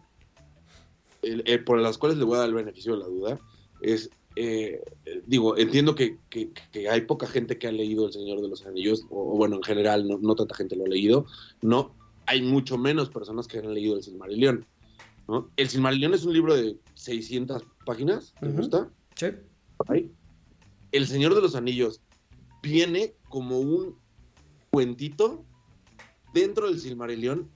el- 1.23 1.43
el- 1.47 1.65
por 1.65 1.79
las 1.81 1.99
cuales 1.99 2.19
le 2.19 2.25
voy 2.25 2.37
a 2.37 2.41
dar 2.41 2.49
el 2.49 2.55
beneficio 2.55 2.93
de 2.95 2.99
la 2.99 3.07
duda 3.07 3.41
es, 3.83 4.11
eh, 4.37 4.83
digo, 5.27 5.57
entiendo 5.57 5.95
que, 5.95 6.19
que- 6.31 6.51
que 6.73 6.89
hay 6.89 7.03
poca 7.03 7.27
gente 7.27 7.59
que 7.59 7.67
ha 7.69 7.73
leído 7.73 8.07
El 8.07 8.13
Señor 8.13 8.41
de 8.41 8.49
los 8.49 8.65
Anillos, 8.67 9.05
o, 9.11 9.33
o 9.35 9.37
bueno, 9.37 9.57
en 9.57 9.63
general 9.63 10.07
no, 10.09 10.19
no 10.19 10.35
tanta 10.35 10.55
gente 10.55 10.77
lo 10.77 10.85
ha 10.85 10.89
leído, 10.89 11.27
no, 11.63 11.95
hay 12.27 12.43
mucho 12.43 12.77
menos 12.79 13.11
personas 13.11 13.47
que 13.47 13.59
han 13.59 13.73
leído 13.73 13.97
El 13.97 14.03
Silmarillion, 14.03 14.67
¿no? 15.29 15.51
El 15.57 15.69
Silmarillion 15.69 16.15
es 16.15 16.25
un 16.25 16.33
libro 16.33 16.55
de 16.57 16.77
600 16.95 17.65
páginas, 17.85 18.35
¿te 18.41 18.49
gusta? 18.49 18.91
Sí. 19.17 19.27
Ahí. 19.89 20.11
El 20.93 21.07
Señor 21.07 21.35
de 21.35 21.41
los 21.43 21.55
Anillos 21.55 22.01
viene 22.63 23.15
como 23.29 23.59
un 23.61 23.97
cuentito 24.71 25.45
dentro 26.41 26.67
del 26.69 26.79
Silmarillion, 26.79 27.51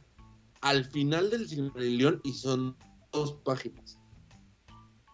al 0.63 0.87
final 0.87 1.31
del 1.31 1.47
Silmarillion, 1.47 2.21
y 2.25 2.33
son 2.33 2.77
dos 3.13 3.35
páginas. 3.45 3.99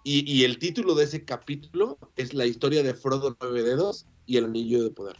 Y, 0.04 0.30
y 0.30 0.44
el 0.44 0.58
título 0.60 0.94
de 0.94 1.04
ese 1.04 1.24
capítulo 1.24 1.98
es 2.14 2.32
la 2.32 2.46
historia 2.46 2.84
de 2.84 2.94
Frodo 2.94 3.36
Nueve 3.40 3.64
Dedos 3.64 4.06
y 4.24 4.36
el 4.36 4.44
Anillo 4.44 4.84
de 4.84 4.90
Poder. 4.90 5.16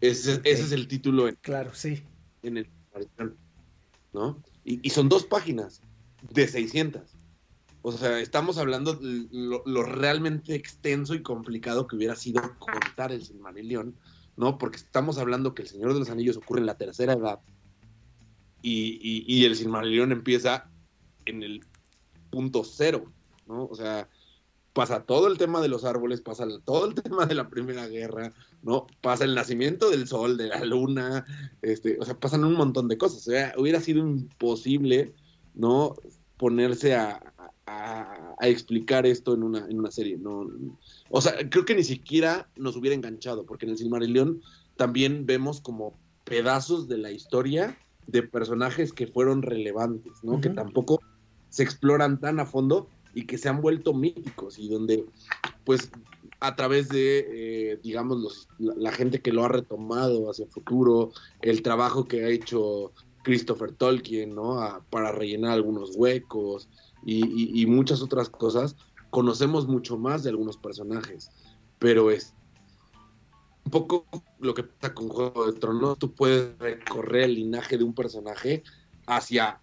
Ese, 0.00 0.40
es 0.44 0.70
el 0.70 0.86
título 0.86 1.26
en, 1.26 1.34
Claro, 1.40 1.74
sí. 1.74 2.00
en 2.44 2.58
el 2.58 2.66
Silmarillion, 2.66 3.36
¿no? 4.12 4.40
Y, 4.64 4.86
y 4.86 4.90
son 4.90 5.08
dos 5.08 5.24
páginas 5.24 5.80
de 6.30 6.46
600. 6.46 7.02
O 7.82 7.90
sea, 7.90 8.20
estamos 8.20 8.58
hablando 8.58 8.94
de 8.94 9.26
lo, 9.32 9.64
lo 9.66 9.82
realmente 9.82 10.54
extenso 10.54 11.14
y 11.14 11.22
complicado 11.22 11.88
que 11.88 11.96
hubiera 11.96 12.14
sido 12.14 12.40
contar 12.60 13.10
el 13.10 13.24
Silmarillion, 13.24 13.96
¿no? 14.38 14.56
Porque 14.56 14.76
estamos 14.78 15.18
hablando 15.18 15.54
que 15.54 15.62
el 15.62 15.68
Señor 15.68 15.92
de 15.92 15.98
los 15.98 16.08
Anillos 16.10 16.36
ocurre 16.38 16.60
en 16.60 16.66
la 16.66 16.78
tercera 16.78 17.12
edad 17.12 17.40
y, 18.62 18.98
y- 19.02 19.24
y 19.26 19.44
el 19.44 19.56
Silmarillion 19.56 20.12
empieza 20.12 20.70
en 21.26 21.42
el 21.42 21.64
punto 22.30 22.64
cero, 22.64 23.12
¿no? 23.46 23.66
O 23.66 23.74
sea, 23.74 24.08
pasa 24.72 25.02
todo 25.04 25.26
el 25.26 25.38
tema 25.38 25.60
de 25.60 25.68
los 25.68 25.84
árboles, 25.84 26.20
pasa 26.20 26.46
todo 26.64 26.86
el 26.86 26.94
tema 27.02 27.26
de 27.26 27.34
la 27.34 27.48
Primera 27.48 27.86
Guerra, 27.88 28.32
¿no? 28.62 28.86
Pasa 29.00 29.24
el 29.24 29.34
nacimiento 29.34 29.90
del 29.90 30.06
sol, 30.06 30.36
de 30.36 30.48
la 30.48 30.64
luna, 30.64 31.26
este, 31.62 31.98
o 32.00 32.04
sea, 32.04 32.18
pasan 32.18 32.44
un 32.44 32.54
montón 32.54 32.86
de 32.88 32.96
cosas. 32.96 33.26
O 33.26 33.30
sea, 33.30 33.54
hubiera 33.58 33.80
sido 33.80 33.98
imposible, 34.00 35.14
¿no? 35.54 35.94
Ponerse 36.36 36.94
a, 36.94 37.34
a- 37.68 38.34
a 38.38 38.48
explicar 38.48 39.06
esto 39.06 39.34
en 39.34 39.42
una, 39.42 39.66
en 39.66 39.78
una 39.78 39.90
serie, 39.90 40.16
¿no? 40.16 40.46
O 41.10 41.20
sea, 41.20 41.34
creo 41.50 41.64
que 41.64 41.74
ni 41.74 41.84
siquiera 41.84 42.48
nos 42.56 42.76
hubiera 42.76 42.94
enganchado, 42.94 43.44
porque 43.44 43.66
en 43.66 43.72
el 43.72 43.78
Silmarillion 43.78 44.40
también 44.76 45.26
vemos 45.26 45.60
como 45.60 45.98
pedazos 46.24 46.88
de 46.88 46.98
la 46.98 47.10
historia 47.10 47.78
de 48.06 48.22
personajes 48.22 48.92
que 48.92 49.06
fueron 49.06 49.42
relevantes, 49.42 50.12
¿no? 50.22 50.40
Que 50.40 50.50
tampoco 50.50 51.00
se 51.50 51.62
exploran 51.62 52.20
tan 52.20 52.40
a 52.40 52.46
fondo 52.46 52.88
y 53.14 53.26
que 53.26 53.38
se 53.38 53.48
han 53.48 53.60
vuelto 53.60 53.92
míticos 53.94 54.58
y 54.58 54.68
donde, 54.68 55.04
pues, 55.64 55.90
a 56.40 56.54
través 56.54 56.88
de, 56.88 57.72
eh, 57.72 57.80
digamos, 57.82 58.18
los, 58.20 58.48
la, 58.58 58.92
gente 58.92 59.20
que 59.20 59.32
lo 59.32 59.44
ha 59.44 59.48
retomado 59.48 60.30
hacia 60.30 60.44
el 60.44 60.50
futuro, 60.50 61.12
el 61.42 61.62
trabajo 61.62 62.06
que 62.06 62.24
ha 62.24 62.28
hecho 62.28 62.92
Christopher 63.24 63.72
Tolkien, 63.72 64.34
¿no? 64.34 64.60
para 64.90 65.10
rellenar 65.12 65.52
algunos 65.52 65.96
huecos 65.96 66.68
y, 67.04 67.60
y, 67.62 67.66
muchas 67.66 68.02
otras 68.02 68.28
cosas, 68.28 68.76
conocemos 69.10 69.66
mucho 69.66 69.96
más 69.96 70.22
de 70.22 70.30
algunos 70.30 70.56
personajes, 70.56 71.30
pero 71.78 72.10
es 72.10 72.34
un 73.64 73.70
poco 73.70 74.06
lo 74.40 74.54
que 74.54 74.64
pasa 74.64 74.94
con 74.94 75.08
Juego 75.08 75.50
de 75.50 75.58
Tronos, 75.58 75.98
tú 75.98 76.12
puedes 76.12 76.58
recorrer 76.58 77.24
el 77.24 77.34
linaje 77.34 77.78
de 77.78 77.84
un 77.84 77.94
personaje 77.94 78.62
hacia 79.06 79.60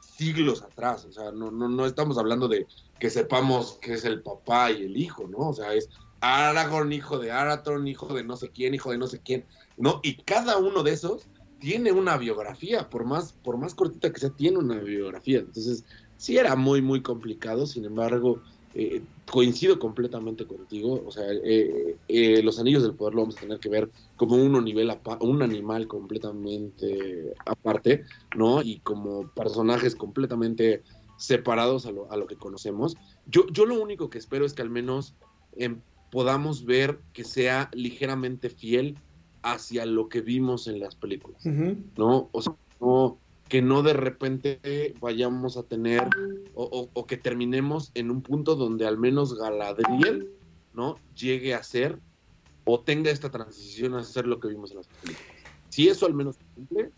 siglos 0.00 0.62
atrás, 0.62 1.04
o 1.04 1.12
sea, 1.12 1.30
no, 1.30 1.50
no, 1.50 1.68
no 1.68 1.86
estamos 1.86 2.18
hablando 2.18 2.48
de 2.48 2.66
que 2.98 3.10
sepamos 3.10 3.78
que 3.80 3.94
es 3.94 4.04
el 4.04 4.22
papá 4.22 4.70
y 4.72 4.82
el 4.82 4.96
hijo, 4.96 5.28
¿no? 5.28 5.50
O 5.50 5.52
sea, 5.52 5.74
es 5.74 5.88
Aragorn, 6.20 6.92
hijo 6.92 7.18
de 7.18 7.30
Arathorn, 7.30 7.86
hijo 7.86 8.12
de 8.12 8.24
no 8.24 8.36
sé 8.36 8.50
quién, 8.50 8.74
hijo 8.74 8.90
de 8.90 8.98
no 8.98 9.06
sé 9.06 9.20
quién, 9.20 9.44
¿no? 9.76 10.00
Y 10.02 10.16
cada 10.22 10.56
uno 10.56 10.82
de 10.82 10.92
esos 10.92 11.28
tiene 11.60 11.92
una 11.92 12.16
biografía, 12.16 12.88
por 12.88 13.04
más, 13.04 13.32
por 13.32 13.56
más 13.56 13.74
cortita 13.74 14.12
que 14.12 14.20
sea, 14.20 14.30
tiene 14.30 14.58
una 14.58 14.78
biografía. 14.78 15.38
Entonces, 15.38 15.84
sí 16.18 16.36
era 16.36 16.54
muy, 16.56 16.82
muy 16.82 17.00
complicado, 17.00 17.66
sin 17.66 17.86
embargo, 17.86 18.42
eh, 18.74 19.02
coincido 19.30 19.78
completamente 19.78 20.46
contigo, 20.46 21.02
o 21.06 21.10
sea, 21.10 21.24
eh, 21.30 21.96
eh, 22.08 22.42
los 22.42 22.58
anillos 22.58 22.82
del 22.82 22.94
poder 22.94 23.14
lo 23.14 23.22
vamos 23.22 23.38
a 23.38 23.40
tener 23.40 23.58
que 23.58 23.70
ver 23.70 23.90
como 24.16 24.36
un, 24.36 24.62
nivel 24.62 24.92
un 25.20 25.42
animal 25.42 25.86
completamente 25.86 27.32
aparte, 27.46 28.04
¿no? 28.36 28.62
Y 28.62 28.80
como 28.80 29.28
personajes 29.28 29.94
completamente 29.94 30.82
separados 31.16 31.86
a 31.86 31.92
lo, 31.92 32.10
a 32.12 32.16
lo 32.16 32.26
que 32.26 32.36
conocemos. 32.36 32.96
Yo, 33.26 33.46
yo 33.50 33.64
lo 33.64 33.80
único 33.80 34.10
que 34.10 34.18
espero 34.18 34.44
es 34.44 34.52
que 34.52 34.62
al 34.62 34.70
menos 34.70 35.14
em, 35.56 35.80
podamos 36.10 36.64
ver 36.64 37.00
que 37.12 37.24
sea 37.24 37.70
ligeramente 37.72 38.50
fiel 38.50 38.96
hacia 39.42 39.86
lo 39.86 40.08
que 40.08 40.20
vimos 40.20 40.66
en 40.66 40.80
las 40.80 40.94
películas, 40.94 41.44
¿no? 41.96 42.28
O 42.32 42.42
sea, 42.42 42.54
que 43.48 43.62
no 43.62 43.82
de 43.82 43.94
repente 43.94 44.94
vayamos 45.00 45.56
a 45.56 45.62
tener 45.62 46.08
o, 46.54 47.06
que 47.06 47.16
terminemos 47.16 47.90
en 47.94 48.10
un 48.10 48.22
punto 48.22 48.54
donde 48.54 48.86
al 48.86 48.98
menos 48.98 49.34
Galadriel, 49.34 50.30
¿no? 50.74 50.96
Llegue 51.16 51.54
a 51.54 51.62
ser 51.62 51.98
o 52.64 52.80
tenga 52.80 53.10
esta 53.10 53.30
transición 53.30 53.94
a 53.94 54.04
ser 54.04 54.26
lo 54.26 54.38
que 54.40 54.48
vimos 54.48 54.70
en 54.72 54.78
las 54.78 54.86
películas. 54.86 55.32
Si 55.70 55.88
eso 55.88 56.06
al 56.06 56.14
menos 56.14 56.36
cumple, 56.54 56.90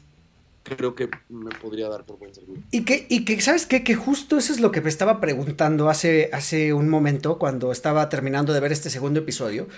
creo 0.65 0.95
que 0.95 1.09
me 1.29 1.51
podría 1.51 1.89
dar 1.89 2.05
por 2.05 2.19
buen 2.19 2.35
servicio. 2.35 2.63
Y 2.71 2.85
que, 2.85 3.07
y 3.09 3.25
que 3.25 3.41
¿sabes 3.41 3.67
qué? 3.67 3.85
Que 3.85 3.95
justo 3.95 4.37
eso 4.37 4.53
es 4.53 4.61
lo 4.61 4.73
que 4.73 4.81
me 4.81 4.89
estaba 4.89 5.21
preguntando 5.21 5.89
hace, 5.89 6.31
hace 6.33 6.73
un 6.73 6.89
momento 6.89 7.39
cuando 7.39 7.73
estaba 7.73 8.09
terminando 8.09 8.53
de 8.53 8.61
ver 8.61 8.73
este 8.73 8.91
segundo 8.91 9.21
episodio. 9.21 9.69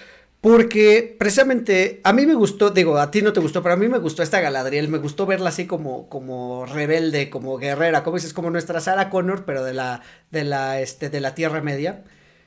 Porque 0.43 1.15
precisamente 1.21 2.01
a 2.03 2.13
mí 2.13 2.27
me 2.27 2.35
gustó, 2.35 2.71
digo, 2.71 2.99
a 2.99 3.13
ti 3.13 3.23
no 3.23 3.33
te 3.33 3.39
gustó, 3.39 3.63
pero 3.63 3.75
a 3.75 3.79
mí 3.79 3.89
me 3.89 3.99
gustó 3.99 4.25
esta 4.25 4.41
Galadriel, 4.41 4.89
me 4.89 4.99
gustó 4.99 5.25
verla 5.25 5.51
así 5.51 5.69
como, 5.69 6.09
como 6.09 6.67
rebelde, 6.67 7.31
como 7.31 7.59
guerrera, 7.59 8.03
como 8.03 8.17
dices, 8.17 8.35
como 8.35 8.51
nuestra 8.51 8.81
Sarah 8.81 9.09
Connor, 9.09 9.45
pero 9.45 9.63
de 9.63 9.73
la, 9.73 10.03
de 10.33 10.43
la, 10.43 10.81
este, 10.81 11.11
de 11.11 11.21
la 11.21 11.37
Tierra 11.37 11.63
Media. 11.63 12.03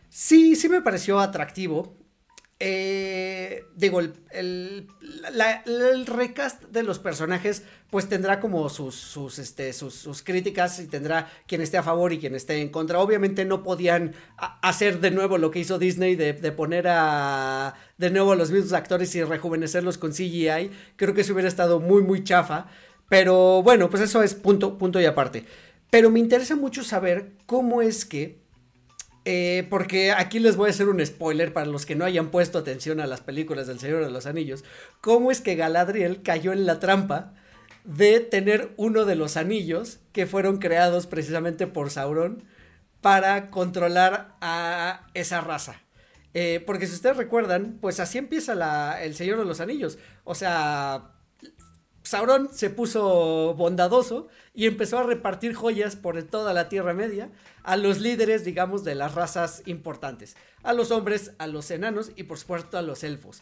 Sí, 0.10 0.58
sí 0.58 0.68
me 0.68 0.82
pareció 0.82 1.22
atractivo. 1.22 1.96
Eh, 2.58 3.66
digo, 3.76 4.00
el, 4.00 4.14
el, 4.32 6.06
recast 6.06 6.64
de 6.64 6.84
los 6.84 7.00
personajes 7.00 7.64
pues 7.90 8.08
tendrá 8.08 8.40
como 8.40 8.70
sus, 8.70 8.96
sus, 8.96 9.40
este, 9.40 9.74
sus, 9.74 10.24
críticas 10.24 10.80
y 10.80 10.88
tendrá 10.88 11.30
quien 11.48 11.60
esté 11.60 11.78
a 11.78 11.84
favor 11.84 12.14
y 12.14 12.20
quien 12.20 12.34
esté 12.34 12.62
en 12.62 12.70
contra. 12.70 13.00
Obviamente 13.00 13.44
no 13.44 13.62
podían 13.62 14.14
hacer 14.38 15.02
de 15.02 15.12
nuevo 15.12 15.38
lo 15.38 15.52
que 15.52 15.60
hizo 15.60 15.78
Disney 15.80 16.16
de, 16.16 16.34
poner 16.54 16.88
a 16.88 17.76
de 17.98 18.10
nuevo 18.10 18.32
a 18.32 18.36
los 18.36 18.52
mismos 18.52 18.72
actores 18.72 19.14
y 19.16 19.24
rejuvenecerlos 19.24 19.98
con 19.98 20.12
CGI. 20.12 20.72
Creo 20.96 21.14
que 21.14 21.22
eso 21.22 21.34
hubiera 21.34 21.50
estado 21.50 21.82
muy, 21.82 22.04
muy 22.04 22.24
chafa. 22.24 22.68
Pero 23.10 23.64
bueno, 23.64 23.90
pues 23.90 24.02
eso 24.02 24.24
es 24.24 24.34
punto, 24.34 24.78
punto 24.78 25.00
y 25.02 25.06
aparte. 25.06 25.46
Pero 25.90 26.10
me 26.10 26.20
interesa 26.20 26.56
mucho 26.56 26.84
saber 26.84 27.34
cómo 27.46 27.82
es 27.82 28.06
que 28.06 28.45
eh, 29.26 29.66
porque 29.72 30.12
aquí 30.12 30.38
les 30.38 30.56
voy 30.56 30.68
a 30.68 30.70
hacer 30.70 30.88
un 30.88 31.04
spoiler 31.04 31.52
para 31.52 31.66
los 31.66 31.88
que 31.88 31.96
no 31.96 32.06
hayan 32.06 32.30
puesto 32.30 32.60
atención 32.60 33.00
a 33.00 33.08
las 33.08 33.22
películas 33.22 33.66
del 33.66 33.80
Señor 33.80 34.04
de 34.04 34.12
los 34.12 34.28
Anillos. 34.28 34.64
¿Cómo 35.02 35.32
es 35.32 35.42
que 35.42 35.56
Galadriel 35.56 36.22
cayó 36.22 36.54
en 36.54 36.68
la 36.68 36.80
trampa 36.80 37.34
de 37.84 38.20
tener 38.20 38.74
uno 38.78 39.06
de 39.06 39.16
los 39.16 39.36
anillos 39.36 40.00
que 40.12 40.28
fueron 40.28 40.60
creados 40.60 41.08
precisamente 41.08 41.66
por 41.66 41.90
Sauron 41.90 42.44
para 43.02 43.50
controlar 43.50 44.36
a 44.42 45.08
esa 45.16 45.42
raza? 45.42 45.82
Eh, 46.36 46.64
porque 46.64 46.86
si 46.86 46.94
ustedes 46.94 47.18
recuerdan, 47.18 47.80
pues 47.82 48.00
así 48.00 48.20
empieza 48.20 49.02
el 49.02 49.16
Señor 49.16 49.40
de 49.40 49.46
los 49.46 49.60
Anillos. 49.60 49.98
O 50.24 50.36
sea, 50.36 51.15
Sauron 52.06 52.50
se 52.54 52.70
puso 52.70 53.56
bondadoso 53.56 54.28
y 54.54 54.68
empezó 54.68 55.00
a 55.00 55.04
repartir 55.04 55.56
joyas 55.56 55.96
por 55.96 56.22
toda 56.24 56.54
la 56.54 56.70
Tierra 56.70 56.94
Media 56.94 57.32
a 57.64 57.78
los 57.78 58.00
líderes, 58.00 58.46
digamos, 58.46 58.84
de 58.84 58.94
las 58.94 59.16
razas 59.16 59.64
importantes. 59.66 60.38
A 60.62 60.74
los 60.74 60.92
hombres, 60.92 61.34
a 61.40 61.48
los 61.48 61.72
enanos 61.72 62.12
y 62.16 62.24
por 62.24 62.38
supuesto 62.38 62.78
a 62.78 62.84
los 62.84 63.04
elfos. 63.04 63.42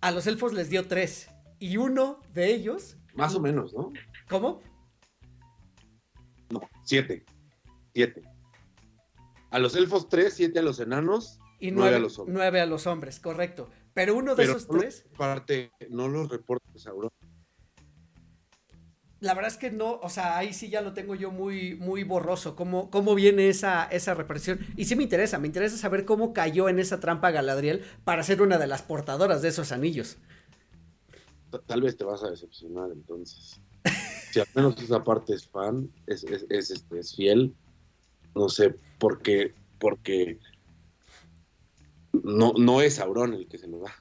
A 0.00 0.12
los 0.12 0.26
elfos 0.26 0.54
les 0.54 0.70
dio 0.70 0.88
tres 0.88 1.28
y 1.58 1.76
uno 1.76 2.20
de 2.32 2.54
ellos... 2.54 2.96
Más 3.14 3.34
o 3.34 3.40
menos, 3.40 3.74
¿no? 3.74 3.92
¿Cómo? 4.30 4.62
No, 6.48 6.62
siete. 6.84 7.26
Siete. 7.92 8.22
A 9.50 9.58
los 9.58 9.76
elfos 9.76 10.08
tres, 10.08 10.32
siete 10.32 10.60
a 10.60 10.62
los 10.62 10.80
enanos 10.80 11.38
y 11.60 11.70
nueve, 11.70 11.96
a 11.96 11.98
los 11.98 12.18
hombres. 12.18 12.34
Nueve 12.34 12.60
a 12.62 12.66
los 12.66 12.86
hombres, 12.86 13.20
correcto. 13.20 13.68
Pero 13.92 14.16
uno 14.16 14.34
de 14.34 14.44
esos 14.44 14.66
tres... 14.68 15.04
Parte, 15.18 15.70
no 15.90 16.08
los 16.08 16.30
reporta 16.30 16.66
Sauron 16.76 17.10
la 19.20 19.34
verdad 19.34 19.50
es 19.50 19.58
que 19.58 19.70
no, 19.70 19.98
o 20.00 20.08
sea, 20.08 20.38
ahí 20.38 20.52
sí 20.52 20.68
ya 20.68 20.80
lo 20.80 20.92
tengo 20.92 21.14
yo 21.14 21.30
muy, 21.30 21.74
muy 21.74 22.04
borroso, 22.04 22.54
cómo, 22.54 22.88
cómo 22.90 23.14
viene 23.14 23.48
esa, 23.48 23.84
esa 23.86 24.14
represión. 24.14 24.60
Y 24.76 24.84
sí 24.84 24.94
me 24.94 25.02
interesa, 25.02 25.38
me 25.38 25.48
interesa 25.48 25.76
saber 25.76 26.04
cómo 26.04 26.32
cayó 26.32 26.68
en 26.68 26.78
esa 26.78 27.00
trampa 27.00 27.32
Galadriel 27.32 27.82
para 28.04 28.22
ser 28.22 28.42
una 28.42 28.58
de 28.58 28.68
las 28.68 28.82
portadoras 28.82 29.42
de 29.42 29.48
esos 29.48 29.72
anillos. 29.72 30.18
Tal 31.66 31.82
vez 31.82 31.96
te 31.96 32.04
vas 32.04 32.22
a 32.22 32.30
decepcionar 32.30 32.90
entonces. 32.92 33.60
si 34.32 34.38
al 34.38 34.46
menos 34.54 34.80
esa 34.80 35.02
parte 35.02 35.34
es 35.34 35.48
fan, 35.48 35.90
es, 36.06 36.22
es, 36.24 36.46
es, 36.48 36.70
este, 36.70 37.00
es 37.00 37.16
fiel, 37.16 37.54
no 38.36 38.48
sé 38.48 38.74
por 38.98 39.20
qué, 39.20 39.52
porque 39.80 40.38
no, 42.12 42.52
no 42.56 42.80
es 42.82 42.96
Sauron 42.96 43.34
el 43.34 43.48
que 43.48 43.58
se 43.58 43.66
lo 43.66 43.80
da. 43.80 43.92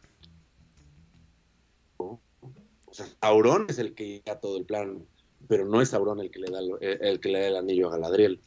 Sauron 3.22 3.68
es 3.70 3.80
el 3.80 3.93
que 3.93 4.22
da 4.26 4.40
todo 4.40 4.57
el 4.57 4.65
plan, 4.65 5.06
pero 5.48 5.65
no 5.65 5.82
es 5.82 5.90
Sauron 5.90 6.19
el 6.19 6.32
que 6.32 6.40
le 6.40 6.52
da 6.52 6.60
el, 6.82 7.19
que 7.19 7.30
le 7.30 7.40
da 7.40 7.48
el 7.48 7.56
anillo 7.57 7.88
a 7.88 7.91
Galadriel. 7.91 8.40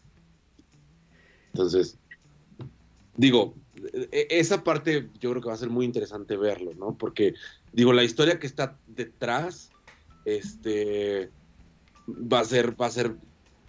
Entonces, 1.53 1.99
digo, 3.17 3.55
e, 4.13 4.29
esa 4.31 4.63
parte 4.63 5.09
yo 5.21 5.31
creo 5.31 5.43
que 5.43 5.49
va 5.49 5.55
a 5.55 5.59
ser 5.59 5.71
muy 5.71 5.85
interesante 5.85 6.37
verlo, 6.37 6.73
¿no? 6.75 6.97
Porque, 6.97 7.35
digo, 7.73 7.93
la 7.93 8.05
historia 8.05 8.39
que 8.39 8.47
está 8.47 8.79
detrás, 8.87 9.71
este, 10.25 11.31
va 12.09 12.41
a 12.41 12.45
ser, 12.45 12.81
va 12.81 12.87
a 12.87 12.91
ser 12.91 13.17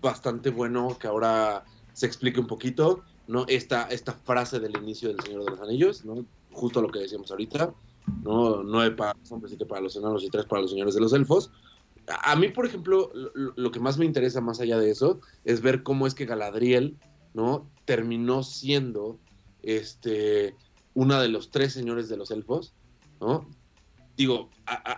bastante 0.01 0.49
bueno 0.49 0.97
que 0.99 1.07
ahora 1.07 1.63
se 1.93 2.05
explique 2.05 2.39
un 2.39 2.47
poquito, 2.47 3.03
¿no? 3.27 3.45
Esta, 3.47 3.83
esta 3.83 4.13
frase 4.13 4.59
del 4.59 4.75
inicio 4.77 5.09
del 5.09 5.21
Señor 5.21 5.45
de 5.45 5.51
los 5.51 5.61
Anillos, 5.61 6.05
¿no? 6.05 6.25
Justo 6.51 6.81
lo 6.81 6.89
que 6.89 6.99
decíamos 6.99 7.31
ahorita, 7.31 7.73
¿no? 8.23 8.63
Nueve 8.63 8.95
para 8.95 9.13
los 9.17 9.31
hombres, 9.31 9.51
siete 9.51 9.65
para 9.65 9.81
los 9.81 9.95
enanos 9.95 10.23
y 10.23 10.29
tres 10.29 10.45
para 10.45 10.61
los 10.61 10.71
señores 10.71 10.95
de 10.95 11.01
los 11.01 11.13
elfos. 11.13 11.51
A 12.23 12.35
mí, 12.35 12.49
por 12.49 12.65
ejemplo, 12.65 13.11
lo, 13.33 13.71
que 13.71 13.79
más 13.79 13.97
me 13.97 14.05
interesa 14.05 14.41
más 14.41 14.59
allá 14.59 14.77
de 14.77 14.89
eso 14.89 15.19
es 15.45 15.61
ver 15.61 15.83
cómo 15.83 16.07
es 16.07 16.15
que 16.15 16.25
Galadriel, 16.25 16.97
¿no? 17.33 17.69
Terminó 17.85 18.43
siendo 18.43 19.19
este 19.61 20.55
una 20.93 21.21
de 21.21 21.29
los 21.29 21.51
tres 21.51 21.73
señores 21.73 22.09
de 22.09 22.17
los 22.17 22.31
elfos, 22.31 22.73
¿no? 23.21 23.47
Digo, 24.17 24.49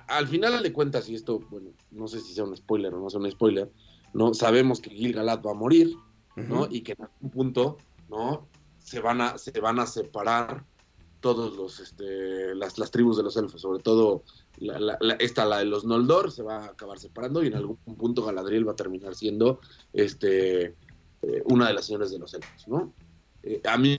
al 0.07 0.27
final 0.27 0.63
de 0.63 0.73
cuentas, 0.73 1.07
y 1.07 1.15
esto, 1.15 1.39
bueno, 1.51 1.69
no 1.91 2.07
sé 2.07 2.19
si 2.19 2.33
sea 2.33 2.45
un 2.45 2.57
spoiler 2.57 2.93
o 2.93 2.99
no 2.99 3.09
sea 3.09 3.19
un 3.19 3.29
spoiler, 3.29 3.71
¿no? 4.13 4.33
Sabemos 4.33 4.81
que 4.81 4.89
Gil-galad 4.89 5.41
va 5.45 5.51
a 5.51 5.55
morir, 5.55 5.95
¿no? 6.35 6.67
Y 6.69 6.81
que 6.81 6.93
en 6.93 7.03
algún 7.03 7.29
punto, 7.29 7.77
¿no? 8.09 8.47
Se 8.79 8.99
van 8.99 9.21
a, 9.21 9.37
se 9.37 9.59
van 9.59 9.79
a 9.79 9.85
separar 9.85 10.65
todos 11.23 11.55
los 11.55 11.79
este, 11.79 12.53
las, 12.53 12.77
las 12.77 12.91
tribus 12.91 13.15
de 13.15 13.23
los 13.23 13.37
elfos, 13.37 13.61
sobre 13.61 13.81
todo 13.81 14.23
la, 14.57 14.97
esta, 15.19 15.45
la 15.45 15.59
de 15.59 15.65
los 15.65 15.85
Noldor, 15.85 16.33
se 16.33 16.43
va 16.43 16.57
a 16.57 16.65
acabar 16.65 16.99
separando 16.99 17.41
y 17.41 17.47
en 17.47 17.55
algún 17.55 17.77
punto 17.77 18.25
Galadriel 18.25 18.67
va 18.67 18.73
a 18.73 18.75
terminar 18.75 19.15
siendo 19.15 19.61
este, 19.93 20.75
eh, 21.21 21.41
una 21.45 21.69
de 21.69 21.75
las 21.75 21.85
señores 21.85 22.11
de 22.11 22.19
los 22.19 22.33
elfos, 22.33 22.67
¿no? 22.67 22.93
Eh, 23.41 23.61
a 23.63 23.77
mí 23.77 23.97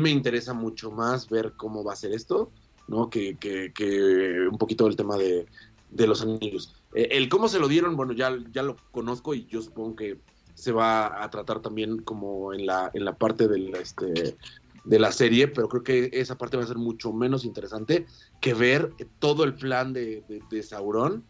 me 0.00 0.08
interesa 0.08 0.54
mucho 0.54 0.90
más 0.90 1.28
ver 1.28 1.52
cómo 1.58 1.84
va 1.84 1.92
a 1.92 1.96
ser 1.96 2.12
esto, 2.12 2.50
¿no? 2.88 3.10
Que, 3.10 3.36
que, 3.36 4.48
un 4.50 4.56
poquito 4.56 4.86
el 4.86 4.96
tema 4.96 5.18
de, 5.18 5.46
de 5.90 6.06
los 6.06 6.22
anillos. 6.22 6.74
Eh, 6.94 7.08
el 7.12 7.28
cómo 7.28 7.48
se 7.48 7.58
lo 7.58 7.68
dieron, 7.68 7.96
bueno, 7.96 8.14
ya, 8.14 8.34
ya 8.50 8.62
lo 8.62 8.76
conozco 8.92 9.34
y 9.34 9.44
yo 9.44 9.60
supongo 9.60 9.96
que 9.96 10.18
se 10.54 10.72
va 10.72 11.22
a 11.22 11.28
tratar 11.28 11.60
también 11.60 11.98
como 11.98 12.54
en 12.54 12.64
la, 12.64 12.90
en 12.94 13.04
la 13.04 13.12
parte 13.14 13.46
del, 13.46 13.74
este, 13.74 14.36
de 14.84 14.98
la 14.98 15.12
serie, 15.12 15.48
pero 15.48 15.68
creo 15.68 15.82
que 15.82 16.10
esa 16.12 16.36
parte 16.36 16.56
va 16.56 16.64
a 16.64 16.66
ser 16.66 16.78
mucho 16.78 17.12
menos 17.12 17.44
interesante 17.44 18.06
que 18.40 18.54
ver 18.54 18.92
todo 19.18 19.44
el 19.44 19.54
plan 19.54 19.92
de, 19.92 20.24
de, 20.50 20.62
Sauron, 20.62 21.24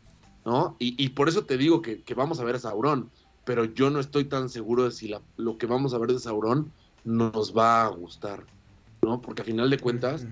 ¿no? 0.45 0.77
Y, 0.79 1.11
por 1.11 1.29
eso 1.29 1.45
te 1.45 1.59
digo 1.59 1.83
que, 1.83 2.03
vamos 2.17 2.41
a 2.41 2.45
ver 2.45 2.57
a 2.57 2.61
Sauron, 2.61 3.11
pero 3.45 3.65
yo 3.65 3.91
no 3.91 4.01
estoy 4.01 4.25
tan 4.25 4.49
seguro 4.49 4.85
de 4.85 4.91
si 4.91 5.13
lo 5.37 5.59
que 5.59 5.67
vamos 5.67 5.93
a 5.95 5.99
ver 5.99 6.13
de 6.13 6.19
Sauron 6.19 6.73
nos 7.05 7.57
va 7.57 7.85
a 7.85 7.89
gustar, 7.89 8.45
¿no? 9.03 9.21
Porque 9.21 9.43
a 9.43 9.45
final 9.45 9.69
de 9.69 9.79
cuentas 9.79 10.27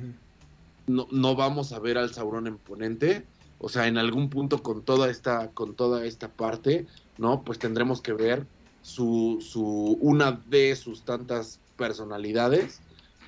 no, 0.87 1.07
no 1.11 1.37
vamos 1.37 1.73
a 1.73 1.79
ver 1.79 1.99
al 1.99 2.15
Sauron 2.15 2.47
en 2.47 2.57
ponente, 2.57 3.27
o 3.59 3.69
sea, 3.69 3.87
en 3.87 3.99
algún 3.99 4.31
punto 4.31 4.63
con 4.63 4.83
toda 4.83 5.11
esta, 5.11 5.51
con 5.51 5.75
toda 5.75 6.07
esta 6.07 6.29
parte, 6.29 6.87
¿no? 7.19 7.43
Pues 7.43 7.59
tendremos 7.59 8.01
que 8.01 8.15
ver 8.15 8.47
su, 8.83 9.39
su, 9.41 9.99
una 10.01 10.41
de 10.49 10.75
sus 10.77 11.03
tantas 11.03 11.61
personalidades, 11.77 12.81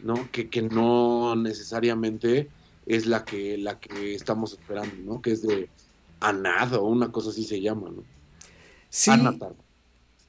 ¿no? 0.02 0.30
Que, 0.30 0.48
que 0.48 0.62
no 0.62 1.36
necesariamente 1.36 2.48
es 2.86 3.06
la 3.06 3.24
que, 3.24 3.58
la 3.58 3.78
que 3.78 4.14
estamos 4.14 4.52
esperando, 4.52 4.94
¿no? 5.04 5.22
Que 5.22 5.32
es 5.32 5.42
de 5.42 5.68
Anad 6.20 6.74
o 6.74 6.84
una 6.84 7.10
cosa 7.10 7.30
así 7.30 7.44
se 7.44 7.60
llama, 7.60 7.90
¿no? 7.90 8.04
Sí. 8.88 9.10
Anatar. 9.10 9.54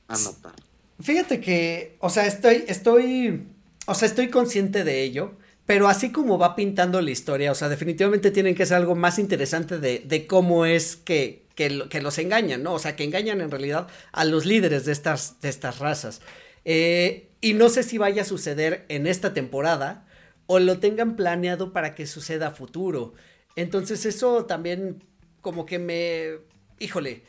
Anatar. 0.07 0.53
Fíjate 1.01 1.39
que, 1.39 1.97
o 1.99 2.09
sea, 2.09 2.25
estoy, 2.27 2.63
estoy, 2.67 3.43
o 3.85 3.95
sea, 3.95 4.07
estoy 4.07 4.29
consciente 4.29 4.83
de 4.83 5.03
ello. 5.03 5.33
Pero 5.65 5.87
así 5.87 6.11
como 6.11 6.37
va 6.37 6.55
pintando 6.55 6.99
la 7.01 7.11
historia, 7.11 7.51
o 7.51 7.55
sea, 7.55 7.69
definitivamente 7.69 8.31
tienen 8.31 8.53
que 8.53 8.65
ser 8.65 8.77
algo 8.77 8.95
más 8.95 9.17
interesante 9.17 9.79
de, 9.79 9.99
de 9.99 10.27
cómo 10.27 10.65
es 10.65 10.97
que, 10.97 11.45
que, 11.55 11.87
que, 11.89 12.01
los 12.01 12.17
engañan, 12.17 12.63
¿no? 12.63 12.73
O 12.73 12.79
sea, 12.79 12.97
que 12.97 13.05
engañan 13.05 13.39
en 13.39 13.49
realidad 13.49 13.87
a 14.11 14.25
los 14.25 14.45
líderes 14.45 14.83
de 14.83 14.91
estas, 14.91 15.39
de 15.39 15.47
estas 15.47 15.79
razas. 15.79 16.19
Eh, 16.65 17.29
y 17.41 17.53
no 17.53 17.69
sé 17.69 17.83
si 17.83 17.97
vaya 17.97 18.21
a 18.21 18.25
suceder 18.25 18.85
en 18.89 19.07
esta 19.07 19.33
temporada 19.33 20.05
o 20.45 20.59
lo 20.59 20.79
tengan 20.79 21.15
planeado 21.15 21.73
para 21.73 21.95
que 21.95 22.07
suceda 22.07 22.47
a 22.47 22.51
futuro. 22.51 23.13
Entonces 23.55 24.05
eso 24.05 24.45
también 24.45 25.03
como 25.41 25.65
que 25.65 25.79
me, 25.79 26.39
híjole, 26.79 27.23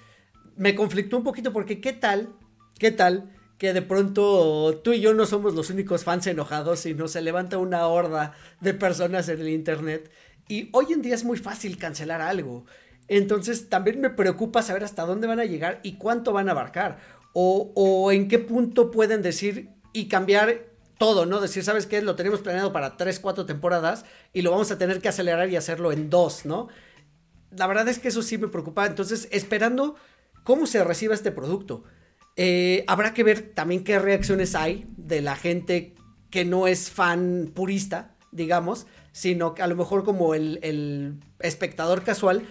me 0.56 0.74
conflictó 0.74 1.16
un 1.16 1.24
poquito 1.24 1.52
porque 1.52 1.80
qué 1.80 1.92
tal, 1.92 2.34
qué 2.78 2.90
tal 2.90 3.30
que 3.58 3.72
de 3.72 3.82
pronto 3.82 4.80
tú 4.82 4.92
y 4.92 5.00
yo 5.00 5.14
no 5.14 5.26
somos 5.26 5.54
los 5.54 5.70
únicos 5.70 6.04
fans 6.04 6.26
enojados, 6.26 6.80
sino 6.80 7.08
se 7.08 7.22
levanta 7.22 7.58
una 7.58 7.86
horda 7.86 8.34
de 8.60 8.74
personas 8.74 9.28
en 9.28 9.40
el 9.40 9.48
Internet. 9.48 10.10
Y 10.48 10.68
hoy 10.72 10.92
en 10.92 11.02
día 11.02 11.14
es 11.14 11.24
muy 11.24 11.38
fácil 11.38 11.78
cancelar 11.78 12.20
algo. 12.20 12.66
Entonces 13.08 13.68
también 13.68 14.00
me 14.00 14.10
preocupa 14.10 14.62
saber 14.62 14.84
hasta 14.84 15.06
dónde 15.06 15.26
van 15.26 15.40
a 15.40 15.44
llegar 15.44 15.80
y 15.82 15.94
cuánto 15.94 16.32
van 16.32 16.48
a 16.48 16.52
abarcar. 16.52 16.98
O, 17.34 18.12
en 18.12 18.28
qué 18.28 18.38
punto 18.38 18.90
pueden 18.90 19.20
decir 19.20 19.70
y 19.92 20.06
cambiar 20.06 20.66
todo, 20.98 21.26
¿no? 21.26 21.40
Decir, 21.40 21.64
¿sabes 21.64 21.86
qué? 21.86 22.00
Lo 22.00 22.14
tenemos 22.14 22.40
planeado 22.40 22.72
para 22.72 22.96
3, 22.96 23.18
4 23.18 23.44
temporadas 23.44 24.04
y 24.32 24.42
lo 24.42 24.52
vamos 24.52 24.70
a 24.70 24.78
tener 24.78 25.00
que 25.00 25.08
acelerar 25.08 25.50
y 25.50 25.56
hacerlo 25.56 25.90
en 25.90 26.10
dos, 26.10 26.46
¿no? 26.46 26.68
La 27.50 27.66
verdad 27.66 27.88
es 27.88 27.98
que 27.98 28.08
eso 28.08 28.22
sí 28.22 28.38
me 28.38 28.48
preocupa. 28.48 28.86
Entonces, 28.86 29.28
esperando 29.32 29.96
cómo 30.44 30.66
se 30.66 30.84
reciba 30.84 31.14
este 31.14 31.32
producto. 31.32 31.82
Eh, 32.36 32.84
habrá 32.86 33.14
que 33.14 33.24
ver 33.24 33.52
también 33.54 33.84
qué 33.84 33.98
reacciones 33.98 34.54
hay 34.54 34.86
de 34.96 35.20
la 35.20 35.36
gente 35.36 35.94
que 36.30 36.44
no 36.44 36.66
es 36.66 36.90
fan 36.90 37.50
purista, 37.54 38.16
digamos, 38.32 38.86
sino 39.12 39.54
que 39.54 39.62
a 39.62 39.68
lo 39.68 39.76
mejor 39.76 40.04
como 40.04 40.34
el, 40.34 41.20
espectador 41.38 42.02
casual, 42.02 42.42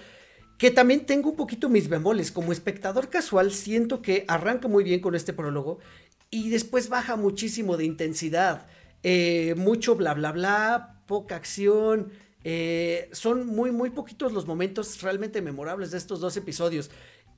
que 0.57 0.71
también 0.71 1.05
tengo 1.05 1.29
un 1.29 1.35
poquito 1.35 1.69
mis 1.69 1.89
bemoles. 1.89 2.31
Como 2.31 2.51
espectador 2.51 3.09
casual, 3.09 3.51
siento 3.51 4.01
que 4.01 4.25
arranca 4.27 4.67
muy 4.67 4.83
bien 4.83 4.99
con 4.99 5.15
este 5.15 5.33
prólogo 5.33 5.79
y 6.29 6.49
después 6.49 6.89
baja 6.89 7.15
muchísimo 7.15 7.77
de 7.77 7.85
intensidad. 7.85 8.67
Eh, 9.03 9.55
mucho 9.57 9.95
bla 9.95 10.13
bla 10.13 10.31
bla, 10.31 11.01
poca 11.05 11.35
acción. 11.35 12.11
Eh, 12.43 13.09
son 13.11 13.45
muy, 13.47 13.71
muy 13.71 13.89
poquitos 13.89 14.33
los 14.33 14.47
momentos 14.47 15.01
realmente 15.01 15.41
memorables 15.41 15.91
de 15.91 15.97
estos 15.97 16.19
dos 16.19 16.35
episodios. 16.37 16.89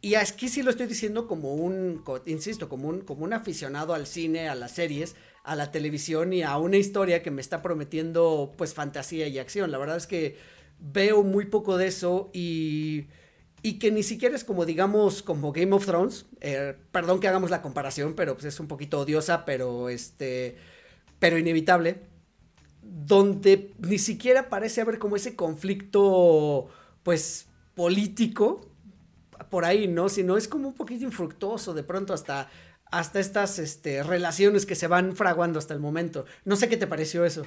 Y 0.02 0.16
aquí 0.16 0.50
sí 0.50 0.62
lo 0.62 0.70
estoy 0.70 0.88
diciendo 0.88 1.28
como 1.28 1.56
un, 1.56 2.04
insisto, 2.26 2.70
como 2.70 2.90
un, 2.90 3.02
como 3.02 3.24
un 3.24 3.34
aficionado 3.34 3.94
al 3.94 4.06
cine, 4.06 4.50
a 4.50 4.56
las 4.56 4.74
series, 4.74 5.16
a 5.44 5.56
la 5.56 5.72
televisión 5.72 6.32
y 6.32 6.44
a 6.44 6.58
una 6.58 6.78
historia 6.78 7.24
que 7.24 7.32
me 7.32 7.42
está 7.42 7.62
prometiendo 7.62 8.54
pues 8.58 8.74
fantasía 8.74 9.28
y 9.28 9.40
acción. 9.40 9.72
La 9.72 9.78
verdad 9.78 9.98
es 9.98 10.06
que 10.06 10.38
veo 10.80 11.24
muy 11.24 11.46
poco 11.46 11.78
de 11.78 11.88
eso 11.88 12.30
y, 12.34 13.08
y 13.62 13.80
que 13.80 13.92
ni 13.92 14.04
siquiera 14.04 14.36
es 14.36 14.44
como 14.44 14.66
digamos 14.66 15.22
como 15.22 15.52
Game 15.52 15.74
of 15.74 15.86
Thrones. 15.86 16.26
Eh, 16.42 16.76
perdón 16.92 17.20
que 17.20 17.28
hagamos 17.28 17.50
la 17.50 17.62
comparación, 17.62 18.14
pero 18.14 18.36
pues 18.36 18.46
es 18.46 18.60
un 18.60 18.68
poquito 18.68 19.00
odiosa, 19.00 19.46
pero 19.46 19.90
este, 19.90 20.58
pero 21.20 21.38
inevitable. 21.38 22.02
Donde 22.82 23.74
ni 23.80 23.98
siquiera 23.98 24.50
parece 24.50 24.82
haber 24.82 25.00
como 25.00 25.16
ese 25.16 25.36
conflicto 25.36 26.70
pues 27.04 27.48
político 27.76 28.62
por 29.50 29.66
ahí, 29.66 29.88
¿no? 29.88 30.10
Sino 30.10 30.38
es 30.38 30.48
como 30.48 30.68
un 30.68 30.74
poquito 30.74 31.04
infructuoso 31.04 31.74
de 31.74 31.84
pronto 31.84 32.14
hasta, 32.14 32.50
hasta 32.92 33.20
estas 33.20 33.60
este, 33.60 34.04
relaciones 34.04 34.66
que 34.66 34.76
se 34.76 34.88
van 34.88 35.16
fraguando 35.16 35.60
hasta 35.60 35.74
el 35.74 35.80
momento. 35.80 36.26
No 36.46 36.56
sé 36.56 36.70
qué 36.70 36.78
te 36.78 36.88
pareció 36.88 37.26
eso. 37.26 37.46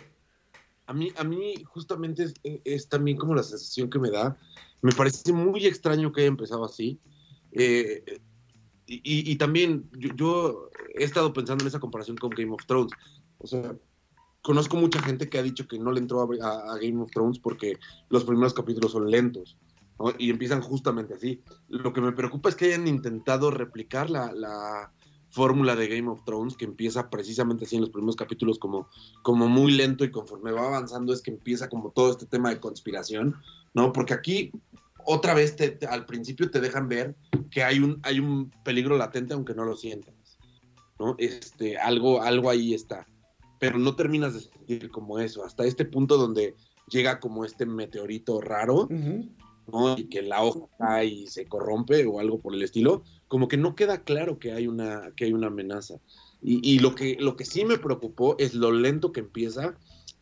A 0.88 0.94
mí, 0.94 1.12
a 1.16 1.22
mí 1.24 1.54
justamente 1.64 2.32
es, 2.64 2.88
también 2.88 3.18
como 3.18 3.34
la 3.34 3.42
sensación 3.42 3.90
que 3.90 3.98
me 3.98 4.10
da. 4.10 4.38
Me 4.80 4.92
parece 4.92 5.32
muy 5.32 5.66
extraño 5.66 6.10
que 6.10 6.22
haya 6.22 6.28
empezado 6.28 6.64
así. 6.64 6.98
Eh, 7.52 8.02
y, 8.86 9.36
también 9.36 9.90
yo, 10.16 10.70
he 10.94 11.04
estado 11.04 11.34
pensando 11.34 11.62
en 11.62 11.68
esa 11.68 11.78
comparación 11.78 12.16
con 12.16 12.30
Game 12.30 12.52
of 12.52 12.64
Thrones. 12.66 12.92
O 13.36 13.46
sea, 13.46 13.76
conozco 14.40 14.78
mucha 14.78 15.02
gente 15.02 15.28
que 15.28 15.38
ha 15.38 15.42
dicho 15.42 15.68
que 15.68 15.78
no 15.78 15.92
le 15.92 16.00
entró 16.00 16.22
a 16.22 16.78
Game 16.78 17.02
of 17.02 17.10
Thrones 17.10 17.38
porque 17.38 17.78
los 18.08 18.24
primeros 18.24 18.54
capítulos 18.54 18.92
son 18.92 19.10
lentos 19.10 19.58
y 20.18 20.30
empiezan 20.30 20.62
justamente 20.62 21.14
así. 21.14 21.42
Lo 21.68 21.92
que 21.92 22.00
me 22.00 22.12
preocupa 22.12 22.48
es 22.48 22.54
que 22.54 22.66
hayan 22.66 22.86
intentado 22.86 23.50
replicar 23.50 24.10
la, 24.10 24.92
fórmula 25.30 25.76
de 25.76 25.88
Game 25.88 26.08
of 26.08 26.24
Thrones, 26.24 26.56
que 26.56 26.64
empieza 26.64 27.10
precisamente 27.10 27.64
así 27.64 27.76
en 27.76 27.82
los 27.82 27.90
primeros 27.90 28.16
capítulos 28.16 28.58
como, 28.58 28.88
como 29.22 29.48
muy 29.48 29.72
lento 29.72 30.04
y 30.04 30.10
conforme 30.10 30.52
va 30.52 30.66
avanzando 30.66 31.12
es 31.12 31.22
que 31.22 31.30
empieza 31.30 31.68
como 31.68 31.90
todo 31.90 32.10
este 32.10 32.26
tema 32.26 32.50
de 32.50 32.60
conspiración, 32.60 33.36
¿no? 33.74 33.92
Porque 33.92 34.14
aquí 34.14 34.52
otra 35.04 35.34
vez 35.34 35.56
te, 35.56 35.78
al 35.86 36.06
principio 36.06 36.50
te 36.50 36.60
dejan 36.60 36.88
ver 36.88 37.14
que 37.50 37.62
hay 37.62 37.78
un, 37.78 38.00
hay 38.02 38.20
un 38.20 38.50
peligro 38.64 38.96
latente 38.96 39.34
aunque 39.34 39.54
no 39.54 39.64
lo 39.64 39.76
sientas, 39.76 40.14
¿no? 40.98 41.14
Este, 41.18 41.78
algo, 41.78 42.22
algo 42.22 42.50
ahí 42.50 42.74
está, 42.74 43.06
pero 43.58 43.78
no 43.78 43.96
terminas 43.96 44.34
de 44.34 44.40
sentir 44.40 44.90
como 44.90 45.18
eso, 45.18 45.44
hasta 45.44 45.64
este 45.64 45.84
punto 45.84 46.16
donde 46.16 46.54
llega 46.88 47.20
como 47.20 47.44
este 47.44 47.66
meteorito 47.66 48.40
raro, 48.40 48.88
y 49.96 50.04
que 50.04 50.22
la 50.22 50.42
hoja 50.42 50.66
cae 50.78 51.06
y 51.06 51.26
se 51.26 51.46
corrompe 51.46 52.06
o 52.06 52.20
algo 52.20 52.40
por 52.40 52.54
el 52.54 52.62
estilo, 52.62 53.02
como 53.28 53.48
que 53.48 53.56
no 53.56 53.74
queda 53.74 54.02
claro 54.02 54.38
que 54.38 54.52
hay 54.52 54.66
una, 54.66 55.12
que 55.16 55.26
hay 55.26 55.32
una 55.32 55.48
amenaza. 55.48 56.00
Y, 56.40 56.78
lo, 56.78 56.94
que, 56.94 57.16
lo 57.18 57.34
que 57.34 57.44
sí 57.44 57.64
me 57.64 57.78
preocupó 57.78 58.36
es 58.38 58.54
lo 58.54 58.70
lento 58.70 59.10
que 59.10 59.20
empieza, 59.20 59.76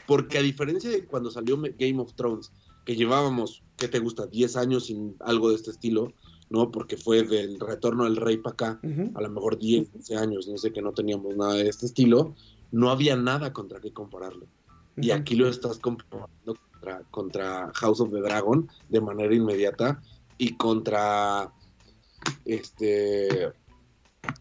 porque 0.06 0.38
a 0.38 0.42
diferencia 0.42 0.88
de 0.88 1.04
cuando 1.04 1.30
salió 1.30 1.60
Game 1.78 2.00
of 2.00 2.14
Thrones, 2.14 2.52
que 2.86 2.96
llevábamos, 2.96 3.62
¿qué 3.76 3.86
te 3.86 3.98
gusta? 3.98 4.26
10 4.26 4.56
años 4.56 4.86
sin 4.86 5.14
algo 5.20 5.50
de 5.50 5.56
este 5.56 5.72
estilo, 5.72 6.14
¿no? 6.48 6.70
Porque 6.70 6.96
fue 6.96 7.22
del 7.22 7.60
retorno 7.60 8.04
del 8.04 8.16
rey 8.16 8.38
para 8.38 8.52
acá, 8.54 8.80
a 9.14 9.20
lo 9.20 9.28
mejor 9.28 9.58
10, 9.58 9.90
15 9.90 10.16
años, 10.16 10.48
no 10.48 10.56
sé, 10.56 10.72
que 10.72 10.80
no 10.80 10.92
teníamos 10.92 11.36
nada 11.36 11.54
de 11.54 11.68
este 11.68 11.84
estilo, 11.84 12.34
no 12.72 12.90
había 12.90 13.14
nada 13.16 13.52
contra 13.52 13.80
qué 13.80 13.92
compararlo. 13.92 14.46
Y 14.96 15.10
aquí 15.10 15.34
lo 15.34 15.48
estás 15.48 15.78
comparando 15.78 16.56
contra, 17.10 17.70
House 17.74 18.00
of 18.00 18.10
the 18.10 18.20
Dragon 18.20 18.68
de 18.88 19.00
manera 19.00 19.34
inmediata 19.34 20.00
y 20.38 20.56
contra 20.56 21.52
este 22.44 23.52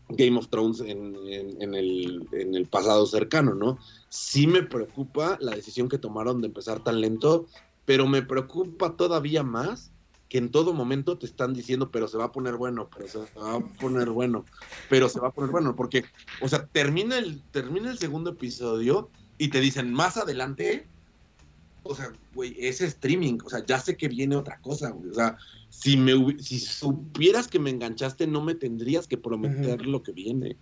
Game 0.10 0.38
of 0.38 0.50
Thrones 0.50 0.82
en, 0.82 1.16
el, 1.16 2.28
en, 2.32 2.56
el, 2.56 2.66
pasado 2.68 3.06
cercano, 3.06 3.54
¿no? 3.54 3.78
Sí 4.10 4.48
me 4.48 4.64
preocupa 4.64 5.38
la 5.40 5.56
decisión 5.56 5.90
que 5.90 5.98
tomaron 5.98 6.42
de 6.42 6.48
empezar 6.48 6.84
tan 6.84 7.02
lento, 7.02 7.46
pero 7.86 8.08
me 8.08 8.22
preocupa 8.22 8.96
todavía 8.96 9.44
más 9.44 9.92
que 10.30 10.40
en 10.40 10.50
todo 10.50 10.74
momento 10.74 11.18
te 11.18 11.26
están 11.28 11.54
diciendo, 11.54 11.92
pero 11.92 12.08
se 12.08 12.18
va 12.18 12.26
a 12.26 12.32
poner 12.32 12.56
bueno, 12.56 12.90
pero 12.96 13.08
se 13.08 13.20
va 13.40 13.56
a 13.56 13.60
poner 13.60 14.10
bueno, 14.10 14.44
pero 14.90 15.08
se 15.08 15.20
va 15.20 15.28
a 15.28 15.32
poner 15.32 15.52
bueno, 15.52 15.76
porque, 15.76 16.04
o 16.42 16.50
sea, 16.50 16.66
termina 16.66 17.18
el, 17.18 17.42
termina 17.52 17.92
el 17.92 18.00
segundo 18.00 18.32
episodio 18.32 19.10
y 19.38 19.50
te 19.50 19.60
dicen, 19.60 19.94
más 19.94 20.18
adelante 20.18 20.88
o 21.88 21.96
sea, 21.96 22.12
güey, 22.34 22.56
es 22.58 22.82
streaming, 22.82 23.38
o 23.46 23.50
sea, 23.50 23.64
ya 23.64 23.80
sé 23.80 23.96
que 23.96 24.08
viene 24.08 24.36
otra 24.36 24.60
cosa, 24.60 24.90
güey. 24.90 25.12
O 25.12 25.14
sea, 25.14 25.38
si, 25.70 25.98
me, 25.98 26.14
si 26.40 26.60
supieras 26.60 27.48
que 27.48 27.60
me 27.60 27.70
enganchaste, 27.70 28.26
no 28.26 28.42
me 28.42 28.56
tendrías 28.56 29.08
que 29.08 29.18
prometer 29.18 29.86
lo 29.86 30.02
que 30.02 30.12
viene. 30.12 30.58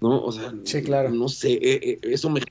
¿No? 0.00 0.22
O 0.22 0.30
sea, 0.32 0.52
sí, 0.64 0.82
claro. 0.82 1.10
no, 1.10 1.28
sé, 1.28 1.52
eh, 1.52 1.80
eh, 1.82 1.98
eso 2.02 2.28
me, 2.28 2.42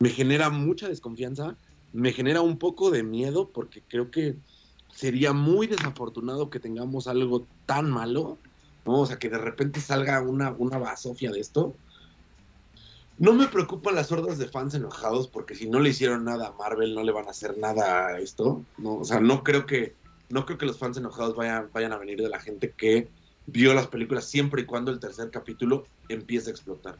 me 0.00 0.10
genera 0.10 0.50
mucha 0.50 0.88
desconfianza, 0.88 1.56
me 1.92 2.12
genera 2.12 2.40
un 2.40 2.58
poco 2.58 2.90
de 2.90 3.04
miedo 3.04 3.48
porque 3.50 3.80
creo 3.86 4.10
que 4.10 4.34
sería 4.92 5.32
muy 5.32 5.68
desafortunado 5.68 6.50
que 6.50 6.58
tengamos 6.58 7.06
algo 7.06 7.46
tan 7.66 7.90
malo, 7.90 8.38
¿no? 8.84 9.00
O 9.00 9.06
sea, 9.06 9.20
que 9.20 9.30
de 9.30 9.38
repente 9.38 9.80
salga 9.80 10.20
una, 10.20 10.50
una 10.50 10.78
basofia 10.78 11.30
de 11.30 11.38
esto. 11.38 11.76
No 13.18 13.32
me 13.32 13.46
preocupan 13.46 13.94
las 13.94 14.10
hordas 14.10 14.38
de 14.38 14.48
fans 14.48 14.74
enojados 14.74 15.28
porque 15.28 15.54
si 15.54 15.68
no 15.68 15.78
le 15.80 15.90
hicieron 15.90 16.24
nada 16.24 16.48
a 16.48 16.52
Marvel, 16.52 16.94
no 16.94 17.04
le 17.04 17.12
van 17.12 17.26
a 17.28 17.30
hacer 17.30 17.56
nada 17.58 18.08
a 18.08 18.18
esto, 18.18 18.64
¿no? 18.78 18.96
O 18.96 19.04
sea, 19.04 19.20
no 19.20 19.44
creo 19.44 19.66
que, 19.66 19.94
no 20.30 20.44
creo 20.46 20.58
que 20.58 20.66
los 20.66 20.78
fans 20.78 20.96
enojados 20.96 21.36
vayan, 21.36 21.68
vayan 21.72 21.92
a 21.92 21.98
venir 21.98 22.20
de 22.20 22.28
la 22.28 22.40
gente 22.40 22.72
que 22.76 23.08
vio 23.46 23.72
las 23.74 23.86
películas 23.86 24.24
siempre 24.24 24.62
y 24.62 24.66
cuando 24.66 24.90
el 24.90 24.98
tercer 24.98 25.30
capítulo 25.30 25.86
empiece 26.08 26.50
a 26.50 26.52
explotar. 26.52 26.98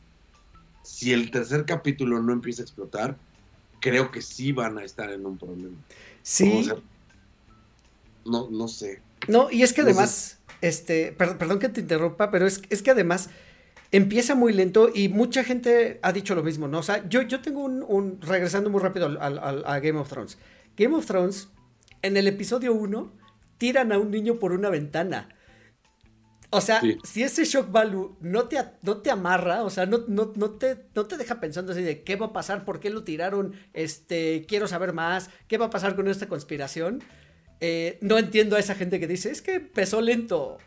Si 0.83 1.13
el 1.13 1.31
tercer 1.31 1.65
capítulo 1.65 2.21
no 2.23 2.33
empieza 2.33 2.63
a 2.63 2.65
explotar, 2.65 3.17
creo 3.81 4.11
que 4.11 4.23
sí 4.23 4.53
van 4.53 4.79
a 4.79 4.85
estar 4.85 5.11
en 5.11 5.27
un 5.27 5.37
problema. 5.37 5.77
Sí. 6.23 6.53
O 6.61 6.63
sea, 6.63 6.77
no, 8.25 8.49
no 8.51 8.69
sé. 8.69 9.03
No, 9.27 9.51
y 9.51 9.63
es 9.63 9.73
que 9.73 9.83
No 9.83 9.89
sé. 9.89 9.93
además, 9.93 10.39
este, 10.61 11.13
perdón, 11.13 11.39
perdón 11.39 11.59
que 11.59 11.69
te 11.71 11.81
interrumpa, 11.81 12.31
pero 12.31 12.47
es, 12.47 12.63
es 12.71 12.83
que 12.83 12.91
además 12.91 13.31
empieza 13.97 14.35
muy 14.35 14.53
lento 14.53 14.91
y 14.95 15.09
mucha 15.09 15.45
gente 15.45 15.99
ha 16.03 16.13
dicho 16.13 16.35
lo 16.35 16.43
mismo, 16.43 16.69
¿no? 16.69 16.79
O 16.79 16.83
sea, 16.83 17.09
yo, 17.09 17.23
yo 17.23 17.41
tengo 17.41 17.63
un, 17.65 17.83
un- 17.87 18.21
regresando 18.21 18.69
muy 18.71 18.81
rápido 18.81 19.07
al, 19.07 19.63
a 19.67 19.81
Game 19.81 19.99
of 19.99 20.09
Thrones. 20.09 20.39
Game 20.77 20.95
of 20.97 21.07
Thrones, 21.07 21.49
en 22.03 22.17
el 22.17 22.27
episodio 22.27 22.75
1, 22.75 23.13
tiran 23.59 23.93
a 23.93 23.99
un 23.99 24.11
niño 24.11 24.39
por 24.39 24.53
una 24.53 24.69
ventana. 24.71 25.29
O 26.51 26.61
sea, 26.61 26.81
Sí. 26.81 26.97
si 27.05 27.23
ese 27.25 27.45
shock 27.45 27.71
value 27.73 28.17
no 28.21 28.45
te, 28.49 28.59
no 28.83 28.99
te 28.99 29.11
amarra, 29.11 29.65
o 29.65 29.71
sea, 29.71 29.87
no, 29.87 30.05
no, 30.07 30.33
no, 30.37 30.51
te, 30.51 30.87
no 30.95 31.07
te 31.07 31.17
deja 31.17 31.41
pensando 31.41 31.73
así 31.73 31.83
de 31.83 32.03
qué 32.05 32.15
va 32.17 32.27
a 32.27 32.33
pasar, 32.33 32.65
por 32.65 32.79
qué 32.81 32.91
lo 32.91 33.03
tiraron, 33.03 33.55
este, 33.73 34.45
quiero 34.47 34.69
saber 34.69 34.93
más, 34.93 35.31
qué 35.49 35.59
va 35.59 35.67
a 35.67 35.71
pasar 35.71 35.97
con 35.97 36.07
esta 36.09 36.29
conspiración. 36.29 37.03
Eh, 37.61 37.99
no 38.03 38.19
entiendo 38.19 38.55
a 38.57 38.61
esa 38.61 38.75
gente 38.75 39.01
que 39.01 39.07
dice, 39.09 39.31
es 39.31 39.43
que 39.43 39.55
empezó 39.55 40.01
lento. 40.01 40.59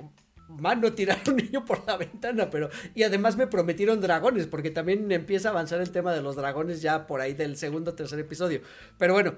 Mano, 0.47 0.93
tirar 0.93 1.19
un 1.27 1.35
niño 1.35 1.65
por 1.65 1.85
la 1.85 1.97
ventana, 1.97 2.49
pero... 2.49 2.69
Y 2.95 3.03
además 3.03 3.35
me 3.35 3.47
prometieron 3.47 3.99
dragones, 3.99 4.47
porque 4.47 4.71
también 4.71 5.11
empieza 5.11 5.49
a 5.49 5.51
avanzar 5.51 5.81
el 5.81 5.91
tema 5.91 6.13
de 6.13 6.21
los 6.21 6.37
dragones 6.37 6.81
ya 6.81 7.05
por 7.05 7.19
ahí 7.19 7.33
del 7.33 7.57
segundo 7.57 7.91
o 7.91 7.95
tercer 7.95 8.17
episodio. 8.19 8.61
Pero 8.97 9.13
bueno, 9.13 9.35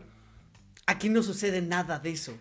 aquí 0.86 1.10
no 1.10 1.24
sucede 1.24 1.64
nada 1.64 1.98
de 1.98 2.12
eso. 2.12 2.38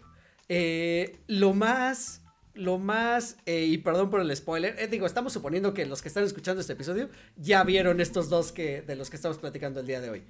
Eh, 0.49 1.17
lo 1.27 1.55
más... 1.55 2.23
Lo 2.53 2.77
más... 2.79 3.39
eh, 3.47 3.65
y 3.65 3.79
perdón 3.79 4.11
por 4.11 4.21
el 4.21 4.37
spoiler. 4.37 4.79
eh, 4.79 4.87
digo, 4.89 5.07
estamos 5.07 5.33
suponiendo 5.33 5.73
que 5.73 5.87
los 5.87 6.03
que 6.03 6.09
están 6.09 6.25
escuchando 6.25 6.61
este 6.61 6.75
episodio 6.75 7.09
ya 7.37 7.65
vieron 7.65 8.01
estos 8.03 8.29
dos 8.29 8.53
que, 8.53 8.83
de 8.83 8.97
los 8.97 9.09
que 9.09 9.17
estamos 9.17 9.39
platicando 9.39 9.81
el 9.81 9.87
día 9.87 10.03
de 10.03 10.11
hoy. 10.11 10.25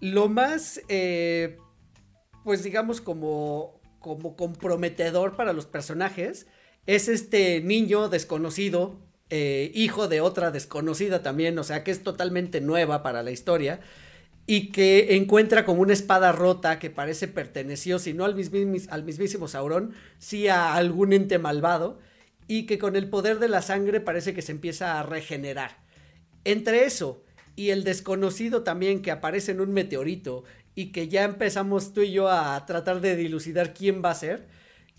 Lo 0.00 0.28
más... 0.28 0.80
pues 2.44 2.62
digamos 2.62 3.00
como, 3.00 3.80
como 3.98 4.36
comprometedor 4.36 5.34
para 5.34 5.52
los 5.52 5.66
personajes 5.66 6.46
es 6.94 7.08
este 7.08 7.60
niño 7.60 8.08
desconocido, 8.08 8.98
eh, 9.30 9.70
hijo 9.74 10.08
de 10.08 10.20
otra 10.20 10.50
desconocida 10.50 11.22
también, 11.22 11.56
o 11.58 11.62
sea 11.64 11.84
que 11.84 11.92
es 11.92 12.02
totalmente 12.02 12.60
nueva 12.60 13.02
para 13.04 13.22
la 13.22 13.30
historia 13.30 13.80
y 14.46 14.68
que 14.72 15.14
encuentra 15.14 15.64
como 15.64 15.82
una 15.82 15.92
espada 15.92 16.32
rota 16.32 16.80
que 16.80 16.90
parece 16.90 17.28
perteneció, 17.28 18.00
si 18.00 18.12
no 18.12 18.24
al, 18.24 18.34
mismis- 18.36 18.88
al 18.90 19.04
mismísimo 19.04 19.46
Sauron, 19.46 19.94
sí 20.18 20.48
a 20.48 20.74
algún 20.74 21.12
ente 21.12 21.38
malvado 21.38 22.00
y 22.48 22.66
que 22.66 22.78
con 22.78 22.96
el 22.96 23.08
poder 23.08 23.38
de 23.38 23.48
la 23.48 23.62
sangre 23.62 24.00
parece 24.00 24.34
que 24.34 24.42
se 24.42 24.50
empieza 24.50 24.98
a 24.98 25.04
regenerar. 25.04 25.78
Entre 26.44 26.84
eso 26.84 27.22
y 27.54 27.70
el 27.70 27.84
desconocido 27.84 28.64
también 28.64 29.02
que 29.02 29.12
aparece 29.12 29.52
en 29.52 29.60
un 29.60 29.72
meteorito 29.72 30.42
y 30.74 30.86
que 30.90 31.06
ya 31.06 31.22
empezamos 31.22 31.92
tú 31.92 32.00
y 32.02 32.10
yo 32.10 32.28
a 32.28 32.64
tratar 32.66 33.00
de 33.00 33.14
dilucidar 33.14 33.74
quién 33.74 34.02
va 34.04 34.10
a 34.10 34.14
ser, 34.16 34.48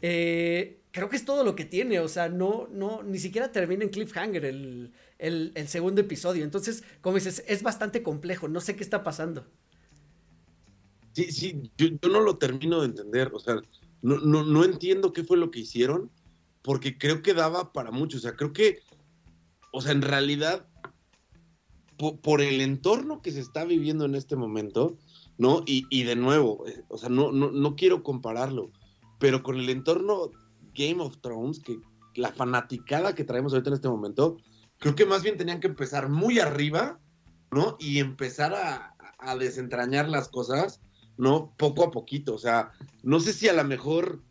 eh, 0.01 0.80
creo 0.91 1.09
que 1.09 1.15
es 1.15 1.25
todo 1.25 1.43
lo 1.43 1.55
que 1.55 1.65
tiene, 1.65 1.99
o 1.99 2.07
sea, 2.07 2.29
no, 2.29 2.67
no, 2.71 3.01
ni 3.03 3.17
siquiera 3.17 3.51
termina 3.51 3.83
en 3.83 3.89
cliffhanger 3.89 4.45
el, 4.45 4.93
el, 5.17 5.67
segundo 5.67 6.01
episodio, 6.01 6.43
entonces, 6.43 6.83
como 7.01 7.15
dices, 7.15 7.43
es 7.47 7.63
bastante 7.63 8.03
complejo, 8.03 8.47
no 8.47 8.59
sé 8.59 8.75
qué 8.75 8.83
está 8.83 9.03
pasando. 9.03 9.45
Sí, 11.13 11.31
sí, 11.31 11.71
yo, 11.77 11.87
no 12.09 12.21
lo 12.21 12.37
termino 12.37 12.81
de 12.81 12.87
entender, 12.87 13.31
o 13.33 13.39
sea, 13.39 13.55
no, 14.01 14.17
no, 14.19 14.43
no 14.43 14.63
entiendo 14.63 15.13
qué 15.13 15.23
fue 15.23 15.37
lo 15.37 15.49
que 15.49 15.59
hicieron, 15.59 16.11
porque 16.61 16.97
creo 16.97 17.21
que 17.21 17.33
daba 17.33 17.71
para 17.73 17.91
mucho, 17.91 18.17
o 18.17 18.21
sea, 18.21 18.35
creo 18.35 18.53
que, 18.53 18.79
o 19.71 19.81
sea, 19.81 19.93
en 19.93 20.01
realidad, 20.01 20.67
po- 21.97 22.19
por, 22.19 22.41
el 22.41 22.61
entorno 22.61 23.21
que 23.21 23.31
se 23.31 23.39
está 23.39 23.63
viviendo 23.63 24.05
en 24.05 24.15
este 24.15 24.35
momento, 24.35 24.97
¿no? 25.37 25.63
Y, 25.65 25.85
y 25.89 26.03
de 26.03 26.15
nuevo, 26.15 26.67
eh, 26.67 26.83
o 26.89 26.97
sea, 26.97 27.09
no, 27.09 27.31
no, 27.31 27.51
no 27.51 27.75
quiero 27.75 28.03
compararlo, 28.03 28.71
pero 29.19 29.43
con 29.43 29.57
el 29.57 29.69
entorno 29.69 30.31
Game 30.73 31.01
of 31.01 31.17
Thrones, 31.21 31.59
que 31.59 31.79
la 32.15 32.31
fanaticada 32.31 33.15
que 33.15 33.23
traemos 33.23 33.53
ahorita 33.53 33.69
en 33.69 33.75
este 33.75 33.89
momento, 33.89 34.37
creo 34.77 34.95
que 34.95 35.05
más 35.05 35.23
bien 35.23 35.37
tenían 35.37 35.59
que 35.59 35.67
empezar 35.67 36.09
muy 36.09 36.39
arriba, 36.39 36.99
¿no? 37.51 37.77
Y 37.79 37.99
empezar 37.99 38.53
a, 38.53 38.95
a 39.19 39.35
desentrañar 39.35 40.09
las 40.09 40.27
cosas, 40.29 40.81
¿no? 41.17 41.53
Poco 41.57 41.83
a 41.83 41.91
poquito. 41.91 42.33
O 42.33 42.39
sea, 42.39 42.71
no 43.03 43.19
sé 43.19 43.33
si 43.33 43.47
a 43.47 43.53
lo 43.53 43.63
mejor 43.63 44.21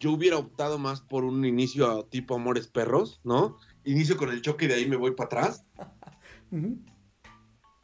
yo 0.00 0.12
hubiera 0.12 0.38
optado 0.38 0.78
más 0.78 1.02
por 1.02 1.24
un 1.24 1.44
inicio 1.44 1.90
a 1.90 2.08
tipo 2.08 2.34
Amores 2.34 2.68
Perros, 2.68 3.20
¿no? 3.22 3.58
Inicio 3.84 4.16
con 4.16 4.30
el 4.30 4.40
choque 4.42 4.64
y 4.64 4.68
de 4.68 4.74
ahí 4.74 4.88
me 4.88 4.96
voy 4.96 5.12
para 5.12 5.26
atrás. 5.26 5.64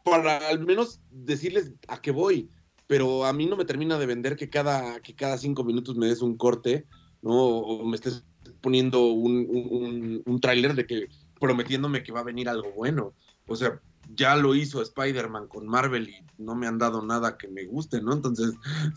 Para 0.05 0.49
al 0.49 0.65
menos 0.65 1.01
decirles 1.11 1.73
a 1.89 2.01
qué 2.01 2.13
voy. 2.13 2.49
Pero 2.87 3.25
a 3.25 3.33
mí 3.33 3.47
no 3.47 3.57
me 3.57 3.65
termina 3.65 3.99
de 3.99 4.07
vender 4.07 4.37
que 4.37 4.49
cada, 4.49 5.01
que 5.01 5.17
cada 5.17 5.37
cinco 5.37 5.65
minutos 5.65 5.97
me 5.97 6.07
des 6.07 6.23
un 6.23 6.37
corte, 6.37 6.87
¿no? 7.23 7.33
O 7.35 7.85
me 7.85 7.97
estés 7.97 8.25
poniendo 8.61 9.07
un, 9.07 10.23
un, 10.25 10.41
tráiler 10.41 10.75
de 10.75 10.87
que 10.87 11.09
prometiéndome 11.39 12.03
que 12.03 12.13
va 12.13 12.21
a 12.21 12.25
venir 12.25 12.49
algo 12.49 12.73
bueno. 12.73 13.15
O 13.47 13.57
sea, 13.57 13.81
ya 14.15 14.37
lo 14.37 14.55
hizo 14.55 14.83
Spider-Man 14.83 15.49
con 15.49 15.67
Marvel 15.67 16.09
y 16.09 16.25
no 16.39 16.55
me 16.55 16.67
han 16.67 16.79
dado 16.79 17.03
nada 17.03 17.37
que 17.37 17.49
me 17.49 17.65
guste, 17.65 18.01
¿no? 18.01 18.13
Entonces, 18.13 18.55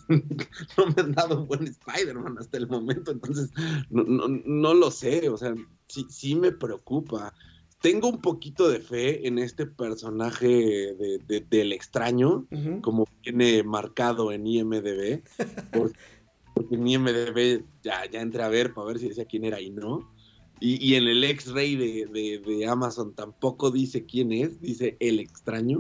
no 0.78 0.86
me 0.88 1.02
han 1.02 1.12
dado 1.14 1.42
un 1.42 1.48
buen 1.48 1.64
Spider-Man 1.64 2.38
hasta 2.40 2.58
el 2.58 2.68
momento, 2.68 3.12
entonces, 3.12 3.52
no, 3.90 4.04
no, 4.04 4.28
no 4.28 4.74
lo 4.74 4.92
sé, 4.92 5.30
o 5.30 5.38
sea, 5.38 5.54
sí, 5.88 6.06
sí 6.10 6.36
me 6.36 6.52
preocupa. 6.52 7.34
Tengo 7.82 8.10
un 8.10 8.20
poquito 8.22 8.68
de 8.68 8.82
fe 8.82 9.28
en 9.28 9.40
este 9.40 9.66
personaje 9.66 10.48
de, 10.48 11.20
de- 11.26 11.46
del 11.50 11.72
extraño, 11.72 12.46
como 12.82 13.06
viene 13.24 13.64
marcado 13.64 14.32
en 14.32 14.46
IMDB, 14.46 15.24
por- 15.72 15.94
porque 16.60 16.76
en 16.76 16.86
IMDB 16.90 17.64
ya, 17.82 18.10
ya 18.12 18.20
entré 18.20 18.44
a 18.44 18.50
ver 18.50 18.74
para 18.74 18.88
ver 18.88 19.00
si 19.00 19.08
decía 19.08 19.24
quién 19.24 19.46
era 19.46 19.62
y 19.62 19.70
no. 19.70 20.12
Y, 20.60 20.86
y 20.86 20.96
en 20.96 21.08
el 21.08 21.24
X-Ray 21.24 21.78
de, 21.78 22.06
de- 22.08 22.40
de 22.40 22.66
Amazon 22.68 23.16
tampoco 23.16 23.72
dice 23.72 24.06
quién 24.06 24.34
es, 24.34 24.60
dice 24.60 24.98
el 25.00 25.20
extraño, 25.22 25.80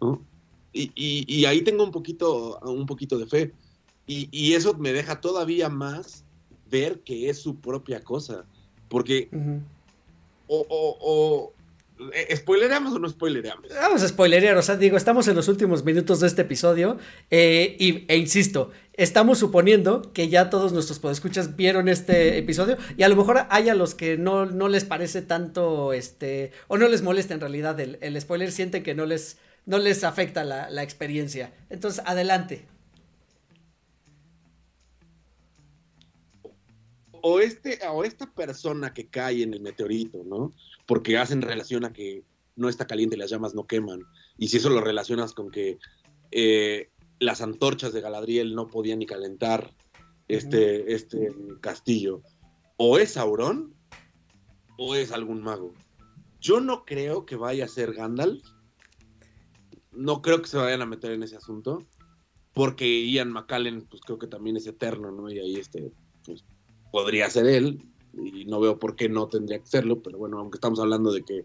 ¿no? 0.00 0.26
Y, 0.72 0.90
y- 0.94 1.26
y 1.28 1.44
ahí 1.44 1.60
tengo 1.60 1.84
un 1.84 1.90
poquito, 1.90 2.58
un 2.62 2.86
poquito 2.86 3.18
de 3.18 3.26
fe. 3.26 3.52
Y, 4.06 4.30
y 4.32 4.54
eso 4.54 4.72
me 4.78 4.94
deja 4.94 5.20
todavía 5.20 5.68
más 5.68 6.24
ver 6.70 7.02
que 7.02 7.28
es 7.28 7.42
su 7.42 7.60
propia 7.60 8.00
cosa. 8.02 8.46
Porque, 8.88 9.28
o, 10.46 10.66
o 10.70 11.52
¿eh, 12.12 12.36
¿spoilereamos 12.36 12.94
o 12.94 12.98
no 12.98 13.08
spoilereamos? 13.08 13.68
Vamos 13.70 14.02
a 14.02 14.08
spoilerear, 14.08 14.56
o 14.56 14.62
sea, 14.62 14.76
digo, 14.76 14.96
estamos 14.96 15.28
en 15.28 15.36
los 15.36 15.48
últimos 15.48 15.84
minutos 15.84 16.20
de 16.20 16.26
este 16.26 16.42
episodio 16.42 16.98
eh, 17.30 17.76
y, 17.78 18.04
e 18.08 18.16
insisto, 18.16 18.70
estamos 18.92 19.38
suponiendo 19.38 20.12
que 20.12 20.28
ya 20.28 20.50
todos 20.50 20.72
nuestros 20.72 20.98
podescuchas 20.98 21.56
vieron 21.56 21.88
este 21.88 22.38
episodio 22.38 22.76
y 22.96 23.02
a 23.02 23.08
lo 23.08 23.16
mejor 23.16 23.46
hay 23.50 23.68
a 23.68 23.74
los 23.74 23.94
que 23.94 24.16
no, 24.16 24.46
no 24.46 24.68
les 24.68 24.84
parece 24.84 25.22
tanto, 25.22 25.92
este, 25.92 26.52
o 26.68 26.78
no 26.78 26.88
les 26.88 27.02
molesta 27.02 27.34
en 27.34 27.40
realidad 27.40 27.78
el, 27.80 27.98
el 28.00 28.20
spoiler, 28.20 28.52
sienten 28.52 28.82
que 28.82 28.94
no 28.94 29.06
les, 29.06 29.38
no 29.64 29.78
les 29.78 30.04
afecta 30.04 30.44
la, 30.44 30.70
la 30.70 30.82
experiencia. 30.82 31.52
Entonces, 31.70 32.02
adelante. 32.06 32.66
o 37.28 37.40
este 37.40 37.80
o 37.88 38.04
esta 38.04 38.26
persona 38.32 38.94
que 38.94 39.08
cae 39.08 39.42
en 39.42 39.52
el 39.52 39.60
meteorito, 39.60 40.22
¿no? 40.24 40.52
Porque 40.86 41.18
hacen 41.18 41.42
relación 41.42 41.84
a 41.84 41.92
que 41.92 42.24
no 42.54 42.68
está 42.68 42.86
caliente 42.86 43.16
y 43.16 43.18
las 43.18 43.30
llamas 43.30 43.54
no 43.54 43.66
queman. 43.66 44.04
Y 44.38 44.48
si 44.48 44.56
eso 44.56 44.70
lo 44.70 44.80
relacionas 44.80 45.34
con 45.34 45.50
que 45.50 45.78
eh, 46.30 46.90
las 47.18 47.40
antorchas 47.40 47.92
de 47.92 48.00
Galadriel 48.00 48.54
no 48.54 48.68
podían 48.68 48.98
ni 48.98 49.06
calentar 49.06 49.74
este, 50.28 50.92
este 50.94 51.32
castillo, 51.60 52.22
o 52.76 52.98
es 52.98 53.12
Sauron 53.12 53.74
o 54.78 54.94
es 54.94 55.12
algún 55.12 55.42
mago. 55.42 55.72
Yo 56.40 56.60
no 56.60 56.84
creo 56.84 57.24
que 57.26 57.36
vaya 57.36 57.64
a 57.64 57.68
ser 57.68 57.94
Gandalf. 57.94 58.44
No 59.92 60.20
creo 60.20 60.42
que 60.42 60.48
se 60.48 60.58
vayan 60.58 60.82
a 60.82 60.86
meter 60.86 61.12
en 61.12 61.22
ese 61.22 61.36
asunto. 61.36 61.86
Porque 62.52 63.06
Ian 63.10 63.32
McCallan, 63.32 63.82
pues 63.82 64.02
creo 64.02 64.18
que 64.18 64.26
también 64.26 64.56
es 64.56 64.66
eterno, 64.66 65.10
¿no? 65.10 65.30
Y 65.30 65.38
ahí 65.38 65.56
este, 65.56 65.92
pues, 66.24 66.44
podría 66.90 67.28
ser 67.28 67.46
él, 67.46 67.82
y 68.24 68.44
no 68.46 68.60
veo 68.60 68.78
por 68.78 68.96
qué 68.96 69.08
no 69.08 69.28
tendría 69.28 69.58
que 69.58 69.66
serlo, 69.66 70.02
pero 70.02 70.18
bueno, 70.18 70.38
aunque 70.38 70.56
estamos 70.56 70.80
hablando 70.80 71.12
de 71.12 71.22
que 71.22 71.44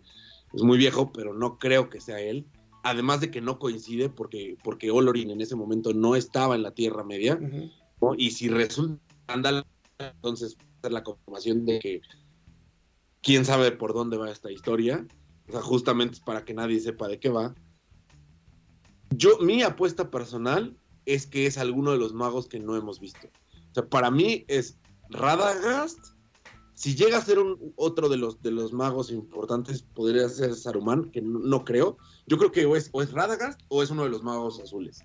es 0.53 0.63
muy 0.63 0.77
viejo, 0.77 1.11
pero 1.11 1.33
no 1.33 1.57
creo 1.57 1.89
que 1.89 2.01
sea 2.01 2.19
él. 2.19 2.45
Además 2.83 3.21
de 3.21 3.29
que 3.29 3.41
no 3.41 3.59
coincide 3.59 4.09
porque, 4.09 4.57
porque 4.63 4.91
Olorin 4.91 5.29
en 5.29 5.41
ese 5.41 5.55
momento 5.55 5.93
no 5.93 6.15
estaba 6.15 6.55
en 6.55 6.63
la 6.63 6.71
Tierra 6.71 7.03
Media. 7.03 7.39
¿no? 8.01 8.15
y 8.17 8.31
si 8.31 8.49
resulta 8.49 8.99
Gandalf, 9.27 9.67
entonces 9.99 10.57
la 10.89 11.03
confirmación 11.03 11.65
de 11.65 11.79
que 11.79 12.01
quién 13.21 13.45
sabe 13.45 13.71
por 13.71 13.93
dónde 13.93 14.17
va 14.17 14.31
esta 14.31 14.51
historia. 14.51 15.05
O 15.47 15.51
sea, 15.51 15.61
justamente 15.61 16.15
es 16.15 16.19
para 16.19 16.43
que 16.43 16.53
nadie 16.53 16.79
sepa 16.79 17.07
de 17.07 17.19
qué 17.19 17.29
va. 17.29 17.53
Yo, 19.11 19.37
mi 19.39 19.61
apuesta 19.61 20.09
personal 20.09 20.77
es 21.05 21.27
que 21.27 21.45
es 21.45 21.57
alguno 21.57 21.91
de 21.91 21.97
los 21.97 22.13
magos 22.13 22.47
que 22.47 22.59
no 22.59 22.75
hemos 22.75 22.99
visto. 22.99 23.27
O 23.27 23.73
sea, 23.73 23.85
para 23.85 24.09
mí 24.09 24.45
es 24.47 24.79
Radagast. 25.09 25.99
Si 26.81 26.95
llega 26.95 27.19
a 27.19 27.21
ser 27.21 27.37
otro 27.75 28.09
de 28.09 28.17
los, 28.17 28.73
magos 28.73 29.11
importantes, 29.11 29.83
podría 29.83 30.27
ser 30.29 30.55
Saruman, 30.55 31.11
que 31.11 31.21
no, 31.21 31.63
creo. 31.63 31.99
Yo 32.25 32.39
creo 32.39 32.51
que 32.51 32.65
o 32.65 32.75
es, 32.75 33.11
Radagast 33.11 33.61
o 33.67 33.83
es 33.83 33.91
uno 33.91 34.01
de 34.01 34.09
los 34.09 34.23
magos 34.23 34.59
azules. 34.59 35.03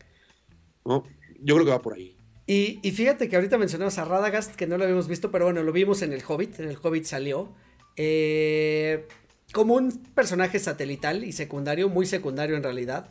¿no? 0.86 1.04
Yo 1.38 1.54
creo 1.54 1.66
que 1.66 1.72
va 1.72 1.82
por 1.82 1.92
ahí. 1.92 2.16
Y, 2.46 2.80
fíjate 2.92 3.28
que 3.28 3.36
ahorita 3.36 3.58
mencionamos 3.58 3.98
a 3.98 4.06
Radagast, 4.06 4.54
que 4.54 4.66
no 4.66 4.78
lo 4.78 4.84
habíamos 4.84 5.06
visto, 5.06 5.30
pero 5.30 5.44
bueno, 5.44 5.62
lo 5.62 5.70
vimos 5.70 6.00
en 6.00 6.14
el 6.14 6.22
Hobbit. 6.26 6.60
En 6.60 6.70
el 6.70 6.78
Hobbit 6.82 7.04
salió. 7.04 7.52
Eh, 7.96 9.06
como 9.52 9.74
un 9.74 9.92
personaje 10.14 10.58
satelital 10.58 11.24
y 11.24 11.32
secundario, 11.32 11.90
muy 11.90 12.06
secundario 12.06 12.56
en 12.56 12.62
realidad. 12.62 13.10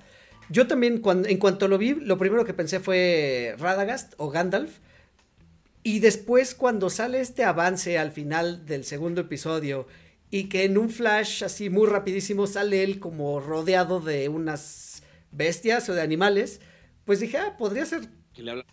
Yo 0.49 0.65
también, 0.65 1.03
en 1.05 1.37
cuanto 1.37 1.67
lo 1.67 1.77
vi, 1.77 1.93
lo 1.93 2.17
primero 2.17 2.45
que 2.45 2.55
pensé 2.55 2.79
fue 2.79 3.53
Radagast 3.59 4.15
o 4.17 4.31
Gandalf. 4.31 4.79
Y 5.87 5.99
después, 5.99 6.55
cuando 6.55 6.89
sale 6.89 7.19
este 7.19 7.43
avance 7.43 7.99
al 7.99 8.11
final 8.11 8.65
del 8.65 8.85
segundo 8.85 9.21
episodio 9.21 9.85
y 10.31 10.45
que 10.49 10.63
en 10.63 10.79
un 10.79 10.89
flash 10.89 11.43
así 11.43 11.69
muy 11.69 11.87
rapidísimo 11.87 12.47
sale 12.47 12.83
él 12.83 12.99
como 12.99 13.39
rodeado 13.39 13.99
de 13.99 14.27
unas 14.27 15.03
bestias 15.29 15.87
o 15.87 15.93
de 15.93 16.01
animales, 16.01 16.59
pues 17.05 17.19
dije, 17.19 17.37
ah, 17.37 17.55
podría 17.55 17.85
ser. 17.85 18.09
Que 18.33 18.41
le 18.41 18.49
habla. 18.49 18.65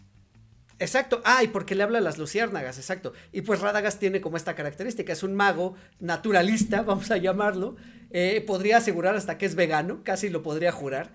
Exacto, 0.78 1.20
ah, 1.26 1.44
y 1.44 1.48
porque 1.48 1.74
le 1.74 1.82
habla 1.82 1.98
a 1.98 2.00
las 2.00 2.16
luciérnagas, 2.16 2.78
exacto. 2.78 3.12
Y 3.30 3.42
pues 3.42 3.60
Radagast 3.60 4.00
tiene 4.00 4.22
como 4.22 4.38
esta 4.38 4.54
característica, 4.54 5.12
es 5.12 5.22
un 5.22 5.34
mago 5.34 5.74
naturalista, 6.00 6.80
vamos 6.82 7.10
a 7.10 7.18
llamarlo. 7.18 7.76
Eh, 8.08 8.42
podría 8.46 8.78
asegurar 8.78 9.16
hasta 9.16 9.36
que 9.36 9.44
es 9.44 9.54
vegano, 9.54 10.02
casi 10.02 10.30
lo 10.30 10.42
podría 10.42 10.72
jurar. 10.72 11.12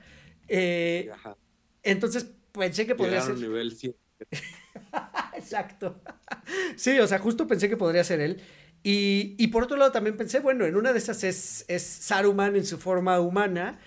Eh, 0.48 1.10
entonces 1.82 2.28
pensé 2.52 2.86
que 2.86 2.94
podría 2.94 3.22
ser. 3.22 3.40
Nivel 3.40 3.76
100. 3.76 3.96
Exacto. 5.48 6.02
Sí, 6.78 6.98
o 7.00 7.08
sea, 7.08 7.20
justo 7.20 7.48
pensé 7.48 7.68
que 7.68 7.76
podría 7.76 8.04
ser 8.04 8.22
él. 8.22 8.42
Y, 8.84 9.36
y, 9.38 9.48
por 9.48 9.64
otro 9.64 9.76
lado 9.76 9.92
también 9.92 10.16
pensé, 10.16 10.40
bueno, 10.40 10.66
en 10.66 10.76
una 10.76 10.94
de 10.94 11.00
esas 11.00 11.24
es, 11.24 11.66
es 11.68 11.84
Saruman 11.84 12.56
en 12.56 12.66
su 12.66 12.78
forma 12.78 13.20
humana. 13.20 13.80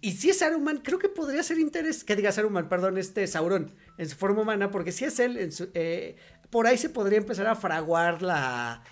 Y 0.00 0.12
si 0.12 0.30
es 0.30 0.38
Saruman, 0.38 0.78
creo 0.78 0.98
que 0.98 1.08
podría 1.08 1.42
ser 1.42 1.58
interés, 1.58 2.04
que 2.04 2.16
diga 2.16 2.32
Saruman, 2.32 2.68
perdón, 2.68 2.96
este 2.98 3.26
Sauron 3.26 3.74
en 3.98 4.08
su 4.08 4.16
forma 4.16 4.42
humana, 4.42 4.70
porque 4.70 4.92
si 4.92 5.04
es 5.04 5.18
él, 5.20 5.36
en 5.36 5.52
su, 5.52 5.70
eh, 5.74 6.16
por 6.50 6.66
ahí 6.66 6.78
se 6.78 6.88
podría 6.88 7.18
empezar 7.18 7.46
a 7.46 7.56
fraguar 7.56 8.22
la, 8.22 8.82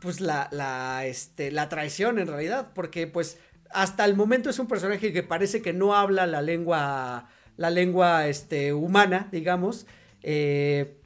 pues 0.00 0.20
la, 0.20 0.48
la, 0.50 1.06
este, 1.06 1.50
la 1.52 1.68
traición 1.68 2.18
en 2.18 2.26
realidad, 2.26 2.72
porque 2.74 3.06
pues 3.06 3.38
hasta 3.70 4.04
el 4.04 4.16
momento 4.16 4.50
es 4.50 4.58
un 4.58 4.66
personaje 4.68 5.12
que 5.12 5.22
parece 5.22 5.62
que 5.62 5.72
no 5.72 5.94
habla 5.94 6.26
la 6.26 6.42
lengua, 6.42 7.28
la 7.56 7.70
lengua, 7.70 8.28
este, 8.28 8.72
humana, 8.72 9.28
digamos, 9.32 9.86
eh, 10.22 10.97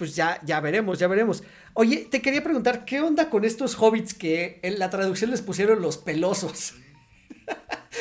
pues 0.00 0.16
ya, 0.16 0.40
ya 0.46 0.60
veremos, 0.60 0.98
ya 0.98 1.08
veremos. 1.08 1.42
Oye, 1.74 2.08
te 2.10 2.22
quería 2.22 2.42
preguntar, 2.42 2.86
¿qué 2.86 3.02
onda 3.02 3.28
con 3.28 3.44
estos 3.44 3.74
hobbits 3.78 4.14
que 4.14 4.58
en 4.62 4.78
la 4.78 4.88
traducción 4.88 5.30
les 5.30 5.42
pusieron 5.42 5.82
los 5.82 5.98
pelosos? 5.98 6.72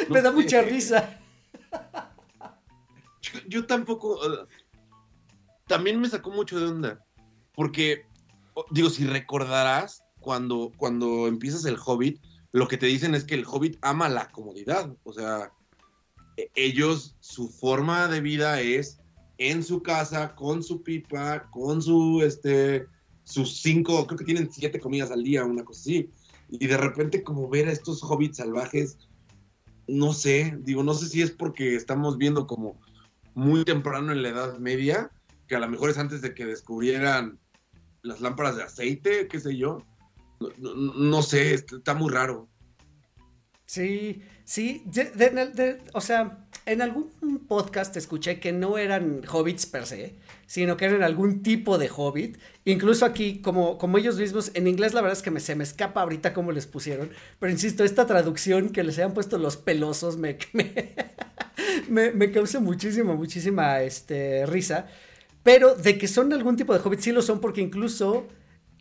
No 0.08 0.14
me 0.16 0.22
da 0.22 0.30
sé. 0.30 0.36
mucha 0.38 0.62
risa. 0.62 1.20
Yo, 3.22 3.40
yo 3.50 3.66
tampoco. 3.66 4.14
Uh, 4.14 4.48
también 5.68 6.00
me 6.00 6.08
sacó 6.08 6.32
mucho 6.32 6.58
de 6.58 6.68
onda. 6.68 7.06
Porque, 7.54 8.06
digo, 8.72 8.90
si 8.90 9.06
recordarás, 9.06 10.02
cuando, 10.22 10.72
cuando 10.78 11.28
empiezas 11.28 11.66
el 11.66 11.78
Hobbit, 11.86 12.24
lo 12.54 12.70
que 12.70 12.78
te 12.78 12.86
dicen 12.86 13.14
es 13.14 13.26
que 13.26 13.36
el 13.36 13.46
Hobbit 13.46 13.78
ama 13.82 14.08
la 14.08 14.30
comodidad. 14.30 14.96
O 15.04 15.12
sea, 15.12 15.52
e, 16.38 16.50
ellos, 16.56 17.18
su 17.20 17.50
forma 17.50 18.08
de 18.08 18.22
vida 18.22 18.62
es 18.62 18.99
en 19.40 19.64
su 19.64 19.82
casa, 19.82 20.36
con 20.36 20.62
su 20.62 20.84
pipa, 20.84 21.50
con 21.50 21.82
su, 21.82 22.22
este, 22.22 22.86
sus 23.24 23.62
cinco, 23.62 24.06
creo 24.06 24.20
que 24.20 24.26
tienen 24.26 24.52
siete 24.52 24.80
comidas 24.80 25.12
al 25.12 25.24
día, 25.24 25.46
una 25.46 25.64
cosa 25.64 25.80
así. 25.80 26.10
Y 26.50 26.68
de 26.68 26.78
repente 26.78 27.24
como 27.24 27.48
ver 27.48 27.70
a 27.70 27.72
estos 27.72 28.04
hobbits 28.04 28.38
salvajes, 28.38 28.98
no 29.88 30.14
sé, 30.14 30.56
digo, 30.60 30.84
no 30.84 30.94
sé 30.94 31.08
si 31.08 31.22
es 31.22 31.32
porque 31.32 31.76
estamos 31.76 32.18
viendo 32.18 32.46
como 32.46 32.80
muy 33.34 33.64
temprano 33.64 34.12
en 34.12 34.24
la 34.24 34.30
Edad 34.30 34.60
Media, 34.60 35.10
que 35.48 35.56
a 35.56 35.60
lo 35.60 35.70
mejor 35.70 35.90
es 35.90 35.98
antes 35.98 36.22
de 36.22 36.34
que 36.34 36.46
descubrieran 36.46 37.40
las 38.02 38.20
lámparas 38.20 38.58
de 38.58 38.64
aceite, 38.64 39.28
qué 39.28 39.40
sé 39.40 39.56
yo. 39.56 39.82
No, 40.60 41.22
sé, 41.22 41.54
está 41.54 41.94
muy 41.94 42.12
raro. 42.12 42.50
Sí, 43.66 44.22
sí, 44.44 44.84
de, 44.86 45.82
o 45.94 46.02
sea, 46.02 46.49
en 46.70 46.82
algún 46.82 47.10
podcast 47.48 47.98
escuché 47.98 48.40
que 48.40 48.52
no 48.52 48.78
eran 48.78 49.22
hobbits 49.28 49.66
per 49.66 49.86
se, 49.86 50.16
sino 50.46 50.78
que 50.78 50.86
eran 50.86 51.02
algún 51.04 51.42
tipo 51.42 51.78
de 51.78 51.90
hobbit. 51.94 52.38
Incluso 52.66 53.06
aquí, 53.06 53.42
como, 53.42 53.80
ellos 53.98 54.18
mismos, 54.18 54.52
en 54.54 54.68
inglés 54.68 54.94
la 54.94 55.02
verdad 55.02 55.18
es 55.18 55.24
que 55.24 55.32
me, 55.32 55.40
se 55.40 55.56
me 55.56 55.64
escapa 55.64 56.02
ahorita 56.02 56.34
cómo 56.34 56.52
les 56.52 56.68
pusieron, 56.68 57.10
pero 57.40 57.52
insisto, 57.52 57.84
esta 57.84 58.06
traducción 58.06 58.70
que 58.70 58.84
les 58.84 58.98
hayan 59.00 59.14
puesto 59.14 59.38
los 59.38 59.58
pelosos 59.58 60.18
me, 60.18 60.38
me 61.90 62.32
causa 62.32 62.60
muchísima, 62.60 63.16
muchísima 63.16 63.82
este, 63.82 64.46
risa. 64.46 64.88
Pero 65.42 65.74
de 65.74 65.98
que 65.98 66.08
son 66.08 66.32
algún 66.34 66.56
tipo 66.56 66.74
de 66.74 66.80
hobbit, 66.80 67.00
sí 67.00 67.12
lo 67.12 67.22
son 67.22 67.40
porque 67.40 67.62
incluso 67.62 68.28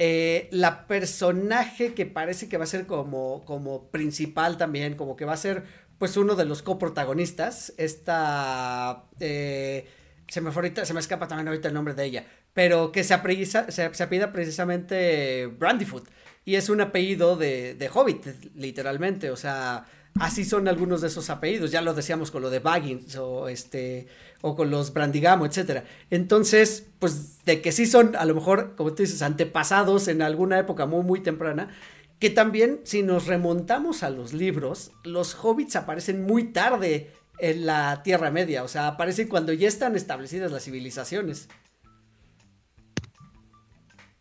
eh, 0.00 0.48
la 0.52 0.86
personaje 0.86 1.92
que 1.92 2.06
parece 2.06 2.48
que 2.48 2.56
va 2.56 2.62
a 2.62 2.68
ser 2.68 2.86
como, 2.86 3.44
como 3.44 3.90
principal 3.90 4.56
también, 4.56 4.94
como 4.94 5.16
que 5.16 5.24
va 5.24 5.32
a 5.32 5.36
ser 5.36 5.64
pues 5.98 6.16
uno 6.16 6.34
de 6.34 6.44
los 6.44 6.62
coprotagonistas, 6.62 7.72
esta... 7.76 9.04
Eh, 9.20 9.88
se 10.28 10.40
me, 10.40 10.50
ahorita, 10.50 10.84
se 10.84 10.94
me 10.94 11.00
escapa 11.00 11.26
también 11.26 11.48
ahorita 11.48 11.68
el 11.68 11.74
nombre 11.74 11.94
de 11.94 12.04
ella, 12.04 12.26
pero 12.52 12.92
que 12.92 13.02
se, 13.02 13.14
apellida, 13.14 13.70
se, 13.70 13.94
se 13.94 14.06
precisamente 14.06 15.46
Brandyfoot, 15.46 16.08
y 16.44 16.56
es 16.56 16.68
un 16.68 16.80
apellido 16.80 17.36
de, 17.36 17.74
de 17.74 17.90
Hobbit, 17.92 18.26
literalmente, 18.54 19.30
o 19.30 19.36
sea, 19.36 19.86
así 20.18 20.44
son 20.44 20.68
algunos 20.68 21.00
de 21.00 21.08
esos 21.08 21.30
apellidos, 21.30 21.70
ya 21.70 21.82
lo 21.82 21.94
decíamos 21.94 22.30
con 22.30 22.42
lo 22.42 22.50
de 22.50 22.58
Baggins 22.58 23.16
o 23.16 23.48
este 23.48 24.06
o 24.40 24.54
con 24.54 24.70
los 24.70 24.92
Brandigamo, 24.92 25.46
etcétera. 25.46 25.84
Entonces, 26.10 26.86
pues 26.98 27.44
de 27.44 27.60
que 27.60 27.72
sí 27.72 27.86
son 27.86 28.14
a 28.16 28.24
lo 28.24 28.34
mejor, 28.34 28.74
como 28.76 28.94
tú 28.94 29.02
dices, 29.02 29.22
antepasados 29.22 30.08
en 30.08 30.22
alguna 30.22 30.58
época 30.58 30.86
muy 30.86 31.02
muy 31.02 31.20
temprana, 31.20 31.70
que 32.18 32.30
también 32.30 32.80
si 32.84 33.02
nos 33.02 33.26
remontamos 33.26 34.02
a 34.02 34.10
los 34.10 34.32
libros, 34.32 34.92
los 35.04 35.34
hobbits 35.34 35.76
aparecen 35.76 36.24
muy 36.24 36.52
tarde 36.52 37.12
en 37.38 37.66
la 37.66 38.02
Tierra 38.02 38.30
Media, 38.30 38.64
o 38.64 38.68
sea, 38.68 38.88
aparecen 38.88 39.28
cuando 39.28 39.52
ya 39.52 39.68
están 39.68 39.94
establecidas 39.94 40.50
las 40.50 40.64
civilizaciones. 40.64 41.48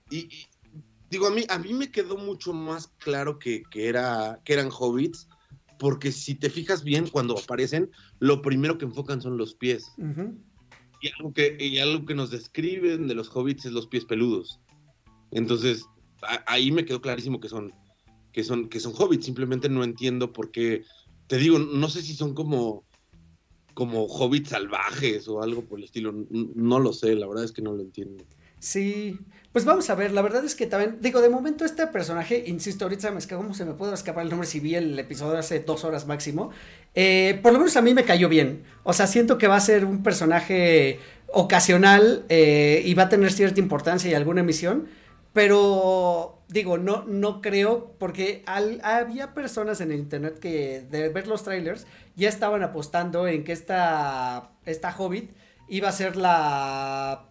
Y, 0.09 0.17
y 0.17 0.47
digo, 1.09 1.27
a 1.27 1.31
mí, 1.31 1.43
a 1.49 1.57
mí 1.57 1.73
me 1.73 1.91
quedó 1.91 2.17
mucho 2.17 2.53
más 2.53 2.87
claro 2.99 3.39
que, 3.39 3.63
que, 3.71 3.87
era, 3.87 4.39
que 4.45 4.53
eran 4.53 4.69
hobbits, 4.71 5.27
porque 5.79 6.11
si 6.11 6.35
te 6.35 6.49
fijas 6.49 6.83
bien, 6.83 7.07
cuando 7.07 7.37
aparecen, 7.37 7.91
lo 8.19 8.41
primero 8.41 8.77
que 8.77 8.85
enfocan 8.85 9.21
son 9.21 9.37
los 9.37 9.55
pies. 9.55 9.91
Uh 9.97 10.03
-huh. 10.03 10.37
y, 11.01 11.09
algo 11.17 11.33
que, 11.33 11.57
y 11.59 11.79
algo 11.79 12.05
que 12.05 12.15
nos 12.15 12.31
describen 12.31 13.07
de 13.07 13.15
los 13.15 13.29
hobbits 13.35 13.65
es 13.65 13.71
los 13.71 13.87
pies 13.87 14.05
peludos. 14.05 14.59
Entonces, 15.31 15.85
a, 16.21 16.43
ahí 16.47 16.71
me 16.71 16.85
quedó 16.85 17.01
clarísimo 17.01 17.39
que 17.39 17.49
son, 17.49 17.73
que 18.37 18.43
son, 18.43 18.69
que 18.69 18.79
son 18.79 18.93
hobbits. 18.95 19.25
Simplemente 19.25 19.67
no 19.67 19.83
entiendo 19.83 20.31
por 20.31 20.51
qué. 20.51 20.83
Te 21.25 21.37
digo, 21.37 21.57
no 21.57 21.89
sé 21.89 22.03
si 22.03 22.13
son 22.13 22.35
como, 22.35 22.83
como 23.73 24.05
hobbits 24.05 24.49
salvajes 24.49 25.27
o 25.27 25.41
algo 25.41 25.65
por 25.65 25.79
el 25.79 25.85
estilo. 25.85 26.13
No 26.29 26.77
lo 26.77 26.93
sé, 26.93 27.15
la 27.15 27.25
verdad 27.25 27.45
es 27.45 27.51
que 27.51 27.63
no 27.63 27.73
lo 27.73 27.81
entiendo. 27.81 28.23
Sí, 28.59 29.17
pues 29.51 29.65
vamos 29.65 29.89
a 29.89 29.95
ver, 29.95 30.11
la 30.11 30.21
verdad 30.21 30.45
es 30.45 30.53
que 30.53 30.67
también, 30.67 30.99
digo, 31.01 31.19
de 31.19 31.29
momento 31.29 31.65
este 31.65 31.87
personaje, 31.87 32.43
insisto, 32.45 32.85
ahorita 32.85 33.09
me 33.09 33.17
escapa, 33.17 33.41
¿cómo 33.41 33.55
se 33.55 33.65
me 33.65 33.73
puede 33.73 33.95
escapar 33.95 34.23
el 34.23 34.29
nombre 34.29 34.47
si 34.47 34.59
vi 34.59 34.75
el 34.75 34.99
episodio 34.99 35.39
hace 35.39 35.61
dos 35.61 35.83
horas 35.83 36.05
máximo? 36.05 36.51
Eh, 36.93 37.39
por 37.41 37.53
lo 37.53 37.59
menos 37.59 37.75
a 37.75 37.81
mí 37.81 37.95
me 37.95 38.03
cayó 38.03 38.29
bien, 38.29 38.63
o 38.83 38.93
sea, 38.93 39.05
siento 39.05 39.39
que 39.39 39.47
va 39.47 39.55
a 39.55 39.59
ser 39.59 39.85
un 39.85 40.01
personaje 40.01 40.99
ocasional 41.27 42.25
eh, 42.29 42.83
y 42.85 42.93
va 42.95 43.03
a 43.03 43.09
tener 43.09 43.31
cierta 43.31 43.59
importancia 43.59 44.09
y 44.09 44.15
alguna 44.15 44.41
emisión, 44.41 44.87
pero 45.33 46.36
digo, 46.47 46.77
no, 46.77 47.03
no 47.05 47.41
creo, 47.41 47.95
porque 47.99 48.43
al, 48.45 48.79
había 48.83 49.33
personas 49.33 49.81
en 49.81 49.91
el 49.91 49.99
internet 49.99 50.39
que 50.39 50.81
de 50.89 51.09
ver 51.09 51.27
los 51.27 51.43
trailers 51.43 51.85
ya 52.15 52.29
estaban 52.29 52.63
apostando 52.63 53.27
en 53.27 53.43
que 53.43 53.51
esta, 53.51 54.51
esta 54.65 54.95
Hobbit 54.95 55.31
iba 55.67 55.89
a 55.89 55.91
ser 55.91 56.15
la 56.15 57.27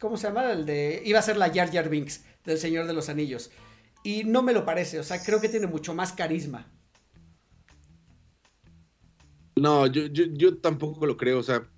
¿Cómo 0.00 0.16
se 0.16 0.28
llama? 0.28 0.52
El 0.52 0.64
de. 0.64 1.02
Iba 1.04 1.18
a 1.18 1.22
ser 1.22 1.36
la 1.36 1.50
Jar 1.52 1.72
Jar 1.72 1.88
Binks 1.88 2.24
del 2.44 2.58
Señor 2.58 2.86
de 2.86 2.92
los 2.92 3.08
Anillos. 3.08 3.50
Y 4.04 4.24
no 4.24 4.42
me 4.42 4.52
lo 4.52 4.64
parece, 4.64 5.00
o 5.00 5.02
sea, 5.02 5.22
creo 5.22 5.40
que 5.40 5.48
tiene 5.48 5.66
mucho 5.66 5.92
más 5.92 6.12
carisma. 6.12 6.70
No, 9.56 9.86
yo, 9.88 10.06
yo, 10.06 10.24
yo 10.26 10.58
tampoco 10.58 11.04
lo 11.04 11.16
creo, 11.16 11.40
o 11.40 11.42
sea. 11.42 11.68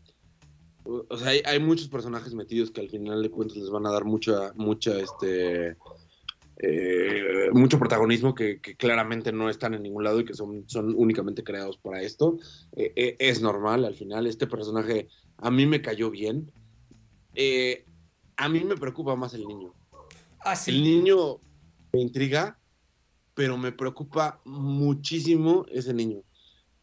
o 0.84 1.16
sea, 1.16 1.28
hay, 1.28 1.42
hay, 1.47 1.59
muchos 1.60 1.88
personajes 1.88 2.34
metidos 2.34 2.70
que 2.70 2.82
al 2.82 2.90
final 2.90 3.22
de 3.22 3.30
cuentas 3.30 3.56
les 3.56 3.70
van 3.70 3.86
a 3.86 3.90
dar 3.90 4.05
mucha, 4.05 4.52
mucha, 4.55 4.98
este, 4.98 5.78
eh, 6.62 7.49
mucho 7.53 7.78
protagonismo 7.78 8.35
que, 8.35 8.61
que, 8.61 8.77
claramente 8.77 9.32
no 9.32 9.49
están 9.49 9.73
en 9.73 9.82
ningún 9.82 10.05
lado 10.05 10.20
y 10.20 10.27
que 10.27 10.35
son, 10.35 10.65
son 10.66 10.95
únicamente 10.95 11.43
creados 11.43 11.78
para 11.78 12.03
esto. 12.03 12.37
Eh, 12.77 12.93
eh, 12.97 13.16
es 13.19 13.41
normal, 13.41 13.87
al 13.87 13.95
final, 13.95 14.27
este 14.27 14.47
personaje 14.47 15.09
a 15.39 15.51
mí 15.51 15.65
me 15.65 15.81
cayó 15.81 16.11
bien. 16.11 16.53
A 18.37 18.49
mí 18.49 18.61
me 18.65 18.77
preocupa 18.77 19.16
más 19.16 19.32
el 19.32 19.47
niño. 19.47 19.73
Ah, 20.41 20.55
sí. 20.55 20.70
El 20.70 20.82
niño 20.82 21.39
me 21.95 22.03
intriga, 22.03 22.59
pero 23.35 23.57
me 23.57 23.73
preocupa 23.73 24.43
muchísimo 24.45 25.65
ese 25.70 25.95
niño. 25.95 26.23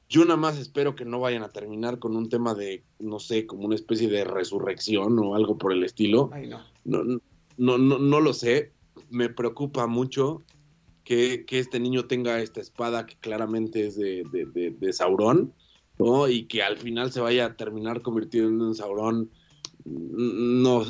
Yo 0.09 0.23
nada 0.23 0.37
más 0.37 0.57
espero 0.57 0.95
que 0.95 1.05
no 1.05 1.19
vayan 1.19 1.43
a 1.43 1.49
terminar 1.49 1.99
con 1.99 2.15
un 2.15 2.29
tema 2.29 2.55
de, 2.55 2.83
no 2.97 3.19
sé, 3.19 3.45
como 3.45 3.65
una 3.65 3.75
especie 3.75 4.07
de 4.07 4.23
resurrección 4.23 5.19
o 5.19 5.35
algo 5.35 5.57
por 5.57 5.71
el 5.71 5.83
estilo. 5.83 6.31
Ay, 6.33 6.47
no. 6.47 6.63
No, 6.83 7.19
no, 7.57 7.77
no, 7.77 7.99
no 7.99 8.21
lo 8.21 8.33
sé. 8.33 8.71
Me 9.09 9.29
preocupa 9.29 9.87
mucho 9.87 10.43
que, 11.03 11.45
que, 11.45 11.59
este 11.59 11.79
niño 11.79 12.05
tenga 12.05 12.39
esta 12.39 12.61
espada 12.61 13.05
que 13.05 13.15
claramente 13.15 13.87
es 13.87 13.95
de, 13.95 14.23
de, 14.31 14.71
de, 14.71 14.93
Sauron, 14.93 15.53
¿no? 15.97 16.27
Y 16.27 16.45
que 16.45 16.63
al 16.63 16.77
final 16.77 17.11
se 17.11 17.21
vaya 17.21 17.45
a 17.45 17.55
terminar 17.55 18.01
convirtiendo 18.01 18.67
en 18.67 18.75
Sauron. 18.75 19.29
No, 19.85 20.83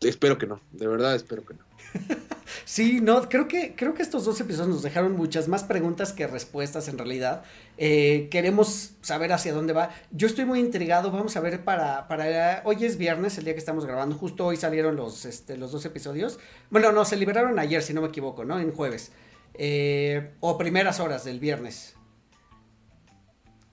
espero 0.00 0.36
que 0.36 0.46
no, 0.46 0.60
de 0.72 0.88
verdad 0.88 1.14
espero 1.14 1.44
que 1.44 1.54
no. 1.54 1.64
Sí, 2.64 3.00
no, 3.00 3.28
creo 3.28 3.46
que, 3.46 3.74
creo 3.76 3.94
que 3.94 4.02
estos 4.02 4.24
dos 4.24 4.40
episodios 4.40 4.68
nos 4.68 4.82
dejaron 4.82 5.12
muchas 5.12 5.48
más 5.48 5.64
preguntas 5.64 6.12
que 6.12 6.26
respuestas 6.26 6.88
en 6.88 6.98
realidad. 6.98 7.44
Eh, 7.76 8.28
queremos 8.30 8.92
saber 9.00 9.32
hacia 9.32 9.52
dónde 9.52 9.72
va. 9.72 9.90
Yo 10.10 10.26
estoy 10.26 10.44
muy 10.44 10.60
intrigado, 10.60 11.10
vamos 11.10 11.36
a 11.36 11.40
ver 11.40 11.64
para, 11.64 12.06
para... 12.06 12.62
Hoy 12.64 12.84
es 12.84 12.96
viernes, 12.96 13.36
el 13.38 13.44
día 13.44 13.54
que 13.54 13.58
estamos 13.58 13.84
grabando, 13.84 14.16
justo 14.16 14.46
hoy 14.46 14.56
salieron 14.56 14.96
los, 14.96 15.24
este, 15.24 15.56
los 15.56 15.72
dos 15.72 15.84
episodios. 15.84 16.38
Bueno, 16.70 16.92
no, 16.92 17.04
se 17.04 17.16
liberaron 17.16 17.58
ayer, 17.58 17.82
si 17.82 17.92
no 17.92 18.00
me 18.00 18.08
equivoco, 18.08 18.44
¿no? 18.44 18.60
En 18.60 18.72
jueves. 18.72 19.12
Eh, 19.54 20.34
o 20.40 20.56
primeras 20.56 21.00
horas 21.00 21.24
del 21.24 21.40
viernes. 21.40 21.96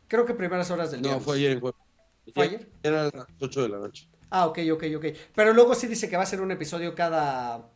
Creo 0.07 0.25
que 0.25 0.33
primeras 0.33 0.71
horas 0.71 0.91
del 0.91 1.01
no, 1.01 1.09
viernes. 1.09 1.21
No, 1.21 1.25
fue 1.25 1.37
ayer 1.37 1.51
en 1.51 1.59
jueves. 1.59 1.79
¿Fue 2.33 2.43
ayer? 2.43 2.69
Era 2.83 3.01
a 3.03 3.11
las 3.13 3.27
8 3.39 3.61
de 3.63 3.69
la 3.69 3.77
noche. 3.77 4.07
Ah, 4.29 4.47
ok, 4.47 4.59
ok, 4.73 4.83
ok. 4.97 5.05
Pero 5.35 5.53
luego 5.53 5.75
sí 5.75 5.87
dice 5.87 6.09
que 6.09 6.17
va 6.17 6.23
a 6.23 6.27
ser 6.27 6.41
un 6.41 6.51
episodio 6.51 6.95
cada, 6.95 7.69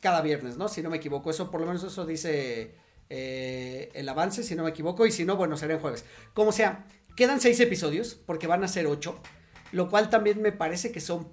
cada 0.00 0.20
viernes, 0.20 0.56
¿no? 0.56 0.68
Si 0.68 0.82
no 0.82 0.90
me 0.90 0.98
equivoco. 0.98 1.30
Eso, 1.30 1.50
por 1.50 1.60
lo 1.60 1.66
menos 1.66 1.82
eso 1.82 2.04
dice 2.04 2.74
eh, 3.14 3.90
el 3.92 4.08
avance, 4.08 4.42
si 4.42 4.54
no 4.54 4.64
me 4.64 4.70
equivoco. 4.70 5.04
Y 5.04 5.12
si 5.12 5.26
no, 5.26 5.36
bueno, 5.36 5.58
será 5.58 5.74
en 5.74 5.80
jueves. 5.80 6.06
Como 6.32 6.50
sea, 6.50 6.86
quedan 7.14 7.42
seis 7.42 7.60
episodios, 7.60 8.14
porque 8.14 8.46
van 8.46 8.64
a 8.64 8.68
ser 8.68 8.86
ocho. 8.86 9.20
Lo 9.70 9.90
cual 9.90 10.08
también 10.08 10.40
me 10.40 10.50
parece 10.50 10.92
que 10.92 11.00
son 11.00 11.28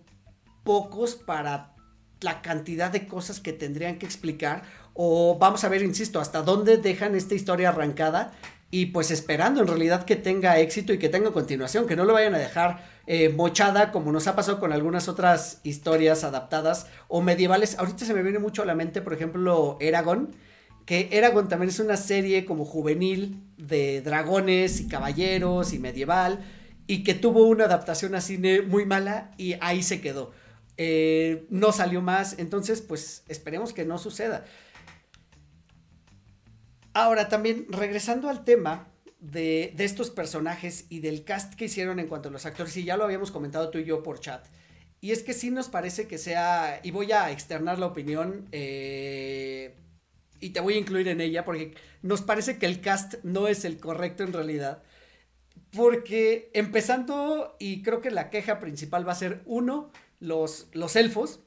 pocos 0.65 1.15
para 1.15 1.73
la 2.19 2.41
cantidad 2.41 2.91
de 2.91 3.07
cosas 3.07 3.39
que 3.39 3.53
tendrían 3.53 3.97
que 3.97 4.05
explicar. 4.05 4.63
O 4.93 5.37
vamos 5.39 5.63
a 5.63 5.69
ver, 5.69 5.81
insisto, 5.81 6.19
hasta 6.19 6.41
dónde 6.41 6.75
dejan 6.75 7.15
esta 7.15 7.33
historia 7.33 7.69
arrancada. 7.69 8.33
Y 8.71 8.87
pues 8.87 9.09
esperando 9.09 9.61
en 9.61 9.67
realidad 9.67 10.03
que 10.03 10.17
tenga 10.17 10.59
éxito 10.59 10.91
y 10.91 10.99
que 10.99 11.07
tenga 11.07 11.31
continuación, 11.31 11.87
que 11.87 11.95
no 11.95 12.03
lo 12.03 12.11
vayan 12.13 12.35
a 12.35 12.39
dejar 12.39 12.83
eh, 13.07 13.29
mochada 13.29 13.91
como 13.91 14.11
nos 14.11 14.27
ha 14.27 14.35
pasado 14.35 14.59
con 14.59 14.73
algunas 14.73 15.07
otras 15.07 15.61
historias 15.63 16.25
adaptadas 16.25 16.87
o 17.07 17.21
medievales. 17.21 17.79
Ahorita 17.79 18.05
se 18.05 18.13
me 18.13 18.21
viene 18.21 18.37
mucho 18.37 18.63
a 18.63 18.65
la 18.65 18.75
mente, 18.75 19.01
por 19.01 19.13
ejemplo, 19.13 19.77
Eragon, 19.79 20.35
que 20.89 21.07
Eragon 21.11 21.47
también 21.47 21.69
es 21.69 21.79
una 21.79 21.97
serie 21.97 22.45
como 22.45 22.65
juvenil 22.65 23.43
de 23.57 24.01
dragones 24.01 24.79
y 24.79 24.87
caballeros 24.87 25.71
y 25.71 25.77
medieval, 25.77 26.43
y 26.87 27.03
que 27.03 27.13
tuvo 27.13 27.45
una 27.45 27.65
adaptación 27.65 28.15
a 28.15 28.21
cine 28.21 28.63
muy 28.63 28.87
mala 28.87 29.29
y 29.37 29.53
ahí 29.61 29.83
se 29.83 30.01
quedó. 30.01 30.31
Eh, 30.77 31.45
no 31.51 31.73
salió 31.73 32.01
más, 32.01 32.39
entonces 32.39 32.81
pues 32.81 33.21
esperemos 33.27 33.71
que 33.71 33.85
no 33.85 33.99
suceda. 33.99 34.45
Ahora 36.93 37.29
también, 37.29 37.67
regresando 37.69 38.27
al 38.27 38.43
tema 38.43 38.87
de, 39.19 39.71
de, 39.75 39.85
estos 39.85 40.09
personajes 40.09 40.87
y 40.89 41.01
del 41.01 41.23
cast 41.23 41.53
que 41.53 41.65
hicieron 41.65 41.99
en 41.99 42.07
cuanto 42.07 42.29
a 42.29 42.31
los 42.31 42.47
actores, 42.47 42.75
y 42.77 42.83
ya 42.83 42.97
lo 42.97 43.03
habíamos 43.03 43.29
comentado 43.29 43.69
tú 43.69 43.77
y 43.77 43.85
yo 43.85 44.01
por 44.01 44.21
chat, 44.21 44.43
y 45.01 45.11
es 45.11 45.21
que 45.21 45.33
sí 45.33 45.51
nos 45.51 45.69
parece 45.69 46.07
que 46.07 46.17
sea, 46.17 46.79
y 46.81 46.89
voy 46.89 47.11
a 47.11 47.29
externar 47.29 47.77
la 47.77 47.85
opinión, 47.85 48.47
eh, 48.51 49.75
y 50.39 50.51
te 50.51 50.59
voy 50.59 50.75
a 50.75 50.79
incluir 50.79 51.07
en 51.07 51.21
ella, 51.21 51.45
porque 51.45 51.75
nos 52.01 52.21
parece 52.21 52.57
que 52.57 52.65
el 52.65 52.81
cast 52.81 53.15
no 53.23 53.47
es 53.47 53.65
el 53.65 53.77
correcto 53.77 54.23
en 54.23 54.33
realidad, 54.33 54.83
porque 55.71 56.49
empezando, 56.53 57.55
y 57.59 57.81
creo 57.83 58.01
que 58.01 58.11
la 58.11 58.29
queja 58.29 58.59
principal 58.59 59.07
va 59.07 59.13
a 59.13 59.15
ser, 59.15 59.41
uno, 59.45 59.91
los, 60.19 60.67
los 60.73 60.95
elfos, 60.95 61.41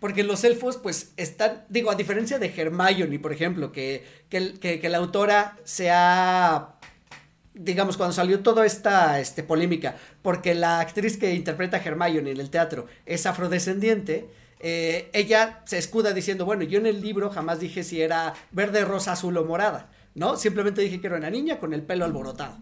porque 0.00 0.24
los 0.24 0.42
elfos, 0.42 0.78
pues, 0.78 1.12
están, 1.16 1.64
digo, 1.68 1.90
a 1.90 1.94
diferencia 1.94 2.38
de 2.38 2.52
Hermione, 2.54 3.18
por 3.20 3.32
ejemplo, 3.32 3.70
que, 3.70 4.04
que, 4.28 4.54
que, 4.54 4.80
que 4.80 4.88
la 4.88 4.98
autora 4.98 5.56
se 5.64 5.90
digamos, 7.54 7.96
cuando 7.96 8.14
salió 8.14 8.40
toda 8.40 8.64
esta 8.66 9.20
este, 9.20 9.42
polémica, 9.42 9.96
porque 10.22 10.54
la 10.54 10.80
actriz 10.80 11.16
que 11.16 11.34
interpreta 11.34 11.76
a 11.76 11.80
Hermione 11.80 12.30
en 12.30 12.40
el 12.40 12.50
teatro 12.50 12.86
es 13.06 13.26
afrodescendiente, 13.26 14.28
eh, 14.62 15.10
ella 15.12 15.60
se 15.64 15.76
escuda 15.76 16.12
diciendo, 16.12 16.44
bueno, 16.44 16.62
yo 16.62 16.78
en 16.78 16.86
el 16.86 17.00
libro 17.00 17.30
jamás 17.30 17.58
dije 17.60 17.82
si 17.82 18.00
era 18.00 18.34
verde, 18.52 18.84
rosa, 18.84 19.12
azul 19.12 19.36
o 19.36 19.44
morada, 19.44 19.90
¿no? 20.14 20.36
Simplemente 20.36 20.82
dije 20.82 21.00
que 21.00 21.08
era 21.08 21.16
una 21.16 21.30
niña 21.30 21.58
con 21.58 21.74
el 21.74 21.82
pelo 21.82 22.04
alborotado. 22.04 22.56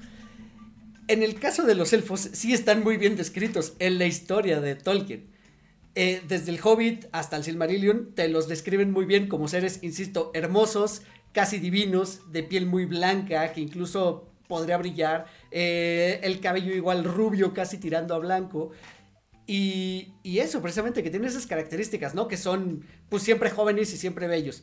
En 1.08 1.22
el 1.22 1.38
caso 1.38 1.64
de 1.64 1.74
los 1.74 1.92
elfos, 1.92 2.20
sí 2.32 2.54
están 2.54 2.82
muy 2.82 2.96
bien 2.96 3.16
descritos 3.16 3.74
en 3.80 3.98
la 3.98 4.06
historia 4.06 4.60
de 4.60 4.76
Tolkien. 4.76 5.28
Eh, 5.94 6.22
desde 6.26 6.52
el 6.52 6.60
Hobbit 6.62 7.06
hasta 7.12 7.36
el 7.36 7.44
Silmarillion 7.44 8.14
te 8.14 8.28
los 8.28 8.48
describen 8.48 8.92
muy 8.92 9.04
bien 9.04 9.28
como 9.28 9.48
seres, 9.48 9.80
insisto, 9.82 10.30
hermosos, 10.34 11.02
casi 11.32 11.58
divinos, 11.58 12.32
de 12.32 12.44
piel 12.44 12.64
muy 12.64 12.86
blanca, 12.86 13.52
que 13.52 13.60
incluso 13.60 14.30
podría 14.46 14.78
brillar, 14.78 15.26
eh, 15.50 16.20
el 16.22 16.40
cabello 16.40 16.74
igual 16.74 17.04
rubio, 17.04 17.52
casi 17.52 17.78
tirando 17.78 18.14
a 18.14 18.18
blanco. 18.18 18.70
Y, 19.50 20.14
y, 20.22 20.38
eso, 20.38 20.62
precisamente, 20.62 21.02
que 21.02 21.10
tiene 21.10 21.26
esas 21.26 21.46
características, 21.46 22.14
¿no? 22.14 22.28
Que 22.28 22.36
son, 22.36 22.86
pues, 23.08 23.22
siempre 23.24 23.50
jóvenes 23.50 23.92
y 23.92 23.96
siempre 23.96 24.28
bellos. 24.28 24.62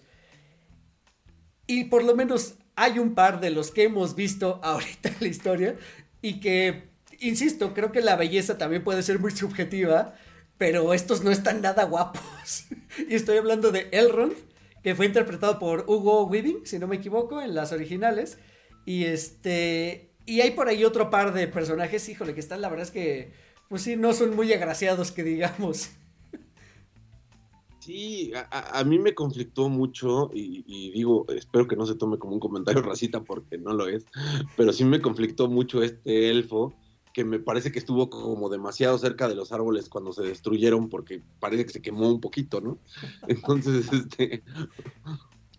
Y 1.65 1.85
por 1.85 2.03
lo 2.03 2.15
menos 2.15 2.55
hay 2.75 2.99
un 2.99 3.13
par 3.13 3.41
de 3.41 3.49
los 3.49 3.71
que 3.71 3.83
hemos 3.83 4.15
visto 4.15 4.59
ahorita 4.63 5.09
en 5.09 5.15
la 5.19 5.27
historia 5.27 5.75
y 6.21 6.39
que, 6.39 6.89
insisto, 7.19 7.73
creo 7.73 7.91
que 7.91 8.01
la 8.01 8.15
belleza 8.15 8.57
también 8.57 8.83
puede 8.83 9.03
ser 9.03 9.19
muy 9.19 9.31
subjetiva 9.31 10.15
pero 10.57 10.93
estos 10.93 11.23
no 11.23 11.31
están 11.31 11.61
nada 11.61 11.83
guapos. 11.85 12.65
y 13.09 13.15
estoy 13.15 13.37
hablando 13.37 13.71
de 13.71 13.89
Elrond, 13.91 14.33
que 14.83 14.95
fue 14.95 15.05
interpretado 15.05 15.59
por 15.59 15.85
Hugo 15.87 16.25
Weaving, 16.25 16.65
si 16.65 16.79
no 16.79 16.87
me 16.87 16.95
equivoco, 16.95 17.41
en 17.41 17.55
las 17.55 17.71
originales. 17.71 18.39
Y 18.85 19.05
este. 19.05 20.11
Y 20.25 20.41
hay 20.41 20.51
por 20.51 20.67
ahí 20.67 20.83
otro 20.83 21.09
par 21.09 21.33
de 21.33 21.47
personajes, 21.47 22.09
híjole, 22.09 22.33
que 22.33 22.41
están, 22.41 22.61
la 22.61 22.69
verdad 22.69 22.85
es 22.85 22.91
que, 22.91 23.31
pues 23.69 23.81
sí, 23.81 23.95
no 23.95 24.13
son 24.13 24.35
muy 24.35 24.51
agraciados, 24.53 25.11
que 25.11 25.23
digamos. 25.23 25.91
Sí, 27.79 28.33
a, 28.51 28.83
mí 28.83 28.99
me 28.99 29.15
conflictó 29.15 29.69
mucho 29.69 30.29
y, 30.33 30.65
y, 30.67 30.91
digo, 30.91 31.25
espero 31.29 31.67
que 31.67 31.77
no 31.77 31.85
se 31.85 31.95
tome 31.95 32.19
como 32.19 32.33
un 32.33 32.39
comentario 32.41 32.81
racista 32.83 33.23
porque 33.23 33.57
no 33.57 33.73
lo 33.73 33.87
es, 33.87 34.05
pero 34.57 34.73
sí 34.73 34.83
me 34.83 35.01
conflictó 35.01 35.47
mucho 35.47 35.81
este 35.81 36.29
elfo 36.29 36.75
que 37.17 37.23
me 37.23 37.39
parece 37.39 37.71
que 37.71 37.79
estuvo 37.79 38.11
como 38.11 38.47
demasiado 38.47 38.95
cerca 38.99 39.27
de 39.27 39.33
los 39.33 39.51
árboles 39.51 39.89
cuando 39.89 40.13
se 40.13 40.21
destruyeron 40.21 40.87
porque 40.87 41.23
parece 41.39 41.65
que 41.65 41.71
se 41.71 41.81
quemó 41.81 42.11
un 42.11 42.21
poquito, 42.21 42.61
¿no? 42.61 42.77
Entonces, 43.27 43.91
este, 43.91 44.43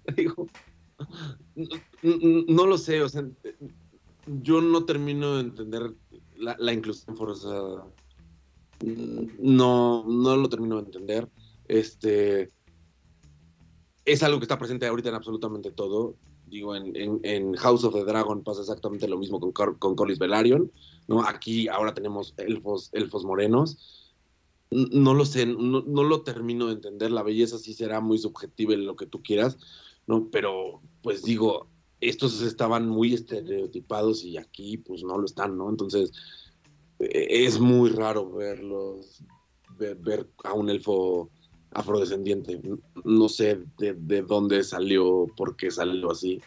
digo, 0.16 0.46
no, 1.56 2.44
no, 2.46 2.66
lo 2.66 2.78
sé, 2.78 3.02
o 3.02 3.08
sea, 3.08 3.24
yo 4.26 4.60
no 4.60 4.84
termino 4.84 5.34
de 5.34 5.40
entender 5.40 5.94
la, 6.38 6.72
inclusión 6.72 7.16
forzada. 7.16 7.86
No, 9.38 10.04
no 10.06 10.36
lo 10.36 10.48
termino 10.48 10.76
de 10.76 10.86
entender. 10.86 11.28
Este, 11.66 12.50
es 14.04 14.22
algo 14.22 14.38
que 14.38 14.44
está 14.44 14.58
presente 14.58 14.86
ahorita 14.86 15.08
en 15.08 15.14
absolutamente 15.14 15.70
todo. 15.70 16.16
Digo, 16.46 16.74
en, 16.74 17.20
en, 17.22 17.54
House 17.54 17.84
of 17.84 17.94
the 17.94 18.04
Dragon 18.04 18.42
pasa 18.42 18.62
exactamente 18.62 19.06
lo 19.06 19.18
mismo 19.18 19.38
con, 19.38 19.52
con 19.52 19.94
Corlys 19.94 20.18
Velaryon. 20.18 20.72
¿no? 21.08 21.22
Aquí 21.22 21.68
ahora 21.68 21.94
tenemos 21.94 22.34
elfos, 22.38 22.90
elfos 22.92 23.24
morenos. 23.24 24.14
No 24.70 25.14
lo 25.14 25.24
sé, 25.24 25.46
no, 25.46 25.82
no, 25.82 26.04
lo 26.04 26.22
termino 26.22 26.66
de 26.66 26.74
entender. 26.74 27.10
La 27.10 27.22
belleza 27.22 27.58
sí 27.58 27.74
será 27.74 28.00
muy 28.00 28.18
subjetiva 28.18 28.74
en 28.74 28.86
lo 28.86 28.96
que 28.96 29.06
tú 29.06 29.22
quieras, 29.22 29.58
¿no? 30.06 30.28
Pero, 30.30 30.82
pues 31.02 31.22
digo, 31.22 31.68
estos 32.00 32.40
estaban 32.42 32.88
muy 32.88 33.14
estereotipados 33.14 34.24
y 34.24 34.36
aquí, 34.36 34.78
pues 34.78 35.02
no 35.02 35.18
lo 35.18 35.24
están, 35.24 35.56
¿no? 35.56 35.68
Entonces, 35.68 36.12
es 36.98 37.60
muy 37.60 37.90
raro 37.90 38.30
verlos, 38.30 39.22
ver, 39.78 39.96
ver 39.96 40.26
a 40.44 40.52
un 40.52 40.70
elfo 40.70 41.30
afrodescendiente. 41.72 42.60
No 43.04 43.28
sé 43.28 43.60
de, 43.78 43.94
de, 43.94 44.22
dónde 44.22 44.62
salió, 44.64 45.26
por 45.36 45.56
qué 45.56 45.70
salió 45.70 46.10
así. 46.10 46.40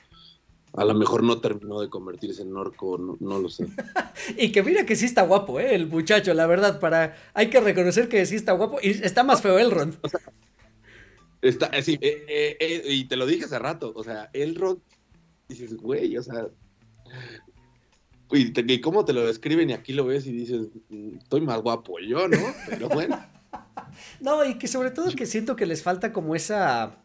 A 0.73 0.85
lo 0.85 0.93
mejor 0.93 1.21
no 1.23 1.41
terminó 1.41 1.81
de 1.81 1.89
convertirse 1.89 2.43
en 2.43 2.55
orco, 2.55 2.97
no, 2.97 3.17
no 3.19 3.39
lo 3.39 3.49
sé. 3.49 3.67
y 4.37 4.51
que 4.51 4.63
mira 4.63 4.85
que 4.85 4.95
sí 4.95 5.05
está 5.05 5.23
guapo, 5.23 5.59
¿eh? 5.59 5.75
El 5.75 5.87
muchacho, 5.87 6.33
la 6.33 6.47
verdad, 6.47 6.79
para... 6.79 7.17
Hay 7.33 7.49
que 7.49 7.59
reconocer 7.59 8.07
que 8.07 8.25
sí 8.25 8.35
está 8.35 8.53
guapo 8.53 8.79
y 8.81 8.89
está 8.89 9.23
más 9.23 9.41
feo 9.41 9.59
Elrond. 9.59 9.97
O 10.01 10.07
sea, 10.07 10.21
está, 11.41 11.81
sí, 11.81 11.97
eh, 12.01 12.25
eh, 12.27 12.57
eh, 12.59 12.83
y 12.87 13.05
te 13.05 13.17
lo 13.17 13.25
dije 13.25 13.45
hace 13.45 13.59
rato, 13.59 13.91
o 13.93 14.03
sea, 14.03 14.29
Elrond, 14.31 14.79
dices, 15.51 15.77
güey, 15.77 16.17
o 16.17 16.23
sea... 16.23 16.47
Y, 18.33 18.53
y, 18.73 18.81
cómo 18.81 19.03
te 19.03 19.11
lo 19.11 19.25
describen 19.25 19.69
y 19.69 19.73
aquí 19.73 19.91
lo 19.91 20.05
ves 20.05 20.25
y 20.25 20.31
dices, 20.31 20.69
mm, 20.89 21.17
estoy 21.17 21.41
más 21.41 21.61
guapo 21.61 21.99
yo, 21.99 22.29
¿no? 22.29 22.37
Pero 22.69 22.87
bueno. 22.87 23.19
no, 24.21 24.45
y 24.45 24.57
que 24.57 24.67
sobre 24.67 24.91
todo 24.91 25.11
que 25.11 25.25
siento 25.25 25.57
que 25.57 25.65
les 25.65 25.83
falta 25.83 26.13
como 26.13 26.33
esa 26.33 26.97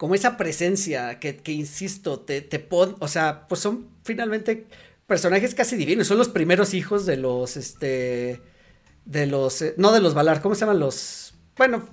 como 0.00 0.14
esa 0.14 0.38
presencia 0.38 1.20
que, 1.20 1.36
que 1.36 1.52
insisto, 1.52 2.20
te, 2.20 2.40
te 2.40 2.58
pon, 2.58 2.96
o 3.00 3.06
sea, 3.06 3.46
pues 3.48 3.60
son 3.60 3.90
finalmente 4.02 4.66
personajes 5.06 5.54
casi 5.54 5.76
divinos, 5.76 6.06
son 6.06 6.16
los 6.16 6.30
primeros 6.30 6.72
hijos 6.72 7.04
de 7.04 7.18
los, 7.18 7.58
este, 7.58 8.40
de 9.04 9.26
los, 9.26 9.60
eh, 9.60 9.74
no 9.76 9.92
de 9.92 10.00
los 10.00 10.14
Valar, 10.14 10.40
¿cómo 10.40 10.54
se 10.54 10.60
llaman 10.60 10.80
los? 10.80 11.34
Bueno, 11.54 11.86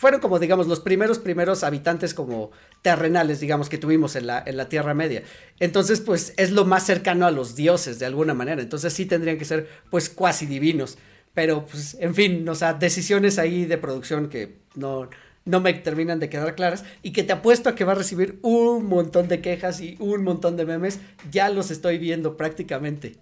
fueron 0.00 0.22
como, 0.22 0.38
digamos, 0.38 0.66
los 0.66 0.80
primeros, 0.80 1.18
primeros 1.18 1.62
habitantes 1.62 2.14
como 2.14 2.52
terrenales, 2.80 3.38
digamos, 3.38 3.68
que 3.68 3.76
tuvimos 3.76 4.16
en 4.16 4.28
la, 4.28 4.42
en 4.46 4.56
la 4.56 4.66
Tierra 4.66 4.94
Media. 4.94 5.24
Entonces, 5.58 6.00
pues, 6.00 6.32
es 6.38 6.52
lo 6.52 6.64
más 6.64 6.86
cercano 6.86 7.26
a 7.26 7.30
los 7.30 7.54
dioses, 7.54 7.98
de 7.98 8.06
alguna 8.06 8.32
manera. 8.32 8.62
Entonces, 8.62 8.94
sí 8.94 9.04
tendrían 9.04 9.36
que 9.36 9.44
ser, 9.44 9.68
pues, 9.90 10.08
cuasi 10.08 10.46
divinos. 10.46 10.96
Pero, 11.34 11.66
pues, 11.66 11.98
en 12.00 12.14
fin, 12.14 12.48
o 12.48 12.54
sea, 12.54 12.72
decisiones 12.72 13.38
ahí 13.38 13.66
de 13.66 13.76
producción 13.76 14.30
que 14.30 14.62
no, 14.74 15.10
no 15.44 15.60
me 15.60 15.74
terminan 15.74 16.18
de 16.18 16.30
quedar 16.30 16.54
claras 16.54 16.82
y 17.02 17.12
que 17.12 17.22
te 17.22 17.34
apuesto 17.34 17.68
a 17.68 17.74
que 17.74 17.84
va 17.84 17.92
a 17.92 17.96
recibir 17.96 18.38
un 18.40 18.86
montón 18.86 19.28
de 19.28 19.42
quejas 19.42 19.82
y 19.82 19.96
un 19.98 20.24
montón 20.24 20.56
de 20.56 20.64
memes, 20.64 20.98
ya 21.30 21.50
los 21.50 21.70
estoy 21.70 21.98
viendo 21.98 22.38
prácticamente. 22.38 23.16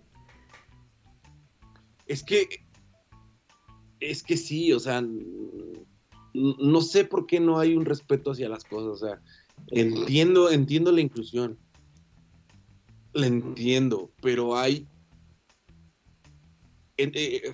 Es 2.07 2.23
que 2.23 2.47
es 3.99 4.23
que 4.23 4.37
sí, 4.37 4.73
o 4.73 4.79
sea, 4.79 5.03
no 6.59 6.81
sé 6.81 7.05
por 7.05 7.27
qué 7.27 7.41
no 7.41 7.59
hay 7.59 7.77
un 7.77 7.85
respeto 7.85 8.33
hacia 8.33 8.49
las 8.49 8.65
cosas, 8.65 9.03
o 9.03 9.07
sea, 9.07 9.21
entiendo, 9.69 10.51
entiendo 10.51 10.93
la 10.93 11.01
inclusión. 11.01 11.59
La 13.13 13.27
entiendo, 13.27 14.11
pero 14.21 14.57
hay 14.57 14.87
eh, 16.99 17.53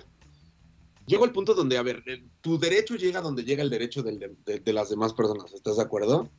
llego 1.05 1.23
al 1.23 1.31
punto 1.31 1.53
donde, 1.53 1.77
a 1.77 1.83
ver, 1.83 2.03
tu 2.41 2.57
derecho 2.57 2.95
llega 2.95 3.21
donde 3.21 3.43
llega 3.43 3.61
el 3.63 3.69
derecho 3.69 4.01
de, 4.03 4.73
las 4.73 4.89
demás 4.89 5.13
personas, 5.13 5.53
¿estás 5.53 5.77
de 5.77 5.83
acuerdo? 5.83 6.29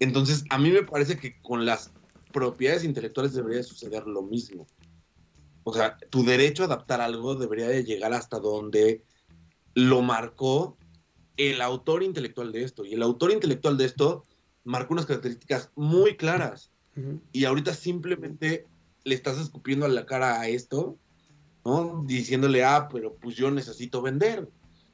Entonces, 0.00 0.44
a 0.50 0.58
mí 0.58 0.70
me 0.70 0.82
parece 0.82 1.16
que 1.16 1.40
con 1.40 1.64
las 1.64 1.92
propiedades 2.32 2.84
intelectuales 2.84 3.32
debería 3.32 3.62
suceder 3.62 4.06
lo 4.06 4.22
mismo. 4.22 4.66
O 5.62 5.72
sea, 5.72 5.96
tu 6.10 6.24
derecho 6.24 6.62
a 6.62 6.66
adaptar 6.66 7.00
algo 7.00 7.34
debería 7.36 7.68
de 7.68 7.84
llegar 7.84 8.12
hasta 8.12 8.38
donde 8.38 9.04
lo 9.74 10.02
marcó 10.02 10.76
el 11.38 11.62
autor 11.62 12.02
intelectual 12.02 12.52
de 12.52 12.64
esto. 12.64 12.84
Y 12.84 12.92
el 12.92 13.02
autor 13.02 13.32
intelectual 13.32 13.78
de 13.78 13.86
esto 13.86 14.24
marcó 14.64 14.92
unas 14.92 15.06
características 15.06 15.70
muy 15.74 16.16
claras. 16.16 16.70
Y 17.32 17.44
ahorita 17.44 17.74
simplemente 17.74 18.66
le 19.04 19.14
estás 19.14 19.38
escupiendo 19.38 19.86
a 19.86 19.88
la 19.88 20.04
cara 20.04 20.40
a 20.40 20.48
esto 20.48 20.98
Diciéndole, 22.04 22.64
ah, 22.64 22.88
pero 22.90 23.14
pues 23.16 23.36
yo 23.36 23.50
necesito 23.50 24.00
vender. 24.00 24.48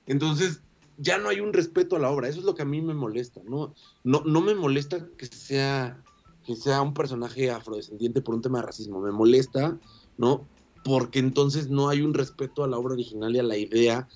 Entonces, 0.07 0.61
ya 0.99 1.19
no 1.19 1.29
hay 1.29 1.41
un 1.41 1.53
respeto 1.53 1.97
a 1.97 1.99
la 1.99 2.11
obra. 2.11 2.29
Eso 2.29 2.41
es 2.41 2.45
lo 2.45 2.55
que 2.55 2.63
a 2.63 2.67
mí 2.67 2.81
me 2.81 2.95
molesta, 2.95 3.41
¿no? 3.45 3.75
No, 4.03 4.23
no 4.25 4.41
me 4.41 4.55
molesta 4.55 5.07
que 5.17 5.27
sea, 5.27 6.03
que 6.45 6.57
sea 6.57 6.83
un 6.83 6.93
personaje 6.93 7.51
afrodescendiente 7.51 8.23
por 8.23 8.35
un 8.35 8.43
tema 8.43 8.59
de 8.59 8.67
racismo. 8.67 9.01
Me 9.01 9.13
molesta, 9.13 9.79
¿no? 10.19 10.49
Porque 10.85 11.21
entonces 11.21 11.71
no 11.71 11.89
hay 11.89 12.03
un 12.03 12.13
respeto 12.13 12.65
a 12.65 12.69
la 12.69 12.79
obra 12.79 12.95
original 12.95 13.35
y 13.37 13.39
a 13.39 13.45
la 13.45 13.57
idea 13.57 14.09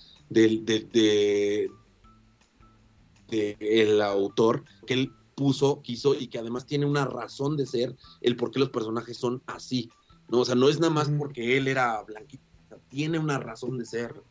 del 3.29 3.57
de, 3.59 3.83
el 3.83 4.03
autor 4.03 4.65
que 4.87 4.95
él 4.95 5.13
puso, 5.35 5.83
quiso 5.83 6.15
y 6.15 6.27
que 6.27 6.39
además 6.39 6.67
tiene 6.67 6.87
una 6.87 7.05
razón 7.05 7.57
de 7.57 7.67
ser 7.67 7.95
el 8.21 8.37
por 8.37 8.51
qué 8.51 8.59
los 8.59 8.71
personajes 8.71 9.17
son 9.17 9.43
así. 9.47 9.91
¿no? 10.29 10.41
O 10.41 10.45
sea, 10.45 10.55
no 10.55 10.69
es 10.69 10.81
nada 10.81 10.93
más 10.93 11.09
porque 11.11 11.57
él 11.57 11.69
era 11.69 12.03
blanquito 12.03 12.49
tiene 12.89 13.19
una 13.19 13.39
razón 13.39 13.79
de 13.79 13.87
ser. 13.87 14.23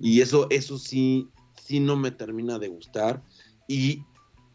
Y 0.00 0.20
eso, 0.20 0.46
eso 0.50 0.78
sí, 0.78 1.28
sí 1.60 1.80
no 1.80 1.96
me 1.96 2.10
termina 2.10 2.58
de 2.58 2.68
gustar. 2.68 3.22
Y 3.68 4.04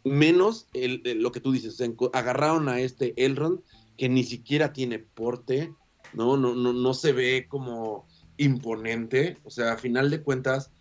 menos 0.04 0.68
el, 0.74 1.02
lo 1.22 1.32
que 1.32 1.40
tú 1.40 1.52
dices, 1.52 1.82
agarraron 2.14 2.70
a 2.70 2.80
este 2.80 3.14
Elrond 3.18 3.60
que 3.98 4.10
ni 4.10 4.24
siquiera 4.24 4.74
tiene 4.74 5.00
porte, 5.00 5.74
¿no? 6.14 6.38
No, 6.38 6.54
no, 6.54 6.74
no 6.74 6.94
se 6.94 7.12
ve 7.14 7.48
como 7.50 8.08
imponente. 8.38 9.38
O 9.44 9.50
sea, 9.50 9.74
a 9.74 9.78
final 9.78 10.10
de 10.10 10.22
cuentas, 10.22 10.72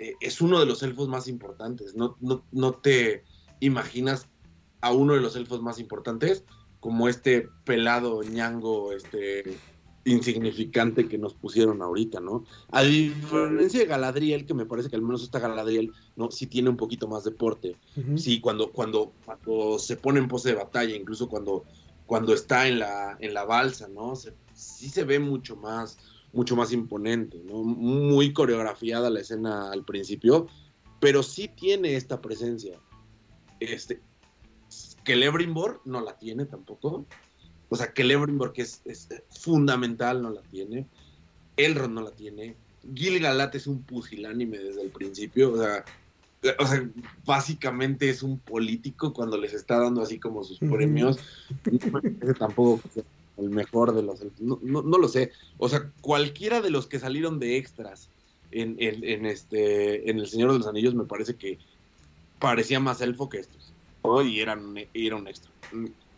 eh, 0.00 0.14
es 0.20 0.40
uno 0.40 0.58
de 0.58 0.66
los 0.66 0.82
elfos 0.82 1.08
más 1.08 1.28
importantes. 1.28 1.94
No, 1.94 2.16
no, 2.20 2.42
no 2.50 2.72
te 2.72 3.22
imaginas 3.60 4.26
a 4.80 4.92
uno 4.92 5.14
de 5.14 5.20
los 5.20 5.36
elfos 5.36 5.60
más 5.62 5.78
importantes 5.78 6.44
como 6.80 7.08
este 7.08 7.48
pelado 7.64 8.22
ñango, 8.22 8.92
este 8.92 9.58
insignificante 10.06 11.06
que 11.06 11.18
nos 11.18 11.34
pusieron 11.34 11.82
ahorita, 11.82 12.20
¿no? 12.20 12.46
A 12.70 12.82
diferencia 12.82 13.80
de 13.80 13.86
Galadriel, 13.86 14.46
que 14.46 14.54
me 14.54 14.64
parece 14.64 14.88
que 14.88 14.96
al 14.96 15.02
menos 15.02 15.22
esta 15.22 15.38
Galadriel, 15.38 15.92
¿no? 16.16 16.30
Sí 16.30 16.46
tiene 16.46 16.70
un 16.70 16.78
poquito 16.78 17.06
más 17.06 17.24
de 17.24 17.32
porte. 17.32 17.76
Sí, 18.16 18.40
cuando, 18.40 18.72
cuando, 18.72 19.12
cuando 19.26 19.78
se 19.78 19.96
pone 19.96 20.18
en 20.18 20.28
pose 20.28 20.48
de 20.48 20.54
batalla, 20.54 20.96
incluso 20.96 21.28
cuando, 21.28 21.64
cuando 22.06 22.32
está 22.32 22.66
en 22.66 22.78
la, 22.78 23.18
en 23.20 23.34
la 23.34 23.44
balsa, 23.44 23.88
¿no? 23.88 24.14
sí 24.16 24.88
se 24.88 25.04
ve 25.04 25.18
mucho 25.18 25.56
más, 25.56 25.98
mucho 26.32 26.56
más 26.56 26.72
imponente, 26.72 27.42
¿no? 27.44 27.62
Muy 27.62 28.32
coreografiada 28.32 29.10
la 29.10 29.20
escena 29.20 29.70
al 29.70 29.84
principio, 29.84 30.46
pero 31.00 31.22
sí 31.22 31.48
tiene 31.48 31.96
esta 31.96 32.20
presencia. 32.20 32.78
Este, 33.58 34.00
que 35.04 35.16
Lebrimbor 35.16 35.80
no 35.84 36.00
la 36.00 36.18
tiene 36.18 36.44
tampoco. 36.44 37.06
O 37.68 37.76
sea, 37.76 37.92
que 37.92 38.04
Lebrinborg 38.04 38.54
es, 38.56 38.82
es 38.84 39.08
fundamental, 39.28 40.22
no 40.22 40.30
la 40.30 40.42
tiene. 40.42 40.86
Elrond 41.56 41.94
no 41.94 42.02
la 42.02 42.10
tiene. 42.10 42.56
Gil-galad 42.94 43.54
es 43.54 43.66
un 43.66 43.82
pusilánime 43.82 44.58
desde 44.58 44.82
el 44.82 44.90
principio. 44.90 45.52
O 45.52 45.58
sea, 45.58 45.84
o 46.58 46.66
sea, 46.66 46.88
básicamente 47.24 48.08
es 48.08 48.22
un 48.22 48.38
político 48.38 49.12
cuando 49.12 49.36
les 49.36 49.52
está 49.52 49.78
dando 49.78 50.02
así 50.02 50.18
como 50.18 50.42
sus 50.42 50.58
premios. 50.58 51.18
No 51.70 52.34
tampoco 52.34 52.80
el 53.40 53.50
mejor 53.50 53.94
de 53.94 54.02
los. 54.02 54.20
No, 54.38 54.58
no, 54.62 54.98
lo 54.98 55.08
sé. 55.08 55.32
O 55.58 55.68
sea, 55.68 55.90
cualquiera 56.00 56.60
de 56.60 56.70
los 56.70 56.86
que 56.86 56.98
salieron 56.98 57.38
de 57.38 57.56
extras 57.56 58.08
en, 58.50 58.76
en, 58.78 59.26
este, 59.26 60.10
en 60.10 60.18
El 60.18 60.26
Señor 60.26 60.52
de 60.52 60.58
los 60.58 60.66
Anillos 60.66 60.94
me 60.94 61.04
parece 61.04 61.36
que 61.36 61.58
parecía 62.38 62.80
más 62.80 63.00
elfo 63.00 63.28
que 63.28 63.38
estos. 63.38 63.72
Y 64.24 64.40
eran, 64.40 64.74
era 64.94 65.16
un 65.16 65.28
extra. 65.28 65.50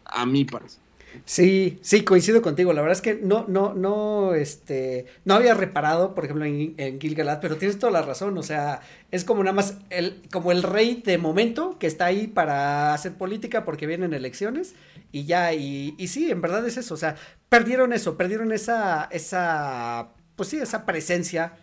A 0.04 0.26
mí 0.26 0.44
parece. 0.44 0.78
Sí, 1.24 1.78
sí, 1.82 2.04
coincido 2.04 2.42
contigo. 2.42 2.72
La 2.72 2.80
verdad 2.80 2.96
es 2.96 3.02
que 3.02 3.14
no, 3.14 3.44
no, 3.48 3.74
no, 3.74 4.34
este, 4.34 5.06
no 5.24 5.34
había 5.34 5.54
reparado, 5.54 6.14
por 6.14 6.24
ejemplo, 6.24 6.44
en, 6.44 6.74
en 6.78 7.00
Gilgalad, 7.00 7.40
pero 7.40 7.56
tienes 7.56 7.78
toda 7.78 7.92
la 7.92 8.02
razón. 8.02 8.36
O 8.38 8.42
sea, 8.42 8.80
es 9.10 9.24
como 9.24 9.42
nada 9.44 9.54
más 9.54 9.78
el, 9.90 10.22
como 10.32 10.52
el 10.52 10.62
rey 10.62 11.02
de 11.04 11.18
momento 11.18 11.78
que 11.78 11.86
está 11.86 12.06
ahí 12.06 12.26
para 12.26 12.94
hacer 12.94 13.12
política 13.14 13.64
porque 13.64 13.86
vienen 13.86 14.14
elecciones 14.14 14.74
y 15.12 15.24
ya, 15.26 15.52
y, 15.54 15.94
y 15.98 16.08
sí, 16.08 16.30
en 16.30 16.40
verdad 16.40 16.66
es 16.66 16.76
eso. 16.76 16.94
O 16.94 16.96
sea, 16.96 17.16
perdieron 17.48 17.92
eso, 17.92 18.16
perdieron 18.16 18.50
esa, 18.52 19.04
esa, 19.12 20.08
pues 20.36 20.48
sí, 20.48 20.58
esa 20.58 20.86
presencia 20.86 21.54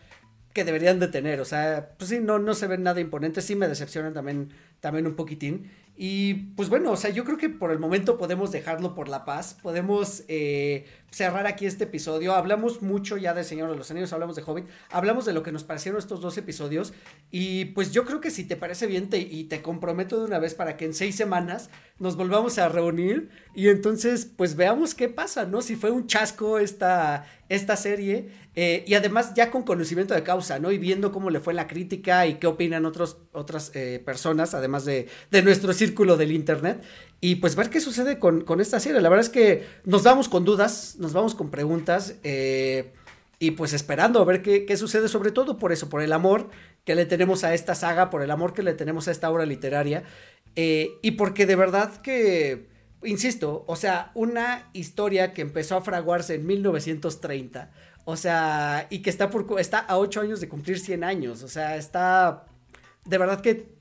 que 0.53 0.63
deberían 0.65 0.99
de 0.99 1.07
tener. 1.07 1.39
O 1.41 1.45
sea, 1.45 1.89
pues 1.97 2.09
sí, 2.09 2.19
no, 2.19 2.39
no 2.39 2.53
se 2.53 2.67
ven 2.67 2.83
nada 2.83 2.99
imponente. 3.01 3.41
Sí 3.41 3.55
me 3.55 3.67
decepcionan 3.67 4.13
también, 4.13 4.49
también 4.79 5.05
un 5.07 5.15
poquitín. 5.15 5.69
Y 6.01 6.33
pues 6.55 6.69
bueno, 6.69 6.93
o 6.93 6.95
sea, 6.95 7.09
yo 7.09 7.25
creo 7.25 7.37
que 7.37 7.49
por 7.49 7.71
el 7.71 7.77
momento 7.77 8.17
podemos 8.17 8.53
dejarlo 8.53 8.95
por 8.95 9.09
la 9.09 9.25
paz, 9.25 9.57
podemos 9.61 10.23
eh, 10.29 10.85
cerrar 11.11 11.47
aquí 11.47 11.65
este 11.65 11.85
episodio. 11.85 12.33
Hablamos 12.33 12.81
mucho 12.81 13.17
ya 13.17 13.33
de 13.33 13.43
Señor 13.43 13.69
de 13.71 13.77
los 13.77 13.89
Anillos, 13.91 14.13
hablamos 14.13 14.35
de 14.35 14.43
Hobbit, 14.43 14.65
hablamos 14.91 15.25
de 15.25 15.33
lo 15.33 15.43
que 15.43 15.51
nos 15.51 15.63
parecieron 15.63 15.99
estos 15.99 16.21
dos 16.21 16.37
episodios. 16.37 16.93
Y 17.31 17.65
pues 17.65 17.91
yo 17.91 18.05
creo 18.05 18.21
que 18.21 18.31
si 18.31 18.43
te 18.43 18.55
parece 18.55 18.87
bien 18.87 19.09
te, 19.09 19.19
y 19.19 19.45
te 19.45 19.61
comprometo 19.61 20.19
de 20.19 20.25
una 20.25 20.39
vez 20.39 20.53
para 20.53 20.77
que 20.77 20.85
en 20.85 20.93
seis 20.93 21.15
semanas 21.15 21.69
nos 21.99 22.15
volvamos 22.15 22.57
a 22.57 22.69
reunir 22.69 23.29
y 23.53 23.67
entonces 23.67 24.25
pues 24.25 24.55
veamos 24.55 24.95
qué 24.95 25.09
pasa, 25.09 25.45
¿no? 25.45 25.61
Si 25.61 25.75
fue 25.75 25.91
un 25.91 26.07
chasco 26.07 26.59
esta, 26.59 27.25
esta 27.49 27.75
serie 27.75 28.29
eh, 28.55 28.83
y 28.87 28.93
además 28.93 29.33
ya 29.33 29.51
con 29.51 29.63
conocimiento 29.63 30.13
de 30.13 30.23
causa, 30.23 30.59
¿no? 30.59 30.71
Y 30.71 30.77
viendo 30.77 31.11
cómo 31.11 31.29
le 31.29 31.39
fue 31.39 31.53
la 31.53 31.67
crítica 31.67 32.25
y 32.27 32.35
qué 32.35 32.47
opinan 32.47 32.85
otros, 32.85 33.17
otras 33.31 33.71
eh, 33.73 34.01
personas, 34.03 34.53
además 34.53 34.85
de, 34.85 35.07
de 35.31 35.41
nuestro 35.43 35.73
círculo 35.73 36.17
del 36.17 36.31
Internet. 36.31 36.81
Y 37.21 37.35
pues 37.35 37.55
ver 37.55 37.69
qué 37.69 37.81
sucede 37.81 38.17
con, 38.17 38.41
con, 38.41 38.61
esta 38.61 38.79
serie. 38.79 39.01
La 39.01 39.09
verdad 39.09 39.25
es 39.25 39.31
que 39.31 39.67
nos 39.83 40.03
vamos 40.03 40.29
con 40.29 40.45
dudas, 40.45 40.95
nos 40.99 41.13
vamos 41.13 41.35
con 41.35 41.49
preguntas. 41.49 42.15
Eh, 42.23 42.93
y 43.39 43.51
pues 43.51 43.73
esperando 43.73 44.21
a 44.21 44.25
ver 44.25 44.41
qué, 44.41 44.65
qué, 44.65 44.77
sucede, 44.77 45.07
sobre 45.07 45.31
todo 45.31 45.57
por 45.57 45.71
eso, 45.71 45.89
por 45.89 46.01
el 46.01 46.11
amor 46.13 46.49
que 46.85 46.95
le 46.95 47.05
tenemos 47.05 47.43
a 47.43 47.53
esta 47.53 47.75
saga, 47.75 48.09
por 48.09 48.21
el 48.21 48.31
amor 48.31 48.53
que 48.53 48.63
le 48.63 48.73
tenemos 48.73 49.07
a 49.07 49.11
esta 49.11 49.29
obra 49.31 49.45
literaria. 49.45 50.03
y 50.55 51.11
porque 51.11 51.45
de 51.45 51.55
verdad 51.55 52.01
que 52.01 52.67
insisto, 53.03 53.63
o 53.67 53.75
sea, 53.75 54.11
una 54.13 54.69
historia 54.73 55.33
que 55.33 55.41
empezó 55.41 55.77
a 55.77 55.81
fraguarse 55.81 56.35
en 56.35 56.45
1930, 56.45 57.71
o 58.05 58.15
sea, 58.17 58.87
y 58.89 58.99
que 59.01 59.09
está, 59.09 59.29
por, 59.29 59.59
está 59.59 59.79
a 59.79 59.97
8 59.97 60.21
años 60.21 60.41
de 60.41 60.49
cumplir 60.49 60.79
100 60.79 61.03
años, 61.03 61.43
o 61.43 61.47
sea, 61.47 61.77
está, 61.77 62.45
de 63.05 63.17
verdad 63.17 63.41
que, 63.41 63.78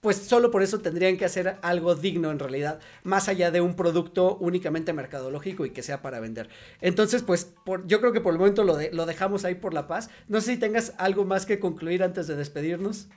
pues 0.00 0.16
solo 0.16 0.50
por 0.50 0.62
eso 0.62 0.78
tendrían 0.80 1.18
que 1.18 1.26
hacer 1.26 1.58
algo 1.62 1.94
digno 1.94 2.30
en 2.30 2.38
realidad, 2.38 2.80
más 3.04 3.28
allá 3.28 3.50
de 3.50 3.60
un 3.60 3.76
producto 3.76 4.36
únicamente 4.38 4.94
mercadológico 4.94 5.66
y 5.66 5.70
que 5.70 5.82
sea 5.82 6.00
para 6.00 6.20
vender. 6.20 6.48
Entonces, 6.80 7.22
pues 7.22 7.52
por, 7.66 7.86
yo 7.86 8.00
creo 8.00 8.12
que 8.12 8.22
por 8.22 8.32
el 8.32 8.38
momento 8.38 8.64
lo, 8.64 8.76
de, 8.76 8.90
lo 8.92 9.04
dejamos 9.04 9.44
ahí 9.44 9.56
por 9.56 9.74
la 9.74 9.86
paz. 9.86 10.08
No 10.26 10.40
sé 10.40 10.54
si 10.54 10.58
tengas 10.58 10.94
algo 10.96 11.24
más 11.26 11.44
que 11.44 11.60
concluir 11.60 12.02
antes 12.02 12.26
de 12.26 12.36
despedirnos. 12.36 13.08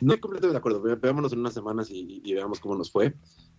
No 0.00 0.18
completamente 0.18 0.54
de 0.54 0.58
acuerdo. 0.58 0.80
Ve- 0.80 0.96
Veámonos 0.96 1.34
en 1.34 1.40
unas 1.40 1.52
semanas 1.52 1.90
y, 1.90 2.22
y 2.24 2.32
veamos 2.32 2.60
cómo 2.60 2.74
nos 2.76 2.90
fue. 2.90 3.14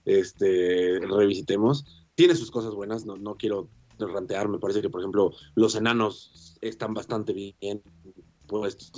Este, 0.05 0.99
revisitemos. 0.99 1.85
Tiene 2.15 2.35
sus 2.35 2.49
cosas 2.49 2.73
buenas, 2.73 3.05
no, 3.05 3.15
no 3.17 3.35
quiero 3.35 3.69
rantear. 3.99 4.49
Me 4.49 4.57
parece 4.57 4.81
que, 4.81 4.89
por 4.89 5.01
ejemplo, 5.01 5.31
los 5.53 5.75
enanos 5.75 6.50
están 6.61 6.93
bastante 6.93 7.33
bien 7.33 7.81
puestos. 8.47 8.91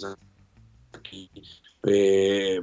aquí. 0.91 1.29
Eh, 1.83 2.61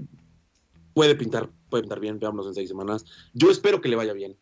puede 0.94 1.14
pintar, 1.16 1.50
puede 1.68 1.82
pintar 1.82 2.00
bien, 2.00 2.18
veámonos 2.18 2.46
en 2.46 2.54
seis 2.54 2.68
semanas. 2.68 3.04
Yo 3.34 3.50
espero 3.50 3.80
que 3.80 3.88
le 3.88 3.96
vaya 3.96 4.12
bien. 4.12 4.36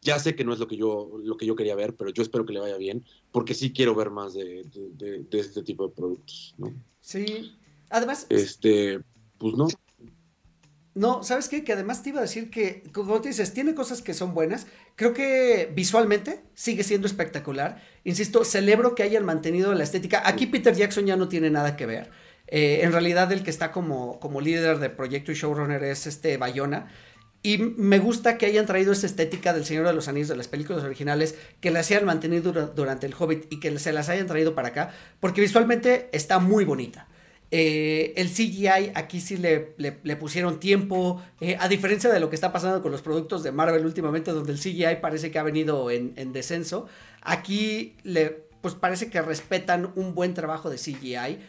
Ya 0.00 0.18
sé 0.18 0.34
que 0.34 0.44
no 0.44 0.52
es 0.52 0.58
lo 0.58 0.66
que 0.66 0.76
yo, 0.76 1.12
lo 1.22 1.36
que 1.36 1.46
yo 1.46 1.54
quería 1.54 1.76
ver, 1.76 1.94
pero 1.94 2.10
yo 2.10 2.22
espero 2.24 2.44
que 2.44 2.52
le 2.52 2.58
vaya 2.60 2.76
bien, 2.76 3.04
porque 3.30 3.54
sí 3.54 3.72
quiero 3.72 3.94
ver 3.94 4.10
más 4.10 4.34
de, 4.34 4.64
de- 4.64 4.90
de- 4.94 5.22
de 5.22 5.38
este 5.38 5.62
tipo 5.62 5.86
de 5.86 5.94
productos, 5.94 6.54
¿no? 6.58 6.74
Sí. 7.00 7.56
Además, 7.88 8.26
Este, 8.28 9.00
pues 9.38 9.54
no. 9.54 9.68
No, 10.94 11.22
¿sabes 11.22 11.48
qué? 11.48 11.64
Que 11.64 11.72
además 11.72 12.02
te 12.02 12.10
iba 12.10 12.18
a 12.18 12.22
decir 12.22 12.50
que, 12.50 12.82
como 12.92 13.18
te 13.22 13.28
dices, 13.28 13.54
tiene 13.54 13.74
cosas 13.74 14.02
que 14.02 14.12
son 14.12 14.34
buenas. 14.34 14.66
Creo 14.94 15.14
que 15.14 15.72
visualmente 15.74 16.42
sigue 16.54 16.84
siendo 16.84 17.06
espectacular. 17.06 17.82
Insisto, 18.04 18.44
celebro 18.44 18.94
que 18.94 19.02
hayan 19.02 19.24
mantenido 19.24 19.72
la 19.74 19.84
estética. 19.84 20.22
Aquí 20.26 20.46
Peter 20.46 20.74
Jackson 20.74 21.06
ya 21.06 21.16
no 21.16 21.28
tiene 21.28 21.48
nada 21.48 21.76
que 21.76 21.86
ver. 21.86 22.10
Eh, 22.46 22.80
en 22.82 22.92
realidad, 22.92 23.32
el 23.32 23.42
que 23.42 23.48
está 23.48 23.72
como, 23.72 24.20
como 24.20 24.42
líder 24.42 24.80
de 24.80 24.90
proyecto 24.90 25.32
y 25.32 25.34
showrunner 25.34 25.82
es 25.82 26.06
este 26.06 26.36
Bayona. 26.36 26.90
Y 27.42 27.56
me 27.56 27.98
gusta 27.98 28.36
que 28.36 28.44
hayan 28.44 28.66
traído 28.66 28.92
esa 28.92 29.06
estética 29.06 29.54
del 29.54 29.64
Señor 29.64 29.86
de 29.86 29.94
los 29.94 30.08
Anillos 30.08 30.28
de 30.28 30.36
las 30.36 30.46
películas 30.46 30.84
originales, 30.84 31.36
que 31.60 31.70
las 31.70 31.90
hayan 31.90 32.04
mantenido 32.04 32.52
dura- 32.52 32.66
durante 32.66 33.06
el 33.06 33.14
Hobbit 33.18 33.50
y 33.50 33.58
que 33.60 33.76
se 33.78 33.92
las 33.92 34.10
hayan 34.10 34.26
traído 34.26 34.54
para 34.54 34.68
acá, 34.68 34.90
porque 35.20 35.40
visualmente 35.40 36.10
está 36.12 36.38
muy 36.38 36.64
bonita. 36.66 37.08
Eh, 37.54 38.14
el 38.16 38.30
CGI 38.30 38.92
aquí 38.94 39.20
sí 39.20 39.36
le, 39.36 39.74
le- 39.76 40.16
pusieron 40.16 40.58
tiempo, 40.58 41.22
eh, 41.42 41.58
a 41.60 41.68
diferencia 41.68 42.10
de 42.10 42.18
lo 42.18 42.30
que 42.30 42.34
está 42.34 42.50
pasando 42.50 42.80
con 42.80 42.90
los 42.90 43.02
productos 43.02 43.42
de 43.42 43.52
Marvel 43.52 43.84
últimamente, 43.84 44.30
donde 44.32 44.52
el 44.52 44.58
CGI 44.58 45.02
parece 45.02 45.30
que 45.30 45.38
ha 45.38 45.42
venido 45.42 45.90
en, 45.90 46.14
en 46.16 46.32
descenso, 46.32 46.86
aquí 47.20 47.94
le, 48.04 48.30
pues 48.62 48.74
parece 48.74 49.10
que 49.10 49.20
respetan 49.20 49.92
un 49.96 50.14
buen 50.14 50.32
trabajo 50.32 50.70
de 50.70 50.78
CGI. 50.78 51.40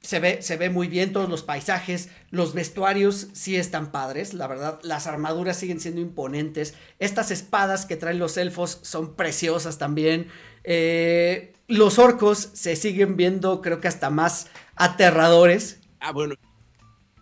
Se 0.00 0.20
ve, 0.20 0.40
se 0.40 0.56
ve 0.56 0.70
muy 0.70 0.86
bien 0.86 1.12
todos 1.12 1.28
los 1.28 1.42
paisajes, 1.42 2.10
los 2.30 2.54
vestuarios 2.54 3.26
sí 3.32 3.56
están 3.56 3.90
padres, 3.90 4.32
la 4.34 4.46
verdad, 4.46 4.78
las 4.84 5.08
armaduras 5.08 5.56
siguen 5.56 5.80
siendo 5.80 6.00
imponentes, 6.00 6.74
estas 7.00 7.32
espadas 7.32 7.84
que 7.86 7.96
traen 7.96 8.20
los 8.20 8.36
elfos 8.36 8.78
son 8.82 9.16
preciosas 9.16 9.76
también, 9.78 10.28
eh, 10.62 11.52
los 11.66 11.98
orcos 11.98 12.50
se 12.52 12.76
siguen 12.76 13.16
viendo 13.16 13.60
creo 13.60 13.80
que 13.80 13.88
hasta 13.88 14.08
más 14.08 14.46
aterradores. 14.78 15.80
Ah, 16.00 16.12
bueno. 16.12 16.34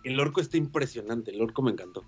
El 0.05 0.21
orco 0.21 0.41
está 0.41 0.57
impresionante. 0.57 1.33
El 1.33 1.43
orco 1.43 1.63
me 1.63 1.73
encantó. 1.73 2.05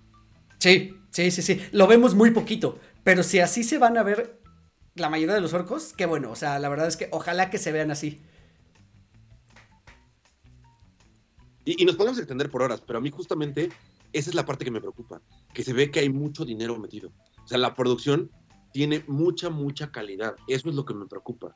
Sí, 0.59 0.95
sí, 1.11 1.31
sí, 1.31 1.41
sí, 1.41 1.61
lo 1.71 1.87
vemos 1.87 2.15
muy 2.15 2.31
poquito, 2.31 2.77
pero 3.05 3.23
si 3.23 3.39
así 3.39 3.63
se 3.63 3.77
van 3.77 3.97
a 3.97 4.03
ver 4.03 4.41
la 4.95 5.09
mayoría 5.09 5.33
de 5.33 5.39
los 5.39 5.53
orcos, 5.53 5.93
qué 5.93 6.05
bueno, 6.05 6.31
o 6.31 6.35
sea, 6.35 6.59
la 6.59 6.67
verdad 6.67 6.87
es 6.87 6.97
que 6.97 7.07
ojalá 7.11 7.49
que 7.49 7.57
se 7.57 7.71
vean 7.71 7.91
así. 7.91 8.21
Y, 11.63 11.81
y 11.81 11.85
nos 11.85 11.95
podemos 11.95 12.17
extender 12.17 12.49
por 12.49 12.61
horas, 12.61 12.81
pero 12.85 12.99
a 12.99 13.01
mí 13.01 13.09
justamente 13.09 13.69
esa 14.11 14.29
es 14.29 14.35
la 14.35 14.45
parte 14.45 14.65
que 14.65 14.71
me 14.71 14.81
preocupa. 14.81 15.21
Que 15.53 15.63
se 15.63 15.73
ve 15.73 15.91
que 15.91 15.99
hay 15.99 16.09
mucho 16.09 16.45
dinero 16.45 16.77
metido. 16.77 17.11
O 17.43 17.47
sea, 17.47 17.57
la 17.57 17.75
producción 17.75 18.31
tiene 18.73 19.03
mucha, 19.07 19.49
mucha 19.49 19.91
calidad. 19.91 20.35
Eso 20.47 20.69
es 20.69 20.75
lo 20.75 20.85
que 20.85 20.93
me 20.93 21.05
preocupa. 21.05 21.55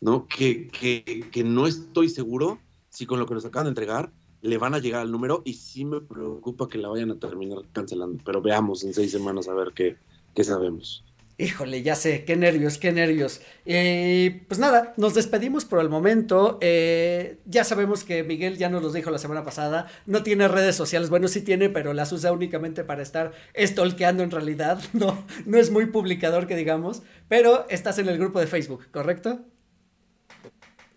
¿No? 0.00 0.26
Que, 0.26 0.68
que, 0.68 1.28
que 1.30 1.44
no 1.44 1.66
estoy 1.66 2.08
seguro 2.08 2.60
si 2.98 3.06
con 3.06 3.20
lo 3.20 3.26
que 3.26 3.34
nos 3.34 3.44
acaban 3.44 3.66
de 3.66 3.68
entregar 3.68 4.10
le 4.42 4.58
van 4.58 4.74
a 4.74 4.80
llegar 4.80 5.02
al 5.02 5.12
número 5.12 5.42
y 5.44 5.54
sí 5.54 5.84
me 5.84 6.00
preocupa 6.00 6.68
que 6.68 6.78
la 6.78 6.88
vayan 6.88 7.12
a 7.12 7.18
terminar 7.18 7.58
cancelando. 7.72 8.20
Pero 8.24 8.42
veamos 8.42 8.82
en 8.82 8.92
seis 8.92 9.12
semanas 9.12 9.46
a 9.46 9.54
ver 9.54 9.72
qué, 9.72 9.96
qué 10.34 10.42
sabemos. 10.42 11.04
Híjole, 11.40 11.82
ya 11.82 11.94
sé, 11.94 12.24
qué 12.24 12.34
nervios, 12.34 12.78
qué 12.78 12.90
nervios. 12.90 13.40
Eh, 13.66 14.42
pues 14.48 14.58
nada, 14.58 14.94
nos 14.96 15.14
despedimos 15.14 15.64
por 15.64 15.80
el 15.80 15.88
momento. 15.88 16.58
Eh, 16.60 17.38
ya 17.46 17.62
sabemos 17.62 18.02
que 18.02 18.24
Miguel 18.24 18.58
ya 18.58 18.68
nos 18.68 18.82
los 18.82 18.92
dijo 18.92 19.12
la 19.12 19.18
semana 19.18 19.44
pasada. 19.44 19.86
No 20.06 20.24
tiene 20.24 20.48
redes 20.48 20.74
sociales, 20.74 21.08
bueno, 21.08 21.28
sí 21.28 21.42
tiene, 21.42 21.68
pero 21.68 21.92
las 21.92 22.10
usa 22.10 22.32
únicamente 22.32 22.82
para 22.82 23.02
estar 23.02 23.32
stalkeando 23.56 24.24
en 24.24 24.32
realidad. 24.32 24.80
No, 24.92 25.24
no 25.46 25.58
es 25.58 25.70
muy 25.70 25.86
publicador 25.86 26.48
que 26.48 26.56
digamos, 26.56 27.02
pero 27.28 27.68
estás 27.68 28.00
en 28.00 28.08
el 28.08 28.18
grupo 28.18 28.40
de 28.40 28.48
Facebook, 28.48 28.88
¿correcto? 28.90 29.44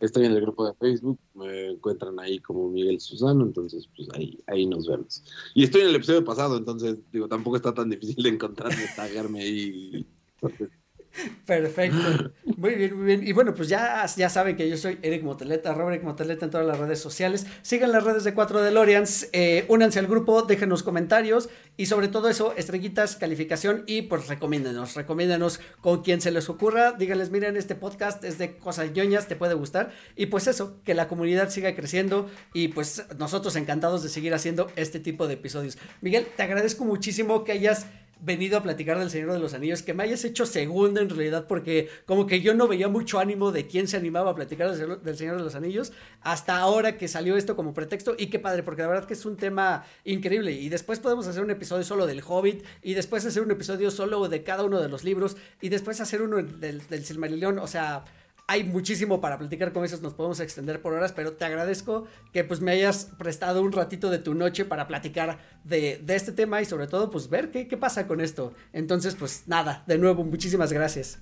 Estoy 0.02 0.26
en 0.26 0.32
el 0.32 0.42
grupo 0.42 0.68
de 0.68 0.74
Facebook, 0.74 1.20
me 1.36 1.70
encuentran 1.70 2.20
ahí 2.20 2.40
como 2.40 2.70
Miguel 2.70 3.00
Susano, 3.00 3.46
entonces 3.46 3.88
pues 3.96 4.10
ahí, 4.16 4.44
ahí 4.48 4.66
nos 4.66 4.88
vemos. 4.88 5.24
Y 5.54 5.64
estoy 5.64 5.82
en 5.82 5.90
el 5.90 5.96
episodio 5.96 6.26
pasado, 6.26 6.58
entonces 6.58 6.98
digo, 7.12 7.28
tampoco 7.28 7.56
está 7.56 7.72
tan 7.74 7.90
difícil 7.90 8.24
de 8.24 8.30
encontrarme, 8.30 8.84
tagarme 8.96 9.42
ahí. 9.42 10.08
Perfecto. 11.46 12.32
Muy 12.58 12.76
bien, 12.76 12.96
muy 12.96 13.06
bien. 13.06 13.28
Y 13.28 13.34
bueno, 13.34 13.54
pues 13.54 13.70
ya, 13.70 14.06
ya 14.16 14.30
saben 14.30 14.56
que 14.56 14.70
yo 14.70 14.78
soy 14.78 14.98
Eric 15.02 15.24
Moteleta, 15.24 15.74
Robert 15.74 16.04
Moteleta 16.04 16.46
en 16.46 16.52
todas 16.52 16.66
las 16.66 16.80
redes 16.80 17.00
sociales. 17.00 17.46
Sigan 17.62 17.92
las 17.92 18.04
redes 18.04 18.24
de 18.24 18.34
4 18.34 18.62
DeLoreans, 18.62 19.30
eh, 19.34 19.66
únanse 19.68 20.00
al 20.00 20.08
grupo, 20.08 20.44
déjenos 20.44 20.84
comentarios 20.84 21.50
y 21.78 21.88
sobre 21.88 22.08
todo 22.08 22.30
eso, 22.30 22.54
estrellitas, 22.56 23.16
calificación 23.16 23.84
y 23.88 24.04
pues 24.04 24.28
recomiéndenos, 24.28 24.96
recomiéndenos 24.96 25.60
con 25.82 26.04
quien 26.04 26.22
se 26.22 26.32
les 26.32 26.50
ocurra. 26.50 26.94
Díganles, 26.94 27.32
miren, 27.32 27.58
este 27.58 27.76
podcast 27.76 28.24
es 28.24 28.38
de 28.38 28.58
cosas 28.58 28.92
ñoñas, 28.94 29.28
te 29.28 29.36
puede 29.36 29.54
gustar. 29.54 29.92
Y 30.16 30.28
pues 30.28 30.48
eso, 30.48 30.82
que 30.84 30.94
la 30.94 31.08
comunidad 31.08 31.50
siga 31.50 31.76
creciendo 31.76 32.30
y 32.54 32.70
pues 32.70 33.06
nosotros 33.18 33.56
encantados 33.56 34.04
de 34.04 34.10
seguir 34.10 34.34
haciendo 34.34 34.72
este 34.76 35.00
tipo 35.00 35.28
de 35.28 35.34
episodios. 35.36 35.78
Miguel, 36.02 36.28
te 36.36 36.44
agradezco 36.44 36.86
muchísimo 36.86 37.44
que 37.44 37.52
hayas 37.52 37.88
venido 38.22 38.58
a 38.58 38.64
platicar 38.64 39.00
del 39.00 39.10
Señor 39.10 39.34
de 39.34 39.40
los 39.40 39.54
Anillos, 39.54 39.82
que 39.82 39.94
me 39.94 40.04
hayas 40.04 40.24
hecho 40.24 40.46
segunda 40.46 41.02
en 41.02 41.10
realidad, 41.10 41.48
porque 41.48 41.90
como 42.06 42.28
que 42.28 42.42
yo 42.42 42.54
no 42.54 42.68
veía 42.68 42.88
mucho 42.88 43.20
ánimo 43.20 43.52
de 43.52 43.68
quién 43.68 43.88
se 43.88 43.98
animaba 43.98 44.32
a 44.32 44.36
platicar 44.36 44.70
del 44.70 45.18
Señor, 45.18 45.38
de 45.38 45.44
los 45.44 45.56
Anillos, 45.56 45.92
hasta 46.22 46.58
ahora 46.58 46.98
que 46.98 47.08
salió 47.08 47.36
esto 47.36 47.56
como 47.56 47.74
pretexto, 47.74 48.16
y 48.18 48.28
qué 48.28 48.40
padre, 48.40 48.64
porque 48.64 48.84
la 48.84 48.88
verdad 48.88 49.06
que 49.06 49.16
es 49.16 49.26
un 49.26 49.38
tema 49.38 49.86
increíble, 50.06 50.52
y 50.52 50.70
después 50.70 51.00
podemos 51.00 51.28
hacer 51.28 51.44
un 51.44 51.52
episodio 51.52 51.84
solo 51.84 52.06
del 52.06 52.22
Hobbit, 52.26 52.64
y 52.84 52.94
después 52.94 53.26
hacer 53.26 53.42
un 53.42 53.52
episodio 53.52 53.92
solo 53.92 54.30
de 54.30 54.44
cada 54.44 54.64
uno 54.64 54.80
de 54.80 54.90
los 54.90 55.04
libros, 55.04 55.36
y 55.60 55.70
después 55.70 56.00
hacer 56.00 56.22
uno 56.22 56.38
del, 56.38 56.88
del 56.88 57.06
Silmarillion, 57.06 57.60
o 57.60 57.68
sea 57.68 58.06
hay 58.48 58.64
muchísimo 58.64 59.22
para 59.22 59.38
platicar 59.38 59.72
con 59.72 59.86
esos, 59.86 60.02
nos 60.02 60.14
podemos 60.14 60.40
extender 60.40 60.82
por 60.82 60.94
horas, 60.94 61.14
pero 61.14 61.34
te 61.34 61.46
agradezco 61.46 62.06
que 62.34 62.44
pues 62.44 62.62
me 62.62 62.72
hayas 62.72 63.06
prestado 63.18 63.62
un 63.62 63.72
ratito 63.72 64.10
de 64.10 64.20
tu 64.20 64.34
noche 64.34 64.66
para 64.66 64.88
platicar 64.88 65.40
de, 65.64 66.02
de 66.04 66.16
este 66.16 66.32
tema 66.32 66.62
y 66.62 66.66
sobre 66.66 66.88
todo 66.88 67.10
pues 67.10 67.30
ver 67.30 67.52
qué, 67.52 67.66
pasa 67.78 68.08
con 68.08 68.20
esto. 68.20 68.54
Entonces 68.74 69.16
pues 69.16 69.44
nada, 69.48 69.84
de 69.88 69.98
nuevo 69.98 70.24
muchísimas 70.24 70.74
gracias. 70.74 71.20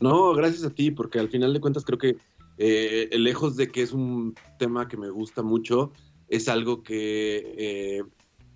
No, 0.00 0.34
gracias 0.34 0.64
a 0.64 0.70
ti, 0.70 0.90
porque 0.90 1.18
al 1.18 1.28
final 1.28 1.52
de 1.52 1.60
cuentas 1.60 1.84
creo 1.84 1.98
que 1.98 2.16
eh, 2.58 3.08
lejos 3.12 3.56
de 3.56 3.68
que 3.68 3.82
es 3.82 3.92
un 3.92 4.34
tema 4.58 4.88
que 4.88 4.96
me 4.96 5.10
gusta 5.10 5.42
mucho, 5.42 5.92
es 6.28 6.48
algo 6.48 6.82
que 6.82 7.54
eh, 7.56 8.02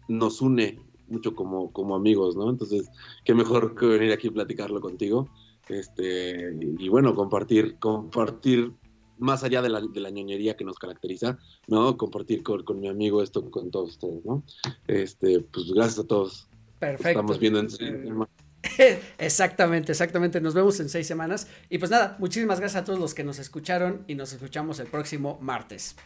nos 0.09 0.41
une 0.41 0.81
mucho 1.09 1.35
como, 1.35 1.73
como 1.73 1.95
amigos, 1.95 2.37
¿no? 2.37 2.51
Entonces, 2.51 2.89
qué 3.25 3.35
mejor 3.35 3.75
que 3.75 3.87
venir 3.87 4.13
aquí 4.13 4.29
a 4.29 4.33
platicarlo 4.33 4.81
contigo. 4.81 5.29
Este, 5.69 6.55
y 6.79 6.89
bueno, 6.89 7.15
compartir, 7.15 7.77
compartir 7.79 8.73
más 9.19 9.43
allá 9.43 9.63
de 9.63 9.69
la, 9.69 9.81
de 9.81 10.01
la 10.01 10.11
ñoñería 10.11 10.57
que 10.57 10.65
nos 10.65 10.79
caracteriza, 10.79 11.39
¿no? 11.67 11.97
Compartir 11.97 12.43
con, 12.43 12.63
con, 12.65 12.81
mi 12.81 12.89
amigo 12.89 13.23
esto 13.23 13.51
con 13.51 13.71
todos 13.71 13.91
ustedes, 13.91 14.25
¿no? 14.25 14.43
Este, 14.87 15.41
pues 15.41 15.73
gracias 15.73 16.01
a 16.01 16.07
todos. 16.07 16.49
Perfecto. 16.79 17.09
Estamos 17.09 17.39
viendo 17.39 17.61
en 17.61 17.71
seis 17.71 17.91
semanas. 17.91 18.29
exactamente, 19.19 19.93
exactamente. 19.93 20.41
Nos 20.41 20.55
vemos 20.55 20.79
en 20.81 20.89
seis 20.89 21.07
semanas. 21.07 21.49
Y 21.71 21.79
pues 21.79 21.91
nada, 21.91 22.17
muchísimas 22.19 22.61
gracias 22.61 22.83
a 22.83 22.85
todos 22.85 22.99
los 22.99 23.15
que 23.15 23.25
nos 23.25 23.39
escucharon 23.39 24.05
y 24.07 24.15
nos 24.15 24.33
escuchamos 24.33 24.79
el 24.81 24.87
próximo 24.87 25.39
martes. 25.41 25.97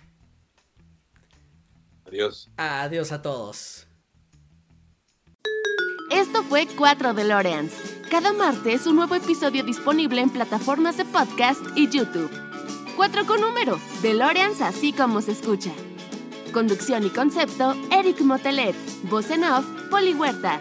Adiós. 2.06 2.50
Adiós 2.56 3.12
a 3.12 3.22
todos. 3.22 3.89
Esto 6.10 6.42
fue 6.42 6.66
4 6.66 7.14
DeLoreans. 7.14 7.72
Cada 8.10 8.32
martes 8.32 8.86
un 8.88 8.96
nuevo 8.96 9.14
episodio 9.14 9.62
disponible 9.62 10.20
en 10.20 10.30
plataformas 10.30 10.96
de 10.96 11.04
podcast 11.04 11.60
y 11.76 11.88
YouTube. 11.88 12.30
4 12.96 13.26
con 13.26 13.40
número, 13.40 13.78
DeLoreans 14.02 14.60
así 14.60 14.92
como 14.92 15.20
se 15.20 15.32
escucha. 15.32 15.70
Conducción 16.52 17.06
y 17.06 17.10
concepto, 17.10 17.76
Eric 17.92 18.20
Motelet. 18.22 18.74
Voz 19.04 19.30
en 19.30 19.44
off, 19.44 19.64
Poli 19.88 20.12
Huerta. 20.12 20.58